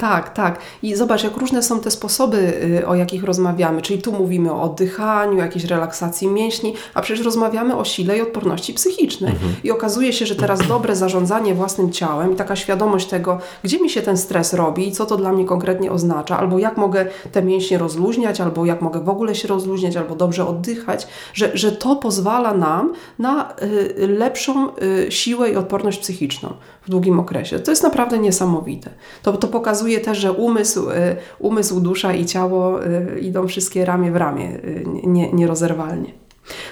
Tak, 0.03 0.31
tak. 0.31 0.59
I 0.83 0.95
zobacz, 0.95 1.25
jak 1.25 1.37
różne 1.37 1.63
są 1.63 1.81
te 1.81 1.91
sposoby, 1.91 2.53
y, 2.81 2.87
o 2.87 2.95
jakich 2.95 3.25
rozmawiamy. 3.25 3.83
Czyli 3.83 4.03
tu 4.03 4.13
mówimy 4.13 4.53
o 4.53 4.63
oddychaniu, 4.63 5.39
jakiejś 5.39 5.65
relaksacji 5.65 6.29
mięśni, 6.29 6.75
a 6.95 7.03
przecież 7.03 7.25
rozmawiamy 7.25 7.77
o 7.77 7.85
sile 7.85 8.19
i 8.19 8.21
odporności 8.21 8.75
psychicznej. 8.75 9.33
Mhm. 9.33 9.55
I 9.65 9.71
okazuje 9.71 10.13
się, 10.13 10.27
że 10.27 10.37
teraz 10.37 10.69
dobre 10.69 10.97
zarządzanie 10.97 11.55
własnym 11.55 11.93
ciałem 11.93 12.33
i 12.33 12.37
taka 12.37 12.57
świadomość 12.57 13.07
tego, 13.07 13.39
gdzie 13.65 13.79
mi 13.79 13.91
się 13.91 14.03
ten 14.03 14.17
stres 14.17 14.53
robi 14.53 14.89
i 14.89 14.93
co 14.93 15.07
to 15.07 15.17
dla 15.17 15.33
mnie 15.33 15.45
konkretnie 15.45 15.93
oznacza, 15.93 16.39
albo 16.39 16.59
jak 16.59 16.77
mogę 16.77 17.07
te 17.33 17.43
mięśnie 17.43 17.79
rozluźniać, 17.79 18.41
albo 18.41 18.65
jak 18.65 18.83
mogę 18.83 19.01
w 19.01 19.09
ogóle 19.09 19.35
się 19.35 19.49
rozluźniać, 19.49 19.97
albo 19.97 20.15
dobrze 20.15 20.47
oddychać, 20.47 21.07
że, 21.35 21.51
że 21.55 21.73
to 21.73 21.97
pozwala 21.97 22.55
nam 22.55 22.93
na 23.19 23.55
y, 23.63 24.09
lepszą 24.09 24.69
y, 24.77 25.13
siłę 25.13 25.51
i 25.51 25.57
odporność 25.57 25.99
psychiczną 25.99 26.53
w 26.87 26.91
długim 26.91 27.21
okresie. 27.21 27.59
To 27.59 27.71
jest 27.71 27.83
naprawdę 27.83 28.19
niesamowite. 28.19 28.91
To, 29.23 29.33
to 29.33 29.49
pokazuje 29.49 30.01
też, 30.01 30.19
że 30.19 30.33
umysł, 30.33 30.91
y, 30.91 31.17
umysł, 31.39 31.81
dusza 31.81 32.15
i 32.15 32.27
ciało 32.27 32.87
y, 32.87 33.21
idą 33.21 33.49
wszystkie 33.49 33.85
ramię 33.85 34.13
w 34.13 34.17
ramię, 34.17 34.57
y, 34.65 34.85
nie, 35.05 35.33
nierozerwalnie. 35.33 36.13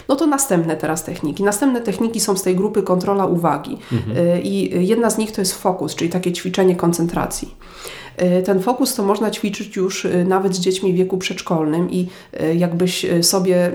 No 0.08 0.16
to 0.16 0.26
następne 0.26 0.76
teraz 0.76 1.04
techniki. 1.04 1.42
Następne 1.42 1.80
techniki 1.80 2.20
są 2.20 2.36
z 2.36 2.42
tej 2.42 2.56
grupy 2.56 2.82
kontrola 2.82 3.26
uwagi. 3.26 3.78
Mhm. 3.92 4.42
I 4.42 4.86
jedna 4.88 5.10
z 5.10 5.18
nich 5.18 5.32
to 5.32 5.40
jest 5.40 5.54
fokus, 5.54 5.94
czyli 5.94 6.10
takie 6.10 6.32
ćwiczenie 6.32 6.76
koncentracji. 6.76 7.54
E, 8.20 8.42
ten 8.42 8.60
fokus 8.60 8.94
to 8.94 9.02
można 9.02 9.30
ćwiczyć 9.30 9.76
już 9.76 10.04
e, 10.04 10.24
nawet 10.24 10.56
z 10.56 10.60
dziećmi 10.60 10.92
w 10.92 10.96
wieku 10.96 11.18
przedszkolnym 11.18 11.90
i 11.90 12.06
e, 12.32 12.54
jakbyś 12.54 13.06
sobie 13.22 13.72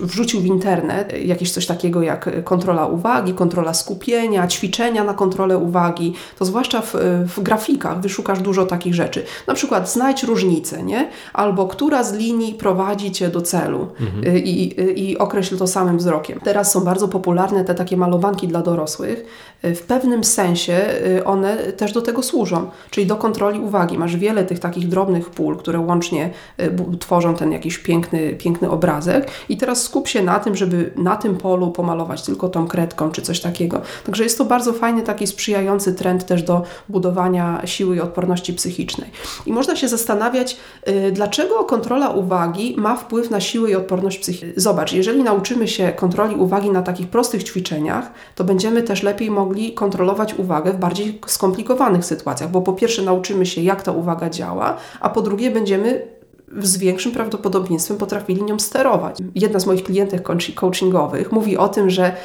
wrzucił 0.00 0.40
w 0.40 0.46
internet 0.46 1.24
jakieś 1.24 1.52
coś 1.52 1.66
takiego 1.66 2.02
jak 2.02 2.44
kontrola 2.44 2.86
uwagi, 2.86 3.34
kontrola 3.34 3.74
skupienia, 3.74 4.48
ćwiczenia 4.48 5.04
na 5.04 5.14
kontrolę 5.14 5.58
uwagi, 5.58 6.14
to 6.38 6.44
zwłaszcza 6.44 6.80
w, 6.80 6.94
w 7.36 7.40
grafikach 7.40 8.00
wyszukasz 8.00 8.40
dużo 8.40 8.66
takich 8.66 8.94
rzeczy. 8.94 9.24
Na 9.46 9.54
przykład 9.54 9.92
znajdź 9.92 10.22
różnicę, 10.22 10.82
nie? 10.82 11.08
Albo 11.32 11.66
która 11.66 12.04
z 12.04 12.12
linii 12.12 12.54
prowadzi 12.54 13.12
Cię 13.12 13.28
do 13.28 13.42
celu 13.42 13.88
mhm. 14.00 14.36
i, 14.36 14.74
i 14.96 15.18
określ 15.18 15.58
to 15.58 15.66
samym 15.66 15.98
wzrokiem. 15.98 16.40
Teraz 16.44 16.72
są 16.72 16.80
bardzo 16.80 17.08
popularne 17.08 17.64
te 17.64 17.74
takie 17.74 17.96
malowanki 17.96 18.48
dla 18.48 18.62
dorosłych. 18.62 19.24
W 19.62 19.80
pewnym 19.80 20.24
sensie 20.24 20.86
one 21.24 21.56
też 21.56 21.92
do 21.92 22.02
tego 22.02 22.22
służą, 22.22 22.70
czyli 22.90 23.06
do 23.06 23.16
kontroli 23.16 23.60
uwagi 23.60 23.81
uwagi. 23.82 23.98
Masz 23.98 24.16
wiele 24.16 24.44
tych 24.44 24.58
takich 24.58 24.88
drobnych 24.88 25.30
pól, 25.30 25.56
które 25.56 25.80
łącznie 25.80 26.30
y, 26.60 26.96
tworzą 27.00 27.34
ten 27.34 27.52
jakiś 27.52 27.78
piękny, 27.78 28.32
piękny 28.32 28.70
obrazek 28.70 29.30
i 29.48 29.56
teraz 29.56 29.82
skup 29.82 30.08
się 30.08 30.22
na 30.22 30.38
tym, 30.38 30.56
żeby 30.56 30.92
na 30.96 31.16
tym 31.16 31.36
polu 31.36 31.70
pomalować 31.70 32.22
tylko 32.22 32.48
tą 32.48 32.66
kredką 32.66 33.10
czy 33.10 33.22
coś 33.22 33.40
takiego. 33.40 33.80
Także 34.06 34.24
jest 34.24 34.38
to 34.38 34.44
bardzo 34.44 34.72
fajny, 34.72 35.02
taki 35.02 35.26
sprzyjający 35.26 35.94
trend 35.94 36.26
też 36.26 36.42
do 36.42 36.62
budowania 36.88 37.62
siły 37.64 37.96
i 37.96 38.00
odporności 38.00 38.52
psychicznej. 38.52 39.10
I 39.46 39.52
można 39.52 39.76
się 39.76 39.88
zastanawiać, 39.88 40.56
y, 40.88 41.12
dlaczego 41.12 41.64
kontrola 41.64 42.08
uwagi 42.08 42.74
ma 42.78 42.96
wpływ 42.96 43.30
na 43.30 43.40
siłę 43.40 43.70
i 43.70 43.74
odporność 43.74 44.18
psychiczną. 44.18 44.48
Zobacz, 44.56 44.92
jeżeli 44.92 45.22
nauczymy 45.22 45.68
się 45.68 45.92
kontroli 45.96 46.34
uwagi 46.34 46.70
na 46.70 46.82
takich 46.82 47.08
prostych 47.08 47.44
ćwiczeniach, 47.44 48.12
to 48.34 48.44
będziemy 48.44 48.82
też 48.82 49.02
lepiej 49.02 49.30
mogli 49.30 49.72
kontrolować 49.72 50.34
uwagę 50.34 50.72
w 50.72 50.76
bardziej 50.76 51.20
skomplikowanych 51.26 52.04
sytuacjach, 52.04 52.50
bo 52.50 52.62
po 52.62 52.72
pierwsze 52.72 53.02
nauczymy 53.02 53.46
się, 53.46 53.60
jak 53.60 53.71
ta 53.80 53.92
uwaga 53.92 54.30
działa, 54.30 54.76
a 55.00 55.10
po 55.10 55.22
drugie 55.22 55.50
będziemy 55.50 56.12
z 56.58 56.76
większym 56.78 57.12
prawdopodobieństwem 57.12 57.98
potrafili 57.98 58.42
nią 58.42 58.58
sterować. 58.58 59.18
Jedna 59.34 59.60
z 59.60 59.66
moich 59.66 59.84
klientek 59.84 60.22
coachingowych 60.54 61.32
mówi 61.32 61.56
o 61.56 61.68
tym, 61.68 61.90
że 61.90 62.16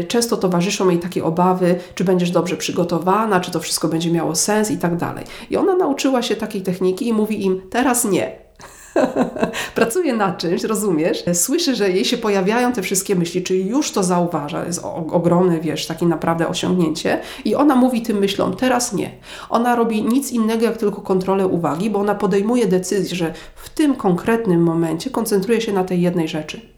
y, 0.00 0.04
często 0.04 0.36
towarzyszą 0.36 0.90
jej 0.90 0.98
takie 0.98 1.24
obawy, 1.24 1.74
czy 1.94 2.04
będziesz 2.04 2.30
dobrze 2.30 2.56
przygotowana, 2.56 3.40
czy 3.40 3.50
to 3.50 3.60
wszystko 3.60 3.88
będzie 3.88 4.10
miało 4.10 4.34
sens 4.34 4.70
i 4.70 4.78
tak 4.78 4.96
dalej. 4.96 5.24
I 5.50 5.56
ona 5.56 5.76
nauczyła 5.76 6.22
się 6.22 6.36
takiej 6.36 6.62
techniki 6.62 7.08
i 7.08 7.12
mówi 7.12 7.44
im: 7.46 7.60
teraz 7.70 8.04
nie. 8.04 8.41
pracuje 9.74 10.12
nad 10.12 10.38
czymś, 10.38 10.64
rozumiesz? 10.64 11.24
Słyszy, 11.32 11.74
że 11.76 11.90
jej 11.90 12.04
się 12.04 12.16
pojawiają 12.16 12.72
te 12.72 12.82
wszystkie 12.82 13.14
myśli, 13.14 13.42
czyli 13.42 13.66
już 13.66 13.92
to 13.92 14.02
zauważa, 14.02 14.64
jest 14.64 14.80
ogromne, 15.10 15.60
wiesz, 15.60 15.86
takie 15.86 16.06
naprawdę 16.06 16.48
osiągnięcie 16.48 17.20
i 17.44 17.54
ona 17.54 17.76
mówi 17.76 18.02
tym 18.02 18.18
myślom, 18.18 18.56
teraz 18.56 18.92
nie. 18.92 19.10
Ona 19.50 19.76
robi 19.76 20.02
nic 20.02 20.32
innego, 20.32 20.64
jak 20.64 20.76
tylko 20.76 21.00
kontrolę 21.00 21.46
uwagi, 21.46 21.90
bo 21.90 21.98
ona 21.98 22.14
podejmuje 22.14 22.66
decyzję, 22.66 23.16
że 23.16 23.34
w 23.54 23.70
tym 23.70 23.96
konkretnym 23.96 24.62
momencie 24.62 25.10
koncentruje 25.10 25.60
się 25.60 25.72
na 25.72 25.84
tej 25.84 26.00
jednej 26.00 26.28
rzeczy. 26.28 26.71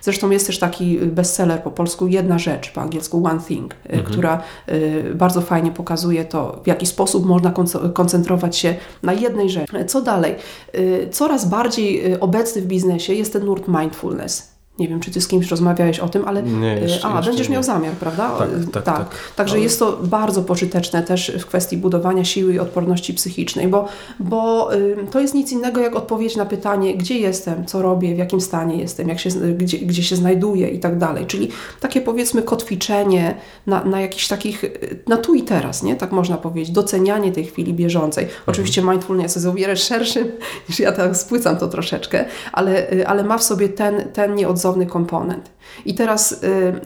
Zresztą 0.00 0.30
jest 0.30 0.46
też 0.46 0.58
taki 0.58 0.98
bestseller 0.98 1.62
po 1.62 1.70
polsku 1.70 2.06
Jedna 2.06 2.38
rzecz, 2.38 2.72
po 2.72 2.80
angielsku 2.80 3.26
One 3.26 3.40
Thing, 3.40 3.74
y, 3.74 3.76
mhm. 3.88 4.04
która 4.04 4.42
y, 4.68 5.12
bardzo 5.14 5.40
fajnie 5.40 5.70
pokazuje 5.70 6.24
to, 6.24 6.60
w 6.64 6.66
jaki 6.66 6.86
sposób 6.86 7.26
można 7.26 7.52
koncentrować 7.94 8.56
się 8.56 8.74
na 9.02 9.12
jednej 9.12 9.50
rzeczy. 9.50 9.84
Co 9.84 10.02
dalej? 10.02 10.34
Y, 10.74 11.08
coraz 11.10 11.48
bardziej 11.48 12.20
obecny 12.20 12.62
w 12.62 12.66
biznesie 12.66 13.14
jest 13.14 13.32
ten 13.32 13.44
nurt 13.44 13.68
mindfulness. 13.68 14.51
Nie 14.78 14.88
wiem, 14.88 15.00
czy 15.00 15.10
ty 15.10 15.20
z 15.20 15.28
kimś 15.28 15.50
rozmawiałeś 15.50 15.98
o 15.98 16.08
tym, 16.08 16.24
ale 16.26 16.42
nie, 16.42 16.74
jeszcze, 16.74 17.08
a, 17.08 17.16
jeszcze 17.16 17.30
będziesz 17.30 17.48
nie. 17.48 17.52
miał 17.52 17.62
zamiar, 17.62 17.92
prawda? 17.92 18.38
Tak, 18.38 18.48
tak, 18.72 18.84
tak. 18.84 18.96
tak. 18.96 19.08
Także 19.36 19.54
ale... 19.54 19.62
jest 19.62 19.78
to 19.78 19.98
bardzo 20.02 20.42
pożyteczne 20.42 21.02
też 21.02 21.32
w 21.38 21.46
kwestii 21.46 21.76
budowania 21.76 22.24
siły 22.24 22.54
i 22.54 22.58
odporności 22.58 23.14
psychicznej, 23.14 23.68
bo, 23.68 23.88
bo 24.20 24.74
y, 24.74 24.96
to 25.10 25.20
jest 25.20 25.34
nic 25.34 25.52
innego 25.52 25.80
jak 25.80 25.96
odpowiedź 25.96 26.36
na 26.36 26.46
pytanie, 26.46 26.96
gdzie 26.96 27.18
jestem, 27.18 27.66
co 27.66 27.82
robię, 27.82 28.14
w 28.14 28.18
jakim 28.18 28.40
stanie 28.40 28.76
jestem, 28.76 29.08
jak 29.08 29.18
się, 29.18 29.30
gdzie, 29.30 29.78
gdzie 29.78 30.02
się 30.02 30.16
znajduję 30.16 30.68
i 30.68 30.78
tak 30.78 30.98
dalej. 30.98 31.26
Czyli 31.26 31.48
takie 31.80 32.00
powiedzmy 32.00 32.42
kotwiczenie 32.42 33.34
na, 33.66 33.84
na 33.84 34.00
jakichś 34.00 34.28
takich, 34.28 34.64
na 35.06 35.16
tu 35.16 35.34
i 35.34 35.42
teraz, 35.42 35.82
nie? 35.82 35.96
Tak 35.96 36.12
można 36.12 36.36
powiedzieć, 36.36 36.70
docenianie 36.70 37.32
tej 37.32 37.44
chwili 37.44 37.74
bieżącej. 37.74 38.24
Mhm. 38.24 38.42
Oczywiście 38.46 38.82
mindfulness 38.82 39.34
jest 39.34 39.46
o 39.46 39.52
wiele 39.52 39.76
szerszym, 39.76 40.32
niż 40.68 40.80
ja 40.80 40.92
tak 40.92 41.16
spłycam 41.16 41.56
to 41.56 41.68
troszeczkę, 41.68 42.24
ale, 42.52 42.92
y, 42.92 43.06
ale 43.06 43.24
ma 43.24 43.38
w 43.38 43.42
sobie 43.42 43.68
ten, 43.68 43.94
ten 44.12 44.34
nieodzowny 44.34 44.61
komponent. 44.90 45.50
I 45.86 45.94
teraz 45.94 46.32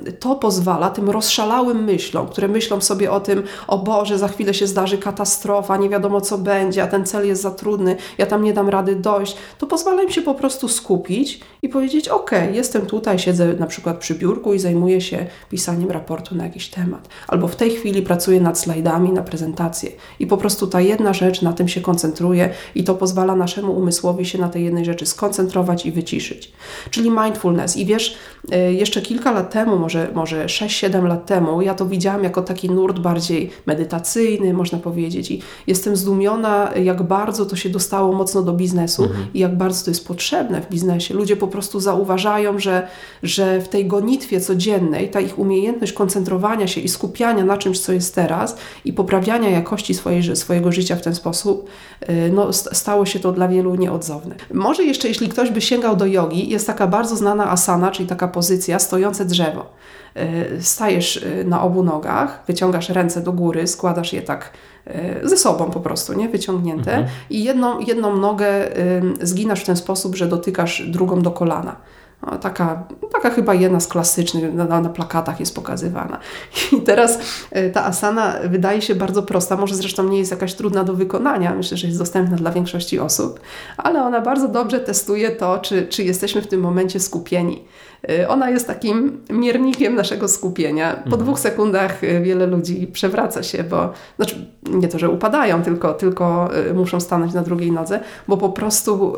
y, 0.07 0.13
to 0.13 0.35
pozwala 0.35 0.91
tym 0.91 1.11
rozszalałym 1.11 1.85
myślom, 1.85 2.29
które 2.29 2.49
myślą 2.49 2.81
sobie 2.81 3.13
o 3.13 3.21
tym, 3.21 3.43
o 3.67 3.79
Boże, 3.79 4.19
za 4.19 4.29
chwilę 4.29 4.55
się 4.55 4.67
zdarzy 4.67 4.99
katastrofa, 4.99 5.77
nie 5.77 5.89
wiadomo 5.89 6.21
co 6.21 6.39
będzie, 6.39 6.83
a 6.83 6.87
ten 6.87 7.07
cel 7.07 7.27
jest 7.27 7.43
za 7.43 7.51
trudny, 7.51 7.97
ja 8.19 8.27
tam 8.27 8.45
nie 8.45 8.53
dam 8.53 8.69
rady 8.69 8.97
dojść, 8.97 9.37
to 9.59 9.67
pozwala 9.67 10.03
im 10.03 10.11
się 10.11 10.23
po 10.23 10.35
prostu 10.35 10.69
skupić 10.69 11.41
i 11.63 11.69
powiedzieć: 11.69 12.09
OK, 12.09 12.31
jestem 12.53 12.87
tutaj, 12.87 13.19
siedzę 13.19 13.55
na 13.55 13.67
przykład 13.67 13.99
przy 13.99 14.15
biurku 14.15 14.55
i 14.55 14.59
zajmuję 14.59 15.01
się 15.01 15.27
pisaniem 15.51 15.91
raportu 15.91 16.35
na 16.35 16.45
jakiś 16.45 16.69
temat, 16.69 17.09
albo 17.29 17.49
w 17.49 17.57
tej 17.57 17.71
chwili 17.71 18.03
pracuję 18.03 18.41
nad 18.41 18.59
slajdami 18.59 19.13
na 19.13 19.23
prezentację 19.23 19.91
i 20.21 20.27
po 20.27 20.37
prostu 20.37 20.67
ta 20.67 20.81
jedna 20.81 21.13
rzecz 21.13 21.43
na 21.43 21.53
tym 21.53 21.69
się 21.69 21.81
koncentruje 21.81 22.51
i 22.75 22.85
to 22.85 22.95
pozwala 22.95 23.37
naszemu 23.37 23.73
umysłowi 23.73 24.27
się 24.27 24.39
na 24.39 24.49
tej 24.49 24.65
jednej 24.65 24.85
rzeczy 24.85 25.07
skoncentrować 25.07 25.87
i 25.87 25.93
wyciszyć. 25.93 26.53
Czyli 26.91 27.11
mindfulness. 27.11 27.66
I 27.75 27.87
wiesz, 27.87 28.17
y, 28.53 28.73
jeszcze 28.73 29.03
kilka 29.03 29.33
lat 29.33 29.51
temu, 29.51 29.79
może, 29.79 30.09
może 30.15 30.47
6-7 30.47 31.05
lat 31.09 31.27
temu, 31.27 31.63
ja 31.63 31.75
to 31.75 31.87
widziałam 31.87 32.25
jako 32.25 32.43
taki 32.43 32.71
nurt 32.71 32.99
bardziej 32.99 33.51
medytacyjny, 33.67 34.55
można 34.55 34.79
powiedzieć. 34.79 35.31
I 35.31 35.43
jestem 35.67 35.97
zdumiona, 35.97 36.71
jak 36.85 37.03
bardzo 37.03 37.47
to 37.47 37.57
się 37.57 37.69
dostało 37.69 38.13
mocno 38.13 38.43
do 38.43 38.53
biznesu 38.53 39.05
mhm. 39.05 39.27
i 39.35 39.39
jak 39.39 39.57
bardzo 39.57 39.85
to 39.85 39.91
jest 39.91 40.07
potrzebne 40.07 40.61
w 40.61 40.69
biznesie. 40.69 41.15
Ludzie 41.15 41.37
po 41.37 41.49
prostu 41.49 41.81
zauważają, 41.81 42.59
że, 42.59 42.89
że 43.23 43.61
w 43.61 43.69
tej 43.69 43.87
gonitwie 43.87 44.41
codziennej 44.41 45.11
ta 45.11 45.21
ich 45.21 45.39
umiejętność 45.39 45.93
koncentrowania 45.93 46.67
się 46.67 46.81
i 46.81 46.89
skupiania 46.89 47.45
na 47.45 47.59
czymś, 47.59 47.81
co 47.81 47.93
jest 47.93 48.15
teraz 48.15 48.57
i 48.85 48.93
poprawiania 48.93 49.51
jakości 49.51 49.95
swojej, 49.95 50.37
swojego 50.37 50.73
życia 50.73 50.97
w 50.97 51.03
ten 51.03 51.15
sposób, 51.15 51.69
y, 52.09 52.31
no, 52.33 52.53
stało 52.53 53.07
się 53.07 53.19
to 53.19 53.33
dla 53.33 53.49
wielu 53.49 53.75
nieodzowne. 53.75 54.35
Może 54.53 54.85
jeszcze, 54.85 55.09
jeśli 55.09 55.29
ktoś 55.29 55.51
by 55.51 55.61
sięgał 55.61 55.97
do 55.97 56.07
jogi, 56.07 56.49
jest 56.49 56.67
taka 56.67 56.87
bardzo 56.87 57.17
znana 57.17 57.51
asana, 57.57 57.91
czyli 57.91 58.09
taka 58.09 58.29
pozycja 58.29 58.79
stojące 58.79 59.25
drzewo. 59.25 59.67
Y, 60.17 60.63
stajesz 60.63 61.17
y, 61.17 61.45
na 61.45 61.63
obu 61.63 61.83
nogach, 61.83 62.43
wyciągasz 62.47 62.89
ręce 62.89 63.21
do 63.21 63.33
góry, 63.33 63.67
składasz 63.67 64.13
je 64.13 64.23
tak 64.23 64.53
y, 64.87 65.29
ze 65.29 65.37
sobą 65.37 65.71
po 65.71 65.81
prostu, 65.81 66.13
nie? 66.13 66.29
Wyciągnięte 66.29 66.91
mhm. 66.91 67.09
i 67.31 67.45
jedną, 67.45 67.81
jedną 67.81 68.17
nogę 68.17 68.47
zginasz 69.21 69.61
w 69.61 69.67
ten 69.67 69.77
sposób, 69.77 70.17
że 70.17 70.27
dotykasz 70.27 70.83
drugą 70.83 71.23
do 71.23 71.31
kolana. 71.31 71.77
Taka, 72.41 72.85
taka 73.13 73.31
chyba 73.31 73.55
jedna 73.55 73.81
z 73.81 73.89
klasycznych, 73.89 74.55
na, 74.55 74.81
na, 74.81 74.89
plakatach 74.89 75.41
jest 75.41 75.55
pokazywana. 75.55 76.19
I 76.73 76.81
teraz 76.81 77.19
ta 77.73 77.85
asana 77.85 78.35
wydaje 78.45 78.83
się 78.83 78.95
bardzo 78.95 79.23
prosta, 79.23 79.57
może 79.57 79.75
zresztą 79.75 80.09
nie 80.09 80.19
jest 80.19 80.31
jakaś 80.31 80.55
trudna 80.55 80.85
do 80.85 80.95
wykonania, 80.95 81.55
myślę, 81.55 81.77
że 81.77 81.87
jest 81.87 81.99
dostępna 81.99 82.37
dla 82.37 82.51
większości 82.51 82.99
osób, 82.99 83.41
ale 83.77 84.03
ona 84.03 84.21
bardzo 84.21 84.49
dobrze 84.49 84.81
testuje 84.81 85.31
to, 85.31 85.59
czy, 85.59 85.87
czy 85.87 86.05
jesteśmy 86.05 86.43
w 86.43 86.47
tym 86.47 86.61
momencie 86.61 87.01
skupieni. 87.01 87.65
Y, 88.11 88.29
ona 88.29 88.51
jest 88.51 88.67
takim 88.67 89.21
miernikiem 89.31 89.95
naszego 89.95 90.29
skupienia. 90.29 90.93
Po 90.93 91.05
mhm. 91.05 91.23
dwóch 91.23 91.39
sekundach 91.39 92.05
y, 92.05 92.21
wiele 92.21 92.47
ludzi 92.47 92.87
przewraca 92.87 93.43
się, 93.43 93.65
bo 93.65 93.93
znaczy 94.17 94.47
nie 94.71 94.89
to, 94.89 94.99
że 94.99 95.11
upadają, 95.11 95.63
tylko, 95.63 95.95
tylko 95.95 96.49
y, 96.71 96.75
muszą 96.75 97.01
stanąć 97.01 97.33
na 97.33 97.43
drugiej 97.43 97.73
nodze, 97.73 98.01
bo 98.29 98.37
po 98.37 98.49
prostu 98.49 99.17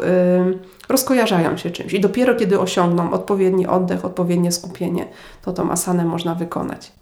rozkojarzają 0.89 1.57
się 1.57 1.71
czymś. 1.71 1.95
I 1.95 2.01
dopiero 2.01 2.35
kiedy 2.35 2.61
osiągną 2.61 3.13
odpowiedni 3.13 3.67
oddech, 3.67 4.05
odpowiednie 4.05 4.53
skupienie, 4.53 5.09
to 5.43 5.53
tą 5.53 5.71
asanę 5.71 6.05
można 6.05 6.35
wykonać. 6.35 6.93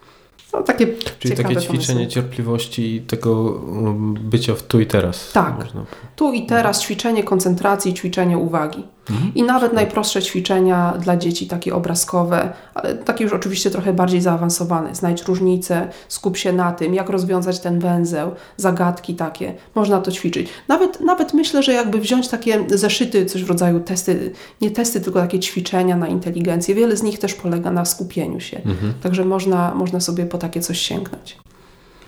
No, 0.57 0.63
takie 0.63 0.87
Czyli 1.19 1.37
takie 1.37 1.57
ćwiczenie 1.57 1.79
pomysły. 1.87 2.07
cierpliwości 2.07 2.95
i 2.95 3.01
tego 3.01 3.43
um, 3.43 4.15
bycia 4.15 4.55
w 4.55 4.63
tu 4.63 4.81
i 4.81 4.87
teraz. 4.87 5.33
Tak. 5.33 5.59
Można... 5.65 5.85
Tu 6.17 6.33
i 6.33 6.47
teraz 6.47 6.83
ćwiczenie 6.83 7.25
koncentracji, 7.25 7.95
ćwiczenie 7.95 8.39
uwagi. 8.39 8.85
Mhm. 9.11 9.35
I 9.35 9.43
nawet 9.43 9.73
najprostsze 9.73 10.23
ćwiczenia 10.23 10.95
dla 11.01 11.17
dzieci, 11.17 11.47
takie 11.47 11.75
obrazkowe, 11.75 12.53
ale 12.75 12.95
takie 12.95 13.25
już 13.25 13.33
oczywiście 13.33 13.71
trochę 13.71 13.93
bardziej 13.93 14.21
zaawansowane. 14.21 14.95
Znajdź 14.95 15.23
różnice, 15.23 15.89
skup 16.09 16.37
się 16.37 16.53
na 16.53 16.73
tym, 16.73 16.95
jak 16.95 17.11
rozwiązać 17.11 17.61
ten 17.61 17.79
węzeł, 17.79 18.31
zagadki 18.57 19.15
takie. 19.15 19.55
Można 19.75 20.01
to 20.01 20.13
ćwiczyć. 20.13 20.49
Nawet, 20.69 21.01
nawet 21.01 21.35
myślę, 21.35 21.63
że 21.63 21.73
jakby 21.73 21.99
wziąć 21.99 22.29
takie 22.29 22.65
zeszyty, 22.69 23.27
coś 23.27 23.45
w 23.45 23.49
rodzaju 23.49 23.81
testy, 23.81 24.33
nie 24.61 24.71
testy, 24.71 25.01
tylko 25.01 25.21
takie 25.21 25.41
ćwiczenia 25.41 25.97
na 25.97 26.09
inteligencję. 26.09 26.75
Wiele 26.75 26.97
z 26.97 27.03
nich 27.03 27.19
też 27.19 27.35
polega 27.35 27.71
na 27.71 27.85
skupieniu 27.85 28.41
się. 28.41 28.57
Mhm. 28.57 28.95
Także 29.03 29.25
można, 29.25 29.75
można 29.75 30.01
sobie 30.01 30.27
po 30.27 30.39
takie 30.47 30.61
coś 30.61 30.81
sięgnąć. 30.81 31.37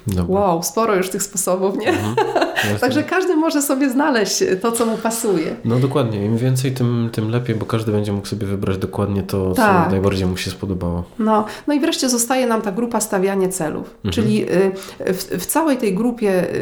Dobra. 0.06 0.40
Wow, 0.40 0.62
sporo 0.62 0.94
już 0.94 1.10
tych 1.10 1.22
sposobów, 1.22 1.78
nie? 1.78 1.88
Mhm. 1.88 2.16
Także 2.80 3.02
każdy 3.02 3.36
może 3.36 3.62
sobie 3.62 3.90
znaleźć 3.90 4.44
to, 4.62 4.72
co 4.72 4.86
mu 4.86 4.96
pasuje. 4.96 5.56
No 5.64 5.78
dokładnie. 5.78 6.24
Im 6.24 6.36
więcej, 6.36 6.72
tym, 6.72 7.08
tym 7.12 7.30
lepiej, 7.30 7.56
bo 7.56 7.66
każdy 7.66 7.92
będzie 7.92 8.12
mógł 8.12 8.26
sobie 8.26 8.46
wybrać 8.46 8.78
dokładnie 8.78 9.22
to, 9.22 9.52
tak. 9.54 9.84
co 9.84 9.90
najbardziej 9.90 10.26
mu 10.26 10.36
się 10.36 10.50
spodobało. 10.50 11.04
No, 11.18 11.44
no 11.66 11.74
i 11.74 11.80
wreszcie 11.80 12.08
zostaje 12.08 12.46
nam 12.46 12.62
ta 12.62 12.72
grupa 12.72 13.00
stawianie 13.00 13.48
celów. 13.48 13.94
Mhm. 14.04 14.12
Czyli 14.12 14.42
y, 14.42 14.72
w, 14.98 15.42
w, 15.42 15.46
całej 15.46 15.76
tej 15.76 15.94
grupie 15.94 16.54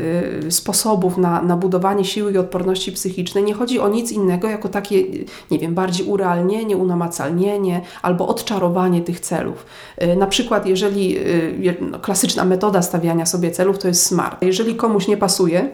y, 0.47 0.53
sposobów 0.53 1.19
na, 1.19 1.43
na 1.43 1.57
budowanie 1.57 2.05
siły 2.05 2.33
i 2.33 2.39
odporności 2.39 2.93
psychicznej 2.93 3.45
nie 3.45 3.55
chodzi 3.55 3.81
o 3.81 3.89
nic 3.89 4.13
innego, 4.13 4.49
jako 4.49 4.69
takie, 4.69 5.05
nie 5.51 5.59
wiem, 5.59 5.75
bardziej 5.75 6.07
urealnienie, 6.07 6.77
unamacalnienie 6.77 7.81
albo 8.03 8.29
odczarowanie 8.29 9.01
tych 9.01 9.21
celów. 9.21 9.67
Y, 10.03 10.17
na 10.17 10.27
przykład, 10.27 10.67
jeżeli 10.67 11.17
no, 11.81 11.99
klasyczna 11.99 12.45
metoda 12.45 12.83
stawiania 12.83 13.26
sobie 13.27 13.51
celów 13.51 13.79
to 13.79 13.89
jest 13.89 14.07
SMART. 14.07 14.43
Jeżeli 14.43 14.75
komuś 14.75 15.09
nie 15.09 15.17
pasuje, 15.17 15.69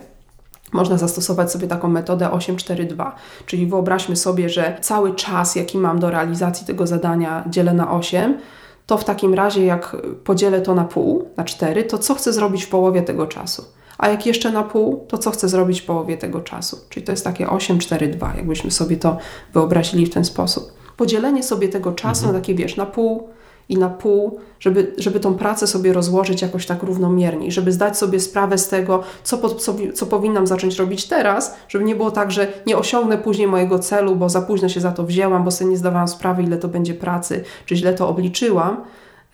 można 0.72 0.98
zastosować 0.98 1.52
sobie 1.52 1.68
taką 1.68 1.88
metodę 1.88 2.30
842, 2.30 3.16
czyli 3.46 3.66
wyobraźmy 3.66 4.16
sobie, 4.16 4.48
że 4.48 4.78
cały 4.80 5.14
czas, 5.14 5.56
jaki 5.56 5.78
mam 5.78 5.98
do 5.98 6.10
realizacji 6.10 6.66
tego 6.66 6.86
zadania, 6.86 7.44
dzielę 7.46 7.74
na 7.74 7.92
8, 7.92 8.38
to 8.86 8.98
w 8.98 9.04
takim 9.04 9.34
razie, 9.34 9.64
jak 9.64 9.96
podzielę 10.24 10.60
to 10.60 10.74
na 10.74 10.84
pół, 10.84 11.28
na 11.36 11.44
4, 11.44 11.84
to 11.84 11.98
co 11.98 12.14
chcę 12.14 12.32
zrobić 12.32 12.64
w 12.64 12.68
połowie 12.68 13.02
tego 13.02 13.26
czasu? 13.26 13.64
A 13.98 14.08
jak 14.08 14.26
jeszcze 14.26 14.52
na 14.52 14.62
pół, 14.62 15.06
to 15.08 15.18
co 15.18 15.30
chcę 15.30 15.48
zrobić 15.48 15.80
w 15.80 15.84
połowie 15.84 16.16
tego 16.16 16.40
czasu? 16.40 16.78
Czyli 16.88 17.06
to 17.06 17.12
jest 17.12 17.24
takie 17.24 17.50
8, 17.50 17.78
4, 17.78 18.08
2, 18.08 18.32
jakbyśmy 18.36 18.70
sobie 18.70 18.96
to 18.96 19.16
wyobrazili 19.54 20.06
w 20.06 20.10
ten 20.10 20.24
sposób. 20.24 20.72
Podzielenie 20.96 21.42
sobie 21.42 21.68
tego 21.68 21.92
czasu 21.92 22.24
Mhm. 22.24 22.32
na 22.34 22.40
takie, 22.40 22.54
wiesz, 22.54 22.76
na 22.76 22.86
pół 22.86 23.28
i 23.68 23.78
na 23.78 23.88
pół, 23.88 24.40
żeby, 24.60 24.94
żeby 24.98 25.20
tą 25.20 25.34
pracę 25.34 25.66
sobie 25.66 25.92
rozłożyć 25.92 26.42
jakoś 26.42 26.66
tak 26.66 26.82
równomiernie 26.82 27.52
żeby 27.52 27.72
zdać 27.72 27.98
sobie 27.98 28.20
sprawę 28.20 28.58
z 28.58 28.68
tego, 28.68 29.02
co, 29.24 29.38
po, 29.38 29.48
co, 29.48 29.74
co 29.94 30.06
powinnam 30.06 30.46
zacząć 30.46 30.78
robić 30.78 31.08
teraz, 31.08 31.54
żeby 31.68 31.84
nie 31.84 31.96
było 31.96 32.10
tak, 32.10 32.30
że 32.30 32.52
nie 32.66 32.78
osiągnę 32.78 33.18
później 33.18 33.46
mojego 33.46 33.78
celu, 33.78 34.16
bo 34.16 34.28
za 34.28 34.42
późno 34.42 34.68
się 34.68 34.80
za 34.80 34.92
to 34.92 35.04
wzięłam, 35.04 35.44
bo 35.44 35.50
sobie 35.50 35.70
nie 35.70 35.76
zdawałam 35.76 36.08
sprawy, 36.08 36.42
ile 36.42 36.58
to 36.58 36.68
będzie 36.68 36.94
pracy, 36.94 37.44
czy 37.66 37.76
źle 37.76 37.94
to 37.94 38.08
obliczyłam. 38.08 38.84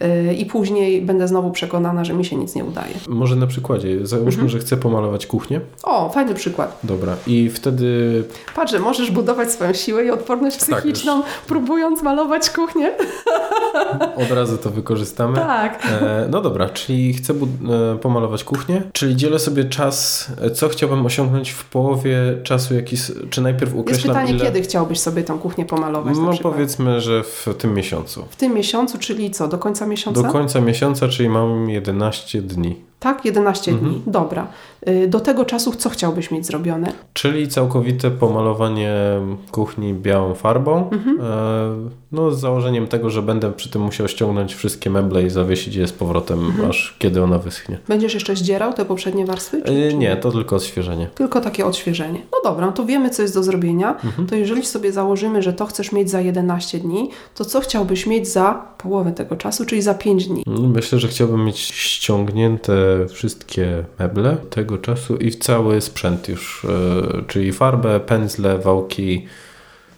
Yy, 0.01 0.35
I 0.35 0.47
później 0.47 1.03
będę 1.03 1.29
znowu 1.29 1.51
przekonana, 1.51 2.05
że 2.05 2.15
mi 2.15 2.25
się 2.25 2.37
nic 2.37 2.55
nie 2.55 2.65
udaje. 2.65 2.95
Może 3.09 3.37
na 3.37 3.47
przykładzie. 3.47 4.07
Załóżmy, 4.07 4.31
Mhm. 4.43 4.49
że 4.49 4.59
chcę 4.59 4.77
pomalować 4.77 5.27
kuchnię. 5.27 5.61
O, 5.83 6.11
fajny 6.11 6.35
przykład. 6.35 6.79
Dobra. 6.85 7.17
I 7.27 7.51
wtedy 7.51 8.25
Patrz, 8.55 8.73
że 8.73 8.79
możesz 8.79 9.11
budować 9.11 9.51
swoją 9.53 9.73
siłę 9.73 10.05
i 10.05 10.11
odporność 10.11 10.57
Tak, 10.57 10.69
psychiczną, 10.81 11.23
próbując 11.47 12.03
malować 12.03 12.51
kuchnię. 12.51 12.93
od 14.25 14.31
razu 14.31 14.59
to 14.59 14.71
wykorzystamy. 14.71 15.37
Tak. 15.37 15.87
E, 15.87 16.27
no 16.31 16.41
dobra, 16.41 16.69
czyli 16.69 17.15
chcę 17.15 17.33
e, 17.35 17.99
pomalować 17.99 18.45
kuchnię, 18.45 18.83
czyli 18.93 19.17
dzielę 19.17 19.39
sobie 19.39 19.65
czas, 19.65 20.27
e, 20.43 20.51
co 20.51 20.69
chciałbym 20.69 21.07
osiągnąć 21.07 21.51
w 21.51 21.65
połowie 21.65 22.19
czasu, 22.43 22.75
jaki, 22.75 22.97
czy 23.31 23.41
najpierw 23.41 23.71
Jest 23.75 23.81
określam 23.81 24.17
pytanie, 24.17 24.33
ile... 24.33 24.45
kiedy 24.45 24.63
chciałbyś 24.63 25.01
sobie 25.01 25.23
tą 25.23 25.39
kuchnię 25.39 25.65
pomalować 25.65 26.17
No 26.19 26.33
powiedzmy, 26.43 27.01
że 27.01 27.23
w 27.23 27.47
tym 27.59 27.75
miesiącu. 27.75 28.25
W 28.31 28.37
tym 28.37 28.55
miesiącu, 28.55 28.99
czyli 28.99 29.31
co, 29.31 29.49
do 29.49 29.59
końca 29.59 29.87
miesiąca? 29.89 30.23
Do 30.23 30.29
końca 30.33 30.61
miesiąca, 30.61 31.09
czyli 31.09 31.29
mam 31.29 31.71
11 31.71 32.43
dni. 32.43 32.77
Tak, 33.01 33.25
11 33.25 33.71
Mhm. 33.73 33.91
dni. 33.93 34.03
Dobra. 34.07 34.47
Y, 34.89 35.09
Do 35.09 35.21
tego 35.21 35.45
czasu 35.45 35.73
co 35.73 35.91
chciałbyś 35.91 36.31
mieć 36.31 36.47
zrobione? 36.47 36.93
Czyli 37.13 37.49
całkowite 37.49 38.11
pomalowanie 38.11 38.93
kuchni 39.51 39.95
białą 39.95 40.35
farbą. 40.35 40.91
Mhm. 40.91 41.19
E, 41.21 41.25
no 42.13 42.31
z 42.31 42.41
założeniem 42.41 42.87
tego, 42.87 43.11
że 43.11 43.23
będę 43.23 43.53
przy 43.53 43.71
tym 43.71 43.83
musiał 43.83 44.09
ściągnąć 44.09 44.55
wszystkie 44.55 44.91
meble 44.91 45.23
i 45.23 45.31
zawiesić 45.31 45.75
je 45.75 45.87
z 45.87 45.93
powrotem, 45.93 46.39
Mhm. 46.47 46.71
aż 46.71 46.97
kiedy 46.99 47.23
ona 47.23 47.39
wyschnie. 47.39 47.79
Będziesz 47.89 48.15
jeszcze 48.15 48.37
zdzierał 48.37 48.73
te 48.73 48.85
poprzednie 48.85 49.27
warstwy? 49.27 49.63
Czy, 49.63 49.73
E, 49.73 49.91
czy 49.91 49.97
nie, 49.97 50.17
to 50.17 50.33
tylko 50.33 50.57
odświeżenie. 50.57 51.09
Tylko 51.15 51.41
takie 51.41 51.67
odświeżenie. 51.67 52.21
No 52.33 52.39
dobra, 52.51 52.67
no 52.67 52.73
to 52.73 52.85
wiemy, 52.85 53.11
co 53.11 53.23
jest 53.23 53.35
do 53.35 53.43
zrobienia. 53.43 54.01
Mhm. 54.05 54.29
To 54.29 54.35
jeżeli 54.35 54.67
sobie 54.67 54.93
założymy, 54.93 55.43
że 55.43 55.53
to 55.53 55.67
chcesz 55.67 55.93
mieć 55.93 56.11
za 56.11 56.21
11 56.21 56.79
dni, 56.79 57.11
to 57.35 57.45
co 57.45 57.61
chciałbyś 57.61 58.07
mieć 58.07 58.29
za 58.29 58.63
połowę 58.79 59.13
tego 59.13 59.37
czasu, 59.37 59.65
czyli 59.65 59.83
za 59.83 59.95
5 59.95 60.27
dni? 60.27 60.43
Mm, 60.47 60.71
Myślę, 60.71 60.99
że 60.99 61.09
chciałbym 61.09 61.45
mieć 61.45 61.59
ściągnięte 61.59 62.73
wszystkie 63.09 63.85
meble 63.99 64.37
tego 64.51 64.79
czasu 64.79 65.17
i 65.17 65.31
cały 65.31 65.81
sprzęt 65.81 66.29
już, 66.29 66.65
e, 66.65 67.23
czyli 67.27 67.53
farbę, 67.53 68.01
pędzle, 68.01 68.59
wałki 68.59 69.27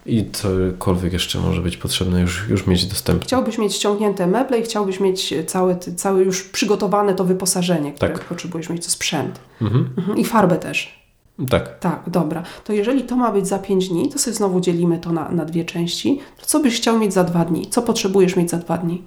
i 0.06 0.24
cokolwiek 0.32 1.12
jeszcze 1.12 1.38
może 1.38 1.62
być 1.62 1.76
potrzebne 1.76 2.20
już, 2.20 2.48
już 2.48 2.66
mieć 2.66 2.86
dostępne. 2.86 3.24
Chciałbyś 3.26 3.58
mieć 3.58 3.74
ściągnięte 3.74 4.26
meble 4.26 4.58
i 4.58 4.62
chciałbyś 4.62 5.00
mieć 5.00 5.34
całe, 5.46 5.78
całe 5.78 6.22
już 6.22 6.42
przygotowane 6.42 7.14
to 7.14 7.24
wyposażenie, 7.24 7.92
które 7.92 8.12
Tak. 8.12 8.24
potrzebujesz 8.24 8.68
mieć, 8.68 8.84
to 8.84 8.90
sprzęt. 8.90 9.40
Mhm. 9.62 9.90
Mhm. 9.98 10.18
I 10.18 10.24
farbę 10.24 10.56
też. 10.56 11.00
Tak. 11.50 11.78
Tak, 11.78 12.02
dobra. 12.06 12.42
To 12.64 12.72
jeżeli 12.72 13.02
to 13.02 13.16
ma 13.16 13.32
być 13.32 13.48
za 13.48 13.58
5 13.58 13.88
dni, 13.88 14.08
to 14.08 14.18
sobie 14.18 14.36
znowu 14.36 14.60
dzielimy 14.60 14.98
to 14.98 15.12
na, 15.12 15.28
na 15.28 15.44
dwie 15.44 15.64
części. 15.64 16.20
To 16.40 16.46
co 16.46 16.60
byś 16.60 16.76
chciał 16.76 16.98
mieć 16.98 17.12
za 17.12 17.24
dwa 17.24 17.44
dni? 17.44 17.66
Co 17.70 17.82
potrzebujesz 17.82 18.36
mieć 18.36 18.50
za 18.50 18.56
dwa 18.56 18.78
dni? 18.78 19.02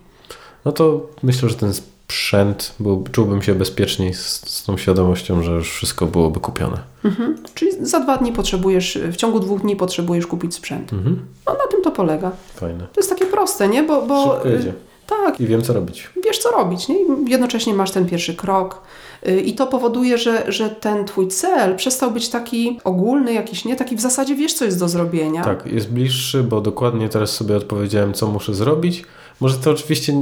No 0.66 0.72
to 0.72 1.10
myślę, 1.24 1.50
że 1.50 1.56
ten 1.56 1.74
sprzęt, 2.14 2.76
był, 2.80 3.04
czułbym 3.12 3.42
się 3.42 3.56
bezpieczniej 3.56 4.14
z, 4.14 4.50
z 4.50 4.64
tą 4.64 4.78
świadomością, 4.78 5.44
że 5.44 5.52
już 5.52 5.72
wszystko 5.72 6.06
byłoby 6.06 6.40
kupione. 6.40 6.78
Mhm. 7.06 7.38
Czyli 7.54 7.72
za 7.86 8.00
dwa 8.00 8.18
dni 8.18 8.32
potrzebujesz, 8.32 9.00
w 9.12 9.16
ciągu 9.16 9.40
dwóch 9.40 9.62
dni 9.62 9.76
potrzebujesz 9.76 10.28
kupić 10.28 10.56
sprzęt. 10.56 10.94
Mhm. 10.94 11.26
No 11.48 11.54
na 11.54 11.68
tym 11.72 11.82
to 11.82 11.92
polega. 11.92 12.32
Fajne. 12.56 12.88
To 12.94 13.00
jest 13.00 13.10
takie 13.10 13.26
proste, 13.26 13.68
nie? 13.68 13.84
Bo, 13.84 14.02
bo 14.02 14.34
Szybko 14.34 14.50
jedzie. 14.50 14.74
tak, 15.08 15.42
I 15.42 15.48
wiem, 15.48 15.62
co 15.62 15.74
robić. 15.74 16.10
wiesz 16.26 16.38
co 16.38 16.52
robić, 16.52 16.88
nie? 16.88 16.96
Jednocześnie 17.28 17.74
masz 17.74 17.92
ten 17.92 18.06
pierwszy 18.06 18.34
krok. 18.36 18.82
Y, 19.28 19.42
I 19.42 19.56
to 19.56 19.68
powoduje, 19.68 20.18
że, 20.18 20.44
że 20.52 20.70
ten 20.70 21.06
twój 21.06 21.28
cel 21.28 21.76
przestał 21.76 22.12
być 22.12 22.30
taki 22.30 22.80
ogólny, 22.84 23.34
jakiś 23.34 23.66
nie, 23.66 23.76
taki 23.76 23.96
w 23.96 24.02
zasadzie 24.02 24.36
wiesz, 24.36 24.54
co 24.54 24.66
jest 24.66 24.80
do 24.80 24.90
zrobienia. 24.90 25.44
Tak, 25.44 25.66
jest 25.66 25.90
bliższy, 25.92 26.44
bo 26.44 26.62
dokładnie 26.62 27.10
teraz 27.10 27.32
sobie 27.32 27.56
odpowiedziałem, 27.58 28.14
co 28.14 28.28
muszę 28.28 28.54
zrobić. 28.54 29.04
Może 29.44 29.58
to 29.58 29.72
oczywiście 29.72 30.22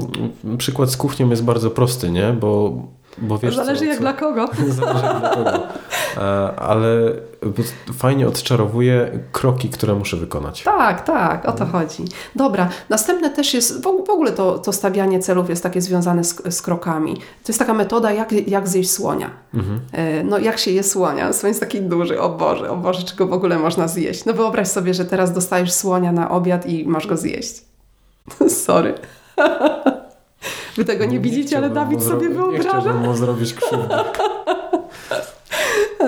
przykład 0.58 0.92
z 0.92 0.98
kuchnią 0.98 1.30
jest 1.30 1.44
bardzo 1.44 1.70
prosty, 1.70 2.12
nie? 2.12 2.34
Bo, 2.34 2.74
bo 3.18 3.38
wiesz 3.38 3.56
Zależy 3.56 3.80
co, 3.80 3.86
jak 3.86 3.96
co... 3.96 4.02
dla 4.02 4.14
kogo. 4.14 4.48
Zależy 4.80 5.06
jak 5.06 5.20
dla 5.20 5.30
kogo. 5.30 5.52
E, 6.18 6.56
Ale 6.56 7.14
fajnie 7.94 8.28
odczarowuje 8.28 9.20
kroki, 9.32 9.70
które 9.70 9.96
muszę 9.96 10.18
wykonać. 10.18 10.64
Tak, 10.64 11.06
tak, 11.06 11.48
o 11.48 11.52
to 11.52 11.66
chodzi. 11.66 12.04
Dobra, 12.36 12.70
następne 12.90 13.30
też 13.30 13.54
jest, 13.54 13.84
w 13.84 14.10
ogóle 14.10 14.32
to, 14.32 14.60
to 14.60 14.74
stawianie 14.74 15.20
celów 15.20 15.50
jest 15.50 15.64
takie 15.64 15.82
związane 15.82 16.24
z, 16.24 16.56
z 16.56 16.62
krokami. 16.62 17.16
To 17.16 17.48
jest 17.48 17.60
taka 17.60 17.74
metoda, 17.74 18.12
jak, 18.12 18.32
jak 18.48 18.68
zjeść 18.68 18.92
słonia. 18.92 19.30
Mhm. 19.54 19.80
E, 19.92 20.24
No 20.24 20.38
jak 20.40 20.58
się 20.58 20.72
je 20.72 20.84
słonia? 20.84 21.34
Słoń 21.34 21.50
jest 21.50 21.60
taki 21.60 21.82
duży, 21.82 22.22
o 22.22 22.30
Boże, 22.30 22.70
o 22.70 22.78
Boże, 22.78 23.04
czego 23.04 23.28
w 23.28 23.34
ogóle 23.34 23.60
można 23.60 23.88
zjeść? 23.88 24.26
No 24.26 24.34
wyobraź 24.34 24.68
sobie, 24.68 24.94
że 24.94 25.06
teraz 25.06 25.34
dostajesz 25.34 25.74
słonia 25.74 26.12
na 26.12 26.32
obiad 26.32 26.66
i 26.66 26.86
masz 26.88 27.08
go 27.08 27.18
zjeść. 27.18 27.71
Sorry. 28.66 28.94
Wy 30.78 30.86
tego 30.86 31.06
nie, 31.06 31.20
widzicie, 31.20 31.58
ale 31.58 31.70
Dawid 31.70 32.04
sobie 32.04 32.28
zro- 32.28 32.30
Nie 32.30 32.36
wyobraża. 32.36 32.70
chciałbym 32.70 32.98
mu 32.98 33.14
zrobić 33.16 33.54
krzywdy. 33.54 33.96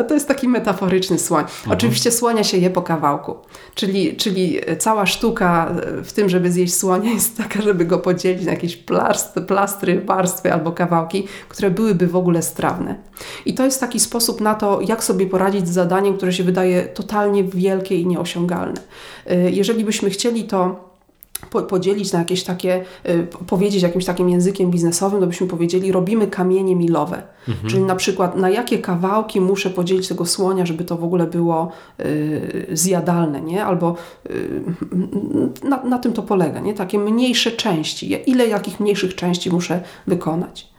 To 0.08 0.14
jest 0.14 0.28
taki 0.28 0.48
metaforyczny 0.48 1.20
słoń. 1.20 1.42
Mhm. 1.44 1.72
Oczywiście 1.78 2.12
słonia 2.12 2.44
się 2.44 2.58
je 2.58 2.70
po 2.70 2.82
kawałku. 2.82 3.36
Czyli, 3.76 4.16
czyli 4.18 4.60
cała 4.80 5.06
sztuka 5.06 5.76
w 6.04 6.12
tym, 6.14 6.30
żeby 6.30 6.52
zjeść 6.52 6.76
słonia 6.76 7.12
jest 7.12 7.38
taka, 7.38 7.62
żeby 7.62 7.86
go 7.86 8.00
podzielić 8.00 8.46
na 8.46 8.52
jakieś 8.52 8.76
plast, 8.78 9.34
plastry, 9.48 10.02
warstwy 10.02 10.54
albo 10.54 10.72
kawałki, 10.72 11.28
które 11.50 11.72
byłyby 11.72 12.08
w 12.08 12.16
ogóle 12.16 12.42
strawne. 12.42 12.96
I 13.46 13.54
to 13.54 13.66
jest 13.66 13.80
taki 13.80 14.00
sposób 14.00 14.42
na 14.42 14.56
to, 14.56 14.82
jak 14.82 15.04
sobie 15.04 15.26
poradzić 15.28 15.68
z 15.68 15.72
zadaniem, 15.72 16.18
które 16.18 16.34
się 16.34 16.44
wydaje 16.44 16.84
totalnie 16.84 17.44
wielkie 17.44 17.96
i 17.96 18.08
nieosiągalne. 18.08 18.82
Y, 19.32 19.52
Jeżeli 19.52 19.86
byśmy 19.86 20.10
chcieli 20.10 20.44
to 20.44 20.93
podzielić 21.50 22.14
na 22.14 22.20
jakieś 22.20 22.44
takie, 22.44 22.86
y, 23.10 23.28
powiedzieć 23.48 23.84
jakimś 23.84 24.06
takim 24.06 24.30
językiem 24.30 24.72
biznesowym, 24.72 25.20
to 25.20 25.28
byśmy 25.28 25.48
powiedzieli, 25.48 25.92
robimy 25.92 26.28
kamienie 26.28 26.76
milowe. 26.76 27.24
Czyli 27.68 27.82
na 27.84 27.96
przykład 27.96 28.38
na 28.38 28.50
jakie 28.50 28.80
kawałki 28.80 29.42
muszę 29.42 29.70
podzielić 29.70 30.08
tego 30.08 30.26
słonia, 30.26 30.66
żeby 30.66 30.84
to 30.84 30.98
w 30.98 31.04
ogóle 31.04 31.28
było 31.28 31.72
y, 32.00 32.68
zjadalne, 32.72 33.42
nie? 33.42 33.66
Albo 33.66 33.96
y, 34.30 34.62
na, 35.70 35.84
na 35.84 35.98
tym 36.00 36.14
to 36.14 36.22
polega, 36.24 36.60
nie? 36.60 36.74
Takie 36.74 37.00
mniejsze 37.00 37.52
części. 37.52 38.30
Ile 38.30 38.48
jakich 38.48 38.80
mniejszych 38.80 39.16
części 39.16 39.50
muszę 39.50 39.82
wykonać. 40.08 40.74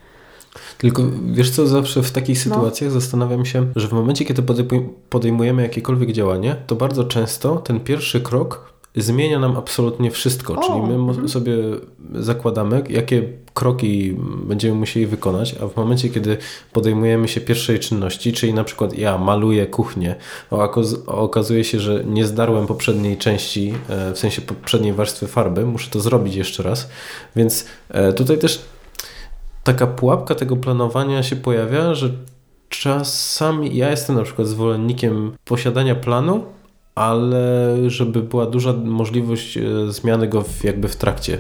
Tylko 0.78 1.03
wiesz 1.32 1.51
co, 1.51 1.66
zawsze 1.66 2.03
w 2.03 2.07
No. 2.09 2.15
takich 2.15 2.39
sytuacjach 2.39 2.91
zastanawiam 2.91 3.45
się, 3.47 3.66
że 3.77 3.89
w 3.89 3.93
momencie, 3.93 4.24
kiedy 4.24 4.43
podejmuj- 4.43 4.89
podejmujemy 5.11 5.62
jakiekolwiek 5.62 6.12
działanie, 6.12 6.57
to 6.66 6.74
bardzo 6.77 7.05
często 7.05 7.57
ten 7.57 7.81
pierwszy 7.81 8.20
krok 8.20 8.74
zmienia 8.97 9.39
nam 9.39 9.57
absolutnie 9.57 10.11
wszystko. 10.11 10.55
O, 10.55 10.62
Czyli 10.66 10.83
my 10.83 10.95
mhm. 10.95 11.29
sobie 11.29 11.57
zakładamy, 12.15 12.83
jakie 12.89 13.29
kroki 13.55 14.16
będziemy 14.45 14.75
musieli 14.75 15.07
wykonać, 15.07 15.55
a 15.62 15.66
w 15.66 15.77
momencie, 15.77 16.09
kiedy 16.09 16.37
podejmujemy 16.73 17.29
się 17.29 17.41
pierwszej 17.41 17.79
czynności, 17.81 18.33
czyli 18.33 18.55
na 18.55 18.65
przykład 18.65 18.99
ja 18.99 19.19
maluję 19.19 19.66
kuchnię, 19.66 20.15
a 20.51 20.69
okazuje 21.07 21.65
się, 21.65 21.81
że 21.81 22.05
nie 22.05 22.27
zdarłem 22.27 22.66
poprzedniej 22.66 23.16
części, 23.16 23.75
e, 23.89 24.12
w 24.12 24.19
sensie 24.19 24.43
poprzedniej 24.43 24.93
warstwy 24.93 25.27
farby, 25.27 25.66
muszę 25.66 25.91
to 25.91 26.01
zrobić 26.01 26.35
jeszcze 26.35 26.62
raz, 26.62 26.89
więc 27.37 27.66
e, 27.89 28.12
tutaj 28.12 28.39
też 28.39 28.65
taka 29.65 29.87
pułapka 29.87 30.35
tego 30.35 30.57
planowania 30.57 31.23
się 31.23 31.37
pojawia, 31.37 31.95
że 31.95 32.11
czasami 32.69 33.77
ja 33.77 33.91
jestem 33.91 34.16
na 34.16 34.23
przykład 34.23 34.49
zwolennikiem 34.49 35.37
posiadania 35.45 35.95
planu, 35.95 36.45
ale 36.95 37.77
żeby 37.87 38.23
była 38.23 38.47
duża 38.47 38.73
możliwość 38.85 39.57
e, 39.57 39.62
zmiany 39.89 40.29
go 40.29 40.43
w, 40.43 40.65
jakby 40.65 40.89
w 40.89 40.97
trakcie, 40.97 41.39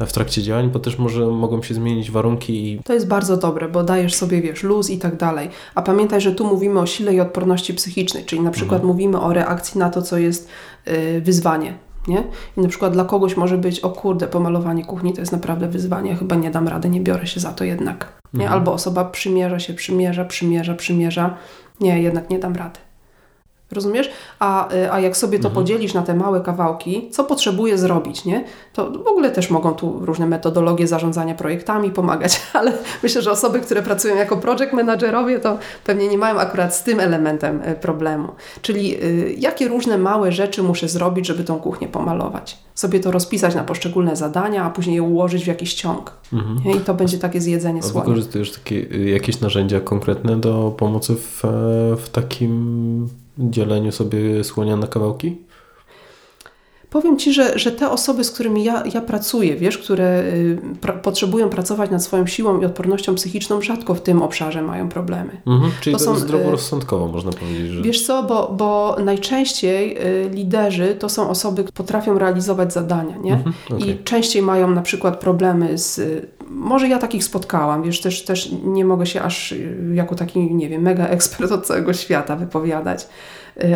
w 0.00 0.12
trakcie 0.12 0.42
działań, 0.42 0.70
bo 0.70 0.78
też 0.78 0.98
może 0.98 1.26
mogą 1.26 1.62
się 1.62 1.74
zmienić 1.74 2.10
warunki 2.10 2.72
i 2.72 2.78
To 2.84 2.94
jest 2.94 3.08
bardzo 3.08 3.36
dobre, 3.36 3.68
bo 3.68 3.82
dajesz 3.82 4.14
sobie, 4.14 4.42
wiesz, 4.42 4.62
luz 4.62 4.90
i 4.90 4.98
tak 4.98 5.16
dalej. 5.16 5.48
A 5.74 5.82
pamiętaj, 5.82 6.20
że 6.20 6.32
tu 6.32 6.46
mówimy 6.46 6.80
o 6.80 6.86
sile 6.86 7.14
i 7.14 7.20
odporności 7.20 7.74
psychicznej, 7.74 8.24
czyli 8.24 8.42
na 8.42 8.50
przykład 8.50 8.84
mówimy 8.84 9.20
o 9.20 9.32
reakcji 9.32 9.78
na 9.78 9.90
to, 9.90 10.02
co 10.02 10.18
jest 10.18 10.48
y, 10.88 11.20
wyzwanie. 11.20 11.74
Nie? 12.08 12.24
I 12.56 12.60
na 12.60 12.68
przykład 12.68 12.92
dla 12.92 13.04
kogoś 13.04 13.36
może 13.36 13.58
być, 13.58 13.80
o 13.80 13.90
kurde, 13.90 14.28
pomalowanie 14.28 14.84
kuchni 14.84 15.12
to 15.12 15.20
jest 15.20 15.32
naprawdę 15.32 15.68
wyzwanie, 15.68 16.16
chyba 16.16 16.36
nie 16.36 16.50
dam 16.50 16.68
rady, 16.68 16.88
nie 16.88 17.00
biorę 17.00 17.26
się 17.26 17.40
za 17.40 17.52
to 17.52 17.64
jednak. 17.64 18.12
Nie? 18.34 18.50
Albo 18.50 18.72
osoba 18.72 19.04
przymierza 19.04 19.58
się, 19.58 19.74
przymierza, 19.74 20.24
przymierza, 20.24 20.74
przymierza. 20.74 21.36
Nie, 21.80 22.02
jednak 22.02 22.30
nie 22.30 22.38
dam 22.38 22.56
rady. 22.56 22.83
Rozumiesz? 23.74 24.10
A, 24.38 24.72
y, 24.74 24.92
a 24.92 25.00
jak 25.00 25.16
sobie 25.16 25.38
to 25.38 25.48
Mhm. 25.48 25.54
podzielisz 25.64 25.94
na 25.94 26.02
te 26.02 26.14
małe 26.14 26.40
kawałki, 26.40 27.10
co 27.10 27.24
potrzebuje 27.24 27.78
zrobić, 27.78 28.24
nie? 28.24 28.44
To 28.72 28.90
w 28.90 29.06
ogóle 29.06 29.30
też 29.30 29.50
mogą 29.50 29.74
tu 29.74 29.98
różne 30.06 30.26
metodologie 30.26 30.86
zarządzania 30.86 31.34
projektami 31.34 31.90
pomagać, 31.90 32.40
ale 32.52 32.72
myślę, 33.02 33.22
że 33.22 33.30
osoby, 33.30 33.60
które 33.60 33.82
pracują 33.82 34.16
jako 34.16 34.36
project 34.36 34.72
managerowie, 34.72 35.40
to 35.40 35.58
pewnie 35.84 36.08
nie 36.08 36.18
mają 36.18 36.38
akurat 36.38 36.76
z 36.76 36.82
tym 36.82 37.00
elementem 37.00 37.62
y, 37.62 37.74
problemu. 37.74 38.28
Czyli 38.62 39.04
y, 39.04 39.34
jakie 39.38 39.68
różne 39.68 39.98
małe 39.98 40.32
rzeczy 40.32 40.62
muszę 40.62 40.88
zrobić, 40.88 41.26
żeby 41.26 41.44
tą 41.44 41.58
kuchnię 41.58 41.88
pomalować. 41.88 42.58
Sobie 42.74 43.00
to 43.00 43.10
rozpisać 43.10 43.54
na 43.54 43.64
poszczególne 43.64 44.16
zadania, 44.16 44.64
a 44.64 44.70
później 44.70 44.96
je 44.96 45.02
ułożyć 45.02 45.44
w 45.44 45.46
jakiś 45.46 45.74
ciąg. 45.74 46.12
Nie? 46.64 46.76
I 46.76 46.80
to 46.80 46.94
będzie 46.94 47.18
takie 47.18 47.40
zjedzenie 47.40 47.80
A 47.80 47.86
słoni. 47.86 48.06
wykorzystujesz 48.06 48.52
takie, 48.52 48.80
jakieś 49.10 49.40
narzędzia 49.40 49.80
konkretne 49.80 50.36
do 50.36 50.74
pomocy 50.76 51.14
w, 51.16 51.44
e, 51.44 51.48
w 51.96 52.08
takim 52.12 53.08
dzieleniu 53.38 53.92
sobie 53.92 54.44
słonia 54.44 54.76
na 54.76 54.86
kawałki? 54.86 55.36
Powiem 56.94 57.18
Ci, 57.18 57.32
że, 57.32 57.58
że 57.58 57.72
te 57.72 57.90
osoby, 57.90 58.24
z 58.24 58.30
którymi 58.30 58.64
ja, 58.64 58.82
ja 58.94 59.00
pracuję, 59.00 59.56
wiesz, 59.56 59.78
które 59.78 60.22
y, 60.22 60.58
pra, 60.80 60.92
potrzebują 60.92 61.48
pracować 61.48 61.90
nad 61.90 62.02
swoją 62.02 62.26
siłą 62.26 62.60
i 62.60 62.64
odpornością 62.64 63.14
psychiczną, 63.14 63.62
rzadko 63.62 63.94
w 63.94 64.00
tym 64.00 64.22
obszarze 64.22 64.62
mają 64.62 64.88
problemy. 64.88 65.40
Mhm. 65.46 65.72
Czyli 65.80 65.94
To 65.94 65.98
to, 65.98 66.04
są, 66.04 66.10
jest 66.10 66.24
y, 66.24 66.26
zdroworozsądkowo, 66.28 67.08
można 67.08 67.32
powiedzieć, 67.32 67.70
że... 67.70 67.82
Wiesz 67.82 68.06
co, 68.06 68.22
bo, 68.22 68.54
bo 68.58 68.96
najczęściej 69.04 69.98
y, 69.98 70.30
liderzy 70.30 70.96
to 70.98 71.08
są 71.08 71.28
osoby, 71.30 71.64
które 71.64 71.72
potrafią 71.72 72.18
realizować 72.18 72.72
zadania, 72.72 73.16
nie? 73.16 73.32
Mhm, 73.32 73.54
okej. 73.70 73.90
I 73.90 73.98
częściej 73.98 74.42
mają 74.42 74.70
na 74.70 74.82
przykład 74.82 75.20
problemy 75.20 75.78
z... 75.78 76.00
Może 76.48 76.88
ja 76.88 76.98
takich 76.98 77.24
spotkałam, 77.24 77.82
wiesz, 77.82 78.00
też, 78.00 78.24
też 78.24 78.52
nie 78.64 78.84
mogę 78.84 79.06
się 79.06 79.22
aż 79.22 79.54
jako 79.94 80.14
taki, 80.14 80.54
nie 80.54 80.68
wiem, 80.68 80.82
mega 80.82 81.06
ekspert 81.06 81.52
od 81.52 81.66
całego 81.66 81.92
świata 81.92 82.36
wypowiadać, 82.36 83.06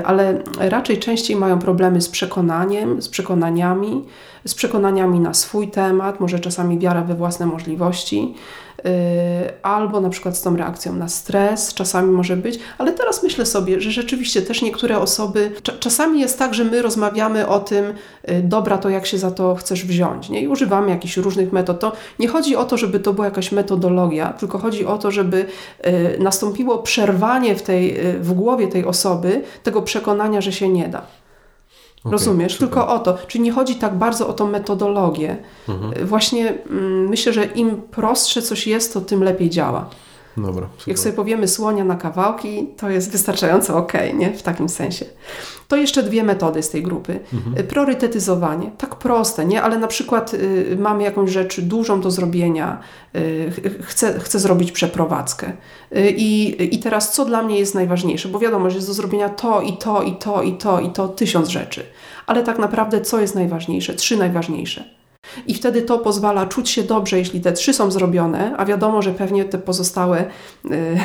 ale 0.04 0.42
raczej 0.58 0.98
częściej 0.98 1.36
mają 1.36 1.58
problemy 1.58 2.00
z 2.00 2.08
przekonaniem, 2.08 3.02
z 3.02 3.08
przekonaniami, 3.08 4.04
z 4.46 4.54
przekonaniami 4.54 5.20
na 5.20 5.34
swój 5.34 5.68
temat, 5.68 6.20
może 6.20 6.38
czasami 6.38 6.78
wiara 6.78 7.02
we 7.02 7.14
własne 7.14 7.46
możliwości, 7.46 8.34
y, 8.67 8.67
albo 9.62 10.00
na 10.00 10.08
przykład 10.10 10.36
z 10.36 10.42
tą 10.42 10.56
reakcją 10.56 10.92
na 10.92 11.08
stres, 11.08 11.74
czasami 11.74 12.10
może 12.10 12.36
być, 12.36 12.58
ale 12.78 12.92
teraz 12.92 13.22
myślę 13.22 13.46
sobie, 13.46 13.80
że 13.80 13.90
rzeczywiście 13.90 14.42
też 14.42 14.62
niektóre 14.62 14.98
osoby, 14.98 15.50
cza- 15.62 15.78
czasami 15.78 16.20
jest 16.20 16.38
tak, 16.38 16.54
że 16.54 16.64
my 16.64 16.82
rozmawiamy 16.82 17.46
o 17.46 17.60
tym, 17.60 17.84
y, 18.30 18.42
dobra, 18.42 18.78
to 18.78 18.88
jak 18.90 19.06
się 19.06 19.18
za 19.18 19.30
to 19.30 19.54
chcesz 19.54 19.84
wziąć, 19.84 20.28
nie? 20.28 20.40
I 20.40 20.48
używamy 20.48 20.90
jakichś 20.90 21.16
różnych 21.16 21.52
metod. 21.52 21.80
To 21.80 21.92
nie 22.18 22.28
chodzi 22.28 22.56
o 22.56 22.64
to, 22.64 22.76
żeby 22.76 23.00
to 23.00 23.12
była 23.12 23.24
jakaś 23.26 23.52
metodologia, 23.52 24.32
tylko 24.32 24.58
chodzi 24.58 24.86
o 24.86 24.98
to, 24.98 25.10
żeby 25.10 25.46
y, 25.86 26.18
nastąpiło 26.20 26.78
przerwanie 26.78 27.54
w, 27.54 27.62
tej, 27.62 28.06
y, 28.06 28.18
w 28.20 28.32
głowie 28.32 28.68
tej 28.68 28.84
osoby 28.84 29.42
tego 29.62 29.82
przekonania, 29.82 30.40
że 30.40 30.52
się 30.52 30.68
nie 30.68 30.88
da. 30.88 31.02
Okej, 32.08 32.18
Rozumiesz? 32.18 32.52
super. 32.52 32.68
Tylko 32.68 32.88
o 32.88 32.98
to. 32.98 33.18
Czyli 33.26 33.44
nie 33.44 33.52
chodzi 33.52 33.74
tak 33.74 33.94
bardzo 33.94 34.28
o 34.28 34.32
tą 34.32 34.46
metodologię. 34.46 35.36
Mhm. 35.68 36.06
Właśnie 36.06 36.54
mm, 36.70 37.08
myślę, 37.08 37.32
że 37.32 37.44
im 37.44 37.82
prostsze 37.90 38.42
coś 38.42 38.66
jest, 38.66 38.94
to 38.94 39.00
tym 39.00 39.22
lepiej 39.24 39.50
działa. 39.50 39.90
Dobra, 40.38 40.68
super. 40.76 40.88
Jak 40.88 40.98
sobie 40.98 41.12
powiemy 41.12 41.48
słonia 41.48 41.84
na 41.84 41.96
kawałki, 41.96 42.66
to 42.76 42.90
jest 42.90 43.10
wystarczająco 43.12 43.76
ok, 43.76 43.92
nie? 44.14 44.32
W 44.32 44.42
takim 44.42 44.68
sensie. 44.68 45.04
To 45.68 45.76
jeszcze 45.76 46.02
dwie 46.02 46.22
metody 46.22 46.62
z 46.62 46.70
tej 46.70 46.82
grupy. 46.82 47.20
Mhm. 47.34 47.58
Y, 47.58 47.64
Priorytetyzowanie. 47.64 48.70
Tak 48.78 48.96
proste, 48.96 49.44
nie? 49.44 49.62
Ale 49.62 49.78
na 49.78 49.86
przykład 49.86 50.34
y, 50.34 50.76
mamy 50.80 51.02
jakąś 51.02 51.30
rzecz 51.30 51.60
dużą 51.60 52.00
do 52.00 52.10
zrobienia, 52.10 52.80
y, 53.16 53.50
ch- 53.50 53.86
chcę, 53.86 54.20
chcę 54.20 54.38
zrobić 54.38 54.72
przeprowadzkę. 54.72 55.52
Y, 55.96 56.10
I, 56.16 56.74
I 56.74 56.78
teraz 56.78 57.12
co 57.12 57.24
dla 57.24 57.42
mnie 57.42 57.58
jest 57.58 57.74
najważniejsze? 57.74 58.28
Bo 58.28 58.38
wiadomo, 58.38 58.70
że 58.70 58.76
jest 58.76 58.88
do 58.88 58.94
zrobienia 58.94 59.28
to 59.28 59.60
i 59.60 59.76
to 59.76 60.02
i 60.02 60.16
to 60.16 60.42
i 60.42 60.52
to 60.56 60.80
i 60.80 60.90
to, 60.90 61.08
tysiąc 61.08 61.48
rzeczy. 61.48 61.82
Ale 62.26 62.42
tak 62.42 62.58
naprawdę 62.58 63.00
co 63.00 63.20
jest 63.20 63.34
najważniejsze? 63.34 63.94
Trzy 63.94 64.16
najważniejsze. 64.16 64.84
I 65.46 65.54
wtedy 65.54 65.82
to 65.82 65.98
pozwala 65.98 66.46
czuć 66.46 66.70
się 66.70 66.82
dobrze, 66.82 67.18
jeśli 67.18 67.40
te 67.40 67.52
trzy 67.52 67.72
są 67.72 67.90
zrobione, 67.90 68.54
a 68.56 68.64
wiadomo, 68.64 69.02
że 69.02 69.12
pewnie 69.12 69.44
te 69.44 69.58
pozostałe, 69.58 70.24
y, 70.70 70.98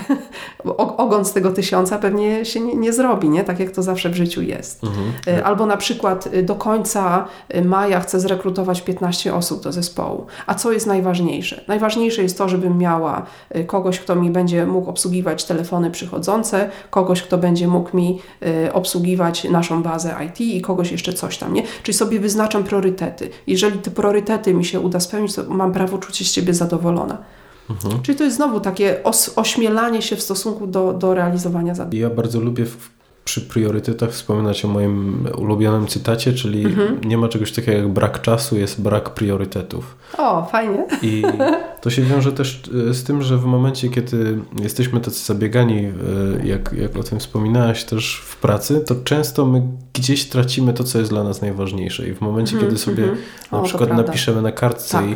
o- 0.77 0.97
ogon 0.97 1.25
z 1.25 1.33
tego 1.33 1.51
tysiąca 1.51 1.97
pewnie 1.99 2.45
się 2.45 2.59
nie, 2.59 2.75
nie 2.75 2.93
zrobi, 2.93 3.29
nie? 3.29 3.43
tak 3.43 3.59
jak 3.59 3.71
to 3.71 3.83
zawsze 3.83 4.09
w 4.09 4.15
życiu 4.15 4.41
jest. 4.41 4.83
Mhm. 4.83 5.37
Y, 5.37 5.45
Albo 5.45 5.65
na 5.65 5.77
przykład 5.77 6.27
y, 6.33 6.43
do 6.43 6.55
końca 6.55 7.25
y, 7.55 7.65
maja 7.65 7.99
chcę 7.99 8.19
zrekrutować 8.19 8.81
15 8.81 9.33
osób 9.33 9.63
do 9.63 9.71
zespołu. 9.71 10.25
A 10.47 10.55
co 10.55 10.71
jest 10.71 10.87
najważniejsze? 10.87 11.63
Najważniejsze 11.67 12.23
jest 12.23 12.37
to, 12.37 12.49
żebym 12.49 12.77
miała 12.77 13.25
kogoś, 13.67 13.99
kto 13.99 14.15
mi 14.15 14.29
będzie 14.29 14.65
mógł 14.65 14.89
obsługiwać 14.89 15.43
telefony 15.45 15.91
przychodzące, 15.91 16.69
kogoś, 16.89 17.21
kto 17.21 17.37
będzie 17.37 17.67
mógł 17.67 17.97
mi 17.97 18.19
obsługiwać 18.73 19.43
naszą 19.43 19.83
bazę 19.83 20.15
IT 20.25 20.41
i 20.41 20.61
kogoś 20.61 20.91
jeszcze 20.91 21.13
coś 21.13 21.37
tam, 21.37 21.53
nie? 21.53 21.63
Czyli 21.83 21.97
sobie 21.97 22.19
wyznaczam 22.19 22.63
priorytety. 22.63 23.29
Jeżeli 23.47 23.79
te 23.79 23.91
priorytety 23.91 24.22
mi 24.53 24.65
się 24.65 24.79
uda 24.79 24.99
spełnić, 24.99 25.35
to 25.35 25.43
mam 25.49 25.73
prawo 25.73 25.97
czuć 25.97 26.17
się 26.17 26.25
z 26.25 26.31
Ciebie 26.31 26.53
zadowolona. 26.53 27.17
Mhm. 27.69 28.01
Czyli 28.01 28.17
to 28.17 28.23
jest 28.23 28.35
znowu 28.35 28.59
takie 28.59 29.03
ośmielanie 29.35 30.01
się 30.01 30.15
w 30.15 30.21
stosunku 30.21 30.67
do, 30.67 30.93
do 30.93 31.13
realizowania 31.13 31.75
zadań. 31.75 31.99
Ja 31.99 32.09
bardzo 32.09 32.39
lubię 32.39 32.65
w, 32.65 32.89
przy 33.25 33.41
priorytetach 33.41 34.09
wspominać 34.11 34.65
o 34.65 34.67
moim 34.67 35.27
ulubionym 35.37 35.87
cytacie, 35.87 36.33
czyli 36.33 36.65
Mhm. 36.65 37.01
nie 37.03 37.17
ma 37.17 37.27
czegoś 37.27 37.51
takiego 37.51 37.77
jak 37.77 37.87
brak 37.87 38.21
czasu, 38.21 38.57
jest 38.57 38.81
brak 38.81 39.09
priorytetów. 39.09 39.97
O, 40.17 40.45
fajnie. 40.45 40.85
I 41.01 41.23
to 41.81 41.89
się 41.89 42.01
wiąże 42.01 42.31
też 42.31 42.61
e, 42.89 42.93
z 42.93 43.03
tym, 43.03 43.21
że 43.21 43.37
w 43.37 43.45
momencie, 43.45 43.89
kiedy 43.89 44.39
jesteśmy 44.61 44.99
tacy 44.99 45.25
zabiegani, 45.25 45.79
e, 45.85 45.91
jak, 46.47 46.73
jak 46.73 46.97
o 46.97 47.03
tym 47.03 47.19
wspominałaś 47.19 47.83
też 47.83 48.21
w 48.25 48.37
pracy, 48.37 48.83
to 48.87 48.95
często 49.03 49.45
my 49.45 49.61
gdzieś 49.93 50.25
tracimy 50.29 50.73
to, 50.73 50.83
co 50.83 50.99
jest 50.99 51.11
dla 51.11 51.23
nas 51.23 51.41
najważniejsze. 51.41 52.07
I 52.07 52.13
w 52.13 52.21
momencie, 52.21 52.53
Mhm, 52.53 52.69
kiedy 52.69 52.79
sobie 52.81 53.03
mhm. 53.03 53.21
na 53.51 53.59
O, 53.59 53.63
przykład 53.63 53.89
napiszemy 53.93 54.41
na 54.41 54.51
kartce 54.51 54.97
Tak. 54.97 55.05
i 55.09 55.15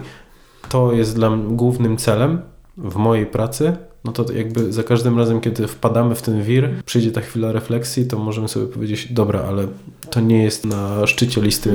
to 0.69 0.91
jest 0.93 1.15
dla 1.15 1.29
mnie 1.29 1.55
głównym 1.55 1.97
celem 1.97 2.41
w 2.77 2.95
mojej 2.95 3.25
pracy, 3.25 3.75
no 4.07 4.13
to 4.13 4.33
jakby 4.33 4.73
za 4.73 4.83
każdym 4.83 5.17
razem, 5.17 5.41
kiedy 5.41 5.67
wpadamy 5.67 6.15
w 6.15 6.21
ten 6.21 6.43
wir, 6.43 6.69
przyjdzie 6.85 7.11
ta 7.11 7.21
chwila 7.21 7.51
refleksji, 7.51 8.05
to 8.05 8.17
możemy 8.17 8.47
sobie 8.47 8.67
powiedzieć, 8.67 9.13
dobra, 9.13 9.41
ale 9.47 9.67
to 10.09 10.19
nie 10.19 10.43
jest 10.43 10.65
na 10.65 11.07
szczycie 11.07 11.41
listy 11.41 11.71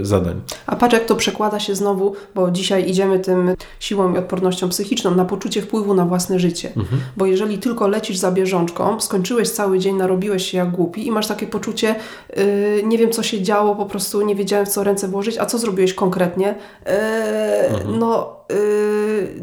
e, 0.00 0.04
zadań. 0.04 0.40
A 0.66 0.76
patrz, 0.76 0.94
jak 0.94 1.04
to 1.04 1.16
przekłada 1.16 1.60
się 1.60 1.74
znowu, 1.74 2.14
bo 2.34 2.50
dzisiaj 2.50 2.90
idziemy 2.90 3.18
tym 3.18 3.54
siłą 3.80 4.14
i 4.14 4.18
odpornością 4.18 4.68
psychiczną 4.68 5.14
na 5.14 5.24
poczucie 5.24 5.62
wpływu 5.62 5.94
na 5.94 6.04
własne 6.06 6.38
życie. 6.38 6.68
Mhm. 6.76 7.02
Bo 7.16 7.26
jeżeli 7.26 7.58
tylko 7.58 7.88
lecisz 7.88 8.16
za 8.16 8.32
bieżączką, 8.32 9.00
skończyłeś 9.00 9.50
cały 9.50 9.78
dzień, 9.78 9.96
narobiłeś 9.96 10.50
się 10.50 10.58
jak 10.58 10.70
głupi 10.70 11.06
i 11.06 11.10
masz 11.10 11.26
takie 11.26 11.46
poczucie, 11.46 11.94
yy, 12.36 12.82
nie 12.84 12.98
wiem 12.98 13.10
co 13.10 13.22
się 13.22 13.42
działo, 13.42 13.74
po 13.74 13.86
prostu 13.86 14.22
nie 14.22 14.34
wiedziałem 14.34 14.66
w 14.66 14.68
co 14.68 14.84
ręce 14.84 15.08
włożyć, 15.08 15.38
a 15.38 15.46
co 15.46 15.58
zrobiłeś 15.58 15.94
konkretnie? 15.94 16.54
Yy, 16.86 16.92
No, 17.98 18.36
yy, 18.36 18.41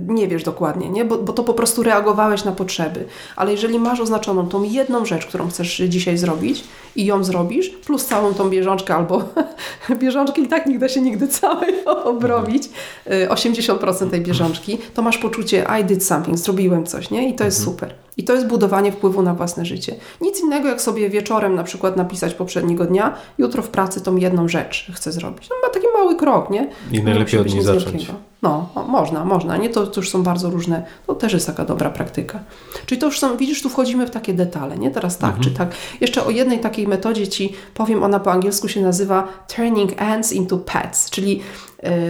nie 0.07 0.27
wiesz 0.27 0.43
dokładnie, 0.43 0.89
nie? 0.89 1.05
Bo, 1.05 1.17
bo 1.17 1.33
to 1.33 1.43
po 1.43 1.53
prostu 1.53 1.83
reagowałeś 1.83 2.43
na 2.43 2.51
potrzeby. 2.51 3.05
Ale 3.35 3.51
jeżeli 3.51 3.79
masz 3.79 3.99
oznaczoną 3.99 4.47
tą 4.47 4.63
jedną 4.63 5.05
rzecz, 5.05 5.25
którą 5.25 5.49
chcesz 5.49 5.77
dzisiaj 5.77 6.17
zrobić 6.17 6.63
i 6.95 7.05
ją 7.05 7.23
zrobisz, 7.23 7.69
plus 7.69 8.05
całą 8.05 8.33
tą 8.33 8.49
bieżączkę 8.49 8.95
albo 8.95 9.23
bieżączki 10.01 10.41
i 10.41 10.47
tak 10.47 10.65
nie 10.65 10.79
da 10.79 10.89
się 10.89 11.01
nigdy 11.01 11.27
całej 11.27 11.85
obrobić, 12.03 12.69
y, 13.07 13.27
80% 13.29 14.09
tej 14.09 14.21
bieżączki, 14.21 14.77
to 14.93 15.01
masz 15.01 15.17
poczucie 15.17 15.65
I 15.81 15.85
did 15.85 16.05
something, 16.05 16.37
zrobiłem 16.37 16.85
coś, 16.85 17.09
nie? 17.09 17.29
I 17.29 17.33
to 17.33 17.43
jest 17.43 17.63
super. 17.63 17.93
I 18.19 18.23
to 18.23 18.33
jest 18.33 18.47
budowanie 18.47 18.91
wpływu 18.91 19.21
na 19.21 19.33
własne 19.33 19.65
życie. 19.65 19.95
Nic 20.21 20.39
innego 20.39 20.67
jak 20.67 20.81
sobie 20.81 21.09
wieczorem 21.09 21.55
na 21.55 21.63
przykład 21.63 21.97
napisać 21.97 22.33
poprzedniego 22.33 22.85
dnia, 22.85 23.15
jutro 23.37 23.63
w 23.63 23.67
pracy 23.69 24.01
tą 24.01 24.15
jedną 24.15 24.47
rzecz 24.47 24.91
chcę 24.95 25.11
zrobić. 25.11 25.49
No 25.49 25.55
ma 25.67 25.73
taki 25.73 25.85
mały 25.97 26.15
krok, 26.15 26.49
nie? 26.49 26.69
I 26.91 27.03
najlepiej 27.03 27.39
od 27.39 27.53
niej 27.53 27.63
zacząć. 27.63 27.85
wielkiego. 27.91 28.13
No, 28.41 28.69
o, 28.75 28.83
można, 28.83 29.25
można. 29.25 29.57
Nie, 29.57 29.69
to, 29.69 29.87
to 29.87 29.99
już 30.01 30.09
są 30.09 30.23
bardzo 30.23 30.49
różne, 30.49 30.83
to 31.07 31.15
też 31.15 31.33
jest 31.33 31.47
taka 31.47 31.65
dobra 31.65 31.89
praktyka. 31.89 32.39
Czyli 32.85 33.01
to 33.01 33.05
już 33.07 33.19
są, 33.19 33.37
widzisz, 33.37 33.61
tu 33.61 33.69
wchodzimy 33.69 34.07
w 34.07 34.09
takie 34.09 34.33
detale, 34.33 34.77
nie? 34.77 34.91
Teraz 34.91 35.17
tak, 35.17 35.29
Mhm. 35.35 35.43
czy 35.43 35.51
tak. 35.57 35.69
Jeszcze 36.01 36.25
o 36.25 36.29
jednej 36.29 36.59
takiej 36.59 36.87
metodzie 36.87 37.27
Ci 37.27 37.53
powiem, 37.73 38.03
ona 38.03 38.19
po 38.19 38.31
angielsku 38.31 38.67
się 38.67 38.81
nazywa 38.81 39.27
turning 39.55 40.01
ants 40.01 40.33
into 40.33 40.57
pets, 40.57 41.09
czyli 41.09 41.41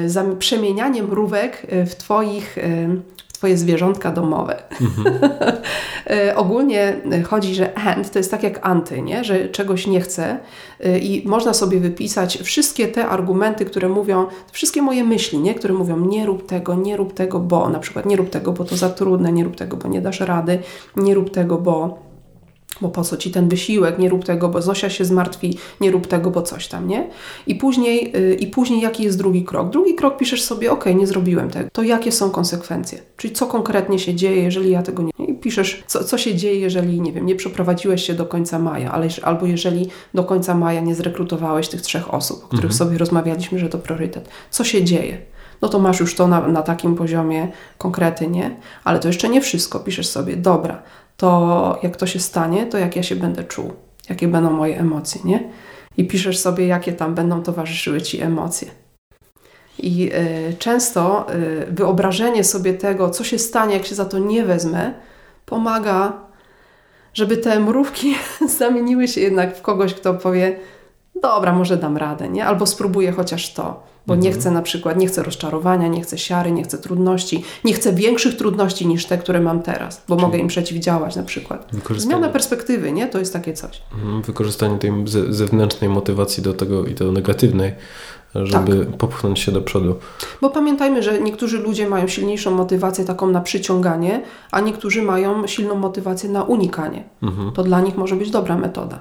y, 0.03 0.10
zam- 0.10 0.38
przemienianie 0.38 1.03
mrówek 1.03 1.68
y, 1.73 1.86
w 1.86 1.95
Twoich... 1.95 2.57
Y, 2.57 3.02
Twoje 3.40 3.57
zwierzątka 3.57 4.11
domowe. 4.11 4.64
Y, 6.11 6.36
Ogólnie 6.36 6.95
y, 7.14 7.24
chodzi, 7.24 7.56
że 7.56 7.78
ant 7.78 8.11
to 8.11 8.20
jest 8.20 8.32
tak 8.32 8.44
jak 8.44 8.68
anty, 8.68 9.02
nie? 9.02 9.24
że 9.24 9.49
czegoś 9.49 9.88
nie 9.88 10.02
chcę 10.02 10.38
y, 10.86 10.99
i 10.99 11.28
można 11.28 11.53
sobie 11.53 11.80
wypisać 11.80 12.38
wszystkie 12.38 12.88
te 12.88 13.07
argumenty, 13.07 13.66
które 13.66 13.90
mówią, 13.90 14.26
wszystkie 14.52 14.82
moje 14.82 15.03
myśli, 15.03 15.40
nie? 15.40 15.56
które 15.56 15.74
mówią 15.74 15.99
nie 15.99 16.26
rób 16.26 16.45
tego, 16.45 16.76
nie 16.76 16.98
rób 16.98 17.14
tego, 17.14 17.40
bo 17.40 17.70
na 17.70 17.80
przykład 17.80 18.06
nie 18.06 18.16
rób 18.16 18.30
tego, 18.30 18.52
bo 18.52 18.66
to 18.66 18.78
za 18.78 18.90
trudne, 18.90 19.32
nie 19.32 19.44
rób 19.44 19.56
tego, 19.56 19.78
bo 19.78 19.88
nie 19.88 20.02
dasz 20.02 20.20
rady, 20.20 20.60
nie 20.95 21.14
rób 21.14 21.30
tego, 21.30 21.57
bo 21.57 22.09
bo 22.81 22.89
po 22.89 23.03
co 23.03 23.18
ci 23.18 23.31
ten 23.31 23.49
wysiłek, 23.49 23.99
nie 23.99 24.10
rób 24.10 24.26
tego, 24.26 24.49
bo 24.49 24.61
Zosia 24.61 24.89
się 24.89 25.06
zmartwi, 25.06 25.57
nie 25.81 25.91
rób 25.91 26.07
tego, 26.07 26.31
bo 26.31 26.41
coś 26.41 26.68
tam, 26.68 26.88
nie? 26.88 27.07
I 27.47 27.56
później, 27.56 28.11
yy, 28.11 28.35
i 28.35 28.47
później 28.47 28.81
jaki 28.81 29.03
jest 29.03 29.18
drugi 29.18 29.43
krok? 29.43 29.69
Drugi 29.69 29.95
krok 29.95 30.18
piszesz 30.18 30.43
sobie, 30.43 30.72
ok, 30.72 30.85
nie 30.95 31.07
zrobiłem 31.07 31.49
tego, 31.49 31.69
to 31.73 31.84
jakie 31.84 32.11
są 32.11 32.30
konsekwencje? 32.30 32.99
Czyli 33.18 33.34
co 33.34 33.47
konkretnie 33.47 33.99
się 33.99 34.15
dzieje, 34.15 34.43
jeżeli 34.43 34.72
ja 34.72 34.84
tego 34.84 35.03
nie... 35.03 35.26
I 35.26 35.34
piszesz, 35.34 35.84
co, 35.88 36.03
co 36.03 36.18
się 36.18 36.35
dzieje, 36.35 36.60
jeżeli, 36.60 37.01
nie 37.01 37.11
wiem, 37.11 37.26
nie 37.26 37.35
przeprowadziłeś 37.35 38.03
się 38.03 38.14
do 38.14 38.26
końca 38.26 38.60
maja, 38.60 38.91
ale, 38.91 39.07
albo 39.23 39.45
jeżeli 39.45 39.89
do 40.14 40.23
końca 40.23 40.56
maja 40.56 40.81
nie 40.81 40.95
zrekrutowałeś 40.95 41.68
tych 41.68 41.81
trzech 41.81 42.14
osób, 42.14 42.43
o 42.43 42.47
których 42.47 42.72
mhm. 42.72 42.77
sobie 42.77 42.97
rozmawialiśmy, 42.97 43.60
że 43.60 43.69
to 43.69 43.77
priorytet. 43.77 44.30
Co 44.49 44.64
się 44.64 44.84
dzieje? 44.84 45.18
No 45.61 45.69
to 45.69 45.80
masz 45.80 45.99
już 45.99 46.15
to 46.15 46.27
na, 46.27 46.47
na 46.47 46.61
takim 46.61 46.95
poziomie 46.95 47.47
konkrety, 47.77 48.27
nie? 48.27 48.56
Ale 48.84 48.99
to 48.99 49.07
jeszcze 49.07 49.30
nie 49.30 49.41
wszystko. 49.41 49.80
Piszesz 49.80 50.07
sobie, 50.07 50.35
dobra, 50.35 50.81
to 51.20 51.80
jak 51.84 51.98
to 51.98 52.08
się 52.08 52.20
stanie, 52.20 52.66
to 52.66 52.78
jak 52.78 52.96
ja 52.96 53.04
się 53.04 53.16
będę 53.16 53.44
czuł, 53.44 53.74
jakie 54.10 54.28
będą 54.28 54.52
moje 54.52 54.80
emocje, 54.80 55.22
nie? 55.24 55.50
I 55.98 56.08
piszesz 56.08 56.38
sobie, 56.38 56.68
jakie 56.68 56.94
tam 56.94 57.16
będą 57.16 57.44
towarzyszyły 57.44 58.02
ci 58.02 58.22
emocje. 58.22 58.68
I 59.80 60.12
y, 60.14 60.56
często 60.60 61.34
y, 61.34 61.68
wyobrażenie 61.72 62.44
sobie 62.44 62.74
tego, 62.74 63.10
co 63.10 63.24
się 63.24 63.40
stanie, 63.40 63.74
jak 63.74 63.86
się 63.86 63.96
za 63.96 64.06
to 64.06 64.20
nie 64.20 64.44
wezmę, 64.44 64.94
pomaga, 65.46 66.14
żeby 67.14 67.38
te 67.38 67.60
mrówki 67.60 68.16
zamieniły 68.60 69.08
się 69.08 69.22
jednak 69.22 69.58
w 69.58 69.62
kogoś, 69.62 69.94
kto 69.94 70.14
powie: 70.14 70.60
Dobra, 71.22 71.54
może 71.54 71.78
dam 71.78 71.98
radę, 71.98 72.30
nie? 72.30 72.46
Albo 72.46 72.66
spróbuję 72.66 73.12
chociaż 73.12 73.54
to, 73.54 73.84
bo 74.08 74.14
mhm. 74.14 74.20
nie 74.20 74.40
chcę 74.40 74.52
na 74.52 74.62
przykład, 74.62 74.98
nie 74.98 75.08
chcę 75.08 75.24
rozczarowania, 75.24 75.88
nie 75.88 76.02
chcę 76.02 76.18
siary, 76.18 76.52
nie 76.52 76.64
chcę 76.64 76.78
trudności, 76.78 77.44
nie 77.64 77.74
chcę 77.74 77.94
większych 77.94 78.38
trudności 78.38 78.88
niż 78.88 79.06
te, 79.06 79.18
które 79.18 79.40
mam 79.40 79.62
teraz, 79.62 80.04
bo 80.08 80.16
Czyli 80.16 80.26
mogę 80.26 80.38
im 80.38 80.48
przeciwdziałać 80.48 81.16
na 81.16 81.24
przykład. 81.24 81.72
Zmiana 81.98 82.30
perspektywy, 82.30 82.91
nie? 82.91 83.08
To 83.08 83.20
jest 83.20 83.34
takie 83.34 83.54
coś. 83.54 83.82
Mhm, 83.94 84.22
wykorzystanie 84.22 84.78
tej 84.78 84.91
zewnętrznej 85.30 85.90
motywacji 85.90 86.44
do 86.44 86.54
tego 86.54 86.86
i 86.86 86.96
do 86.96 87.12
negatywnej 87.12 87.74
żeby 88.36 88.86
tak. 88.86 88.98
popchnąć 88.98 89.40
się 89.40 89.52
do 89.52 89.62
przodu. 89.62 89.96
Bo 90.41 90.50
pamiętajmy, 90.50 91.04
że 91.04 91.22
niektórzy 91.22 91.58
ludzie 91.58 91.90
mają 91.90 92.08
silniejszą 92.08 92.52
motywację 92.52 93.06
taką 93.06 93.28
na 93.28 93.41
przyciąganie, 93.41 94.22
a 94.52 94.60
niektórzy 94.60 95.02
mają 95.02 95.48
silną 95.48 95.76
motywację 95.76 96.30
na 96.30 96.44
unikanie. 96.44 97.04
Mhm. 97.24 97.52
To 97.52 97.64
dla 97.64 97.82
nich 97.82 97.98
może 97.98 98.16
być 98.16 98.32
dobra 98.32 98.58
metoda. 98.58 99.00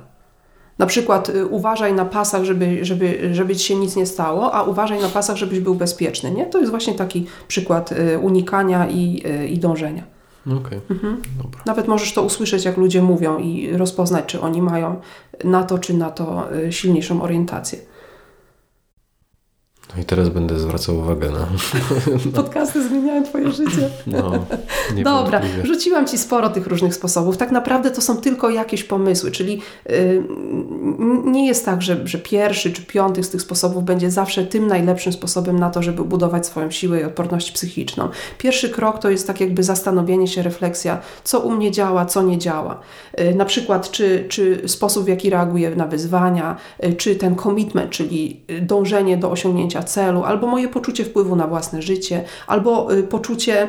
Na 0.79 0.87
przykład 0.87 1.29
y, 1.29 1.47
uważaj 1.47 1.93
na 1.93 2.05
pasach, 2.05 2.45
żeby, 2.45 2.85
żeby, 2.85 3.35
żeby 3.35 3.57
ci 3.57 3.67
się 3.67 3.75
nic 3.75 3.97
nie 3.97 4.07
stało, 4.07 4.55
a 4.55 4.63
uważaj 4.63 5.01
na 5.01 5.09
pasach, 5.09 5.37
żebyś 5.37 5.61
był 5.61 5.75
bezpieczny. 5.75 6.31
Nie? 6.31 6.47
To 6.47 6.59
jest 6.59 6.71
właśnie 6.71 6.95
taki 6.95 7.27
przykład 7.49 7.93
y, 7.93 8.19
unikania 8.19 8.89
i, 8.89 9.23
y, 9.27 9.49
i 9.49 9.59
dążenia. 9.59 10.03
Okay. 10.47 10.81
Mhm. 10.91 11.23
Nawet 11.67 11.89
możesz 11.89 12.15
to 12.15 12.23
usłyszeć, 12.23 12.65
jak 12.65 12.77
ludzie 12.77 13.03
mówią 13.03 13.39
i 13.39 13.77
rozpoznać, 13.77 14.25
czy 14.27 14.41
oni 14.41 14.63
mają 14.63 15.01
na 15.45 15.63
to, 15.63 15.79
czy 15.79 15.95
na 15.95 16.11
to 16.11 16.49
silniejszą 16.71 17.23
orientację. 17.23 17.79
No 19.97 20.03
i 20.03 20.05
teraz 20.05 20.29
będę 20.29 20.59
zwracał 20.59 20.99
uwagę 20.99 21.31
na. 21.31 21.49
Podcasty 22.43 22.89
zmieniają 22.89 23.25
Twoje 23.25 23.53
życie. 23.53 23.91
No, 24.07 24.33
Dobra, 25.05 25.41
rzuciłam 25.65 26.07
Ci 26.07 26.19
sporo 26.19 26.49
tych 26.49 26.67
różnych 26.67 26.95
sposobów. 26.95 27.37
Tak 27.37 27.51
naprawdę 27.51 27.91
to 27.91 28.01
są 28.01 28.17
tylko 28.17 28.51
jakieś 28.51 28.85
pomysły, 28.85 29.31
czyli 29.31 29.63
yy, 29.89 30.25
nie 31.25 31.47
jest 31.47 31.65
tak, 31.65 31.83
że, 31.83 32.07
że 32.07 32.19
pierwszy 32.19 32.73
czy 32.73 32.83
piąty 32.83 33.23
z 33.23 33.31
tych 33.31 33.43
sposobów 33.43 33.85
będzie 33.85 34.11
zawsze 34.11 34.45
tym 34.45 34.67
najlepszym 34.67 35.13
sposobem 35.13 35.59
na 35.59 35.71
to, 35.71 35.83
żeby 35.83 36.05
budować 36.05 36.47
swoją 36.47 36.71
siłę 36.71 37.01
i 37.01 37.05
odporność 37.05 37.53
psychiczną. 37.53 38.09
Pierwszy 38.39 38.71
krok 38.71 38.99
to 38.99 39.11
jest 39.11 39.27
tak 39.27 39.41
jakby 39.41 39.63
zastanowienie 39.63 40.27
się, 40.27 40.43
refleksja, 40.43 41.01
co 41.25 41.41
u 41.41 41.51
mnie 41.51 41.71
działa, 41.71 42.07
co 42.07 42.23
nie 42.23 42.39
działa. 42.39 42.81
Yy, 43.19 43.35
na 43.35 43.45
przykład, 43.45 43.91
czy, 43.91 44.27
czy 44.29 44.63
sposób, 44.67 45.05
w 45.05 45.09
jaki 45.09 45.31
reaguję 45.31 45.77
na 45.77 45.87
wyzwania, 45.87 46.57
yy, 46.83 46.93
czy 46.93 47.17
ten 47.17 47.37
commitment, 47.37 47.91
czyli 47.91 48.41
dążenie 48.63 49.17
do 49.17 49.31
osiągnięcia 49.31 49.78
osiągnięcia 49.79 49.83
celu, 49.83 50.25
albo 50.25 50.47
moje 50.47 50.69
poczucie 50.69 51.05
wpływu 51.05 51.37
na 51.37 51.47
własne 51.47 51.83
życie, 51.83 52.25
albo 52.47 52.95
y, 52.95 53.03
poczucie 53.03 53.69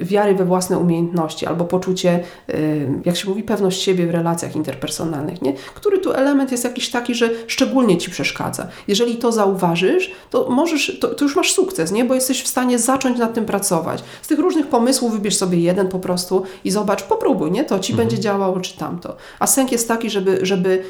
wiary 0.00 0.34
we 0.34 0.44
własne 0.44 0.78
umiejętności, 0.78 1.46
albo 1.46 1.64
poczucie, 1.64 2.20
y, 2.50 2.88
jak 3.04 3.16
się 3.16 3.28
mówi, 3.28 3.42
pewność 3.42 3.82
siebie 3.82 4.06
w 4.06 4.10
relacjach 4.10 4.56
interpersonalnych, 4.56 5.42
nie? 5.42 5.52
który 5.74 5.98
tu 5.98 6.12
element 6.12 6.52
jest 6.52 6.64
jakiś 6.64 6.90
taki, 6.90 7.14
że 7.14 7.30
szczególnie 7.46 7.98
Ci 7.98 8.10
przeszkadza. 8.10 8.66
Jeżeli 8.88 9.16
to 9.16 9.32
zauważysz, 9.32 10.12
to 10.30 10.50
możesz, 10.50 10.98
to, 11.00 11.08
to 11.08 11.24
już 11.24 11.36
masz 11.36 11.52
sukces, 11.52 11.92
nie? 11.92 12.04
bo 12.04 12.14
jesteś 12.14 12.42
w 12.42 12.48
stanie 12.48 12.78
zacząć 12.78 13.18
nad 13.18 13.34
tym 13.34 13.44
pracować. 13.44 14.04
Z 14.22 14.28
tych 14.28 14.38
różnych 14.38 14.66
pomysłów 14.66 15.12
wybierz 15.12 15.36
sobie 15.36 15.58
jeden 15.58 15.88
po 15.88 15.98
prostu 15.98 16.42
i 16.64 16.70
zobacz, 16.70 17.02
popróbuj, 17.02 17.50
nie? 17.50 17.64
to 17.64 17.78
Ci 17.78 17.92
mhm. 17.92 18.08
będzie 18.08 18.22
działało, 18.22 18.60
czy 18.60 18.78
tamto. 18.78 19.16
A 19.38 19.46
sęk 19.46 19.72
jest 19.72 19.88
taki, 19.88 20.10
żeby, 20.10 20.38
żeby 20.42 20.82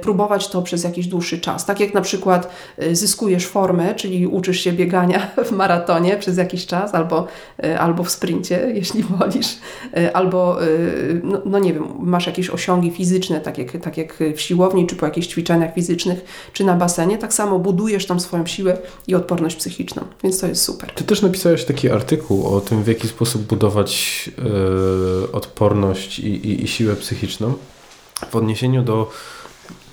próbować 0.00 0.48
to 0.48 0.62
przez 0.62 0.84
jakiś 0.84 1.06
dłuższy 1.06 1.40
czas. 1.40 1.66
Tak 1.66 1.80
jak 1.80 1.94
na 1.94 2.00
przykład 2.00 2.50
zyskujesz 2.92 3.46
formę, 3.46 3.94
czyli 3.94 4.26
uczysz 4.26 4.60
się 4.60 4.72
biegania 4.72 5.26
w 5.48 5.52
maratonie 5.52 6.16
przez 6.16 6.36
jakiś 6.36 6.66
czas 6.66 6.94
albo, 6.94 7.26
albo 7.86 8.04
w 8.04 8.10
sprincie, 8.10 8.66
jeśli 8.80 9.02
wolisz, 9.02 9.56
e, 9.96 10.16
albo 10.16 10.62
e, 10.62 10.66
no, 11.22 11.42
no, 11.44 11.58
nie 11.58 11.74
wiem, 11.74 11.84
masz 11.98 12.26
jakieś 12.26 12.50
osiągi 12.50 12.90
fizyczne, 12.90 13.40
tak 13.40 13.58
jak, 13.58 13.72
tak 13.82 13.96
jak 13.96 14.18
w 14.36 14.40
siłowni, 14.40 14.86
czy 14.86 14.96
po 14.96 15.06
jakichś 15.06 15.26
ćwiczeniach 15.26 15.74
fizycznych, 15.74 16.24
czy 16.52 16.64
na 16.64 16.74
basenie, 16.74 17.18
tak 17.18 17.34
samo 17.34 17.58
budujesz 17.58 18.06
tam 18.06 18.20
swoją 18.20 18.46
siłę 18.46 18.78
i 19.06 19.14
odporność 19.14 19.56
psychiczną, 19.56 20.02
więc 20.22 20.40
to 20.40 20.46
jest 20.46 20.62
super. 20.62 20.90
Ty 20.90 21.04
też 21.04 21.22
napisałeś 21.22 21.64
taki 21.64 21.90
artykuł 21.90 22.46
o 22.46 22.60
tym, 22.60 22.82
w 22.82 22.86
jaki 22.86 23.08
sposób 23.08 23.42
budować 23.42 24.30
yy, 24.38 25.32
odporność 25.32 26.18
i, 26.18 26.28
i, 26.28 26.64
i 26.64 26.68
siłę 26.68 26.96
psychiczną 26.96 27.54
w 28.30 28.36
odniesieniu 28.36 28.82
do 28.82 29.10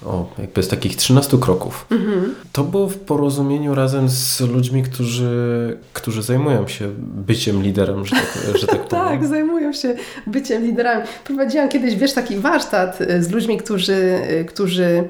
o, 0.06 0.30
jakby 0.40 0.64
z 0.64 0.68
takich 0.68 0.96
13 0.96 1.38
kroków. 1.38 1.86
Mhm. 1.92 2.36
To 2.52 2.64
było 2.64 2.88
w 2.88 2.98
porozumieniu 2.98 3.76
razem 3.76 4.10
z 4.10 4.42
ludźmi, 4.42 4.84
którzy, 4.84 5.78
którzy 5.94 6.24
zajmują 6.24 6.68
się 6.68 6.90
byciem 6.98 7.64
liderem, 7.64 8.06
że 8.06 8.16
tak, 8.16 8.58
że 8.58 8.68
tak 8.68 8.88
powiem. 8.88 9.06
tak, 9.06 9.28
zajmują 9.28 9.74
się 9.74 9.96
byciem 10.28 10.64
liderami. 10.64 11.04
Prowadziłam 11.24 11.70
kiedyś, 11.70 11.96
wiesz, 11.96 12.14
taki 12.14 12.38
warsztat 12.38 13.00
z 13.20 13.32
ludźmi, 13.32 13.58
którzy, 13.58 14.20
którzy 14.48 15.10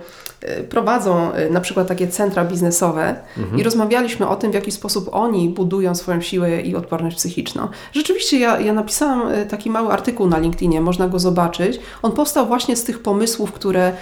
Y, 0.50 0.64
prowadzą 0.64 1.32
na 1.52 1.62
przykład 1.62 1.88
takie 1.88 2.08
centra 2.08 2.46
biznesowe 2.46 3.16
mhm. 3.38 3.60
i 3.60 3.64
rozmawialiśmy 3.64 4.28
o 4.28 4.36
tym, 4.36 4.52
w 4.52 4.54
jaki 4.54 4.72
sposób 4.72 5.10
oni 5.12 5.50
budują 5.50 5.96
swoją 5.96 6.22
siłę 6.22 6.62
i 6.62 6.76
odporność 6.76 7.18
psychiczną. 7.18 7.68
Rzeczywiście 7.94 8.40
ja, 8.40 8.60
ja 8.60 8.74
napisałam 8.74 9.32
taki 9.50 9.70
mały 9.70 9.90
artykuł 9.90 10.28
na 10.28 10.38
LinkedInie, 10.38 10.82
można 10.82 11.08
go 11.08 11.20
zobaczyć. 11.20 11.80
On 12.02 12.12
powstał 12.12 12.48
właśnie 12.48 12.76
z 12.76 12.84
tych 12.84 13.00
pomysłów, 13.00 13.52
które 13.52 13.94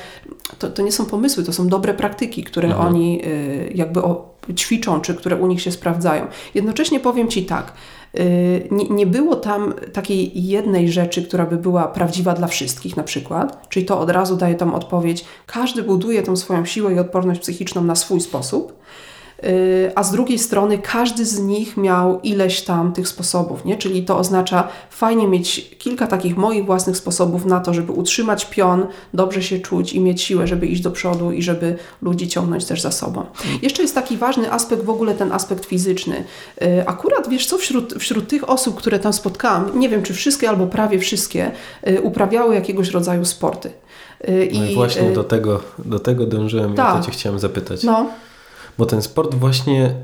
to, 0.59 0.69
to 0.69 0.81
nie 0.81 0.91
są 0.91 1.05
pomysły, 1.05 1.43
to 1.43 1.53
są 1.53 1.67
dobre 1.67 1.93
praktyki, 1.93 2.43
które 2.43 2.67
mhm. 2.67 2.87
oni 2.87 3.21
jakby 3.75 4.01
ćwiczą, 4.55 5.01
czy 5.01 5.15
które 5.15 5.35
u 5.35 5.47
nich 5.47 5.61
się 5.61 5.71
sprawdzają. 5.71 6.27
Jednocześnie 6.55 6.99
powiem 6.99 7.27
Ci 7.27 7.45
tak, 7.45 7.73
Y, 8.19 8.67
nie, 8.71 8.89
nie 8.89 9.07
było 9.07 9.35
tam 9.35 9.73
takiej 9.93 10.47
jednej 10.47 10.91
rzeczy, 10.91 11.23
która 11.23 11.45
by 11.45 11.57
była 11.57 11.87
prawdziwa 11.87 12.33
dla 12.33 12.47
wszystkich 12.47 12.97
na 12.97 13.03
przykład, 13.03 13.69
czyli 13.69 13.85
to 13.85 13.99
od 13.99 14.09
razu 14.09 14.35
daje 14.37 14.55
tam 14.55 14.73
odpowiedź, 14.73 15.25
każdy 15.45 15.83
buduje 15.83 16.23
tą 16.23 16.35
swoją 16.35 16.65
siłę 16.65 16.93
i 16.93 16.99
odporność 16.99 17.41
psychiczną 17.41 17.83
na 17.83 17.95
swój 17.95 18.21
sposób, 18.21 18.73
Y, 18.73 19.10
a 19.95 20.03
z 20.03 20.11
drugiej 20.11 20.39
strony 20.39 20.77
każdy 20.77 21.25
z 21.25 21.39
nich 21.39 21.77
miał 21.77 22.21
ileś 22.21 22.61
tam 22.61 22.93
tych 22.93 23.07
sposobów, 23.07 23.65
nie? 23.65 23.77
czyli 23.77 24.03
to 24.03 24.17
oznacza 24.17 24.67
fajnie 24.89 25.27
mieć 25.27 25.75
kilka 25.77 26.07
takich 26.07 26.37
moich 26.37 26.65
własnych 26.65 26.97
sposobów 26.97 27.45
na 27.45 27.59
to, 27.59 27.73
żeby 27.73 27.91
utrzymać 27.91 28.45
pion, 28.45 28.85
dobrze 29.13 29.43
się 29.43 29.59
czuć 29.59 29.93
i 29.93 29.99
mieć 29.99 30.21
siłę, 30.21 30.47
żeby 30.47 30.67
iść 30.67 30.81
do 30.81 30.91
przodu 30.91 31.31
i 31.31 31.41
żeby 31.41 31.75
ludzi 32.01 32.27
ciągnąć 32.27 32.65
też 32.65 32.81
za 32.81 32.91
sobą. 32.91 33.25
Jeszcze 33.61 33.81
jest 33.81 33.95
taki 33.95 34.17
ważny 34.17 34.51
aspekt, 34.51 34.83
w 34.83 34.89
ogóle 34.89 35.13
ten 35.13 35.31
aspekt 35.31 35.65
fizyczny. 35.65 36.23
Y, 36.61 36.87
akurat 36.87 37.29
wiesz 37.29 37.45
co, 37.45 37.57
wśród, 37.57 37.93
wśród 37.93 38.27
tych 38.27 38.49
osób, 38.49 38.75
które 38.75 38.99
tam 38.99 39.13
spotkałam, 39.13 39.79
nie 39.79 39.89
wiem 39.89 40.03
czy 40.03 40.13
wszystkie 40.13 40.49
albo 40.49 40.67
prawie 40.67 40.99
wszystkie, 40.99 41.51
y, 41.87 42.01
uprawiały 42.01 42.55
jakiegoś 42.55 42.89
rodzaju 42.89 43.25
sporty. 43.25 43.71
No 44.27 44.65
i, 44.65 44.71
i 44.71 44.75
właśnie 44.75 45.11
do 45.11 45.23
tego, 45.23 45.59
do 45.85 45.99
tego 45.99 46.25
dążyłem 46.25 46.73
i 46.73 46.75
to 46.75 46.83
tak. 46.83 47.05
Cię 47.05 47.11
chciałem 47.11 47.39
zapytać. 47.39 47.83
No. 47.83 48.09
Bo 48.77 48.85
ten 48.85 49.01
sport 49.01 49.35
właśnie 49.35 49.95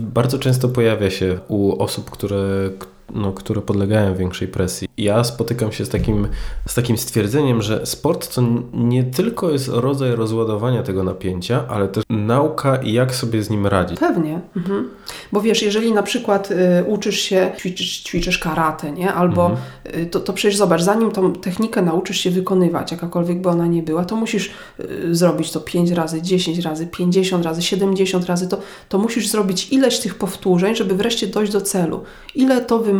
bardzo 0.00 0.38
często 0.38 0.68
pojawia 0.68 1.10
się 1.10 1.38
u 1.48 1.82
osób, 1.82 2.10
które, 2.10 2.70
no, 3.14 3.32
które 3.32 3.62
podlegają 3.62 4.14
większej 4.14 4.48
presji. 4.48 4.88
Ja 4.96 5.24
spotykam 5.24 5.72
się 5.72 5.84
z 5.84 5.88
takim, 5.88 6.28
z 6.66 6.74
takim 6.74 6.98
stwierdzeniem, 6.98 7.62
że 7.62 7.86
sport 7.86 8.34
to 8.34 8.42
nie 8.74 9.04
tylko 9.04 9.50
jest 9.50 9.68
rodzaj 9.68 10.16
rozładowania 10.16 10.82
tego 10.82 11.02
napięcia, 11.04 11.64
ale 11.68 11.88
też 11.88 12.04
nauka, 12.10 12.78
jak 12.82 13.14
sobie 13.14 13.42
z 13.42 13.50
nim 13.50 13.66
radzić. 13.66 13.98
Pewnie. 13.98 14.40
Mhm. 14.56 14.88
Bo 15.32 15.40
wiesz, 15.40 15.62
jeżeli 15.62 15.92
na 15.92 16.02
przykład 16.02 16.50
y, 16.50 16.54
uczysz 16.86 17.20
się, 17.20 17.52
ćwiczysz, 17.58 18.02
ćwiczysz 18.02 18.38
karate, 18.38 18.92
nie? 18.92 19.12
albo 19.12 19.50
mhm. 19.50 20.02
y, 20.02 20.06
to, 20.06 20.20
to 20.20 20.32
przecież 20.32 20.56
zobacz, 20.56 20.82
zanim 20.82 21.10
tą 21.10 21.32
technikę 21.32 21.82
nauczysz 21.82 22.20
się 22.20 22.30
wykonywać, 22.30 22.92
jakakolwiek 22.92 23.40
by 23.40 23.48
ona 23.48 23.66
nie 23.66 23.82
była, 23.82 24.04
to 24.04 24.16
musisz 24.16 24.50
y, 24.80 25.14
zrobić 25.14 25.50
to 25.50 25.60
5 25.60 25.90
razy, 25.90 26.22
10 26.22 26.58
razy, 26.58 26.86
50 26.86 27.44
razy, 27.44 27.62
70 27.62 28.26
razy, 28.26 28.48
to, 28.48 28.58
to 28.88 28.98
musisz 28.98 29.28
zrobić 29.28 29.72
ileś 29.72 29.98
tych 29.98 30.14
powtórzeń, 30.14 30.76
żeby 30.76 30.94
wreszcie 30.94 31.26
dojść 31.26 31.52
do 31.52 31.60
celu. 31.60 32.04
Ile 32.34 32.60
to 32.60 32.78
wymaga 32.78 32.95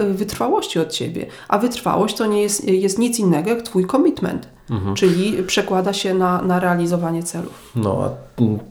y, 0.00 0.14
wytrwałości 0.14 0.78
od 0.78 0.92
Ciebie. 0.92 1.26
A 1.48 1.58
wytrwałość 1.58 2.16
to 2.16 2.26
nie 2.26 2.42
jest, 2.42 2.64
jest 2.64 2.98
nic 2.98 3.18
innego 3.18 3.50
jak 3.50 3.62
Twój 3.62 3.86
commitment 3.86 4.53
mhm. 4.70 4.94
czyli 4.94 5.42
przekłada 5.42 5.92
się 5.92 6.14
na, 6.14 6.42
na 6.42 6.60
realizowanie 6.60 7.22
celów. 7.22 7.72
No, 7.76 8.02
a 8.04 8.24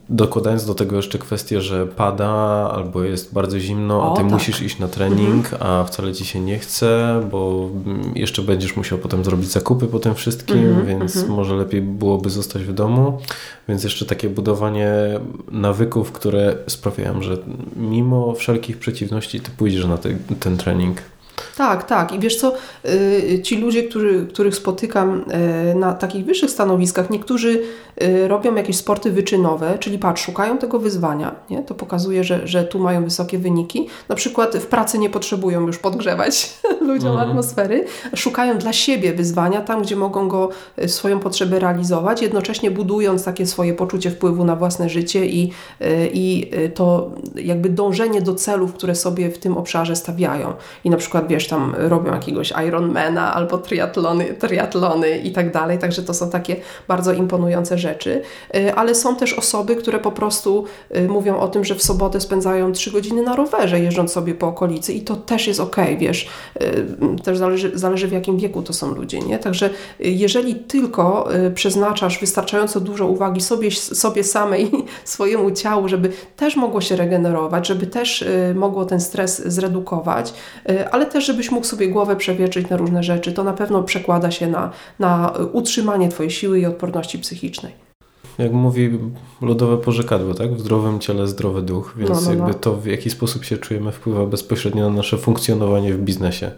dokładając 0.08 0.66
do 0.66 0.74
tego 0.74 0.96
jeszcze 0.96 1.18
kwestię, 1.18 1.60
że 1.60 1.86
pada 1.86 2.28
albo 2.74 3.02
jest 3.02 3.34
bardzo 3.34 3.60
zimno, 3.60 4.12
a 4.12 4.16
ty 4.16 4.22
tak. 4.22 4.32
musisz 4.32 4.62
iść 4.62 4.78
na 4.78 4.88
trening, 4.88 5.52
mhm. 5.52 5.62
a 5.62 5.84
wcale 5.84 6.12
ci 6.12 6.24
się 6.24 6.40
nie 6.40 6.58
chce, 6.58 7.20
bo 7.30 7.70
jeszcze 8.14 8.42
będziesz 8.42 8.76
musiał 8.76 8.98
potem 8.98 9.24
zrobić 9.24 9.50
zakupy 9.50 9.86
po 9.86 9.98
tym 9.98 10.14
wszystkim, 10.14 10.58
mhm, 10.58 10.86
więc 10.86 11.16
mhm. 11.16 11.34
może 11.34 11.54
lepiej 11.54 11.82
byłoby 11.82 12.30
zostać 12.30 12.62
w 12.62 12.72
domu. 12.72 13.18
Więc 13.68 13.84
jeszcze 13.84 14.06
takie 14.06 14.28
budowanie 14.28 14.90
nawyków, 15.50 16.12
które 16.12 16.56
sprawiają, 16.66 17.22
że 17.22 17.36
mimo 17.76 18.34
wszelkich 18.34 18.78
przeciwności 18.78 19.40
ty 19.40 19.50
pójdziesz 19.50 19.86
na 19.86 19.98
te, 19.98 20.08
ten 20.40 20.56
trening. 20.56 21.02
Tak, 21.56 21.84
tak. 21.84 22.12
I 22.12 22.18
wiesz 22.18 22.36
co, 22.36 22.52
y, 22.84 23.40
ci 23.42 23.56
ludzie, 23.56 23.82
których 24.32 24.54
spotykam 24.54 25.24
y, 25.72 25.74
na 25.74 25.92
takich 25.92 26.24
wyższych 26.24 26.50
stanowiskach, 26.50 27.10
niektórzy 27.10 27.62
y, 28.02 28.28
robią 28.28 28.54
jakieś 28.54 28.76
sporty 28.76 29.10
wyczynowe, 29.10 29.78
czyli 29.78 29.98
patrz, 29.98 30.22
szukają 30.22 30.58
tego 30.58 30.78
wyzwania. 30.78 31.34
Nie? 31.50 31.62
To 31.62 31.74
pokazuje, 31.74 32.24
że, 32.24 32.46
że 32.46 32.64
tu 32.64 32.78
mają 32.78 33.04
wysokie 33.04 33.38
wyniki. 33.38 33.88
Na 34.08 34.14
przykład 34.14 34.56
w 34.56 34.66
pracy 34.66 34.98
nie 34.98 35.10
potrzebują 35.10 35.66
już 35.66 35.78
podgrzewać 35.78 36.58
ludziom 36.88 37.10
mhm. 37.10 37.30
atmosfery. 37.30 37.84
Szukają 38.14 38.58
dla 38.58 38.72
siebie 38.72 39.12
wyzwania 39.12 39.60
tam, 39.60 39.82
gdzie 39.82 39.96
mogą 39.96 40.28
go 40.28 40.48
swoją 40.86 41.20
potrzebę 41.20 41.58
realizować, 41.58 42.22
jednocześnie 42.22 42.70
budując 42.70 43.24
takie 43.24 43.46
swoje 43.46 43.74
poczucie 43.74 44.10
wpływu 44.10 44.44
na 44.44 44.56
własne 44.56 44.88
życie 44.88 45.26
i, 45.26 45.52
i 46.12 46.50
to 46.74 47.10
jakby 47.36 47.68
dążenie 47.68 48.22
do 48.22 48.34
celów, 48.34 48.74
które 48.74 48.94
sobie 48.94 49.30
w 49.30 49.38
tym 49.38 49.56
obszarze 49.56 49.96
stawiają. 49.96 50.52
I 50.84 50.90
na 50.90 50.96
przykład 50.96 51.23
wiesz, 51.28 51.48
tam 51.48 51.74
robią 51.78 52.12
jakiegoś 52.12 52.52
Ironmana 52.68 53.34
albo 53.34 53.58
triatlony, 53.58 54.24
triatlony 54.24 55.18
i 55.18 55.32
tak 55.32 55.52
dalej, 55.52 55.78
także 55.78 56.02
to 56.02 56.14
są 56.14 56.30
takie 56.30 56.56
bardzo 56.88 57.12
imponujące 57.12 57.78
rzeczy, 57.78 58.22
y, 58.56 58.74
ale 58.74 58.94
są 58.94 59.16
też 59.16 59.32
osoby, 59.32 59.76
które 59.76 59.98
po 59.98 60.12
prostu 60.12 60.64
y, 60.96 61.08
mówią 61.08 61.38
o 61.38 61.48
tym, 61.48 61.64
że 61.64 61.74
w 61.74 61.82
sobotę 61.82 62.20
spędzają 62.20 62.72
3 62.72 62.90
godziny 62.90 63.22
na 63.22 63.36
rowerze, 63.36 63.80
jeżdżąc 63.80 64.12
sobie 64.12 64.34
po 64.34 64.46
okolicy 64.46 64.92
i 64.92 65.00
to 65.00 65.16
też 65.16 65.46
jest 65.46 65.60
ok, 65.60 65.76
wiesz, 65.98 66.28
y, 66.62 67.22
też 67.24 67.38
zależy, 67.38 67.70
zależy 67.74 68.08
w 68.08 68.12
jakim 68.12 68.38
wieku 68.38 68.62
to 68.62 68.72
są 68.72 68.94
ludzie, 68.94 69.20
nie? 69.20 69.38
Także 69.38 69.70
jeżeli 69.98 70.54
tylko 70.54 71.28
przeznaczasz 71.54 72.20
wystarczająco 72.20 72.80
dużo 72.80 73.06
uwagi 73.06 73.40
sobie, 73.40 73.70
sobie 73.70 74.24
samej, 74.24 74.70
swojemu 75.04 75.50
ciału, 75.50 75.88
żeby 75.88 76.12
też 76.36 76.56
mogło 76.56 76.80
się 76.80 76.96
regenerować, 76.96 77.66
żeby 77.66 77.86
też 77.86 78.24
mogło 78.54 78.84
ten 78.84 79.00
stres 79.00 79.42
zredukować, 79.46 80.34
ale 80.90 81.06
też, 81.14 81.26
żebyś 81.26 81.50
mógł 81.50 81.66
sobie 81.66 81.88
głowę 81.88 82.16
przewietrzyć 82.16 82.68
na 82.68 82.76
różne 82.76 83.02
rzeczy, 83.02 83.32
to 83.32 83.44
na 83.44 83.52
pewno 83.52 83.82
przekłada 83.82 84.30
się 84.30 84.46
na, 84.46 84.70
na 84.98 85.32
utrzymanie 85.52 86.08
Twojej 86.08 86.30
siły 86.30 86.60
i 86.60 86.66
odporności 86.66 87.18
psychicznej. 87.18 87.72
Jak 88.38 88.52
mówi 88.52 88.98
ludowe 89.40 89.78
porzekadło, 89.78 90.34
tak? 90.34 90.54
W 90.54 90.60
zdrowym 90.60 91.00
ciele 91.00 91.28
zdrowy 91.28 91.62
duch, 91.62 91.94
więc 91.96 92.10
no, 92.10 92.20
no, 92.20 92.30
jakby 92.30 92.52
no. 92.52 92.58
to 92.58 92.76
w 92.76 92.86
jaki 92.86 93.10
sposób 93.10 93.44
się 93.44 93.58
czujemy 93.58 93.92
wpływa 93.92 94.26
bezpośrednio 94.26 94.90
na 94.90 94.96
nasze 94.96 95.18
funkcjonowanie 95.18 95.94
w 95.94 95.98
biznesie. 95.98 96.50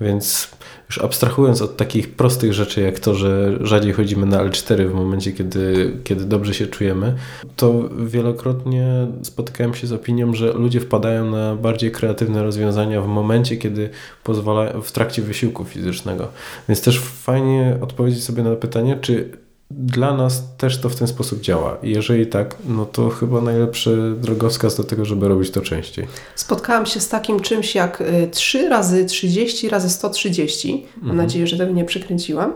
Więc 0.00 0.50
już 0.88 0.98
abstrahując 0.98 1.62
od 1.62 1.76
takich 1.76 2.14
prostych 2.14 2.52
rzeczy, 2.52 2.80
jak 2.80 3.00
to, 3.00 3.14
że 3.14 3.58
rzadziej 3.60 3.92
chodzimy 3.92 4.26
na 4.26 4.44
L4 4.44 4.88
w 4.88 4.94
momencie, 4.94 5.32
kiedy, 5.32 5.96
kiedy 6.04 6.24
dobrze 6.24 6.54
się 6.54 6.66
czujemy, 6.66 7.14
to 7.56 7.88
wielokrotnie 8.06 9.06
spotykałem 9.22 9.74
się 9.74 9.86
z 9.86 9.92
opinią, 9.92 10.34
że 10.34 10.52
ludzie 10.52 10.80
wpadają 10.80 11.30
na 11.30 11.56
bardziej 11.56 11.90
kreatywne 11.90 12.42
rozwiązania 12.42 13.02
w 13.02 13.06
momencie, 13.06 13.56
kiedy 13.56 13.90
pozwala 14.24 14.80
w 14.80 14.92
trakcie 14.92 15.22
wysiłku 15.22 15.64
fizycznego. 15.64 16.28
Więc 16.68 16.82
też 16.82 17.00
fajnie 17.00 17.78
odpowiedzieć 17.80 18.24
sobie 18.24 18.42
na 18.42 18.56
pytanie, 18.56 18.98
czy 19.00 19.30
dla 19.70 20.16
nas 20.16 20.42
też 20.56 20.80
to 20.80 20.88
w 20.88 20.96
ten 20.96 21.08
sposób 21.08 21.40
działa. 21.40 21.76
I 21.82 21.90
jeżeli 21.90 22.26
tak, 22.26 22.56
no 22.68 22.86
to 22.86 23.10
chyba 23.10 23.40
najlepszy 23.40 24.14
drogowskaz 24.20 24.76
do 24.76 24.84
tego, 24.84 25.04
żeby 25.04 25.28
robić 25.28 25.50
to 25.50 25.60
częściej. 25.60 26.06
Spotkałam 26.34 26.86
się 26.86 27.00
z 27.00 27.08
takim 27.08 27.40
czymś 27.40 27.74
jak 27.74 28.02
3 28.30 28.58
y, 28.58 28.68
razy 28.68 29.04
30 29.04 29.68
razy 29.68 29.90
130. 29.90 30.86
Mam 30.96 31.02
mhm. 31.02 31.16
nadzieję, 31.16 31.46
że 31.46 31.58
tego 31.58 31.72
nie 31.72 31.84
przekręciłam. 31.84 32.52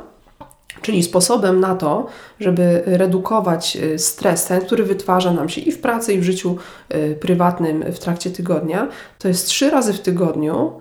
Czyli 0.82 1.03
sposobem 1.03 1.61
na 1.61 1.74
to, 1.74 2.07
żeby 2.41 2.82
redukować 2.87 3.77
y, 3.77 3.99
stres, 3.99 4.45
ten, 4.45 4.61
który 4.61 4.85
wytwarza 4.85 5.32
nam 5.32 5.49
się 5.49 5.61
i 5.61 5.73
w 5.73 5.81
pracy, 5.81 6.15
i 6.15 6.19
w 6.19 6.24
życiu 6.24 6.57
y, 6.95 7.16
prywatnym 7.20 7.85
w 7.93 7.99
trakcie 7.99 8.31
tygodnia, 8.31 8.89
to 9.19 9.28
jest 9.28 9.47
trzy 9.47 9.70
razy 9.70 9.93
w 9.93 10.01
tygodniu 10.01 10.73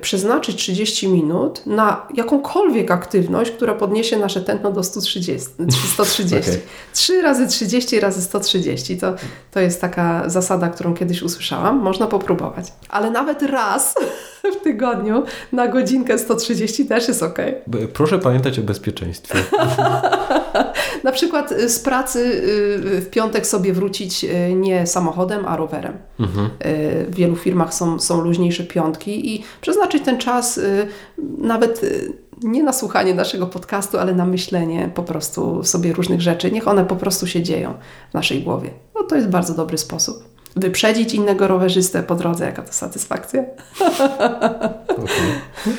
przeznaczyć 0.00 0.56
30 0.56 1.08
minut 1.08 1.66
na 1.66 2.06
jakąkolwiek 2.14 2.90
aktywność, 2.90 3.50
która 3.50 3.74
podniesie 3.74 4.18
nasze 4.18 4.40
tętno 4.40 4.72
do 4.72 4.82
130. 4.84 5.48
130. 5.92 6.50
okay. 6.50 6.60
3 6.94 7.22
razy 7.22 7.46
30 7.46 8.00
razy 8.00 8.22
130 8.22 8.98
to, 8.98 9.14
to 9.50 9.60
jest 9.60 9.80
taka 9.80 10.28
zasada, 10.28 10.68
którą 10.68 10.94
kiedyś 10.94 11.22
usłyszałam. 11.22 11.78
Można 11.78 12.06
popróbować. 12.06 12.72
Ale 12.88 13.10
nawet 13.10 13.42
raz 13.42 13.94
w 14.60 14.62
tygodniu 14.62 15.24
na 15.52 15.68
godzinkę 15.68 16.18
130 16.18 16.86
też 16.86 17.08
jest 17.08 17.22
ok. 17.22 17.38
Proszę 17.92 18.18
pamiętać 18.18 18.58
o 18.58 18.62
bezpieczeństwie. 18.62 19.38
na 21.04 21.12
przykład 21.12 21.52
y, 21.52 21.68
z 21.68 21.78
pracy 21.78 22.18
y, 22.18 23.00
w 23.00 23.10
piątek 23.10 23.46
sobie 23.46 23.72
wrócić 23.72 24.24
y, 24.24 24.54
nie 24.54 24.86
samochodem, 24.86 25.46
a 25.46 25.56
rowerem. 25.56 25.98
Mhm. 26.20 26.50
W 27.08 27.14
wielu 27.14 27.36
firmach 27.36 27.74
są, 27.74 28.00
są 28.00 28.20
luźniejsze 28.20 28.64
piątki 28.64 29.34
i 29.34 29.41
przeznaczyć 29.60 30.04
ten 30.04 30.18
czas 30.18 30.60
nawet 31.38 31.80
nie 32.42 32.62
na 32.62 32.72
słuchanie 32.72 33.14
naszego 33.14 33.46
podcastu, 33.46 33.98
ale 33.98 34.14
na 34.14 34.26
myślenie 34.26 34.90
po 34.94 35.02
prostu 35.02 35.64
sobie 35.64 35.92
różnych 35.92 36.20
rzeczy. 36.20 36.52
Niech 36.52 36.68
one 36.68 36.84
po 36.84 36.96
prostu 36.96 37.26
się 37.26 37.42
dzieją 37.42 37.74
w 38.10 38.14
naszej 38.14 38.42
głowie. 38.42 38.70
No 38.94 39.02
to 39.02 39.16
jest 39.16 39.28
bardzo 39.28 39.54
dobry 39.54 39.78
sposób. 39.78 40.16
Wyprzedzić 40.56 41.14
innego 41.14 41.48
rowerzystę 41.48 42.02
po 42.02 42.14
drodze, 42.14 42.44
jaka 42.44 42.62
to 42.62 42.72
satysfakcja. 42.72 43.44
Okay. 44.88 45.74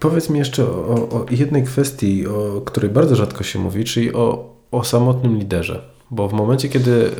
Powiedz 0.00 0.30
mi 0.30 0.38
jeszcze 0.38 0.64
o, 0.64 0.94
o, 0.94 1.26
jednej 1.30 1.64
kwestii, 1.64 2.26
o 2.26 2.60
której 2.60 2.90
bardzo 2.90 3.16
rzadko 3.16 3.44
się 3.44 3.58
mówi, 3.58 3.84
czyli 3.84 4.14
o, 4.14 4.54
o 4.70 4.84
samotnym 4.84 5.38
liderze. 5.38 5.95
Bo 6.10 6.28
w 6.28 6.32
momencie, 6.32 6.68
kiedy 6.68 7.10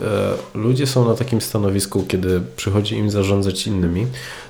e, 0.54 0.58
ludzie 0.58 0.86
są 0.86 1.08
na 1.08 1.14
takim 1.14 1.40
stanowisku, 1.40 2.04
kiedy 2.08 2.40
przychodzi 2.56 2.96
im 2.96 3.10
zarządzać 3.10 3.66
innymi, 3.66 4.06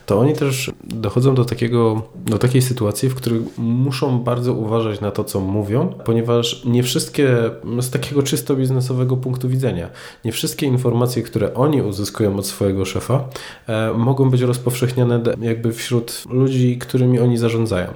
to 0.06 0.18
oni 0.18 0.34
też 0.34 0.70
dochodzą 0.84 1.34
do, 1.34 1.44
takiego, 1.44 2.02
do 2.14 2.38
takiej 2.38 2.62
sytuacji, 2.62 3.08
w 3.08 3.14
której 3.14 3.40
muszą 3.58 4.18
bardzo 4.18 4.52
uważać 4.52 5.00
na 5.00 5.10
to, 5.10 5.24
co 5.24 5.40
mówią, 5.40 5.88
ponieważ 6.04 6.64
nie 6.64 6.82
wszystkie, 6.82 7.36
z 7.80 7.90
takiego 7.90 8.22
czysto 8.22 8.56
biznesowego 8.56 9.16
punktu 9.16 9.48
widzenia, 9.48 9.90
nie 10.24 10.32
wszystkie 10.32 10.66
informacje, 10.66 11.22
które 11.22 11.54
oni 11.54 11.82
uzyskują 11.82 12.36
od 12.36 12.46
swojego 12.46 12.84
szefa, 12.84 13.28
e, 13.66 13.92
mogą 13.92 14.30
być 14.30 14.40
rozpowszechniane 14.40 15.22
jakby 15.40 15.72
wśród 15.72 16.24
ludzi, 16.30 16.78
którymi 16.78 17.20
oni 17.20 17.38
zarządzają. 17.38 17.88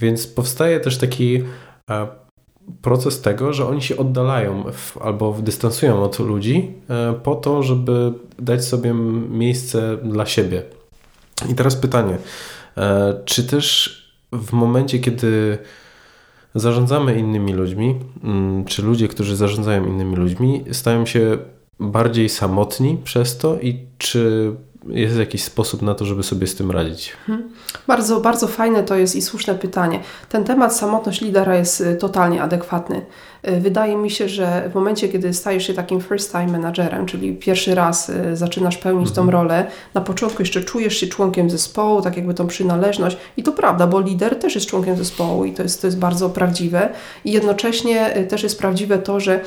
Więc 0.00 0.26
powstaje 0.26 0.80
też 0.80 0.98
taki 0.98 1.42
e, 1.90 2.25
proces 2.82 3.20
tego, 3.20 3.52
że 3.52 3.66
oni 3.68 3.82
się 3.82 3.96
oddalają 3.96 4.64
w, 4.72 4.98
albo 4.98 5.32
dystansują 5.32 6.02
od 6.02 6.18
ludzi 6.18 6.72
e, 6.90 7.12
po 7.12 7.34
to, 7.34 7.62
żeby 7.62 8.12
dać 8.38 8.64
sobie 8.64 8.94
miejsce 9.30 9.96
dla 10.02 10.26
siebie. 10.26 10.62
I 11.50 11.54
teraz 11.54 11.76
pytanie, 11.76 12.18
e, 12.76 13.20
czy 13.24 13.44
też 13.44 13.96
w 14.32 14.52
momencie, 14.52 14.98
kiedy 14.98 15.58
zarządzamy 16.54 17.18
innymi 17.18 17.52
ludźmi, 17.52 17.94
mm, 18.24 18.64
czy 18.64 18.82
ludzie, 18.82 19.08
którzy 19.08 19.36
zarządzają 19.36 19.86
innymi 19.86 20.16
ludźmi, 20.16 20.64
stają 20.72 21.06
się 21.06 21.38
bardziej 21.80 22.28
samotni 22.28 22.98
przez 23.04 23.38
to 23.38 23.58
i 23.60 23.86
czy 23.98 24.52
jest 24.88 25.16
jakiś 25.16 25.44
sposób 25.44 25.82
na 25.82 25.94
to, 25.94 26.04
żeby 26.04 26.22
sobie 26.22 26.46
z 26.46 26.54
tym 26.54 26.70
radzić? 26.70 27.12
Hmm. 27.26 27.48
Bardzo, 27.86 28.20
bardzo 28.20 28.48
fajne 28.48 28.82
to 28.82 28.96
jest 28.96 29.16
i 29.16 29.22
słuszne 29.22 29.54
pytanie. 29.54 30.00
Ten 30.28 30.44
temat 30.44 30.76
samotność 30.76 31.20
lidera 31.20 31.56
jest 31.56 31.80
y, 31.80 31.96
totalnie 31.96 32.42
adekwatny. 32.42 33.06
Y, 33.48 33.60
wydaje 33.60 33.96
mi 33.96 34.10
się, 34.10 34.28
że 34.28 34.70
w 34.72 34.74
momencie, 34.74 35.08
kiedy 35.08 35.34
stajesz 35.34 35.66
się 35.66 35.74
takim 35.74 36.00
first 36.00 36.32
time 36.32 36.46
managerem, 36.46 37.06
czyli 37.06 37.34
pierwszy 37.34 37.74
raz 37.74 38.08
y, 38.08 38.36
zaczynasz 38.36 38.76
pełnić 38.76 39.08
mhm. 39.08 39.26
tą 39.26 39.32
rolę, 39.32 39.66
na 39.94 40.00
początku 40.00 40.42
jeszcze 40.42 40.62
czujesz 40.62 40.96
się 40.96 41.06
członkiem 41.06 41.50
zespołu, 41.50 42.02
tak 42.02 42.16
jakby 42.16 42.34
tą 42.34 42.46
przynależność 42.46 43.16
i 43.36 43.42
to 43.42 43.52
prawda, 43.52 43.86
bo 43.86 44.00
lider 44.00 44.38
też 44.38 44.54
jest 44.54 44.66
członkiem 44.66 44.96
zespołu 44.96 45.44
i 45.44 45.52
to 45.52 45.62
jest, 45.62 45.80
to 45.80 45.86
jest 45.86 45.98
bardzo 45.98 46.30
prawdziwe 46.30 46.88
i 47.24 47.32
jednocześnie 47.32 48.26
też 48.28 48.42
jest 48.42 48.58
prawdziwe 48.58 48.98
to, 48.98 49.20
że 49.20 49.40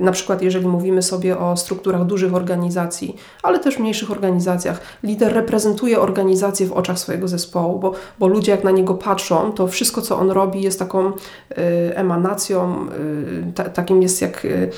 na 0.00 0.12
przykład 0.12 0.42
jeżeli 0.42 0.66
mówimy 0.66 1.02
sobie 1.02 1.38
o 1.38 1.56
strukturach 1.56 2.04
dużych 2.04 2.34
organizacji, 2.34 3.16
ale 3.42 3.58
też 3.58 3.78
mniejszych 3.78 4.10
organizacjach, 4.10 4.80
lider 5.02 5.34
reprezentuje 5.34 6.00
organizację 6.00 6.66
w 6.66 6.72
oczach 6.72 6.98
swojego 6.98 7.28
zespołu, 7.28 7.78
bo, 7.78 7.92
bo 8.18 8.26
ludzie 8.26 8.52
jak 8.52 8.64
na 8.64 8.70
niego 8.70 8.94
patrzą, 8.94 9.52
to 9.52 9.68
wszystko 9.68 10.02
co 10.02 10.18
on 10.18 10.30
robi 10.30 10.62
jest 10.62 10.78
taką 10.78 11.12
emanacją 11.94 12.86
takim 13.74 14.02
jest 14.02 14.22
jak 14.22 14.44
y, 14.44 14.70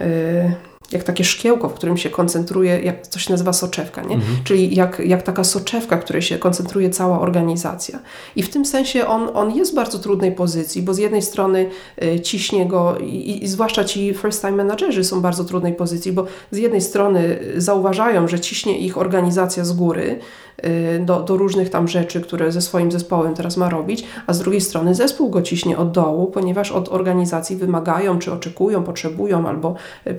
y, 0.00 0.52
jak 0.92 1.04
takie 1.04 1.24
szkiełko, 1.24 1.68
w 1.68 1.74
którym 1.74 1.96
się 1.96 2.10
koncentruje, 2.10 2.80
jak 2.80 3.06
to 3.06 3.18
się 3.18 3.32
nazywa 3.32 3.52
soczewka, 3.52 4.02
nie? 4.02 4.14
Mhm. 4.14 4.38
czyli 4.44 4.76
jak, 4.76 5.02
jak 5.06 5.22
taka 5.22 5.44
soczewka, 5.44 5.96
w 5.96 6.00
której 6.00 6.22
się 6.22 6.38
koncentruje 6.38 6.90
cała 6.90 7.20
organizacja. 7.20 7.98
I 8.36 8.42
w 8.42 8.50
tym 8.50 8.64
sensie 8.64 9.06
on, 9.06 9.28
on 9.34 9.56
jest 9.56 9.72
w 9.72 9.74
bardzo 9.74 9.98
trudnej 9.98 10.32
pozycji, 10.32 10.82
bo 10.82 10.94
z 10.94 10.98
jednej 10.98 11.22
strony 11.22 11.70
y, 12.02 12.20
ciśnie 12.20 12.66
go 12.66 12.98
i, 12.98 13.44
i 13.44 13.48
zwłaszcza 13.48 13.84
ci 13.84 14.14
first 14.14 14.40
time 14.40 14.52
managerzy 14.52 15.04
są 15.04 15.18
w 15.18 15.22
bardzo 15.22 15.44
trudnej 15.44 15.74
pozycji, 15.74 16.12
bo 16.12 16.26
z 16.50 16.56
jednej 16.56 16.80
strony 16.80 17.38
zauważają, 17.56 18.28
że 18.28 18.40
ciśnie 18.40 18.78
ich 18.78 18.98
organizacja 18.98 19.64
z 19.64 19.72
góry, 19.72 20.20
Y, 20.66 20.98
do, 21.04 21.20
do 21.20 21.36
różnych 21.36 21.70
tam 21.70 21.88
rzeczy, 21.88 22.20
które 22.20 22.52
ze 22.52 22.60
swoim 22.60 22.92
zespołem 22.92 23.34
teraz 23.34 23.56
ma 23.56 23.68
robić, 23.68 24.04
a 24.26 24.32
z 24.32 24.38
drugiej 24.38 24.60
strony 24.60 24.94
zespół 24.94 25.30
go 25.30 25.42
ciśnie 25.42 25.78
od 25.78 25.92
dołu, 25.92 26.26
ponieważ 26.26 26.72
od 26.72 26.88
organizacji 26.88 27.56
wymagają, 27.56 28.18
czy 28.18 28.32
oczekują, 28.32 28.82
potrzebują 28.82 29.48
albo 29.48 29.74
y, 30.06 30.14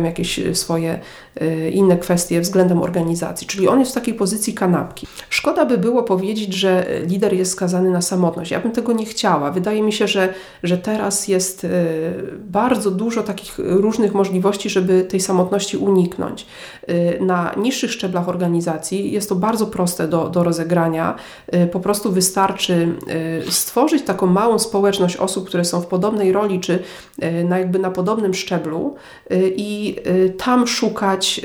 przedstawiają 0.00 0.04
jakieś 0.04 0.38
y, 0.38 0.54
swoje 0.54 1.00
inne 1.72 1.96
kwestie 1.96 2.40
względem 2.40 2.82
organizacji. 2.82 3.46
Czyli 3.46 3.68
on 3.68 3.78
jest 3.80 3.90
w 3.90 3.94
takiej 3.94 4.14
pozycji 4.14 4.54
kanapki. 4.54 5.06
Szkoda 5.30 5.66
by 5.66 5.78
było 5.78 6.02
powiedzieć, 6.02 6.54
że 6.54 6.86
lider 7.06 7.34
jest 7.34 7.52
skazany 7.52 7.90
na 7.90 8.02
samotność. 8.02 8.50
Ja 8.50 8.60
bym 8.60 8.72
tego 8.72 8.92
nie 8.92 9.06
chciała. 9.06 9.50
Wydaje 9.50 9.82
mi 9.82 9.92
się, 9.92 10.08
że, 10.08 10.34
że 10.62 10.78
teraz 10.78 11.28
jest 11.28 11.66
bardzo 12.38 12.90
dużo 12.90 13.22
takich 13.22 13.58
różnych 13.58 14.14
możliwości, 14.14 14.70
żeby 14.70 15.04
tej 15.04 15.20
samotności 15.20 15.76
uniknąć. 15.76 16.46
Na 17.20 17.54
niższych 17.56 17.92
szczeblach 17.92 18.28
organizacji 18.28 19.12
jest 19.12 19.28
to 19.28 19.34
bardzo 19.34 19.66
proste 19.66 20.08
do, 20.08 20.28
do 20.28 20.44
rozegrania. 20.44 21.14
Y, 21.54 21.66
po 21.66 21.80
prostu 21.80 22.12
wystarczy 22.12 22.88
y, 23.48 23.52
stworzyć 23.52 24.02
taką 24.02 24.26
małą 24.26 24.58
społeczność 24.58 25.16
osób, 25.16 25.48
które 25.48 25.64
są 25.64 25.80
w 25.80 25.86
podobnej 25.86 26.32
roli, 26.32 26.60
czy 26.60 26.78
y, 27.22 27.44
na 27.44 27.58
jakby 27.58 27.78
na 27.78 27.90
podobnym 27.90 28.34
szczeblu 28.34 28.94
i 29.56 29.89
tam 30.38 30.66
szukać 30.66 31.40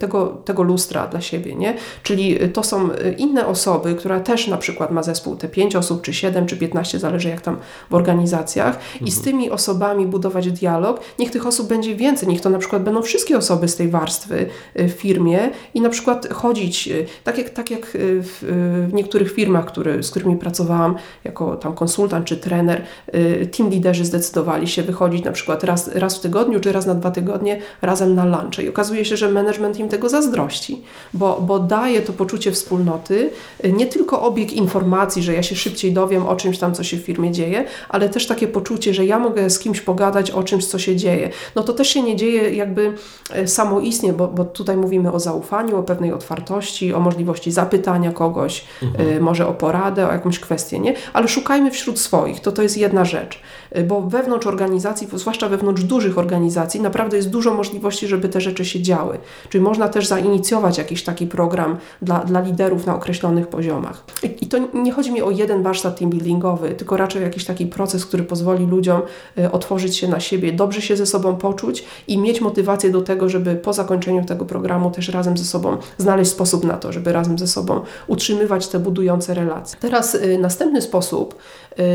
tego, 0.00 0.26
tego 0.26 0.62
lustra 0.62 1.06
dla 1.06 1.20
siebie, 1.20 1.54
nie? 1.54 1.74
Czyli 2.02 2.38
to 2.52 2.62
są 2.62 2.88
inne 3.18 3.46
osoby, 3.46 3.94
która 3.94 4.20
też 4.20 4.48
na 4.48 4.56
przykład 4.56 4.90
ma 4.90 5.02
zespół 5.02 5.36
te 5.36 5.48
5 5.48 5.76
osób, 5.76 6.02
czy 6.02 6.14
7, 6.14 6.46
czy 6.46 6.56
15, 6.56 6.98
zależy 6.98 7.28
jak 7.28 7.40
tam 7.40 7.56
w 7.90 7.94
organizacjach 7.94 8.74
mhm. 8.74 9.06
i 9.06 9.10
z 9.10 9.18
mhm. 9.18 9.24
tymi 9.24 9.50
osobami 9.50 10.06
budować 10.06 10.52
dialog. 10.52 11.00
Niech 11.18 11.30
tych 11.30 11.46
osób 11.46 11.68
będzie 11.68 11.96
więcej, 11.96 12.28
niech 12.28 12.40
to 12.40 12.50
na 12.50 12.58
przykład 12.58 12.82
będą 12.82 13.02
wszystkie 13.02 13.38
osoby 13.38 13.68
z 13.68 13.76
tej 13.76 13.88
warstwy 13.88 14.46
w 14.74 14.90
firmie 14.90 15.50
i 15.74 15.80
na 15.80 15.88
przykład 15.88 16.28
chodzić, 16.32 16.88
tak 17.24 17.38
jak, 17.38 17.50
tak 17.50 17.70
jak 17.70 17.94
y, 17.94 18.22
w, 18.22 18.42
y, 18.42 18.88
w 18.88 18.92
niektórych 18.92 19.32
firmach, 19.32 19.64
który, 19.64 20.02
z 20.02 20.10
którymi 20.10 20.36
pracowałam 20.36 20.94
jako 21.24 21.56
tam 21.56 21.74
konsultant 21.74 22.26
czy 22.26 22.36
trener, 22.36 22.82
y, 23.14 23.48
team 23.56 23.70
liderzy 23.70 24.04
zdecydowali 24.04 24.68
się 24.68 24.82
wychodzić 24.82 25.24
na 25.24 25.32
przykład 25.32 25.64
raz, 25.64 25.88
raz 25.88 26.16
w 26.16 26.20
tygodniu 26.20 26.60
czy 26.60 26.72
raz 26.72 26.86
na 26.86 26.94
dwa 26.94 27.10
tygodnie 27.10 27.60
razem 27.90 28.14
na 28.14 28.24
lunche. 28.24 28.62
I 28.62 28.68
okazuje 28.68 29.04
się, 29.04 29.16
że 29.16 29.28
management 29.28 29.78
im 29.78 29.88
tego 29.88 30.08
zazdrości, 30.08 30.82
bo, 31.14 31.40
bo 31.40 31.58
daje 31.58 32.02
to 32.02 32.12
poczucie 32.12 32.52
wspólnoty, 32.52 33.30
nie 33.72 33.86
tylko 33.86 34.22
obieg 34.22 34.52
informacji, 34.52 35.22
że 35.22 35.34
ja 35.34 35.42
się 35.42 35.56
szybciej 35.56 35.92
dowiem 35.92 36.26
o 36.26 36.36
czymś 36.36 36.58
tam, 36.58 36.74
co 36.74 36.84
się 36.84 36.96
w 36.96 37.00
firmie 37.00 37.32
dzieje, 37.32 37.64
ale 37.88 38.08
też 38.08 38.26
takie 38.26 38.48
poczucie, 38.48 38.94
że 38.94 39.06
ja 39.06 39.18
mogę 39.18 39.50
z 39.50 39.58
kimś 39.58 39.80
pogadać 39.80 40.30
o 40.30 40.42
czymś, 40.42 40.66
co 40.66 40.78
się 40.78 40.96
dzieje. 40.96 41.30
No 41.54 41.62
to 41.62 41.72
też 41.72 41.88
się 41.88 42.02
nie 42.02 42.16
dzieje 42.16 42.54
jakby 42.54 42.94
e, 43.30 43.46
samoistnie, 43.48 44.12
bo, 44.12 44.28
bo 44.28 44.44
tutaj 44.44 44.76
mówimy 44.76 45.12
o 45.12 45.20
zaufaniu, 45.20 45.78
o 45.78 45.82
pewnej 45.82 46.12
otwartości, 46.12 46.94
o 46.94 47.00
możliwości 47.00 47.50
zapytania 47.50 48.12
kogoś, 48.12 48.64
mhm. 48.82 49.08
Y, 49.08 49.20
może 49.20 49.46
o 49.46 49.54
poradę, 49.54 50.08
o 50.08 50.12
jakąś 50.12 50.38
kwestię, 50.38 50.78
nie? 50.78 50.94
Ale 51.12 51.28
szukajmy 51.28 51.70
wśród 51.70 51.98
swoich, 51.98 52.40
to 52.40 52.52
to 52.52 52.62
jest 52.62 52.76
jedna 52.76 53.04
rzecz, 53.04 53.40
y, 53.76 53.84
bo 53.84 54.00
wewnątrz 54.00 54.46
organizacji, 54.46 55.08
zwłaszcza 55.14 55.48
wewnątrz 55.48 55.82
dużych 55.84 56.18
organizacji, 56.18 56.80
naprawdę 56.80 57.16
jest 57.16 57.30
dużo 57.30 57.54
możliwości, 57.54 57.69
żeby 58.06 58.28
te 58.28 58.40
rzeczy 58.40 58.64
się 58.64 58.82
działy. 58.82 59.18
Czyli 59.48 59.64
można 59.64 59.88
też 59.88 60.06
zainicjować 60.06 60.78
jakiś 60.78 61.02
taki 61.02 61.26
program 61.26 61.76
dla, 62.02 62.18
dla 62.18 62.40
liderów 62.40 62.86
na 62.86 62.96
określonych 62.96 63.48
poziomach. 63.48 64.04
I, 64.22 64.26
I, 64.40 64.46
to 64.46 64.58
nie 64.74 64.92
chodzi 64.92 65.12
mi 65.12 65.22
o 65.22 65.30
jeden 65.30 65.62
warsztat 65.62 65.98
team 65.98 66.10
buildingowy, 66.10 66.70
tylko 66.70 66.96
raczej 66.96 67.22
jakiś 67.22 67.44
taki 67.44 67.66
proces, 67.66 68.06
który 68.06 68.22
pozwoli 68.22 68.66
ludziom 68.66 69.02
y, 69.38 69.50
otworzyć 69.52 69.96
się 69.96 70.08
na 70.08 70.20
siebie, 70.20 70.52
dobrze 70.52 70.82
się 70.82 70.96
ze 70.96 71.06
sobą 71.06 71.36
poczuć 71.36 71.84
i 72.08 72.18
mieć 72.18 72.40
motywację 72.40 72.90
do 72.90 73.02
tego, 73.02 73.28
żeby 73.28 73.54
po 73.54 73.72
zakończeniu 73.72 74.24
tego 74.24 74.44
programu 74.44 74.90
też 74.90 75.08
razem 75.08 75.38
ze 75.38 75.44
sobą 75.44 75.76
znaleźć 75.98 76.30
sposób 76.30 76.64
na 76.64 76.76
to, 76.76 76.92
żeby 76.92 77.12
razem 77.12 77.38
ze 77.38 77.46
sobą 77.46 77.80
utrzymywać 78.06 78.68
te 78.68 78.78
budujące 78.78 79.34
relacje. 79.34 79.78
Teraz 79.80 80.14
y, 80.14 80.38
następny 80.38 80.82
sposób 80.82 81.34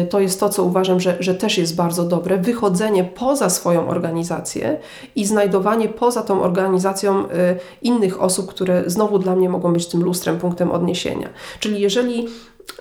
to 0.09 0.19
jest 0.19 0.39
to, 0.39 0.49
co 0.49 0.63
uważam, 0.63 0.99
że, 0.99 1.17
że 1.19 1.35
też 1.35 1.57
jest 1.57 1.75
bardzo 1.75 2.03
dobre, 2.03 2.37
wychodzenie 2.37 3.03
poza 3.03 3.49
swoją 3.49 3.87
organizację 3.87 4.77
i 5.15 5.25
znajdowanie 5.25 5.89
poza 5.89 6.21
tą 6.21 6.41
organizacją 6.41 7.25
y, 7.25 7.29
innych 7.81 8.21
osób, 8.21 8.49
które 8.49 8.83
znowu 8.85 9.19
dla 9.19 9.35
mnie 9.35 9.49
mogą 9.49 9.73
być 9.73 9.85
tym 9.85 10.03
lustrem, 10.03 10.37
punktem 10.37 10.71
odniesienia. 10.71 11.29
Czyli 11.59 11.81
jeżeli 11.81 12.27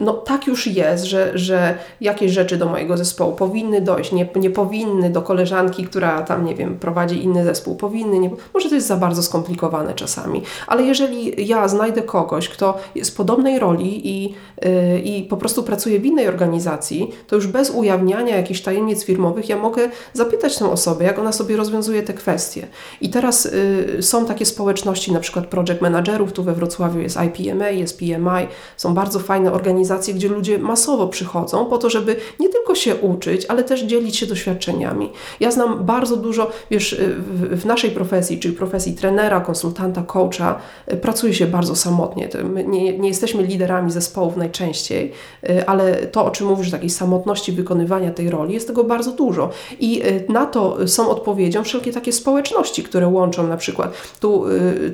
no 0.01 0.12
tak 0.12 0.47
już 0.47 0.66
jest, 0.66 1.05
że, 1.05 1.39
że 1.39 1.78
jakieś 2.01 2.32
rzeczy 2.32 2.56
do 2.56 2.66
mojego 2.66 2.97
zespołu 2.97 3.32
powinny 3.32 3.81
dojść, 3.81 4.12
nie, 4.12 4.28
nie 4.36 4.51
powinny 4.51 5.11
do 5.11 5.23
koleżanki, 5.23 5.85
która 5.85 6.23
tam, 6.23 6.44
nie 6.44 6.55
wiem, 6.55 6.78
prowadzi 6.78 7.24
inny 7.24 7.44
zespół, 7.44 7.77
powinny, 7.77 8.19
nie, 8.19 8.31
może 8.55 8.69
to 8.69 8.74
jest 8.74 8.86
za 8.86 8.97
bardzo 8.97 9.23
skomplikowane 9.23 9.94
czasami, 9.94 10.43
ale 10.66 10.82
jeżeli 10.82 11.48
ja 11.48 11.69
znajdę 11.69 12.02
kogoś, 12.02 12.48
kto 12.48 12.78
jest 12.94 13.11
w 13.11 13.15
podobnej 13.15 13.59
roli 13.59 14.09
i, 14.09 14.35
yy, 14.62 15.01
i 15.01 15.23
po 15.23 15.36
prostu 15.36 15.62
pracuje 15.62 16.01
w 16.01 16.06
innej 16.06 16.28
organizacji, 16.28 17.11
to 17.27 17.36
już 17.36 17.47
bez 17.47 17.70
ujawniania 17.70 18.36
jakichś 18.36 18.61
tajemnic 18.61 19.05
firmowych 19.05 19.48
ja 19.48 19.56
mogę 19.56 19.90
zapytać 20.12 20.59
tę 20.59 20.70
osobę, 20.70 21.05
jak 21.05 21.19
ona 21.19 21.32
sobie 21.32 21.56
rozwiązuje 21.56 22.02
te 22.02 22.12
kwestie. 22.12 22.66
I 23.01 23.11
teraz 23.11 23.48
yy, 23.94 24.02
są 24.02 24.27
takie 24.27 24.47
społeczności, 24.47 25.12
na 25.12 25.20
przykład 25.20 25.47
project 25.47 25.81
managerów, 25.81 26.32
tu 26.32 26.43
we 26.43 26.52
Wrocławiu 26.52 27.01
jest 27.01 27.19
IPMA, 27.27 27.69
jest 27.69 27.98
PMI, 27.98 28.48
są 28.77 28.94
bardzo 28.94 29.19
fajne 29.19 29.52
organizacje, 29.52 29.74
organizacje, 29.75 30.15
gdzie 30.15 30.29
ludzie 30.29 30.59
masowo 30.59 31.09
przychodzą 31.09 31.67
po 31.67 31.79
to, 31.79 31.91
żeby 31.91 32.17
nie 32.41 32.49
tylko 32.49 32.75
się 32.75 32.97
uczyć, 32.97 33.47
ale 33.49 33.65
też 33.65 33.83
dzielić 33.83 34.17
się 34.17 34.27
doświadczeniami. 34.27 35.11
Ja 35.41 35.51
znam 35.51 35.85
bardzo 35.85 36.17
dużo, 36.17 36.51
wiesz, 36.71 36.97
w, 37.19 37.61
w 37.61 37.67
naszej 37.67 37.91
profesji, 37.91 38.39
czyli 38.39 38.55
profesji 38.55 38.93
trenera, 38.95 39.41
konsultanta, 39.41 40.03
coacha, 40.03 40.59
y, 40.93 40.97
pracuje 40.97 41.35
się 41.35 41.47
bardzo 41.47 41.77
samotnie. 41.77 42.29
My 42.45 42.65
nie, 42.65 42.99
nie 42.99 43.09
jesteśmy 43.09 43.43
liderami 43.43 43.91
zespołów 43.91 44.37
najczęściej, 44.37 45.13
y, 45.49 45.67
ale 45.67 45.95
to, 45.95 46.25
o 46.25 46.31
czym 46.31 46.47
mówisz, 46.47 46.71
takiej 46.71 46.91
samotności 46.91 47.53
wykonywania 47.53 48.11
tej 48.11 48.31
roli, 48.31 48.55
jest 48.55 48.67
tego 48.67 48.85
bardzo 48.85 49.13
dużo. 49.13 49.51
I 49.81 50.03
y, 50.07 50.25
na 50.29 50.47
to 50.47 50.89
są 50.89 51.11
odpowiedzią 51.11 51.65
wszelkie 51.65 51.93
takie 51.93 52.13
społeczności, 52.13 52.83
które 52.83 53.09
łączą 53.09 53.47
na 53.47 53.57
przykład. 53.57 53.93
Tu, 54.21 54.45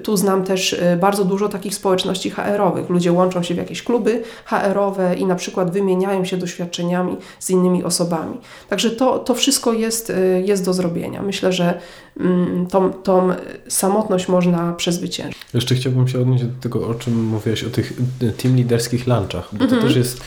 tu 0.03 0.17
znam 0.17 0.45
też 0.45 0.81
bardzo 1.01 1.25
dużo 1.25 1.49
takich 1.49 1.75
społeczności 1.75 2.31
HR-owych. 2.31 2.91
Ludzie 2.91 3.13
łączą 3.13 3.43
się 3.43 3.55
w 3.55 3.57
jakieś 3.57 3.83
kluby 3.83 4.23
HR 4.45 4.70
HR-owe 4.73 5.15
i 5.15 5.27
na 5.27 5.35
przykład 5.35 5.71
wymieniają 5.71 6.25
się 6.25 6.37
doświadczeniami 6.37 7.17
z 7.39 7.51
innymi 7.51 7.85
osobami. 7.85 8.37
Także 8.69 8.91
to, 8.91 9.19
to 9.19 9.35
wszystko 9.35 9.73
jest, 9.73 10.11
y, 10.11 10.43
jest 10.47 10.65
do 10.65 10.73
zrobienia. 10.73 11.23
Myślę, 11.23 11.53
że 11.53 11.81
mm, 12.21 12.67
tą, 12.67 12.93
tą 12.93 13.29
samotność 13.69 14.29
można 14.29 14.73
przezwyciężyć. 14.73 15.39
Jeszcze 15.55 15.75
chciałbym 15.75 16.09
się 16.09 16.21
odnieść 16.21 16.45
do 16.45 16.63
tego, 16.63 16.89
o 16.89 16.95
czym 16.95 17.25
mówiłaś, 17.25 17.65
o 17.65 17.71
tych 17.71 17.93
y, 18.23 18.33
team 18.33 18.57
liderskich 18.57 19.07
lunchach, 19.07 19.49
bo 19.53 19.59
to 19.59 19.65
mhm. 19.65 19.83
też 19.83 19.97
jest 19.97 20.21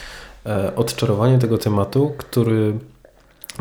e, 0.45 0.75
odczarowanie 0.75 1.39
tego 1.39 1.57
tematu, 1.57 2.11
który 2.17 2.73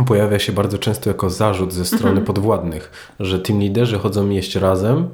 pojawia 0.07 0.39
się 0.39 0.53
bardzo 0.53 0.79
często 0.79 1.11
jako 1.11 1.31
zarzut 1.31 1.73
ze 1.73 1.85
strony 1.85 2.09
mhm. 2.09 2.27
podwładnych, 2.27 3.15
że 3.21 3.39
team 3.39 3.61
liderzy 3.61 3.99
chodzą 3.99 4.31
jeść 4.31 4.57
razem, 4.57 5.09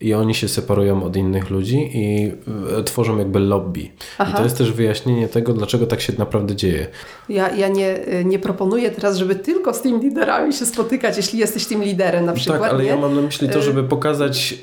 i 0.00 0.14
oni 0.14 0.34
się 0.34 0.48
separują 0.48 1.04
od 1.04 1.16
innych 1.16 1.50
ludzi 1.50 1.90
i 1.94 2.32
e, 2.78 2.82
tworzą 2.82 3.18
jakby 3.18 3.38
lobby. 3.38 3.90
Aha. 4.18 4.32
I 4.32 4.36
to 4.36 4.44
jest 4.44 4.58
też 4.58 4.72
wyjaśnienie 4.72 5.28
tego, 5.28 5.52
dlaczego 5.52 5.86
tak 5.86 6.00
się 6.00 6.12
naprawdę 6.18 6.56
dzieje. 6.56 6.86
Ja, 7.28 7.54
ja 7.54 7.68
nie, 7.68 7.98
nie 8.24 8.38
proponuję 8.38 8.90
teraz, 8.90 9.16
żeby 9.16 9.34
tylko 9.34 9.74
z 9.74 9.80
tym 9.80 10.00
liderami 10.00 10.52
się 10.52 10.66
spotykać, 10.66 11.16
jeśli 11.16 11.38
jesteś 11.38 11.66
tym 11.66 11.82
liderem 11.82 12.24
na 12.24 12.32
przykład. 12.32 12.60
Tak, 12.60 12.70
ale 12.70 12.82
nie? 12.82 12.88
ja 12.88 12.96
mam 12.96 13.16
na 13.16 13.22
myśli 13.22 13.48
to, 13.48 13.58
e, 13.58 13.62
żeby 13.62 13.84
pokazać, 13.84 14.58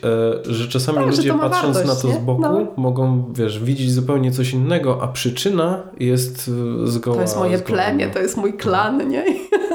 e, 0.47 0.53
że 0.53 0.67
czasami 0.67 0.97
tak, 0.97 1.07
ludzie 1.07 1.21
że 1.21 1.39
patrząc 1.39 1.77
wartość, 1.77 1.87
na 1.87 1.95
to 1.95 2.07
nie? 2.07 2.13
z 2.13 2.17
boku 2.17 2.41
no. 2.41 2.67
mogą, 2.77 3.33
wiesz, 3.33 3.63
widzieć 3.63 3.91
zupełnie 3.91 4.31
coś 4.31 4.53
innego, 4.53 4.99
a 5.01 5.07
przyczyna 5.07 5.83
jest 5.99 6.51
zgoła. 6.85 7.15
To 7.15 7.21
jest 7.21 7.37
moje 7.37 7.57
zgoła, 7.57 7.73
plemię, 7.73 8.07
to 8.07 8.19
jest 8.19 8.37
mój 8.37 8.53
klan, 8.53 9.09
nie? 9.09 9.25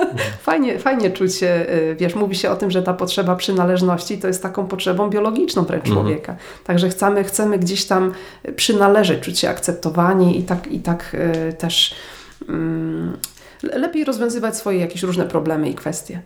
fajnie, 0.48 0.78
fajnie 0.78 1.10
czuć 1.10 1.34
się, 1.34 1.66
wiesz, 1.96 2.14
mówi 2.14 2.36
się 2.36 2.50
o 2.50 2.56
tym, 2.56 2.70
że 2.70 2.82
ta 2.82 2.94
potrzeba 2.94 3.36
przynależności 3.36 4.18
to 4.18 4.26
jest 4.26 4.42
taką 4.42 4.66
potrzebą 4.66 5.10
biologiczną 5.10 5.64
wręcz 5.64 5.86
mhm. 5.86 6.06
człowieka. 6.06 6.36
Także 6.64 6.88
chcemy, 6.88 7.24
chcemy 7.24 7.58
gdzieś 7.58 7.84
tam 7.84 8.12
przynależeć, 8.56 9.20
czuć 9.20 9.38
się 9.38 9.48
akceptowani 9.48 10.40
i 10.40 10.42
tak, 10.42 10.72
i 10.72 10.80
tak 10.80 11.16
y, 11.48 11.52
też 11.52 11.94
y, 12.42 13.78
lepiej 13.78 14.04
rozwiązywać 14.04 14.56
swoje 14.56 14.78
jakieś 14.78 15.02
różne 15.02 15.24
problemy 15.24 15.70
i 15.70 15.74
kwestie. 15.74 16.22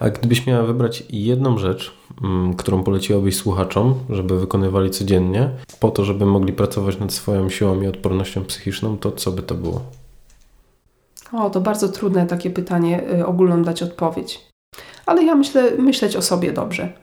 A 0.00 0.10
gdybyś 0.10 0.46
miała 0.46 0.62
wybrać 0.62 1.04
jedną 1.10 1.58
rzecz, 1.58 1.94
mm, 2.22 2.54
którą 2.54 2.82
poleciłabyś 2.82 3.36
słuchaczom, 3.36 3.94
żeby 4.10 4.40
wykonywali 4.40 4.90
codziennie, 4.90 5.50
po 5.80 5.90
to, 5.90 6.04
żeby 6.04 6.26
mogli 6.26 6.52
pracować 6.52 6.98
nad 6.98 7.12
swoją 7.12 7.50
siłą 7.50 7.82
i 7.82 7.86
odpornością 7.86 8.44
psychiczną, 8.44 8.98
to 8.98 9.12
co 9.12 9.32
by 9.32 9.42
to 9.42 9.54
było? 9.54 9.80
O, 11.32 11.50
to 11.50 11.60
bardzo 11.60 11.88
trudne 11.88 12.26
takie 12.26 12.50
pytanie, 12.50 13.02
y, 13.20 13.26
ogólną 13.26 13.62
dać 13.62 13.82
odpowiedź. 13.82 14.40
Ale 15.06 15.24
ja 15.24 15.34
myślę, 15.34 15.70
myśleć 15.78 16.16
o 16.16 16.22
sobie 16.22 16.52
dobrze 16.52 17.02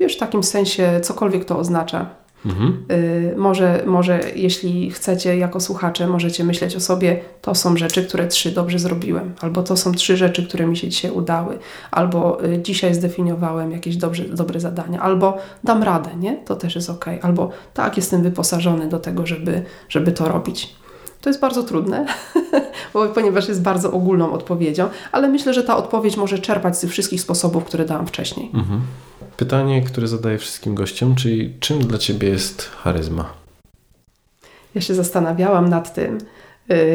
Wiesz, 0.00 0.16
w 0.16 0.18
takim 0.18 0.42
sensie, 0.42 1.00
cokolwiek 1.02 1.44
to 1.44 1.58
oznacza. 1.58 2.06
Mhm. 2.46 2.84
Y, 2.90 3.34
może, 3.36 3.82
może 3.86 4.20
jeśli 4.34 4.90
chcecie 4.90 5.36
jako 5.36 5.60
słuchacze, 5.60 6.06
możecie 6.06 6.44
myśleć 6.44 6.76
o 6.76 6.80
sobie, 6.80 7.20
to 7.42 7.54
są 7.54 7.76
rzeczy, 7.76 8.04
które 8.04 8.26
trzy 8.26 8.50
dobrze 8.50 8.78
zrobiłem, 8.78 9.34
albo 9.40 9.62
to 9.62 9.76
są 9.76 9.92
trzy 9.92 10.16
rzeczy, 10.16 10.46
które 10.46 10.66
mi 10.66 10.76
się 10.76 10.88
dzisiaj 10.88 11.10
udały, 11.10 11.58
albo 11.90 12.44
y, 12.44 12.62
dzisiaj 12.62 12.94
zdefiniowałem 12.94 13.72
jakieś 13.72 13.96
dobrze, 13.96 14.24
dobre 14.24 14.60
zadania, 14.60 15.00
albo 15.00 15.38
dam 15.64 15.82
radę, 15.82 16.10
nie? 16.16 16.36
To 16.36 16.56
też 16.56 16.74
jest 16.74 16.90
ok, 16.90 17.04
albo 17.22 17.50
tak, 17.74 17.96
jestem 17.96 18.22
wyposażony 18.22 18.88
do 18.88 18.98
tego, 18.98 19.26
żeby, 19.26 19.62
żeby 19.88 20.12
to 20.12 20.28
robić. 20.28 20.74
To 21.20 21.30
jest 21.30 21.40
bardzo 21.40 21.62
trudne, 21.62 22.06
ponieważ 23.14 23.48
jest 23.48 23.62
bardzo 23.62 23.92
ogólną 23.92 24.32
odpowiedzią, 24.32 24.88
ale 25.12 25.28
myślę, 25.28 25.54
że 25.54 25.62
ta 25.62 25.76
odpowiedź 25.76 26.16
może 26.16 26.38
czerpać 26.38 26.76
z 26.76 26.80
tych 26.80 26.90
wszystkich 26.90 27.20
sposobów, 27.20 27.64
które 27.64 27.84
dałam 27.84 28.06
wcześniej. 28.06 28.50
Mhm. 28.54 28.80
Pytanie, 29.36 29.82
które 29.82 30.08
zadaję 30.08 30.38
wszystkim 30.38 30.74
gościom, 30.74 31.14
czyli 31.14 31.54
czym 31.60 31.78
dla 31.78 31.98
Ciebie 31.98 32.28
jest 32.28 32.70
charyzma? 32.82 33.32
Ja 34.74 34.80
się 34.80 34.94
zastanawiałam 34.94 35.68
nad 35.68 35.94
tym, 35.94 36.18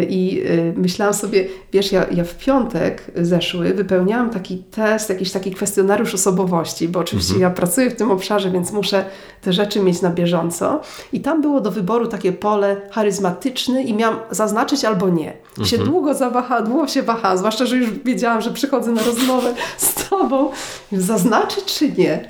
I 0.10 0.42
y, 0.46 0.74
myślałam 0.78 1.14
sobie, 1.14 1.48
wiesz, 1.74 1.92
ja, 1.92 2.06
ja 2.12 2.24
w 2.24 2.38
piątek 2.38 3.12
zeszły 3.16 3.74
wypełniałam 3.74 4.30
taki 4.30 4.58
test, 4.58 5.10
jakiś 5.10 5.32
taki 5.32 5.52
kwestionariusz 5.52 6.14
osobowości, 6.14 6.88
bo 6.88 7.00
oczywiście 7.00 7.34
mhm. 7.34 7.52
ja 7.52 7.56
pracuję 7.56 7.90
w 7.90 7.96
tym 7.96 8.12
obszarze, 8.12 8.52
więc 8.52 8.72
muszę 8.72 9.06
te 9.42 9.54
rzeczy 9.54 9.80
mieć 9.80 10.02
na 10.02 10.10
bieżąco. 10.10 10.82
I 11.14 11.22
tam 11.22 11.42
było 11.42 11.62
do 11.62 11.72
wyboru 11.72 12.08
takie 12.08 12.32
pole 12.32 12.82
charyzmatyczny 12.92 13.84
i 13.84 13.94
miałam 13.94 14.20
zaznaczyć 14.32 14.86
albo 14.86 15.10
nie. 15.10 15.34
I 15.62 15.66
się 15.66 15.76
mhm. 15.76 15.92
długo 15.92 16.14
zawahałam, 16.14 16.66
długo 16.66 16.88
się 16.88 17.04
wahałam, 17.04 17.38
zwłaszcza, 17.38 17.66
że 17.66 17.78
już 17.78 17.90
wiedziałam, 17.90 18.42
że 18.42 18.52
przychodzę 18.52 18.92
na 18.92 19.04
rozmowę 19.04 19.54
z 19.78 20.10
Tobą. 20.10 20.52
Zaznaczyć 20.92 21.66
czy 21.66 21.92
nie? 21.92 22.30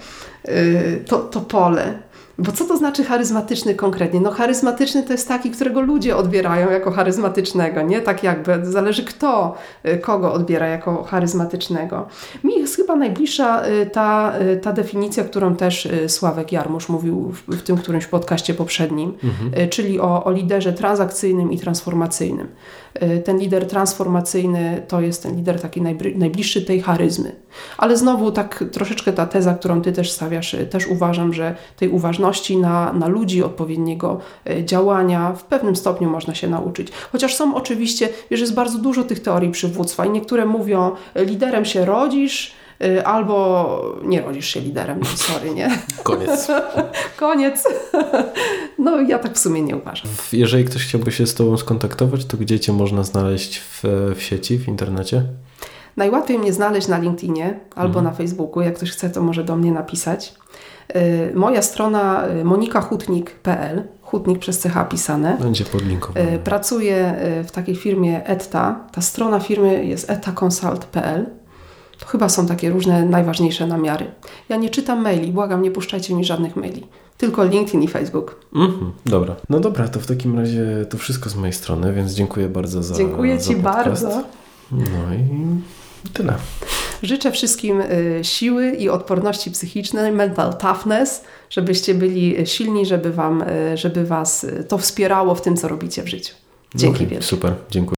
Y, 0.49 1.03
to, 1.07 1.17
to 1.17 1.41
pole. 1.41 1.99
Bo 2.37 2.51
co 2.51 2.65
to 2.65 2.77
znaczy 2.77 3.03
charyzmatyczny 3.03 3.75
konkretnie? 3.75 4.19
No 4.19 4.31
charyzmatyczny 4.31 5.03
to 5.03 5.11
jest 5.11 5.27
taki, 5.27 5.51
którego 5.51 5.81
ludzie 5.81 6.17
odbierają 6.17 6.71
jako 6.71 6.91
charyzmatycznego, 6.91 7.81
nie? 7.81 8.01
Tak 8.01 8.23
jakby, 8.23 8.65
zależy 8.65 9.03
kto 9.03 9.55
y, 9.85 9.97
kogo 9.97 10.33
odbiera 10.33 10.67
jako 10.67 11.03
charyzmatycznego. 11.03 12.07
Mi 12.43 12.59
jest 12.59 12.75
chyba 12.75 12.95
najbliższa 12.95 13.67
y, 13.67 13.85
ta, 13.85 14.33
y, 14.53 14.57
ta 14.57 14.73
definicja, 14.73 15.23
którą 15.23 15.55
też 15.55 15.87
Sławek 16.07 16.51
Jarmusz 16.51 16.89
mówił 16.89 17.31
w, 17.31 17.55
w 17.55 17.61
tym 17.61 17.77
którymś 17.77 18.07
podcaście 18.07 18.53
poprzednim, 18.53 19.13
mhm. 19.23 19.69
czyli 19.69 19.99
o, 19.99 20.23
o 20.23 20.31
liderze 20.31 20.73
transakcyjnym 20.73 21.51
i 21.51 21.59
transformacyjnym. 21.59 22.47
Ten 23.25 23.37
lider 23.37 23.67
transformacyjny 23.67 24.81
to 24.87 25.01
jest 25.01 25.23
ten 25.23 25.35
lider 25.35 25.61
taki 25.61 25.81
najbliższy 26.15 26.61
tej 26.61 26.81
charyzmy. 26.81 27.35
Ale 27.77 27.97
znowu 27.97 28.31
tak 28.31 28.63
troszeczkę 28.71 29.13
ta 29.13 29.25
teza, 29.25 29.53
którą 29.53 29.81
Ty 29.81 29.91
też 29.91 30.11
stawiasz, 30.11 30.55
też 30.69 30.87
uważam, 30.87 31.33
że 31.33 31.55
tej 31.77 31.89
uważności 31.89 32.57
na, 32.57 32.93
na 32.93 33.07
ludzi, 33.07 33.43
odpowiedniego 33.43 34.19
e, 34.49 34.65
działania 34.65 35.33
w 35.33 35.43
pewnym 35.43 35.75
stopniu 35.75 36.09
można 36.09 36.35
się 36.35 36.47
nauczyć. 36.47 36.87
Chociaż 37.11 37.35
są 37.35 37.55
oczywiście, 37.55 38.09
wiesz, 38.31 38.39
jest 38.39 38.53
bardzo 38.53 38.77
dużo 38.77 39.03
tych 39.03 39.19
teorii 39.19 39.51
przywództwa 39.51 40.05
i 40.05 40.09
niektóre 40.09 40.45
mówią, 40.45 40.91
liderem 41.15 41.65
się 41.65 41.85
rodzisz, 41.85 42.55
albo 43.05 43.95
nie 44.03 44.21
rodzisz 44.21 44.47
się 44.47 44.59
liderem, 44.59 44.99
no 44.99 45.05
sorry, 45.15 45.53
nie? 45.53 45.79
Koniec. 46.03 46.47
Koniec. 47.19 47.63
No 48.79 49.01
ja 49.01 49.19
tak 49.19 49.33
w 49.33 49.39
sumie 49.39 49.61
nie 49.61 49.75
uważam. 49.75 50.11
Jeżeli 50.33 50.65
ktoś 50.65 50.87
chciałby 50.87 51.11
się 51.11 51.27
z 51.27 51.33
Tobą 51.33 51.57
skontaktować, 51.57 52.25
to 52.25 52.37
gdzie 52.37 52.59
Cię 52.59 52.73
można 52.73 53.03
znaleźć 53.03 53.59
w, 53.59 53.83
w 54.15 54.21
sieci, 54.21 54.57
w 54.57 54.67
internecie? 54.67 55.23
Najłatwiej 55.97 56.39
mnie 56.39 56.53
znaleźć 56.53 56.87
na 56.87 56.97
LinkedInie 56.97 57.59
albo 57.75 57.99
mhm. 57.99 58.05
na 58.05 58.11
Facebooku. 58.11 58.61
Jak 58.61 58.75
ktoś 58.75 58.91
chce, 58.91 59.09
to 59.09 59.21
może 59.21 59.43
do 59.43 59.55
mnie 59.55 59.71
napisać. 59.71 60.33
Y, 60.95 61.31
moja 61.35 61.61
strona 61.61 62.27
y, 62.27 62.43
monikahutnik.pl, 62.43 63.83
hutnik 64.01 64.39
przez 64.39 64.63
CH 64.63 64.89
pisane. 64.89 65.37
Będzie 65.41 65.65
podlinkowane. 65.65 66.33
Y, 66.33 66.39
pracuję 66.39 67.15
w 67.47 67.51
takiej 67.51 67.75
firmie 67.75 68.25
ETA. 68.25 68.79
Ta 68.91 69.01
strona 69.01 69.39
firmy 69.39 69.85
jest 69.85 70.09
etaconsult.pl. 70.09 71.25
To 71.99 72.05
chyba 72.05 72.29
są 72.29 72.47
takie 72.47 72.69
różne 72.69 73.05
najważniejsze 73.05 73.67
namiary. 73.67 74.05
Ja 74.49 74.55
nie 74.55 74.69
czytam 74.69 75.01
maili, 75.01 75.31
błagam, 75.31 75.61
nie 75.61 75.71
puszczajcie 75.71 76.15
mi 76.15 76.25
żadnych 76.25 76.55
maili. 76.55 76.87
Tylko 77.17 77.45
LinkedIn 77.45 77.83
i 77.83 77.87
Facebook. 77.87 78.39
Mhm, 78.55 78.91
dobra. 79.05 79.35
No 79.49 79.59
dobra, 79.59 79.87
to 79.87 79.99
w 79.99 80.07
takim 80.07 80.39
razie 80.39 80.85
to 80.89 80.97
wszystko 80.97 81.29
z 81.29 81.35
mojej 81.35 81.53
strony, 81.53 81.93
więc 81.93 82.13
dziękuję 82.13 82.49
bardzo 82.49 82.83
za 82.83 82.95
Dziękuję 82.95 83.39
za 83.39 83.47
Ci 83.47 83.55
podcast. 83.55 84.03
bardzo. 84.03 84.23
No 84.71 85.13
i 85.13 86.09
tyle. 86.13 86.33
Życzę 87.03 87.31
wszystkim 87.31 87.81
y, 87.81 88.19
siły 88.23 88.69
i 88.69 88.89
odporności 88.89 89.51
psychicznej, 89.51 90.11
mental 90.11 90.57
toughness, 90.57 91.23
żebyście 91.49 91.95
byli 91.95 92.47
silni, 92.47 92.85
żeby, 92.85 93.11
wam, 93.11 93.41
y, 93.41 93.77
żeby 93.77 94.05
Was 94.05 94.43
y, 94.43 94.63
to 94.67 94.77
wspierało 94.77 95.35
w 95.35 95.41
tym, 95.41 95.57
co 95.57 95.67
robicie 95.67 96.03
w 96.03 96.07
życiu. 96.07 96.33
Dzięki 96.75 96.95
okay, 96.97 97.07
wielkie. 97.07 97.25
Super, 97.25 97.53
dziękuję. 97.69 97.94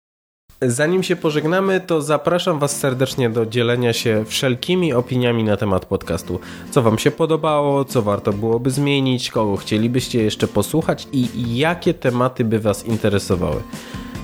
Zanim 0.62 1.04
się 1.04 1.16
pożegnamy, 1.16 1.80
to 1.80 2.02
zapraszam 2.02 2.60
Was 2.60 2.80
serdecznie 2.80 3.30
do 3.30 3.46
dzielenia 3.46 3.94
się 3.94 4.26
wszelkimi 4.28 4.94
opiniami 4.94 5.44
na 5.44 5.58
temat 5.58 5.86
podcastu. 5.86 6.40
Co 6.72 6.82
Wam 6.82 6.98
się 6.98 7.12
podobało, 7.12 7.86
co 7.86 8.02
warto 8.02 8.34
byłoby 8.34 8.72
zmienić, 8.72 9.32
kogo 9.32 9.58
chcielibyście 9.58 10.24
jeszcze 10.24 10.48
posłuchać 10.48 11.08
i 11.12 11.58
jakie 11.58 11.94
tematy 11.94 12.44
by 12.46 12.60
Was 12.60 12.86
interesowały. 12.86 13.62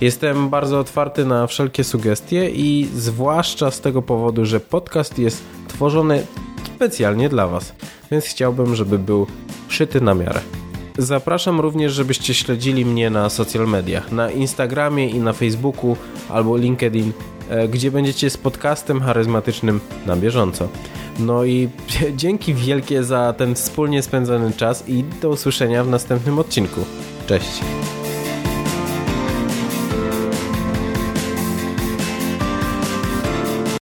Jestem 0.01 0.49
bardzo 0.49 0.80
otwarty 0.80 1.26
na 1.26 1.47
wszelkie 1.47 1.84
sugestie 1.84 2.49
i 2.49 2.89
zwłaszcza 2.95 3.72
z 3.72 3.81
tego 3.81 4.01
powodu, 4.01 4.45
że 4.45 4.60
podcast 4.60 5.19
jest 5.19 5.43
tworzony 5.68 6.26
specjalnie 6.76 7.30
dla 7.30 7.47
Was, 7.47 7.73
więc 8.11 8.26
chciałbym, 8.26 8.76
żeby 8.76 8.99
był 8.99 9.27
szyty 9.68 10.01
na 10.01 10.14
miarę. 10.14 10.62
Zapraszam 10.97 11.59
również, 11.59 11.93
żebyście 11.93 12.33
śledzili 12.33 12.85
mnie 12.85 13.09
na 13.09 13.29
social 13.29 13.67
mediach, 13.67 14.11
na 14.11 14.31
Instagramie 14.31 15.09
i 15.09 15.19
na 15.19 15.33
Facebooku 15.33 15.97
albo 16.29 16.57
LinkedIn, 16.57 17.11
e, 17.49 17.67
gdzie 17.67 17.91
będziecie 17.91 18.29
z 18.29 18.37
podcastem 18.37 19.01
charyzmatycznym 19.01 19.79
na 20.05 20.15
bieżąco. 20.15 20.67
No 21.19 21.43
i 21.43 21.69
dzięki 22.15 22.53
wielkie 22.53 23.03
za 23.03 23.33
ten 23.37 23.55
wspólnie 23.55 24.01
spędzony 24.01 24.51
czas 24.51 24.89
i 24.89 25.03
do 25.21 25.29
usłyszenia 25.29 25.83
w 25.83 25.89
następnym 25.89 26.39
odcinku. 26.39 26.81
Cześć! 27.27 27.61